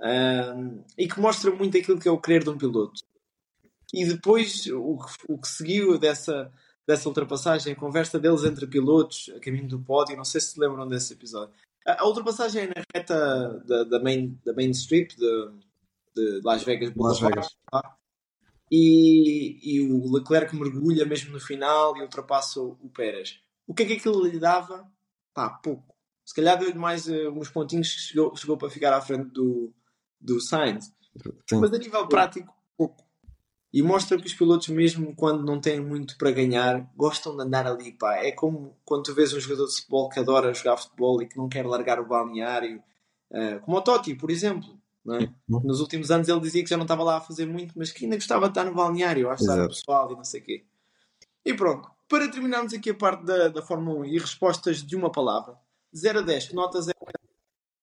um, 0.00 0.84
e 0.98 1.08
que 1.08 1.20
mostra 1.20 1.50
muito 1.50 1.76
aquilo 1.76 1.98
que 1.98 2.08
é 2.08 2.10
o 2.10 2.20
querer 2.20 2.44
de 2.44 2.50
um 2.50 2.58
piloto. 2.58 3.02
E 3.92 4.04
depois 4.04 4.66
o, 4.66 4.98
o 5.28 5.38
que 5.38 5.48
seguiu 5.48 5.98
dessa, 5.98 6.52
dessa 6.86 7.08
ultrapassagem, 7.08 7.72
a 7.72 7.76
conversa 7.76 8.18
deles 8.18 8.44
entre 8.44 8.66
pilotos 8.66 9.30
a 9.36 9.40
caminho 9.40 9.68
do 9.68 9.80
pódio. 9.80 10.16
Não 10.16 10.24
sei 10.24 10.40
se 10.40 10.52
se 10.52 10.60
lembram 10.60 10.86
desse 10.88 11.12
episódio. 11.12 11.54
A, 11.86 12.02
a 12.02 12.06
ultrapassagem 12.06 12.62
é 12.62 12.66
na 12.66 12.84
reta 12.94 13.62
da, 13.66 13.84
da, 13.84 14.00
main, 14.00 14.38
da 14.44 14.52
Main 14.52 14.70
Strip 14.70 15.16
de, 15.16 15.50
de 16.14 16.40
Las 16.44 16.64
Vegas. 16.64 16.92
Las 16.96 17.20
Vegas. 17.20 17.48
E, 18.70 19.58
e 19.62 19.80
o 19.82 20.12
Leclerc 20.12 20.54
mergulha 20.56 21.04
mesmo 21.04 21.32
no 21.32 21.40
final 21.40 21.96
e 21.96 22.02
ultrapassa 22.02 22.60
o, 22.60 22.90
Pérez. 22.94 23.40
O 23.66 23.74
que 23.74 23.82
é 23.82 23.86
que 23.86 23.92
aquilo 23.94 24.26
lhe 24.26 24.38
dava? 24.38 24.90
Pá, 25.32 25.50
pouco. 25.50 25.94
Se 26.24 26.34
calhar 26.34 26.58
deu-lhe 26.58 26.78
mais 26.78 27.06
uh, 27.06 27.30
uns 27.30 27.50
pontinhos 27.50 27.92
que 27.92 28.00
chegou, 28.00 28.34
chegou 28.34 28.56
para 28.56 28.70
ficar 28.70 28.94
à 28.94 29.00
frente 29.00 29.30
do, 29.30 29.72
do 30.18 30.40
Sainz. 30.40 30.86
Sim. 31.48 31.60
Mas 31.60 31.72
a 31.72 31.78
nível 31.78 32.08
prático. 32.08 32.53
E 33.74 33.82
mostra 33.82 34.16
que 34.16 34.24
os 34.28 34.32
pilotos, 34.32 34.68
mesmo 34.68 35.12
quando 35.16 35.44
não 35.44 35.60
têm 35.60 35.80
muito 35.80 36.16
para 36.16 36.30
ganhar, 36.30 36.88
gostam 36.94 37.36
de 37.36 37.42
andar 37.42 37.66
ali. 37.66 37.90
Pá. 37.90 38.18
É 38.18 38.30
como 38.30 38.76
quando 38.84 39.02
tu 39.02 39.12
vês 39.12 39.34
um 39.34 39.40
jogador 39.40 39.66
de 39.66 39.74
futebol 39.74 40.08
que 40.08 40.20
adora 40.20 40.54
jogar 40.54 40.76
futebol 40.76 41.20
e 41.20 41.26
que 41.26 41.36
não 41.36 41.48
quer 41.48 41.66
largar 41.66 41.98
o 41.98 42.06
balneário. 42.06 42.80
Uh, 43.32 43.58
como 43.62 43.76
o 43.76 43.82
Totti, 43.82 44.14
por 44.14 44.30
exemplo. 44.30 44.78
É? 45.10 45.28
Nos 45.48 45.80
últimos 45.80 46.12
anos 46.12 46.28
ele 46.28 46.38
dizia 46.38 46.62
que 46.62 46.70
já 46.70 46.76
não 46.76 46.84
estava 46.84 47.02
lá 47.02 47.16
a 47.16 47.20
fazer 47.20 47.46
muito, 47.46 47.76
mas 47.76 47.90
que 47.90 48.04
ainda 48.04 48.14
gostava 48.14 48.46
de 48.46 48.52
estar 48.52 48.62
no 48.64 48.76
balneário, 48.76 49.28
a 49.28 49.34
no 49.34 49.68
pessoal 49.68 50.12
e 50.12 50.14
não 50.14 50.24
sei 50.24 50.40
o 50.40 50.44
quê. 50.44 50.64
E 51.44 51.52
pronto, 51.52 51.90
para 52.08 52.30
terminarmos 52.30 52.72
aqui 52.72 52.90
a 52.90 52.94
parte 52.94 53.24
da, 53.24 53.48
da 53.48 53.60
Fórmula 53.60 54.02
1 54.02 54.04
e 54.04 54.18
respostas 54.20 54.84
de 54.84 54.94
uma 54.94 55.10
palavra, 55.10 55.58
0 55.94 56.20
a 56.20 56.22
10, 56.22 56.48
que 56.48 56.54
notas 56.54 56.86
é 56.88 56.92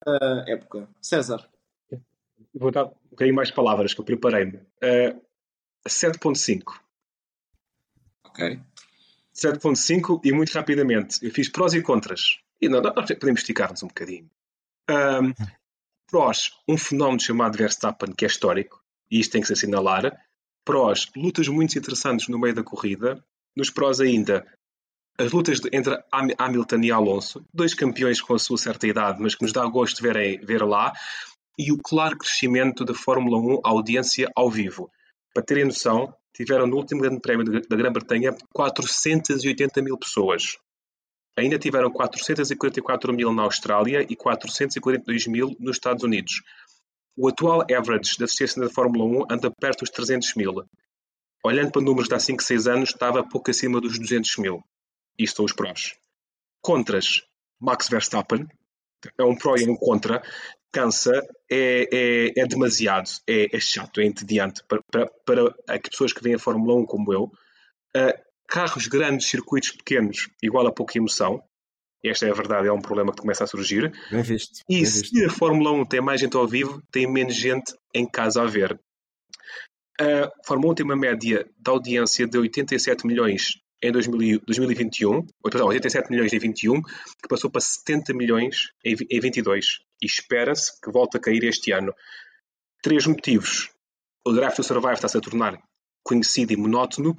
a 0.08 0.46
época? 0.48 0.88
César. 1.02 1.46
Vou 2.56 2.72
dar 2.72 2.86
um 2.86 2.94
bocadinho 3.10 3.36
mais 3.36 3.52
palavras 3.52 3.94
que 3.94 4.00
eu 4.00 4.06
preparei-me. 4.06 4.56
Uh, 4.56 5.22
7.5. 5.88 6.80
Ok. 8.24 8.60
7.5 9.34 10.22
e 10.24 10.32
muito 10.32 10.52
rapidamente. 10.54 11.24
Eu 11.26 11.32
fiz 11.32 11.50
prós 11.50 11.74
e 11.74 11.82
contras. 11.82 12.40
E 12.62 12.70
não, 12.70 12.82
nós 12.82 13.08
podemos 13.08 13.42
esticar-nos 13.42 13.82
um 13.84 13.88
bocadinho. 13.88 14.30
Um, 14.90 15.34
prós, 16.10 16.52
um 16.68 16.78
fenómeno 16.78 17.20
chamado 17.20 17.58
Verstappen, 17.58 18.14
que 18.14 18.26
é 18.26 18.28
histórico, 18.28 18.84
e 19.10 19.20
isto 19.20 19.32
tem 19.32 19.42
que 19.42 19.48
se 19.48 19.54
assinalar. 19.54 20.12
Prós, 20.64 21.08
lutas 21.16 21.48
muito 21.48 21.78
interessantes 21.78 22.28
no 22.28 22.38
meio 22.38 22.54
da 22.54 22.64
corrida. 22.64 23.24
Nos 23.56 23.70
prós 23.70 24.00
ainda, 24.00 24.46
as 25.18 25.32
lutas 25.32 25.60
entre 25.72 25.98
Hamilton 26.38 26.82
e 26.84 26.92
Alonso, 26.92 27.46
dois 27.54 27.74
campeões 27.74 28.22
com 28.22 28.34
a 28.34 28.40
sua 28.40 28.58
certa 28.58 28.88
idade, 28.88 29.22
mas 29.22 29.36
que 29.36 29.44
nos 29.44 29.54
dá 29.54 29.66
gosto 29.66 29.98
de 29.98 30.04
ver, 30.04 30.46
ver 30.46 30.64
lá, 30.64 30.94
e 31.58 31.72
o 31.72 31.78
claro 31.78 32.18
crescimento 32.18 32.86
da 32.86 32.94
Fórmula 32.94 33.38
1 33.38 33.62
audiência 33.64 34.30
ao 34.36 34.50
vivo. 34.50 34.92
Para 35.34 35.44
terem 35.44 35.66
noção, 35.66 36.14
tiveram 36.34 36.68
no 36.68 36.76
último 36.76 37.02
Grande 37.02 37.22
Prémio 37.22 37.46
da 37.46 37.76
Grã-Bretanha 37.76 38.36
480 38.54 39.82
mil 39.82 39.98
pessoas. 39.98 40.58
Ainda 41.38 41.58
tiveram 41.58 41.90
444 41.90 43.14
mil 43.14 43.34
na 43.34 43.44
Austrália 43.44 44.06
e 44.10 44.16
442 44.16 45.28
mil 45.28 45.56
nos 45.60 45.78
Estados 45.78 46.04
Unidos. 46.04 46.42
O 47.16 47.28
atual 47.28 47.62
average 47.62 48.18
da 48.18 48.26
assistência 48.26 48.62
da 48.62 48.70
Fórmula 48.70 49.26
1 49.30 49.34
anda 49.34 49.52
perto 49.52 49.80
dos 49.80 49.90
300 49.90 50.36
mil. 50.36 50.66
Olhando 51.44 51.72
para 51.72 51.82
números 51.82 52.08
de 52.08 52.16
há 52.16 52.20
5, 52.20 52.44
6 52.44 52.68
anos, 52.68 52.90
estava 52.90 53.28
pouco 53.28 53.50
acima 53.50 53.80
dos 53.80 53.98
200 53.98 54.38
mil. 54.38 54.64
Isto 55.18 55.38
são 55.38 55.46
os 55.46 55.54
prós. 55.54 55.96
Contras, 56.62 57.22
Max 57.60 57.88
Verstappen. 57.90 58.48
É 59.18 59.24
um 59.24 59.36
pró 59.36 59.56
e 59.56 59.68
um 59.68 59.76
contra. 59.76 60.22
Cansa, 60.72 61.22
é, 61.50 61.88
é, 61.92 62.42
é 62.42 62.48
demasiado, 62.48 63.10
é, 63.28 63.56
é, 63.56 63.60
chato, 63.60 64.00
é 64.00 64.06
entediante 64.06 64.64
para, 64.68 64.82
para, 64.90 65.10
para 65.26 65.80
pessoas 65.80 66.14
que 66.14 66.24
veem 66.24 66.36
a 66.36 66.40
Fórmula 66.40 66.80
1 66.80 66.86
como 66.86 67.14
eu. 67.14 67.24
Uh, 67.96 68.32
carros 68.48 68.88
grandes, 68.88 69.28
circuitos 69.28 69.72
pequenos, 69.72 70.30
igual 70.42 70.66
a 70.68 70.72
pouca 70.72 70.98
emoção. 70.98 71.44
Esta 72.04 72.26
é 72.26 72.32
a 72.32 72.34
verdade, 72.34 72.68
é 72.68 72.72
um 72.72 72.82
problema 72.82 73.12
que 73.12 73.22
começa 73.22 73.44
a 73.44 73.48
surgir. 73.48 73.92
Bem 74.10 74.24
visto. 74.24 74.62
E 74.68 74.78
bem 74.78 74.86
se 74.86 75.02
visto. 75.02 75.26
a 75.26 75.30
Fórmula 75.30 75.72
1 75.72 75.86
tem 75.86 76.02
mais 76.02 76.20
gente 76.20 76.36
ao 76.36 76.48
vivo, 76.48 76.82
tem 76.92 77.12
menos 77.12 77.36
gente 77.36 77.74
em 77.94 78.10
casa 78.10 78.42
a 78.42 78.46
ver. 78.46 78.80
A 80.00 80.32
Fórmula 80.46 80.72
1 80.72 80.76
tem 80.76 80.86
uma 80.86 80.96
média 80.96 81.46
de 81.46 81.70
audiência 81.70 82.26
de 82.26 82.38
87 82.38 83.06
milhões 83.06 83.62
em 83.84 83.92
2000, 83.92 84.42
2021, 84.46 85.26
perdão, 85.44 85.68
87 85.68 86.10
milhões 86.10 86.32
em 86.34 86.40
21, 86.40 86.82
que 86.82 87.28
passou 87.30 87.50
para 87.50 87.62
70 87.62 88.14
milhões 88.14 88.72
em 88.84 88.96
22. 89.20 89.80
E 90.02 90.06
espera-se 90.06 90.80
que 90.82 90.92
volte 90.92 91.18
a 91.18 91.20
cair 91.20 91.44
este 91.44 91.72
ano. 91.72 91.94
Três 92.82 93.06
motivos. 93.06 93.70
O 94.26 94.34
Draft 94.34 94.56
to 94.56 94.64
Survive 94.64 94.94
está-se 94.94 95.18
a 95.18 95.22
tornar 95.22 95.62
conhecido 96.04 96.52
e 96.54 96.58
monótono, 96.58 97.16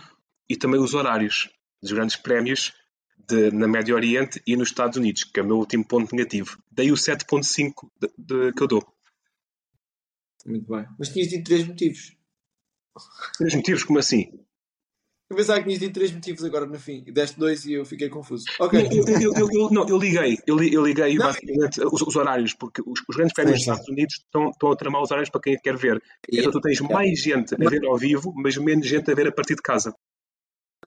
e 0.48 0.56
também 0.56 0.80
os 0.80 0.94
horários 0.94 1.48
dos 1.80 1.92
grandes 1.92 2.16
prémios 2.16 2.72
de, 3.16 3.50
na 3.50 3.68
Médio 3.68 3.94
Oriente 3.94 4.42
e 4.46 4.56
nos 4.56 4.68
Estados 4.68 4.96
Unidos, 4.96 5.24
que 5.24 5.40
é 5.40 5.42
o 5.42 5.46
meu 5.46 5.56
último 5.56 5.86
ponto 5.86 6.14
negativo. 6.14 6.58
Daí 6.70 6.90
o 6.90 6.94
7.5 6.94 8.52
que 8.56 8.62
eu 8.62 8.66
dou. 8.66 8.84
Muito 10.44 10.66
bem. 10.66 10.86
Mas 10.98 11.08
tinhas 11.08 11.28
dito 11.28 11.44
três 11.44 11.66
motivos. 11.66 12.16
Três 13.38 13.54
motivos? 13.54 13.84
Como 13.84 13.98
assim? 13.98 14.44
Eu 15.32 15.36
pensava 15.36 15.58
que 15.60 15.64
tinhas 15.64 15.80
dito 15.80 15.94
três 15.94 16.12
motivos 16.12 16.44
agora 16.44 16.66
no 16.66 16.78
fim. 16.78 17.02
Deste 17.04 17.38
dois 17.38 17.64
e 17.64 17.72
eu 17.72 17.86
fiquei 17.86 18.10
confuso. 18.10 18.44
Ok. 18.60 18.78
Eu, 18.92 19.04
eu, 19.18 19.32
eu, 19.34 19.48
eu 19.50 19.70
não, 19.70 19.88
eu 19.88 19.96
liguei. 19.96 20.38
Eu, 20.46 20.62
eu 20.62 20.84
liguei 20.84 21.14
Não, 21.14 21.24
basicamente 21.24 21.80
os, 21.86 22.02
os 22.02 22.16
horários, 22.16 22.52
porque 22.52 22.82
os, 22.82 23.00
os 23.08 23.16
grandes 23.16 23.32
prémios 23.32 23.56
dos. 23.56 23.62
Estados 23.62 23.88
Unidos 23.88 24.14
estão, 24.16 24.50
estão 24.50 24.70
a 24.70 24.76
tramar 24.76 25.02
os 25.02 25.10
horários 25.10 25.30
para 25.30 25.40
quem 25.40 25.56
quer 25.58 25.74
ver. 25.74 26.02
E- 26.30 26.40
Então 26.40 26.52
tu 26.52 26.60
tens 26.60 26.82
mais 26.82 27.18
gente 27.18 27.54
a 27.54 27.70
ver 27.70 27.82
ao 27.86 27.96
vivo, 27.96 28.30
mas 28.36 28.58
menos 28.58 28.86
gente 28.86 29.10
a 29.10 29.14
ver 29.14 29.26
a 29.28 29.32
partir 29.32 29.54
de 29.54 29.62
casa. 29.62 29.94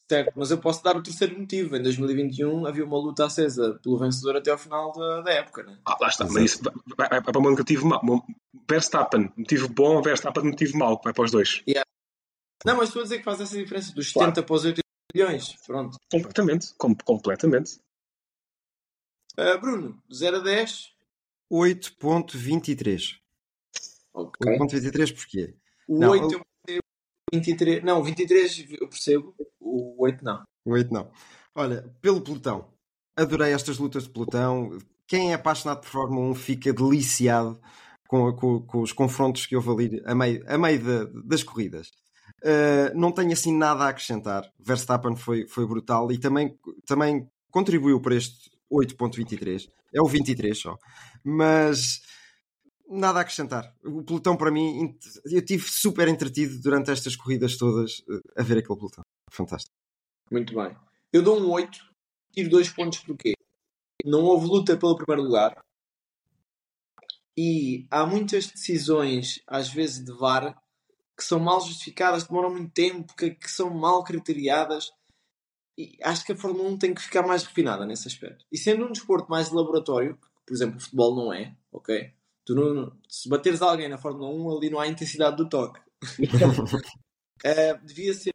Certo, 0.08 0.34
mas 0.36 0.52
eu 0.52 0.60
posso 0.60 0.84
dar 0.84 0.96
o 0.96 1.02
terceiro 1.02 1.40
motivo. 1.40 1.76
Em 1.76 1.82
2021 1.82 2.68
havia 2.68 2.86
uma 2.86 3.00
luta 3.00 3.26
acesa 3.26 3.80
pelo 3.82 3.98
vencedor 3.98 4.36
até 4.36 4.52
ao 4.52 4.60
final 4.60 4.92
da, 4.92 5.22
da 5.22 5.32
época, 5.32 5.64
né? 5.64 5.76
Ah, 5.88 5.98
lá 6.00 6.08
está, 6.08 6.26
mas 6.26 6.44
isso 6.44 6.62
vai, 6.64 7.10
vai, 7.10 7.10
vai 7.10 7.22
para 7.24 7.40
um 7.42 7.50
negativo 7.50 7.88
mau. 7.88 8.24
Verstappen, 8.70 9.32
motivo 9.36 9.68
bom, 9.70 10.04
Verstappen, 10.04 10.44
motivo 10.44 10.78
mau. 10.78 11.02
Vai 11.04 11.14
para 11.14 11.26
os 11.26 11.32
dois. 11.32 11.64
Não, 12.66 12.78
mas 12.78 12.90
estou 12.90 13.02
a 13.02 13.04
dizer 13.04 13.20
que 13.20 13.24
faz 13.24 13.40
essa 13.40 13.56
diferença 13.58 13.94
dos 13.94 14.12
Claro. 14.12 14.30
70 14.32 14.46
para 14.48 14.56
os 14.56 14.66
80 14.66 14.82
milhões. 15.14 15.56
Pronto. 15.66 15.98
Completamente. 16.12 16.74
Com, 16.78 16.96
completamente. 16.96 17.80
Ah, 19.38 19.58
Bruno, 19.58 20.02
de 20.08 20.18
0 20.18 20.38
a 20.38 20.40
10. 20.40 20.94
8.23. 21.52 23.20
Ok. 24.14 24.58
8.23 24.58 25.14
porquê? 25.14 25.56
O 25.88 26.00
Não, 26.00 26.10
8 26.12 26.24
eu 26.34 26.42
percebo. 26.66 26.84
23. 27.34 27.84
Não, 27.84 28.04
23 28.04 28.66
eu 28.80 28.88
percebo. 28.90 29.36
O 29.60 30.02
8 30.04 30.24
não. 30.24 30.44
O 30.66 30.72
8 30.72 30.92
não. 30.94 31.12
Olha, 31.54 31.84
pelo 32.02 32.22
pelotão. 32.22 32.74
Adorei 33.18 33.54
estas 33.54 33.78
lutas 33.78 34.04
de 34.04 34.10
pelotão. 34.10 34.78
Quem 35.08 35.32
é 35.32 35.36
apaixonado 35.36 35.82
por 35.82 35.90
Fórmula 35.90 36.28
1 36.32 36.36
fica 36.36 36.74
deliciado 36.74 37.62
com, 38.08 38.34
com- 38.36 38.62
com 38.66 38.82
os 38.82 38.92
confrontos 38.92 39.46
que 39.46 39.56
houve 39.56 39.70
ali 39.70 40.02
a 40.06 40.16
meio, 40.16 40.44
a 40.52 40.58
meio 40.58 40.84
da- 40.84 41.22
das 41.24 41.44
corridas. 41.44 41.92
Uh, 42.46 42.96
não 42.96 43.12
tenho 43.12 43.34
assim 43.34 43.52
nada 43.58 43.86
a 43.86 43.90
acrescentar. 43.90 44.48
Verstappen 44.60 45.16
foi, 45.16 45.48
foi 45.48 45.66
brutal 45.66 46.12
e 46.12 46.20
também, 46.20 46.56
também 46.86 47.28
contribuiu 47.50 48.00
para 48.00 48.14
este 48.14 48.52
8.23. 48.72 49.68
É 49.92 50.00
o 50.00 50.06
23 50.06 50.56
só. 50.56 50.78
Mas 51.24 52.02
nada 52.88 53.18
a 53.18 53.22
acrescentar. 53.24 53.74
O 53.84 54.04
pelotão 54.04 54.38
para 54.38 54.52
mim, 54.52 54.96
eu 55.26 55.44
tive 55.44 55.68
super 55.68 56.08
entretido 56.08 56.62
durante 56.62 56.92
estas 56.92 57.16
corridas 57.16 57.58
todas 57.58 58.00
uh, 58.02 58.22
a 58.38 58.44
ver 58.44 58.60
aquele 58.60 58.78
pelotão. 58.78 59.04
Fantástico. 59.32 59.74
Muito 60.32 60.54
bem. 60.54 60.76
Eu 61.12 61.24
dou 61.24 61.40
um 61.40 61.50
8. 61.50 61.80
Tiro 62.32 62.50
dois 62.50 62.70
pontos 62.70 63.00
porquê? 63.00 63.34
Não 64.04 64.22
houve 64.22 64.46
luta 64.46 64.78
pelo 64.78 64.98
primeiro 64.98 65.24
lugar. 65.24 65.58
E 67.36 67.88
há 67.90 68.06
muitas 68.06 68.48
decisões, 68.48 69.42
às 69.48 69.68
vezes 69.70 70.06
de 70.06 70.12
VAR, 70.12 70.56
que 71.18 71.24
são 71.24 71.40
mal 71.40 71.62
justificadas, 71.62 72.24
que 72.24 72.30
demoram 72.30 72.52
muito 72.52 72.72
tempo, 72.72 73.16
que, 73.16 73.32
que 73.32 73.50
são 73.50 73.70
mal 73.70 74.04
criteriadas. 74.04 74.92
E 75.78 75.98
acho 76.04 76.26
que 76.26 76.34
a 76.34 76.38
Fórmula 76.38 76.70
1 76.70 76.78
tem 76.78 76.94
que 76.94 77.02
ficar 77.02 77.26
mais 77.26 77.44
refinada 77.44 77.86
nesse 77.86 78.08
aspecto. 78.08 78.46
E 78.52 78.58
sendo 78.58 78.86
um 78.86 78.92
desporto 78.92 79.30
mais 79.30 79.50
de 79.50 79.56
laboratório, 79.56 80.16
que, 80.16 80.28
por 80.46 80.54
exemplo, 80.54 80.78
o 80.78 80.80
futebol 80.80 81.16
não 81.16 81.34
é, 81.34 81.56
ok? 81.72 82.14
Tu 82.46 82.54
não, 82.54 82.96
se 83.10 83.28
bateres 83.28 83.62
alguém 83.62 83.90
na 83.90 83.98
Fórmula 83.98 84.30
1, 84.30 84.58
ali 84.58 84.70
não 84.70 84.80
há 84.80 84.88
intensidade 84.88 85.38
do 85.38 85.50
toque. 85.50 85.80
Eh, 87.44 87.78
devia 87.84 88.12
ser 88.14 88.34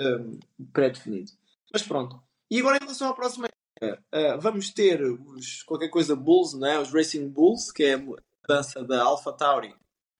um, 0.00 0.38
pré-definido. 0.72 1.32
Mas 1.70 1.82
pronto. 1.82 2.22
E 2.50 2.60
agora 2.60 2.76
em 2.76 2.80
relação 2.80 3.10
à 3.10 3.14
próxima 3.14 3.46
uh, 3.82 4.40
vamos 4.40 4.70
ter 4.70 5.02
os 5.02 5.62
qualquer 5.64 5.88
coisa 5.88 6.16
Bulls, 6.16 6.54
né? 6.54 6.78
os 6.78 6.92
Racing 6.92 7.28
Bulls, 7.28 7.70
que 7.70 7.82
é 7.82 7.94
a 7.94 7.98
mudança 7.98 8.82
da 8.84 9.02
Alpha 9.02 9.32
Tauri 9.32 9.74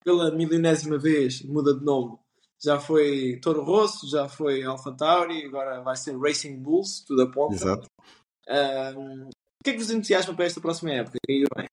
pela 0.04 0.30
milionésima 0.30 0.98
vez, 0.98 1.42
muda 1.42 1.74
de 1.74 1.84
nome. 1.84 2.18
Já 2.64 2.78
foi 2.78 3.38
Toro 3.42 3.64
Rosso, 3.64 4.08
já 4.08 4.28
foi 4.28 4.62
Alpha 4.62 4.92
Tauri, 4.92 5.46
agora 5.46 5.80
vai 5.82 5.96
ser 5.96 6.16
Racing 6.16 6.60
Bulls, 6.60 7.04
tudo 7.06 7.22
aponta. 7.22 7.54
Exato. 7.54 7.86
Um, 8.48 9.28
o 9.28 9.64
que 9.64 9.70
é 9.70 9.72
que 9.72 9.78
vos 9.78 9.90
entusiasma 9.90 10.34
para 10.34 10.44
esta 10.44 10.60
próxima 10.60 10.92
época? 10.92 11.18
E 11.28 11.44
bem, 11.56 11.66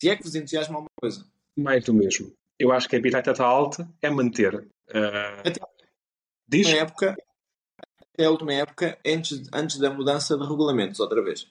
se 0.00 0.08
é 0.08 0.16
que 0.16 0.22
vos 0.24 0.34
entusiasma 0.34 0.76
alguma 0.76 0.90
coisa? 1.00 1.24
Mais 1.56 1.84
do 1.84 1.94
mesmo. 1.94 2.32
Eu 2.58 2.72
acho 2.72 2.88
que 2.88 2.96
a 2.96 3.00
bitata 3.00 3.30
está 3.30 3.44
alta, 3.44 3.88
é 4.02 4.10
manter. 4.10 4.54
Uh, 4.88 5.40
Até 5.40 5.60
diz? 6.48 6.68
época 6.68 7.16
é 8.18 8.24
a 8.24 8.30
última 8.30 8.52
época 8.52 8.98
antes, 9.06 9.48
antes 9.52 9.78
da 9.78 9.90
mudança 9.90 10.36
de 10.36 10.46
regulamentos, 10.46 11.00
outra 11.00 11.22
vez. 11.22 11.48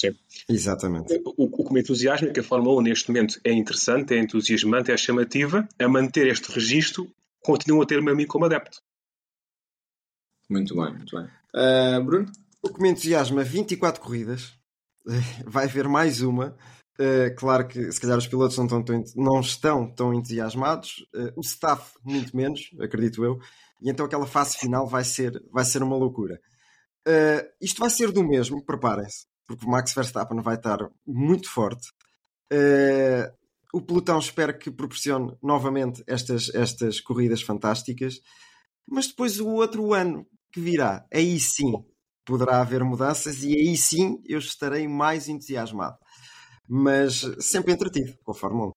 Sim. 0.00 0.16
Exatamente. 0.48 1.12
O, 1.36 1.62
o 1.62 1.66
que 1.66 1.74
me 1.74 1.80
entusiasma 1.80 2.28
é 2.28 2.32
que 2.32 2.40
a 2.40 2.42
Fórmula 2.42 2.80
1 2.80 2.82
neste 2.84 3.08
momento 3.10 3.38
é 3.44 3.52
interessante, 3.52 4.14
é 4.14 4.18
entusiasmante, 4.18 4.90
é 4.90 4.96
chamativa. 4.96 5.68
A 5.78 5.88
manter 5.88 6.26
este 6.26 6.50
registro, 6.50 7.06
continuo 7.42 7.82
a 7.82 7.86
ter-me 7.86 8.10
a 8.10 8.14
mim 8.14 8.26
como 8.26 8.46
adepto. 8.46 8.80
Muito 10.48 10.74
bem, 10.74 10.94
muito 10.94 11.14
bem. 11.14 11.26
Uh, 11.54 12.02
Bruno? 12.02 12.32
O 12.62 12.72
que 12.72 12.80
me 12.80 12.88
entusiasma, 12.88 13.44
24 13.44 14.00
corridas. 14.00 14.54
Vai 15.46 15.66
haver 15.66 15.86
mais 15.86 16.22
uma. 16.22 16.56
Uh, 16.98 17.34
claro 17.36 17.68
que 17.68 17.92
se 17.92 18.00
calhar 18.00 18.16
os 18.16 18.26
pilotos 18.26 18.56
não, 18.56 18.66
tão, 18.66 18.82
tão, 18.82 19.04
não 19.16 19.40
estão 19.40 19.90
tão 19.94 20.14
entusiasmados, 20.14 21.06
uh, 21.14 21.32
o 21.36 21.40
staff 21.40 21.92
muito 22.04 22.36
menos, 22.36 22.70
acredito 22.78 23.24
eu, 23.24 23.38
e 23.80 23.90
então 23.90 24.04
aquela 24.04 24.26
fase 24.26 24.58
final 24.58 24.86
vai 24.86 25.02
ser, 25.02 25.42
vai 25.50 25.64
ser 25.64 25.82
uma 25.82 25.96
loucura. 25.96 26.38
Uh, 27.08 27.48
isto 27.58 27.80
vai 27.80 27.88
ser 27.88 28.12
do 28.12 28.22
mesmo, 28.22 28.62
preparem-se, 28.62 29.24
porque 29.50 29.66
o 29.66 29.68
Max 29.68 29.92
Verstappen 29.92 30.40
vai 30.40 30.54
estar 30.54 30.78
muito 31.04 31.50
forte. 31.50 31.88
o 33.74 33.80
pelotão 33.80 34.20
espero 34.20 34.56
que 34.56 34.70
proporcione 34.70 35.36
novamente 35.42 36.04
estas, 36.06 36.54
estas 36.54 37.00
corridas 37.00 37.42
fantásticas, 37.42 38.20
mas 38.88 39.08
depois 39.08 39.40
o 39.40 39.48
outro 39.48 39.92
ano 39.92 40.24
que 40.52 40.60
virá, 40.60 41.04
aí 41.12 41.40
sim 41.40 41.84
poderá 42.24 42.60
haver 42.60 42.84
mudanças 42.84 43.42
e 43.42 43.56
aí 43.56 43.76
sim 43.76 44.22
eu 44.24 44.38
estarei 44.38 44.86
mais 44.86 45.28
entusiasmado 45.28 45.98
mas 46.72 47.22
sempre 47.40 47.72
entretido 47.72 48.16
com 48.22 48.30
a 48.30 48.34
Fórmula 48.34 48.68
1. 48.68 48.70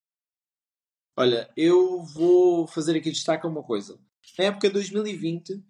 Olha, 1.15 1.47
eu 1.55 2.01
vou 2.03 2.65
fazer 2.65 2.97
aqui 2.97 3.11
destaque 3.11 3.45
uma 3.45 3.61
coisa. 3.61 3.99
Na 4.35 4.45
época 4.45 4.67
de 4.67 4.73
2020, 4.73 5.63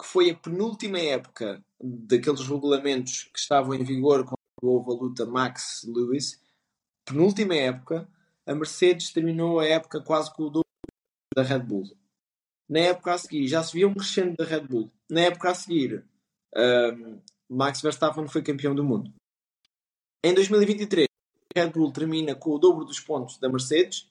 que 0.00 0.04
foi 0.04 0.30
a 0.30 0.36
penúltima 0.36 0.98
época 0.98 1.64
daqueles 1.80 2.40
regulamentos 2.40 3.30
que 3.32 3.38
estavam 3.38 3.74
em 3.74 3.84
vigor 3.84 4.24
quando 4.24 4.37
houve 4.62 4.90
a 4.90 4.94
luta 4.94 5.26
Max 5.26 5.84
Lewis, 5.86 6.40
penúltima 7.04 7.54
época, 7.54 8.08
a 8.46 8.54
Mercedes 8.54 9.12
terminou 9.12 9.60
a 9.60 9.66
época 9.66 10.00
quase 10.00 10.32
com 10.34 10.44
o 10.44 10.50
dobro 10.50 10.68
da 11.34 11.42
Red 11.42 11.60
Bull. 11.60 11.84
Na 12.68 12.80
época 12.80 13.14
a 13.14 13.18
seguir, 13.18 13.46
já 13.46 13.62
se 13.62 13.72
via 13.72 13.88
um 13.88 13.94
crescendo 13.94 14.36
da 14.36 14.44
Red 14.44 14.62
Bull. 14.62 14.90
Na 15.08 15.20
época 15.22 15.50
a 15.50 15.54
seguir, 15.54 16.04
um, 16.56 17.20
Max 17.48 17.80
Verstappen 17.80 18.26
foi 18.28 18.42
campeão 18.42 18.74
do 18.74 18.84
mundo. 18.84 19.12
Em 20.24 20.34
2023, 20.34 21.06
Red 21.56 21.70
Bull 21.70 21.92
termina 21.92 22.34
com 22.34 22.50
o 22.50 22.58
dobro 22.58 22.84
dos 22.84 23.00
pontos 23.00 23.38
da 23.38 23.48
Mercedes. 23.48 24.10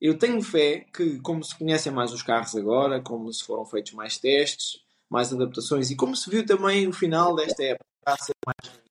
Eu 0.00 0.18
tenho 0.18 0.42
fé 0.42 0.86
que, 0.92 1.18
como 1.20 1.42
se 1.42 1.56
conhecem 1.56 1.90
mais 1.90 2.12
os 2.12 2.22
carros 2.22 2.54
agora, 2.54 3.00
como 3.00 3.32
se 3.32 3.42
foram 3.42 3.64
feitos 3.64 3.92
mais 3.92 4.18
testes, 4.18 4.84
mais 5.08 5.32
adaptações 5.32 5.90
e 5.90 5.96
como 5.96 6.14
se 6.14 6.28
viu 6.28 6.44
também 6.44 6.86
o 6.86 6.92
final 6.92 7.34
desta 7.34 7.62
época 7.62 7.86
a 8.04 8.16
ser 8.16 8.34
mais 8.44 8.85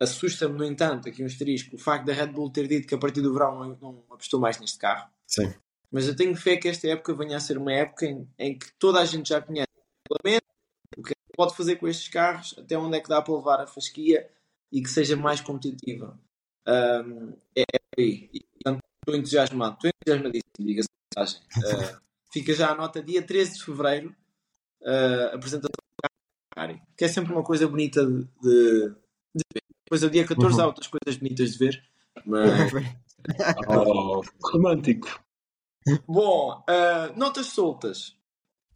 Assusta-me, 0.00 0.56
no 0.56 0.64
entanto, 0.64 1.08
aqui 1.08 1.22
um 1.22 1.26
asterisco, 1.26 1.76
o 1.76 1.78
facto 1.78 2.06
da 2.06 2.12
Red 2.12 2.28
Bull 2.28 2.50
ter 2.50 2.68
dito 2.68 2.86
que 2.86 2.94
a 2.94 2.98
partir 2.98 3.20
do 3.20 3.32
verão 3.32 3.58
não, 3.58 3.76
não 3.80 4.04
apostou 4.10 4.38
mais 4.38 4.60
neste 4.60 4.78
carro. 4.78 5.10
Sim. 5.26 5.52
Mas 5.90 6.06
eu 6.06 6.14
tenho 6.14 6.36
fé 6.36 6.56
que 6.56 6.68
esta 6.68 6.86
época 6.88 7.14
venha 7.14 7.36
a 7.36 7.40
ser 7.40 7.58
uma 7.58 7.72
época 7.72 8.06
em, 8.06 8.28
em 8.38 8.58
que 8.58 8.70
toda 8.78 9.00
a 9.00 9.04
gente 9.04 9.30
já 9.30 9.40
conhece 9.40 9.68
o 9.76 10.14
regulamento, 10.14 10.46
o 10.96 11.02
que 11.02 11.12
é 11.12 11.16
pode 11.36 11.56
fazer 11.56 11.76
com 11.76 11.86
estes 11.86 12.08
carros, 12.08 12.54
até 12.58 12.76
onde 12.76 12.96
é 12.96 13.00
que 13.00 13.08
dá 13.08 13.22
para 13.22 13.34
levar 13.34 13.60
a 13.60 13.66
fasquia 13.66 14.28
e 14.72 14.82
que 14.82 14.90
seja 14.90 15.16
mais 15.16 15.40
competitiva. 15.40 16.18
Um, 16.66 17.32
é, 17.56 17.62
é 17.62 17.78
aí. 17.96 18.30
estou 18.56 19.16
entusiasmado. 19.16 19.74
Estou 19.74 19.90
entusiasmadíssimo, 19.90 20.66
diga-se 20.66 20.88
a 21.16 21.20
mensagem. 21.20 21.42
Uh, 21.56 22.00
fica 22.32 22.54
já 22.54 22.70
a 22.70 22.74
nota 22.74 23.02
dia 23.02 23.22
13 23.22 23.54
de 23.54 23.64
fevereiro, 23.64 24.14
uh, 24.82 25.34
apresentação 25.34 25.70
do 25.70 26.10
Ferrari, 26.54 26.82
que 26.96 27.04
é 27.04 27.08
sempre 27.08 27.32
uma 27.32 27.42
coisa 27.42 27.66
bonita 27.68 28.04
de, 28.04 28.24
de. 28.42 28.94
Depois, 29.88 30.02
o 30.02 30.10
dia 30.10 30.26
14, 30.26 30.54
uhum. 30.54 30.62
há 30.62 30.66
outras 30.66 30.86
coisas 30.86 31.18
bonitas 31.18 31.52
de 31.52 31.58
ver. 31.58 31.82
Mas... 32.26 32.72
oh, 33.66 34.22
romântico. 34.42 35.18
Bom, 36.06 36.62
uh, 36.68 37.18
notas 37.18 37.46
soltas. 37.46 38.14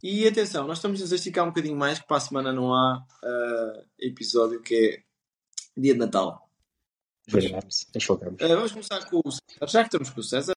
E 0.01 0.27
atenção, 0.27 0.65
nós 0.65 0.79
estamos 0.79 1.11
a 1.11 1.15
esticar 1.15 1.45
um 1.45 1.49
bocadinho 1.49 1.77
mais, 1.77 1.99
que 1.99 2.07
para 2.07 2.17
a 2.17 2.19
semana 2.19 2.51
não 2.51 2.73
há 2.73 3.05
uh, 3.23 3.85
episódio 3.99 4.59
que 4.59 4.75
é 4.75 5.79
dia 5.79 5.93
de 5.93 5.99
Natal. 5.99 6.49
Vamos, 7.27 7.51
vamos 7.51 7.85
Uh, 8.09 8.47
vamos 8.47 8.71
começar 8.71 9.05
com 9.05 9.21
o 9.23 9.31
César. 9.31 9.67
Já 9.67 9.81
que 9.81 9.87
estamos 9.87 10.09
com 10.09 10.19
o 10.19 10.23
César. 10.23 10.53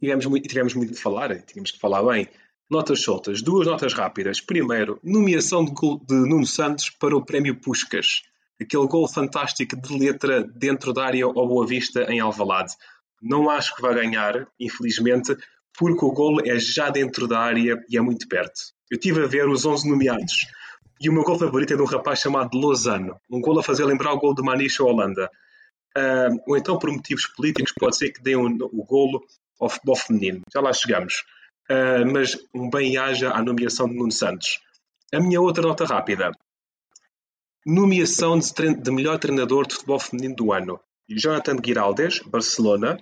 Tivemos 0.00 0.26
muito, 0.26 0.48
tivemos 0.48 0.74
muito 0.74 0.92
de 0.92 0.98
falar, 0.98 1.42
tínhamos 1.42 1.72
que 1.72 1.78
falar 1.80 2.04
bem. 2.04 2.28
Notas 2.70 3.02
soltas, 3.02 3.42
duas 3.42 3.66
notas 3.66 3.92
rápidas. 3.92 4.40
Primeiro, 4.40 5.00
nomeação 5.02 5.64
de, 5.64 5.72
de 5.72 6.14
Nuno 6.14 6.46
Santos 6.46 6.88
para 6.88 7.16
o 7.16 7.24
Prémio 7.24 7.60
Puscas. 7.60 8.22
Aquele 8.60 8.86
gol 8.86 9.08
fantástico 9.08 9.80
de 9.80 9.98
letra 9.98 10.44
dentro 10.44 10.92
da 10.92 11.04
área 11.04 11.24
ao 11.24 11.32
Boa 11.32 11.66
Vista 11.66 12.04
em 12.12 12.20
Alvalade. 12.20 12.74
Não 13.20 13.50
acho 13.50 13.74
que 13.74 13.82
vai 13.82 13.94
ganhar, 13.94 14.46
infelizmente, 14.58 15.36
porque 15.78 16.04
o 16.04 16.12
gol 16.12 16.40
é 16.44 16.58
já 16.58 16.90
dentro 16.90 17.26
da 17.26 17.38
área 17.38 17.82
e 17.88 17.96
é 17.96 18.00
muito 18.00 18.28
perto. 18.28 18.60
Eu 18.90 18.96
estive 18.96 19.24
a 19.24 19.26
ver 19.26 19.48
os 19.48 19.64
11 19.64 19.88
nomeados 19.88 20.46
e 21.02 21.08
o 21.08 21.12
meu 21.12 21.24
gol 21.24 21.36
favorito 21.36 21.72
é 21.72 21.76
de 21.76 21.82
um 21.82 21.86
rapaz 21.86 22.20
chamado 22.20 22.56
Lozano. 22.56 23.20
Um 23.28 23.40
gol 23.40 23.58
a 23.58 23.62
fazer 23.62 23.84
lembrar 23.84 24.12
o 24.12 24.18
gol 24.18 24.34
de 24.34 24.42
Maniche 24.42 24.80
Holanda. 24.80 25.28
Uh, 25.98 26.40
ou 26.46 26.56
então 26.56 26.78
por 26.78 26.90
motivos 26.92 27.26
políticos 27.26 27.72
pode 27.76 27.96
ser 27.96 28.12
que 28.12 28.22
dê 28.22 28.36
um, 28.36 28.56
o 28.60 28.84
golo 28.84 29.20
ao 29.60 29.68
futebol 29.68 29.96
feminino. 29.96 30.42
Já 30.52 30.60
lá 30.60 30.72
chegamos. 30.72 31.24
Uh, 31.68 32.10
mas 32.12 32.38
um 32.54 32.70
bem-aja 32.70 33.30
à 33.30 33.42
nomeação 33.42 33.88
de 33.88 33.96
Nuno 33.96 34.12
Santos. 34.12 34.60
A 35.12 35.18
minha 35.18 35.40
outra 35.40 35.62
nota 35.62 35.84
rápida. 35.84 36.30
Nomeação 37.64 38.38
de, 38.38 38.74
de 38.74 38.90
melhor 38.90 39.18
treinador 39.20 39.66
de 39.66 39.74
futebol 39.74 40.00
feminino 40.00 40.34
do 40.34 40.52
ano. 40.52 40.80
Jonathan 41.08 41.56
Giraldes, 41.64 42.18
Barcelona. 42.20 42.98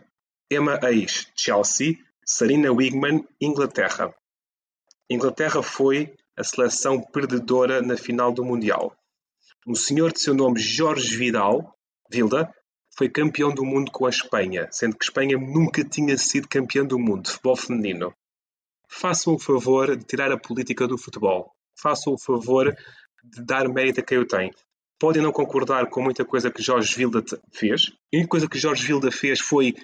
Emma 0.51 0.79
Eis, 0.83 1.29
Chelsea. 1.35 1.97
Sarina 2.27 2.71
Wigman, 2.71 3.27
Inglaterra. 3.41 4.15
Inglaterra 5.09 5.63
foi 5.63 6.15
a 6.37 6.45
seleção 6.45 7.01
perdedora 7.01 7.81
na 7.81 7.97
final 7.97 8.31
do 8.33 8.45
Mundial. 8.45 8.95
Um 9.67 9.75
senhor 9.75 10.13
de 10.13 10.21
seu 10.21 10.35
nome 10.35 10.61
Jorge 10.61 11.17
Vidal, 11.17 11.75
Vilda, 12.11 12.55
foi 12.97 13.09
campeão 13.09 13.53
do 13.53 13.65
mundo 13.65 13.91
com 13.91 14.07
a 14.07 14.11
Espanha, 14.11 14.69
sendo 14.71 14.97
que 14.97 15.05
Espanha 15.05 15.39
nunca 15.39 15.83
tinha 15.83 16.17
sido 16.19 16.47
campeão 16.47 16.87
do 16.87 16.99
mundo 16.99 17.23
de 17.23 17.31
futebol 17.31 17.57
feminino. 17.57 18.15
Façam 18.89 19.35
o 19.35 19.39
favor 19.39 19.97
de 19.97 20.05
tirar 20.05 20.31
a 20.31 20.39
política 20.39 20.87
do 20.87 20.99
futebol. 20.99 21.53
Façam 21.81 22.13
o 22.13 22.19
favor 22.19 22.77
de 23.23 23.45
dar 23.45 23.69
mérito 23.69 24.01
a 24.01 24.03
quem 24.03 24.19
o 24.19 24.27
tem. 24.27 24.51
Podem 24.99 25.23
não 25.23 25.33
concordar 25.33 25.89
com 25.89 26.03
muita 26.03 26.25
coisa 26.25 26.51
que 26.51 26.63
Jorge 26.63 26.95
Vilda 26.95 27.23
fez. 27.53 27.91
A 28.13 28.17
única 28.17 28.29
coisa 28.29 28.49
que 28.49 28.59
Jorge 28.59 28.87
Vilda 28.87 29.11
fez 29.11 29.41
foi 29.41 29.75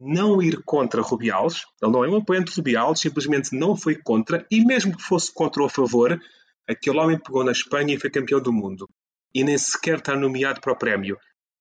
não 0.00 0.42
ir 0.42 0.62
contra 0.64 1.00
Rubiales. 1.00 1.62
Ele 1.80 1.92
não 1.92 2.04
é 2.04 2.08
um 2.08 2.16
apoiante 2.16 2.50
de 2.50 2.56
Rubiales, 2.56 3.00
simplesmente 3.00 3.56
não 3.56 3.76
foi 3.76 3.94
contra. 3.94 4.44
E 4.50 4.64
mesmo 4.64 4.96
que 4.96 5.02
fosse 5.02 5.32
contra 5.32 5.62
ou 5.62 5.68
a 5.68 5.70
favor, 5.70 6.20
aquele 6.68 6.98
homem 6.98 7.18
pegou 7.18 7.44
na 7.44 7.52
Espanha 7.52 7.94
e 7.94 8.00
foi 8.00 8.10
campeão 8.10 8.40
do 8.40 8.52
mundo. 8.52 8.88
E 9.32 9.44
nem 9.44 9.56
sequer 9.56 9.98
está 9.98 10.16
nomeado 10.16 10.60
para 10.60 10.72
o 10.72 10.78
prémio. 10.78 11.18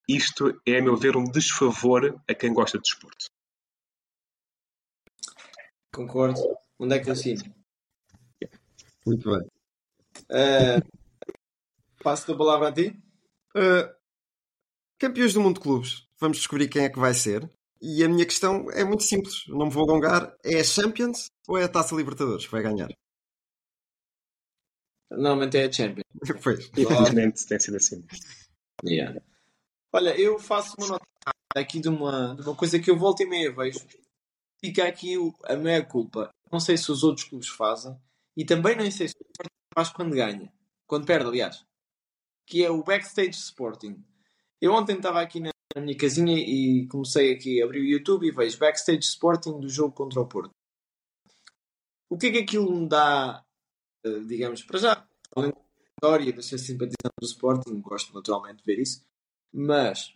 Isto 0.08 0.60
é, 0.68 0.80
a 0.80 0.82
meu 0.82 0.98
ver, 0.98 1.16
um 1.16 1.24
desfavor 1.24 2.20
a 2.28 2.34
quem 2.34 2.54
gosta 2.54 2.78
de 2.78 2.84
desporto. 2.84 3.26
Concordo. 5.94 6.42
Onde 6.80 6.96
é 6.96 7.00
que 7.00 7.10
eu 7.10 7.14
assino? 7.14 7.44
Muito 9.06 9.30
bem. 9.30 9.48
Uh, 10.30 11.03
passo 12.04 12.32
a 12.32 12.38
palavra 12.38 12.68
a 12.68 12.72
ti. 12.72 12.90
Uh, 13.56 13.90
campeões 15.00 15.34
do 15.34 15.42
mundo 15.42 15.56
de 15.56 15.62
clubes. 15.62 16.08
Vamos 16.20 16.38
descobrir 16.38 16.68
quem 16.68 16.84
é 16.84 16.90
que 16.90 17.00
vai 17.00 17.14
ser. 17.14 17.50
E 17.82 18.04
a 18.04 18.10
minha 18.10 18.26
questão 18.26 18.70
é 18.72 18.84
muito 18.84 19.04
simples. 19.04 19.44
Não 19.48 19.66
me 19.66 19.72
vou 19.72 19.90
alongar. 19.90 20.36
É 20.44 20.60
a 20.60 20.64
Champions 20.64 21.28
ou 21.48 21.58
é 21.58 21.64
a 21.64 21.70
Taça 21.70 21.96
Libertadores 21.96 22.46
que 22.46 22.52
vai 22.52 22.62
ganhar? 22.62 22.90
Normalmente 25.12 25.58
é 25.58 25.66
a 25.66 25.72
Champions. 25.72 26.06
pois. 26.44 26.70
Infelizmente 26.78 27.46
tem 27.48 27.60
sido 27.60 27.78
assim. 27.78 28.06
Yeah. 28.86 29.22
Olha, 29.92 30.20
eu 30.20 30.40
faço 30.40 30.76
uma 30.80 30.88
nota 30.88 31.06
aqui 31.56 31.80
de 31.80 31.90
uma, 31.90 32.36
de 32.36 32.42
uma 32.42 32.56
coisa 32.56 32.80
que 32.80 32.90
eu 32.90 32.98
volto 32.98 33.22
e 33.22 33.26
meia 33.26 33.54
vejo. 33.54 33.80
Fica 34.60 34.88
aqui 34.88 35.16
a 35.46 35.56
minha 35.56 35.86
culpa. 35.86 36.30
Não 36.52 36.60
sei 36.60 36.78
se 36.78 36.92
os 36.92 37.04
outros 37.04 37.28
clubes 37.28 37.50
fazem. 37.50 37.96
E 38.36 38.46
também 38.46 38.76
não 38.76 38.90
sei 38.90 39.10
se 39.10 39.16
o 39.16 39.28
Sporting 39.28 39.56
faz 39.76 39.90
quando 39.90 40.16
ganha. 40.16 40.52
Quando 40.88 41.06
perde, 41.06 41.28
aliás. 41.28 41.66
Que 42.46 42.64
é 42.64 42.70
o 42.70 42.84
Backstage 42.84 43.32
Sporting. 43.32 44.04
Eu 44.62 44.74
ontem 44.74 44.96
estava 44.96 45.22
aqui 45.22 45.40
na, 45.40 45.52
minha 45.78 45.98
casinha 45.98 46.38
e 46.38 46.88
comecei 46.88 47.34
aqui 47.34 47.62
a 47.62 47.66
abrir 47.66 47.82
o 47.82 47.86
YouTube 47.86 48.28
e 48.28 48.32
vejo 48.32 48.60
Backstage 48.60 49.00
Sporting 49.00 49.60
do 49.60 49.70
jogo 49.70 49.94
contra 49.94 50.22
o 50.22 50.28
Porto. 50.28 50.52
O 52.10 52.18
que 52.18 52.28
é 52.28 52.32
que 52.32 52.38
aquilo 52.40 52.72
me 52.72 52.88
dá, 52.88 53.44
eh, 54.06 54.20
digamos, 54.28 54.62
para 54.64 54.80
já, 54.80 55.08
além 55.36 55.52
da 55.52 55.60
história 55.84 56.32
de 56.32 56.44
ser 56.44 56.60
simpatizante 56.60 57.16
do 57.20 57.26
Sporting, 57.26 57.82
gosto 57.82 58.14
naturalmente 58.14 58.58
de 58.58 58.64
ver 58.64 58.80
isso, 58.80 59.04
mas 59.52 60.16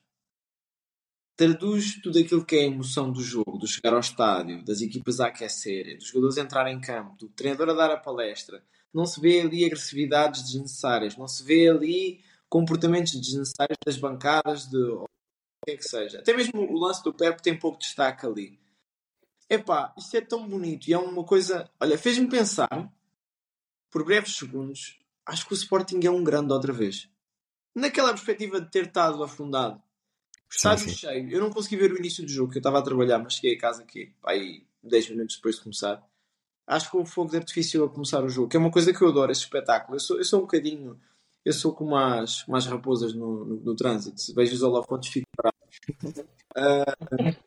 traduz 1.36 2.02
tudo 2.02 2.18
aquilo 2.18 2.44
que 2.46 2.56
é 2.56 2.62
a 2.62 2.66
emoção 2.66 3.12
do 3.12 3.22
jogo, 3.22 3.58
do 3.58 3.68
chegar 3.68 3.94
ao 3.94 4.00
estádio, 4.00 4.66
das 4.66 4.82
equipas 4.82 5.20
a 5.20 5.28
aquecerem, 5.28 5.98
dos 5.98 6.08
jogadores 6.08 6.38
a 6.38 6.42
entrar 6.42 6.72
em 6.72 6.82
campo, 6.82 7.16
do 7.16 7.30
treinador 7.30 7.70
a 7.70 7.74
dar 7.74 7.92
a 7.92 7.98
palestra. 7.98 8.64
Não 8.98 9.06
se 9.06 9.22
vê 9.22 9.42
ali 9.42 9.64
agressividades 9.64 10.42
desnecessárias, 10.42 11.16
não 11.16 11.28
se 11.28 11.44
vê 11.44 11.70
ali 11.70 12.20
comportamentos 12.50 13.14
desnecessários 13.14 13.78
das 13.86 13.96
bancadas, 13.96 14.66
de 14.66 14.76
o 14.76 15.06
que 15.64 15.74
é 15.74 15.78
que 15.78 15.84
seja. 15.84 16.18
Até 16.18 16.36
mesmo 16.36 16.60
o 16.62 16.80
lance 16.80 17.04
do 17.04 17.14
Pep 17.14 17.40
tem 17.40 17.56
pouco 17.56 17.78
destaque 17.78 18.26
ali. 18.26 18.60
Epá, 19.48 19.94
isto 19.96 20.18
é 20.18 20.22
tão 20.22 20.50
bonito 20.50 20.88
e 20.88 20.94
é 20.94 20.98
uma 20.98 21.24
coisa. 21.24 21.70
Olha, 21.80 21.96
fez-me 21.96 22.28
pensar, 22.28 22.92
por 23.92 24.04
breves 24.04 24.36
segundos, 24.36 24.98
acho 25.28 25.46
que 25.46 25.54
o 25.54 25.56
Sporting 25.56 26.00
é 26.04 26.10
um 26.10 26.24
grande 26.24 26.52
outra 26.52 26.74
vez. 26.74 27.08
Naquela 27.76 28.10
perspectiva 28.10 28.60
de 28.60 28.72
ter 28.72 28.88
estado 28.88 29.24
afundado. 29.24 29.80
Estádio 30.50 30.90
cheio. 30.90 31.30
Eu 31.30 31.40
não 31.40 31.52
consegui 31.52 31.76
ver 31.76 31.92
o 31.92 32.00
início 32.00 32.26
do 32.26 32.32
jogo, 32.32 32.52
que 32.52 32.58
eu 32.58 32.62
estava 32.62 32.80
a 32.80 32.82
trabalhar, 32.82 33.20
mas 33.20 33.36
cheguei 33.36 33.56
a 33.56 33.60
casa 33.60 33.84
aqui, 33.84 34.12
pá, 34.20 34.32
aí 34.32 34.66
10 34.82 35.12
minutos 35.12 35.36
depois 35.36 35.58
de 35.58 35.62
começar. 35.62 36.04
Acho 36.68 36.92
que 36.92 36.98
houve 36.98 37.10
fogo 37.10 37.32
de 37.32 37.38
artifício 37.38 37.84
a 37.84 37.90
começar 37.90 38.24
o 38.24 38.30
jogo, 38.30 38.50
que 38.50 38.58
é 38.58 38.60
uma 38.60 38.70
coisa 38.70 38.94
que 38.94 39.02
eu 39.02 39.08
adoro, 39.08 39.32
esse 39.32 39.42
espetáculo. 39.42 39.96
Eu 39.96 40.00
sou, 40.02 40.18
eu 40.18 40.26
sou 40.26 40.40
um 40.40 40.42
bocadinho. 40.44 41.00
Eu 41.46 41.54
sou 41.54 41.74
como 41.74 41.96
as, 41.96 42.44
como 42.44 42.58
as 42.58 42.66
raposas 42.66 43.14
no, 43.14 43.46
no, 43.46 43.56
no 43.62 43.76
trânsito. 43.76 44.20
Se 44.20 44.34
vejo 44.34 44.54
os 44.54 44.62
holofotes, 44.62 45.10
fico 45.10 45.28
parado. 45.38 45.56
Uh, 46.58 47.38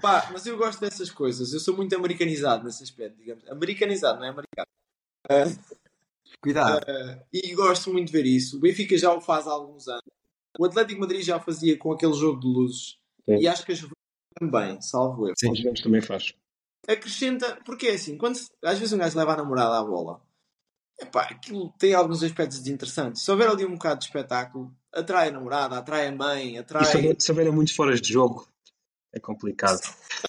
pá, 0.00 0.28
mas 0.32 0.44
eu 0.44 0.58
gosto 0.58 0.80
dessas 0.80 1.08
coisas. 1.08 1.52
Eu 1.52 1.60
sou 1.60 1.76
muito 1.76 1.94
americanizado 1.94 2.64
nesse 2.64 2.82
aspecto, 2.82 3.16
digamos. 3.16 3.48
Americanizado, 3.48 4.18
não 4.18 4.26
é 4.26 4.30
americano. 4.30 4.66
Uh, 5.30 5.80
Cuidado. 6.42 6.82
Uh, 6.82 7.22
e 7.32 7.54
gosto 7.54 7.92
muito 7.92 8.06
de 8.06 8.12
ver 8.12 8.26
isso. 8.26 8.56
O 8.56 8.60
Benfica 8.60 8.96
já 8.96 9.12
o 9.12 9.20
faz 9.20 9.46
há 9.46 9.52
alguns 9.52 9.86
anos. 9.86 10.02
O 10.58 10.64
Atlético 10.64 11.00
Madrid 11.00 11.22
já 11.22 11.38
fazia 11.38 11.78
com 11.78 11.92
aquele 11.92 12.14
jogo 12.14 12.40
de 12.40 12.46
luzes. 12.46 12.98
Sim. 13.28 13.36
E 13.36 13.46
acho 13.46 13.64
que 13.64 13.72
a 13.72 13.74
Juventus 13.74 13.96
também, 14.38 14.80
salvo 14.80 15.28
eu. 15.28 15.34
Sim, 15.36 15.52
a 15.52 15.54
Juventus 15.54 15.82
também 15.82 16.00
faz. 16.00 16.34
Acrescenta, 16.88 17.58
porque 17.64 17.88
é 17.88 17.94
assim, 17.94 18.16
quando 18.16 18.38
às 18.64 18.78
vezes 18.78 18.92
um 18.92 18.98
gajo 18.98 19.18
leva 19.18 19.34
a 19.34 19.36
namorada 19.36 19.78
à 19.78 19.84
bola, 19.84 20.20
epá, 21.00 21.22
aquilo 21.22 21.72
tem 21.78 21.94
alguns 21.94 22.22
aspectos 22.22 22.66
interessantes. 22.66 23.22
Se 23.22 23.30
houver 23.30 23.48
ali 23.48 23.64
um 23.64 23.74
bocado 23.74 24.00
de 24.00 24.06
espetáculo, 24.06 24.74
atrai 24.92 25.28
a 25.28 25.32
namorada, 25.32 25.78
atrai 25.78 26.08
a 26.08 26.12
mãe, 26.12 26.58
atrai. 26.58 26.82
E 26.82 27.20
se 27.20 27.30
houver 27.30 27.50
muitos 27.52 27.74
fora 27.74 27.94
de 27.98 28.12
jogo, 28.12 28.48
é 29.12 29.18
complicado. 29.18 29.80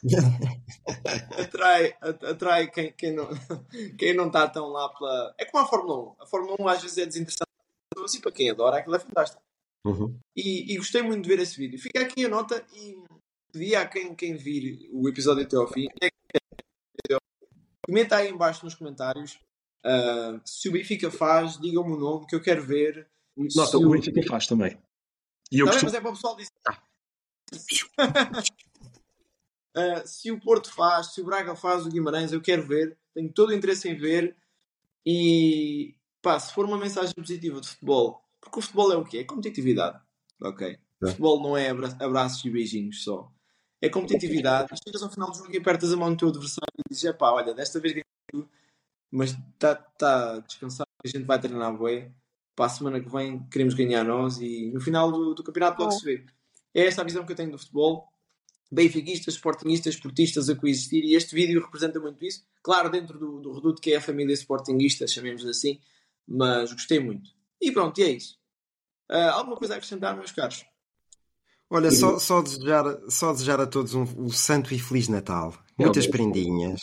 atrai 1.38 1.94
atrai 2.02 2.69
quem, 2.69 2.91
quem, 2.94 3.14
não, 3.14 3.30
quem 3.98 4.15
não 4.15 4.28
está 4.28 4.48
tão 4.48 4.68
lá 4.68 4.90
pela. 4.90 5.36
É 5.38 5.45
como 5.45 5.64
a 5.64 5.68
Fórmula 5.68 6.11
1. 6.11 6.15
A 6.19 6.26
Fórmula 6.26 6.57
1 6.60 6.68
às 6.68 6.82
vezes 6.82 6.98
é 6.98 7.06
desinteressante, 7.06 7.52
mas 7.95 8.06
assim, 8.06 8.22
para 8.22 8.32
quem 8.32 8.49
adora, 8.49 8.78
aquilo 8.78 8.95
é 8.95 8.99
fantástico. 8.99 9.41
Uhum. 9.86 10.15
E, 10.36 10.73
e, 10.73 10.78
gostei 10.78 11.02
muito 11.02 11.23
de 11.23 11.30
ver 11.30 11.40
esse 11.41 11.57
vídeo. 11.57 11.80
Fica 11.80 12.02
aqui 12.02 12.26
a 12.26 12.30
nota 12.30 12.64
e 12.76 12.98
pedi 13.52 13.76
a 13.76 13.86
quem, 13.88 14.14
quem 14.14 14.36
vir 14.36 14.90
o 14.94 15.10
episódio 15.10 15.44
até 15.44 15.56
ao 15.56 15.68
fim. 15.68 15.88
Comenta 17.91 18.15
aí 18.15 18.30
embaixo 18.30 18.63
nos 18.63 18.73
comentários 18.73 19.38
uh, 19.85 20.39
se 20.45 20.69
o 20.69 20.72
Benfica 20.72 21.11
faz, 21.11 21.59
digam-me 21.59 21.91
o 21.91 21.97
nome 21.97 22.26
que 22.26 22.34
eu 22.34 22.41
quero 22.41 22.63
ver. 22.63 23.05
Nota, 23.35 23.77
o 23.77 23.89
Benfica 23.89 24.23
faz 24.23 24.47
também. 24.47 24.77
E 25.51 25.59
eu 25.59 25.65
também, 25.65 25.81
costumo... 25.81 25.91
mas 25.91 25.93
é 25.93 25.99
para 25.99 26.09
o 26.09 26.13
pessoal 26.13 26.35
dizer. 26.38 26.51
uh, 29.76 30.07
se 30.07 30.31
o 30.31 30.39
Porto 30.39 30.73
faz, 30.73 31.07
se 31.13 31.19
o 31.19 31.26
Braga 31.26 31.53
faz, 31.53 31.85
o 31.85 31.89
Guimarães, 31.89 32.31
eu 32.31 32.39
quero 32.39 32.65
ver. 32.65 32.97
Tenho 33.13 33.30
todo 33.34 33.49
o 33.49 33.53
interesse 33.53 33.89
em 33.89 33.97
ver. 33.97 34.38
E 35.05 35.93
pá, 36.22 36.39
se 36.39 36.53
for 36.53 36.63
uma 36.63 36.77
mensagem 36.77 37.13
positiva 37.13 37.59
de 37.59 37.68
futebol 37.68 38.23
porque 38.39 38.59
o 38.59 38.61
futebol 38.61 38.91
é 38.91 38.97
o 38.97 39.05
quê? 39.05 39.19
É 39.19 39.23
competitividade. 39.23 39.99
Ok? 40.41 40.77
O 41.01 41.07
futebol 41.07 41.41
não 41.41 41.57
é 41.57 41.69
abra 41.69 41.95
abraços 41.99 42.43
e 42.43 42.49
beijinhos 42.49 43.03
só. 43.03 43.31
É 43.82 43.90
competitividade. 43.90 44.70
Chegas 44.84 45.02
ao 45.02 45.10
final 45.10 45.32
do 45.32 45.38
jogo 45.38 45.53
e 45.53 45.58
apertas 45.58 45.91
a 45.91 45.98
mão 45.98 46.12
do 46.12 46.18
teu 46.18 46.30
adversário 46.30 46.72
e 46.78 46.94
dizes: 46.94 47.12
pá, 47.16 47.32
olha, 47.32 47.53
desta 47.53 47.80
vez 47.80 47.94
ganhei 47.94 48.48
mas 49.12 49.32
está 49.32 49.76
tá 49.76 50.40
descansado. 50.40 50.90
A 51.03 51.08
gente 51.08 51.26
vai 51.26 51.40
treinar 51.40 51.76
boia. 51.76 52.14
Para 52.56 52.66
a 52.66 52.70
semana 52.70 52.99
que 52.99 53.10
vem 53.10 53.45
queremos 53.49 53.74
ganhar 53.74 54.03
nós 54.03 54.40
e 54.40 54.72
no 54.72 54.80
final 54.80 55.12
do, 55.12 55.34
do 55.34 55.44
campeonato 55.44 55.82
logo 55.82 55.91
se 55.91 56.06
vê. 56.06 56.26
É 56.74 56.86
esta 56.86 57.02
a 57.02 57.06
visão 57.06 57.26
que 57.26 57.32
eu 57.32 57.36
tenho 57.36 57.52
do 57.52 57.58
futebol. 57.58 58.08
Benfiquistas, 58.72 59.34
sportingistas, 59.34 59.95
esportistas 59.95 60.49
a 60.49 60.56
coexistir 60.56 61.03
e 61.03 61.16
este 61.16 61.36
vídeo 61.36 61.62
representa 61.62 61.99
muito 61.99 62.24
isso. 62.24 62.45
Claro, 62.64 62.90
dentro 62.90 63.20
do, 63.20 63.41
do 63.41 63.53
reduto 63.53 63.82
que 63.82 63.91
é 63.91 63.98
a 63.98 64.02
família 64.02 64.34
sportinguista, 64.34 65.06
chamemos 65.08 65.45
assim, 65.45 65.80
mas 66.26 66.72
gostei 66.72 66.99
muito. 66.99 67.32
E 67.60 67.72
pronto, 67.72 67.99
e 67.99 68.03
é 68.03 68.12
isso. 68.12 68.38
Uh, 69.10 69.32
alguma 69.34 69.58
coisa 69.58 69.74
a 69.74 69.78
acrescentar, 69.78 70.16
meus 70.16 70.32
caros? 70.32 70.66
Olha, 71.73 71.89
só, 71.89 72.19
só, 72.19 72.41
desejar, 72.41 72.84
só 73.10 73.31
desejar 73.31 73.61
a 73.61 73.65
todos 73.65 73.93
um, 73.93 74.03
um 74.18 74.30
santo 74.30 74.73
e 74.73 74.80
feliz 74.80 75.07
Natal. 75.07 75.57
Muitas 75.80 76.06
prendinhas. 76.06 76.81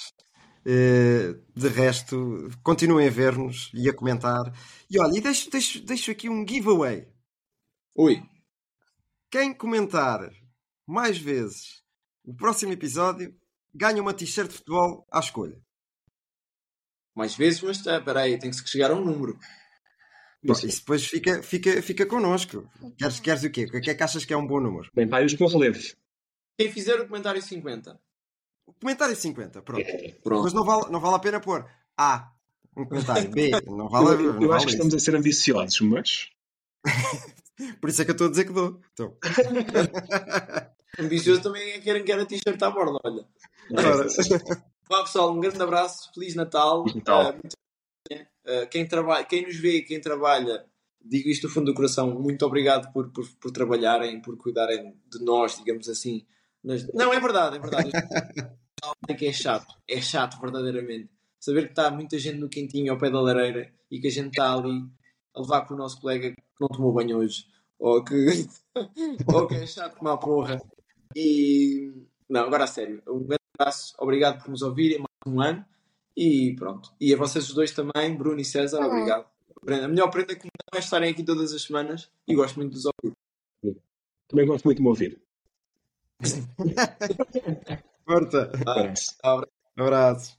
Uh, 0.64 1.38
de 1.54 1.68
resto, 1.68 2.50
continuem 2.62 3.06
a 3.06 3.10
ver-nos 3.10 3.70
e 3.74 3.86
a 3.86 3.94
comentar. 3.94 4.50
E 4.90 4.98
olha, 4.98 5.18
e 5.18 5.20
deixo, 5.20 5.50
deixo, 5.50 5.84
deixo 5.84 6.10
aqui 6.10 6.30
um 6.30 6.42
giveaway. 6.48 7.06
Ui. 7.94 8.22
Quem 9.30 9.52
comentar 9.52 10.30
mais 10.86 11.18
vezes 11.18 11.82
o 12.24 12.34
próximo 12.34 12.72
episódio 12.72 13.36
ganha 13.74 14.00
uma 14.00 14.14
t-shirt 14.14 14.48
de 14.48 14.56
futebol 14.56 15.06
à 15.12 15.20
escolha. 15.20 15.60
Mais 17.14 17.34
vezes, 17.34 17.60
mas 17.60 17.76
espera 17.76 18.20
aí, 18.20 18.38
tem 18.38 18.50
que 18.50 18.66
chegar 18.66 18.90
a 18.90 18.94
um 18.94 19.04
número. 19.04 19.38
Isso, 20.42 20.66
isso 20.66 20.80
depois 20.80 21.04
fica, 21.04 21.42
fica, 21.42 21.82
fica 21.82 22.06
connosco. 22.06 22.68
Queres, 22.96 23.20
queres 23.20 23.44
o 23.44 23.50
quê? 23.50 23.64
O 23.64 23.80
que 23.80 23.90
é 23.90 23.94
que 23.94 24.02
achas 24.02 24.24
que 24.24 24.32
é 24.32 24.36
um 24.36 24.46
bom 24.46 24.60
número? 24.60 24.90
Bem, 24.94 25.06
vai 25.06 25.24
os 25.24 25.34
com 25.34 25.46
relevo. 25.46 25.80
Quem 26.56 26.72
fizer 26.72 27.00
o 27.00 27.06
comentário 27.06 27.42
50. 27.42 28.00
O 28.66 28.72
comentário 28.74 29.16
50, 29.16 29.62
pronto. 29.62 29.84
pronto. 30.22 30.42
Mas 30.44 30.52
não 30.52 30.64
vale, 30.64 30.90
não 30.90 31.00
vale 31.00 31.16
a 31.16 31.18
pena 31.18 31.40
pôr 31.40 31.66
A, 31.96 32.32
um 32.76 32.84
comentário, 32.84 33.30
B, 33.30 33.50
não 33.66 33.88
vale 33.88 34.24
Eu, 34.24 34.34
não 34.34 34.42
eu 34.42 34.48
vale 34.48 34.52
acho 34.54 34.66
que 34.66 34.72
estamos 34.72 34.94
a 34.94 34.98
ser 34.98 35.16
ambiciosos, 35.16 35.80
mas. 35.80 36.30
Por 37.80 37.90
isso 37.90 38.02
é 38.02 38.04
que 38.04 38.10
eu 38.10 38.12
estou 38.12 38.28
a 38.28 38.30
dizer 38.30 38.44
que 38.44 38.52
dou. 38.52 38.80
Então. 38.92 39.16
Ambicioso 40.98 41.42
também 41.42 41.72
é 41.72 41.80
querem 41.80 42.04
que 42.04 42.12
era 42.12 42.26
t-shirt 42.26 42.60
à 42.62 42.70
borda, 42.70 42.98
olha. 43.04 43.24
Vá 44.88 45.02
pessoal, 45.02 45.32
um 45.32 45.40
grande 45.40 45.62
abraço, 45.62 46.10
Feliz 46.14 46.34
Natal. 46.34 46.84
Natal. 46.94 47.30
Uh, 47.30 47.48
Uh, 48.14 48.68
quem, 48.70 48.86
trabalha, 48.86 49.24
quem 49.24 49.42
nos 49.42 49.56
vê, 49.56 49.82
quem 49.82 50.00
trabalha, 50.00 50.64
digo 51.00 51.28
isto 51.28 51.46
do 51.46 51.52
fundo 51.52 51.66
do 51.66 51.74
coração, 51.74 52.18
muito 52.18 52.44
obrigado 52.44 52.92
por, 52.92 53.10
por, 53.10 53.28
por 53.40 53.50
trabalharem, 53.50 54.20
por 54.20 54.36
cuidarem 54.36 54.94
de 55.10 55.24
nós, 55.24 55.56
digamos 55.56 55.88
assim. 55.88 56.26
Nas... 56.62 56.86
Não, 56.92 57.12
é 57.12 57.20
verdade, 57.20 57.56
é 57.56 57.60
verdade. 57.60 57.90
é 59.08 59.14
que 59.14 59.26
é 59.26 59.32
chato, 59.32 59.74
é 59.88 60.00
chato 60.00 60.40
verdadeiramente. 60.40 61.10
Saber 61.38 61.64
que 61.64 61.72
está 61.72 61.90
muita 61.90 62.18
gente 62.18 62.38
no 62.38 62.48
quentinho 62.48 62.92
ao 62.92 62.98
pé 62.98 63.10
da 63.10 63.20
lareira 63.20 63.72
e 63.90 64.00
que 64.00 64.08
a 64.08 64.10
gente 64.10 64.30
está 64.30 64.52
ali 64.52 64.82
a 65.34 65.40
levar 65.40 65.66
com 65.66 65.74
o 65.74 65.78
nosso 65.78 66.00
colega 66.00 66.30
que 66.30 66.42
não 66.60 66.68
tomou 66.68 66.92
banho 66.92 67.18
hoje, 67.18 67.44
ou 67.78 68.02
que, 68.02 68.14
ou 69.32 69.46
que 69.46 69.54
é 69.54 69.66
chato 69.66 69.96
como 69.96 70.10
a 70.10 70.18
porra. 70.18 70.60
E 71.14 71.92
não, 72.28 72.42
agora 72.42 72.64
a 72.64 72.66
sério, 72.66 73.02
um 73.06 73.20
grande 73.20 73.38
abraço, 73.58 73.94
obrigado 73.98 74.42
por 74.42 74.50
nos 74.50 74.62
ouvirem 74.62 74.98
mais 74.98 75.34
um 75.34 75.40
ano. 75.40 75.64
E 76.20 76.52
pronto. 76.56 76.92
E 77.00 77.14
a 77.14 77.16
vocês 77.16 77.48
os 77.48 77.54
dois 77.54 77.70
também, 77.70 78.16
Bruno 78.16 78.40
e 78.40 78.44
César, 78.44 78.80
uhum. 78.80 78.86
obrigado. 78.88 79.26
A 79.68 79.86
melhor 79.86 80.10
prenda 80.10 80.34
que 80.34 80.46
me 80.46 80.50
dão 80.50 80.76
é 80.76 80.80
estarem 80.80 81.10
aqui 81.12 81.22
todas 81.22 81.52
as 81.52 81.62
semanas 81.62 82.10
e 82.26 82.34
gosto 82.34 82.56
muito 82.56 82.72
de 82.72 82.78
os 82.78 82.86
ouvir. 82.86 83.16
Também 84.26 84.44
gosto 84.44 84.64
muito 84.64 84.78
de 84.78 84.82
me 84.82 84.88
ouvir. 84.88 85.22
Força. 88.04 88.50
Ah, 89.22 89.42
abraço. 89.76 90.36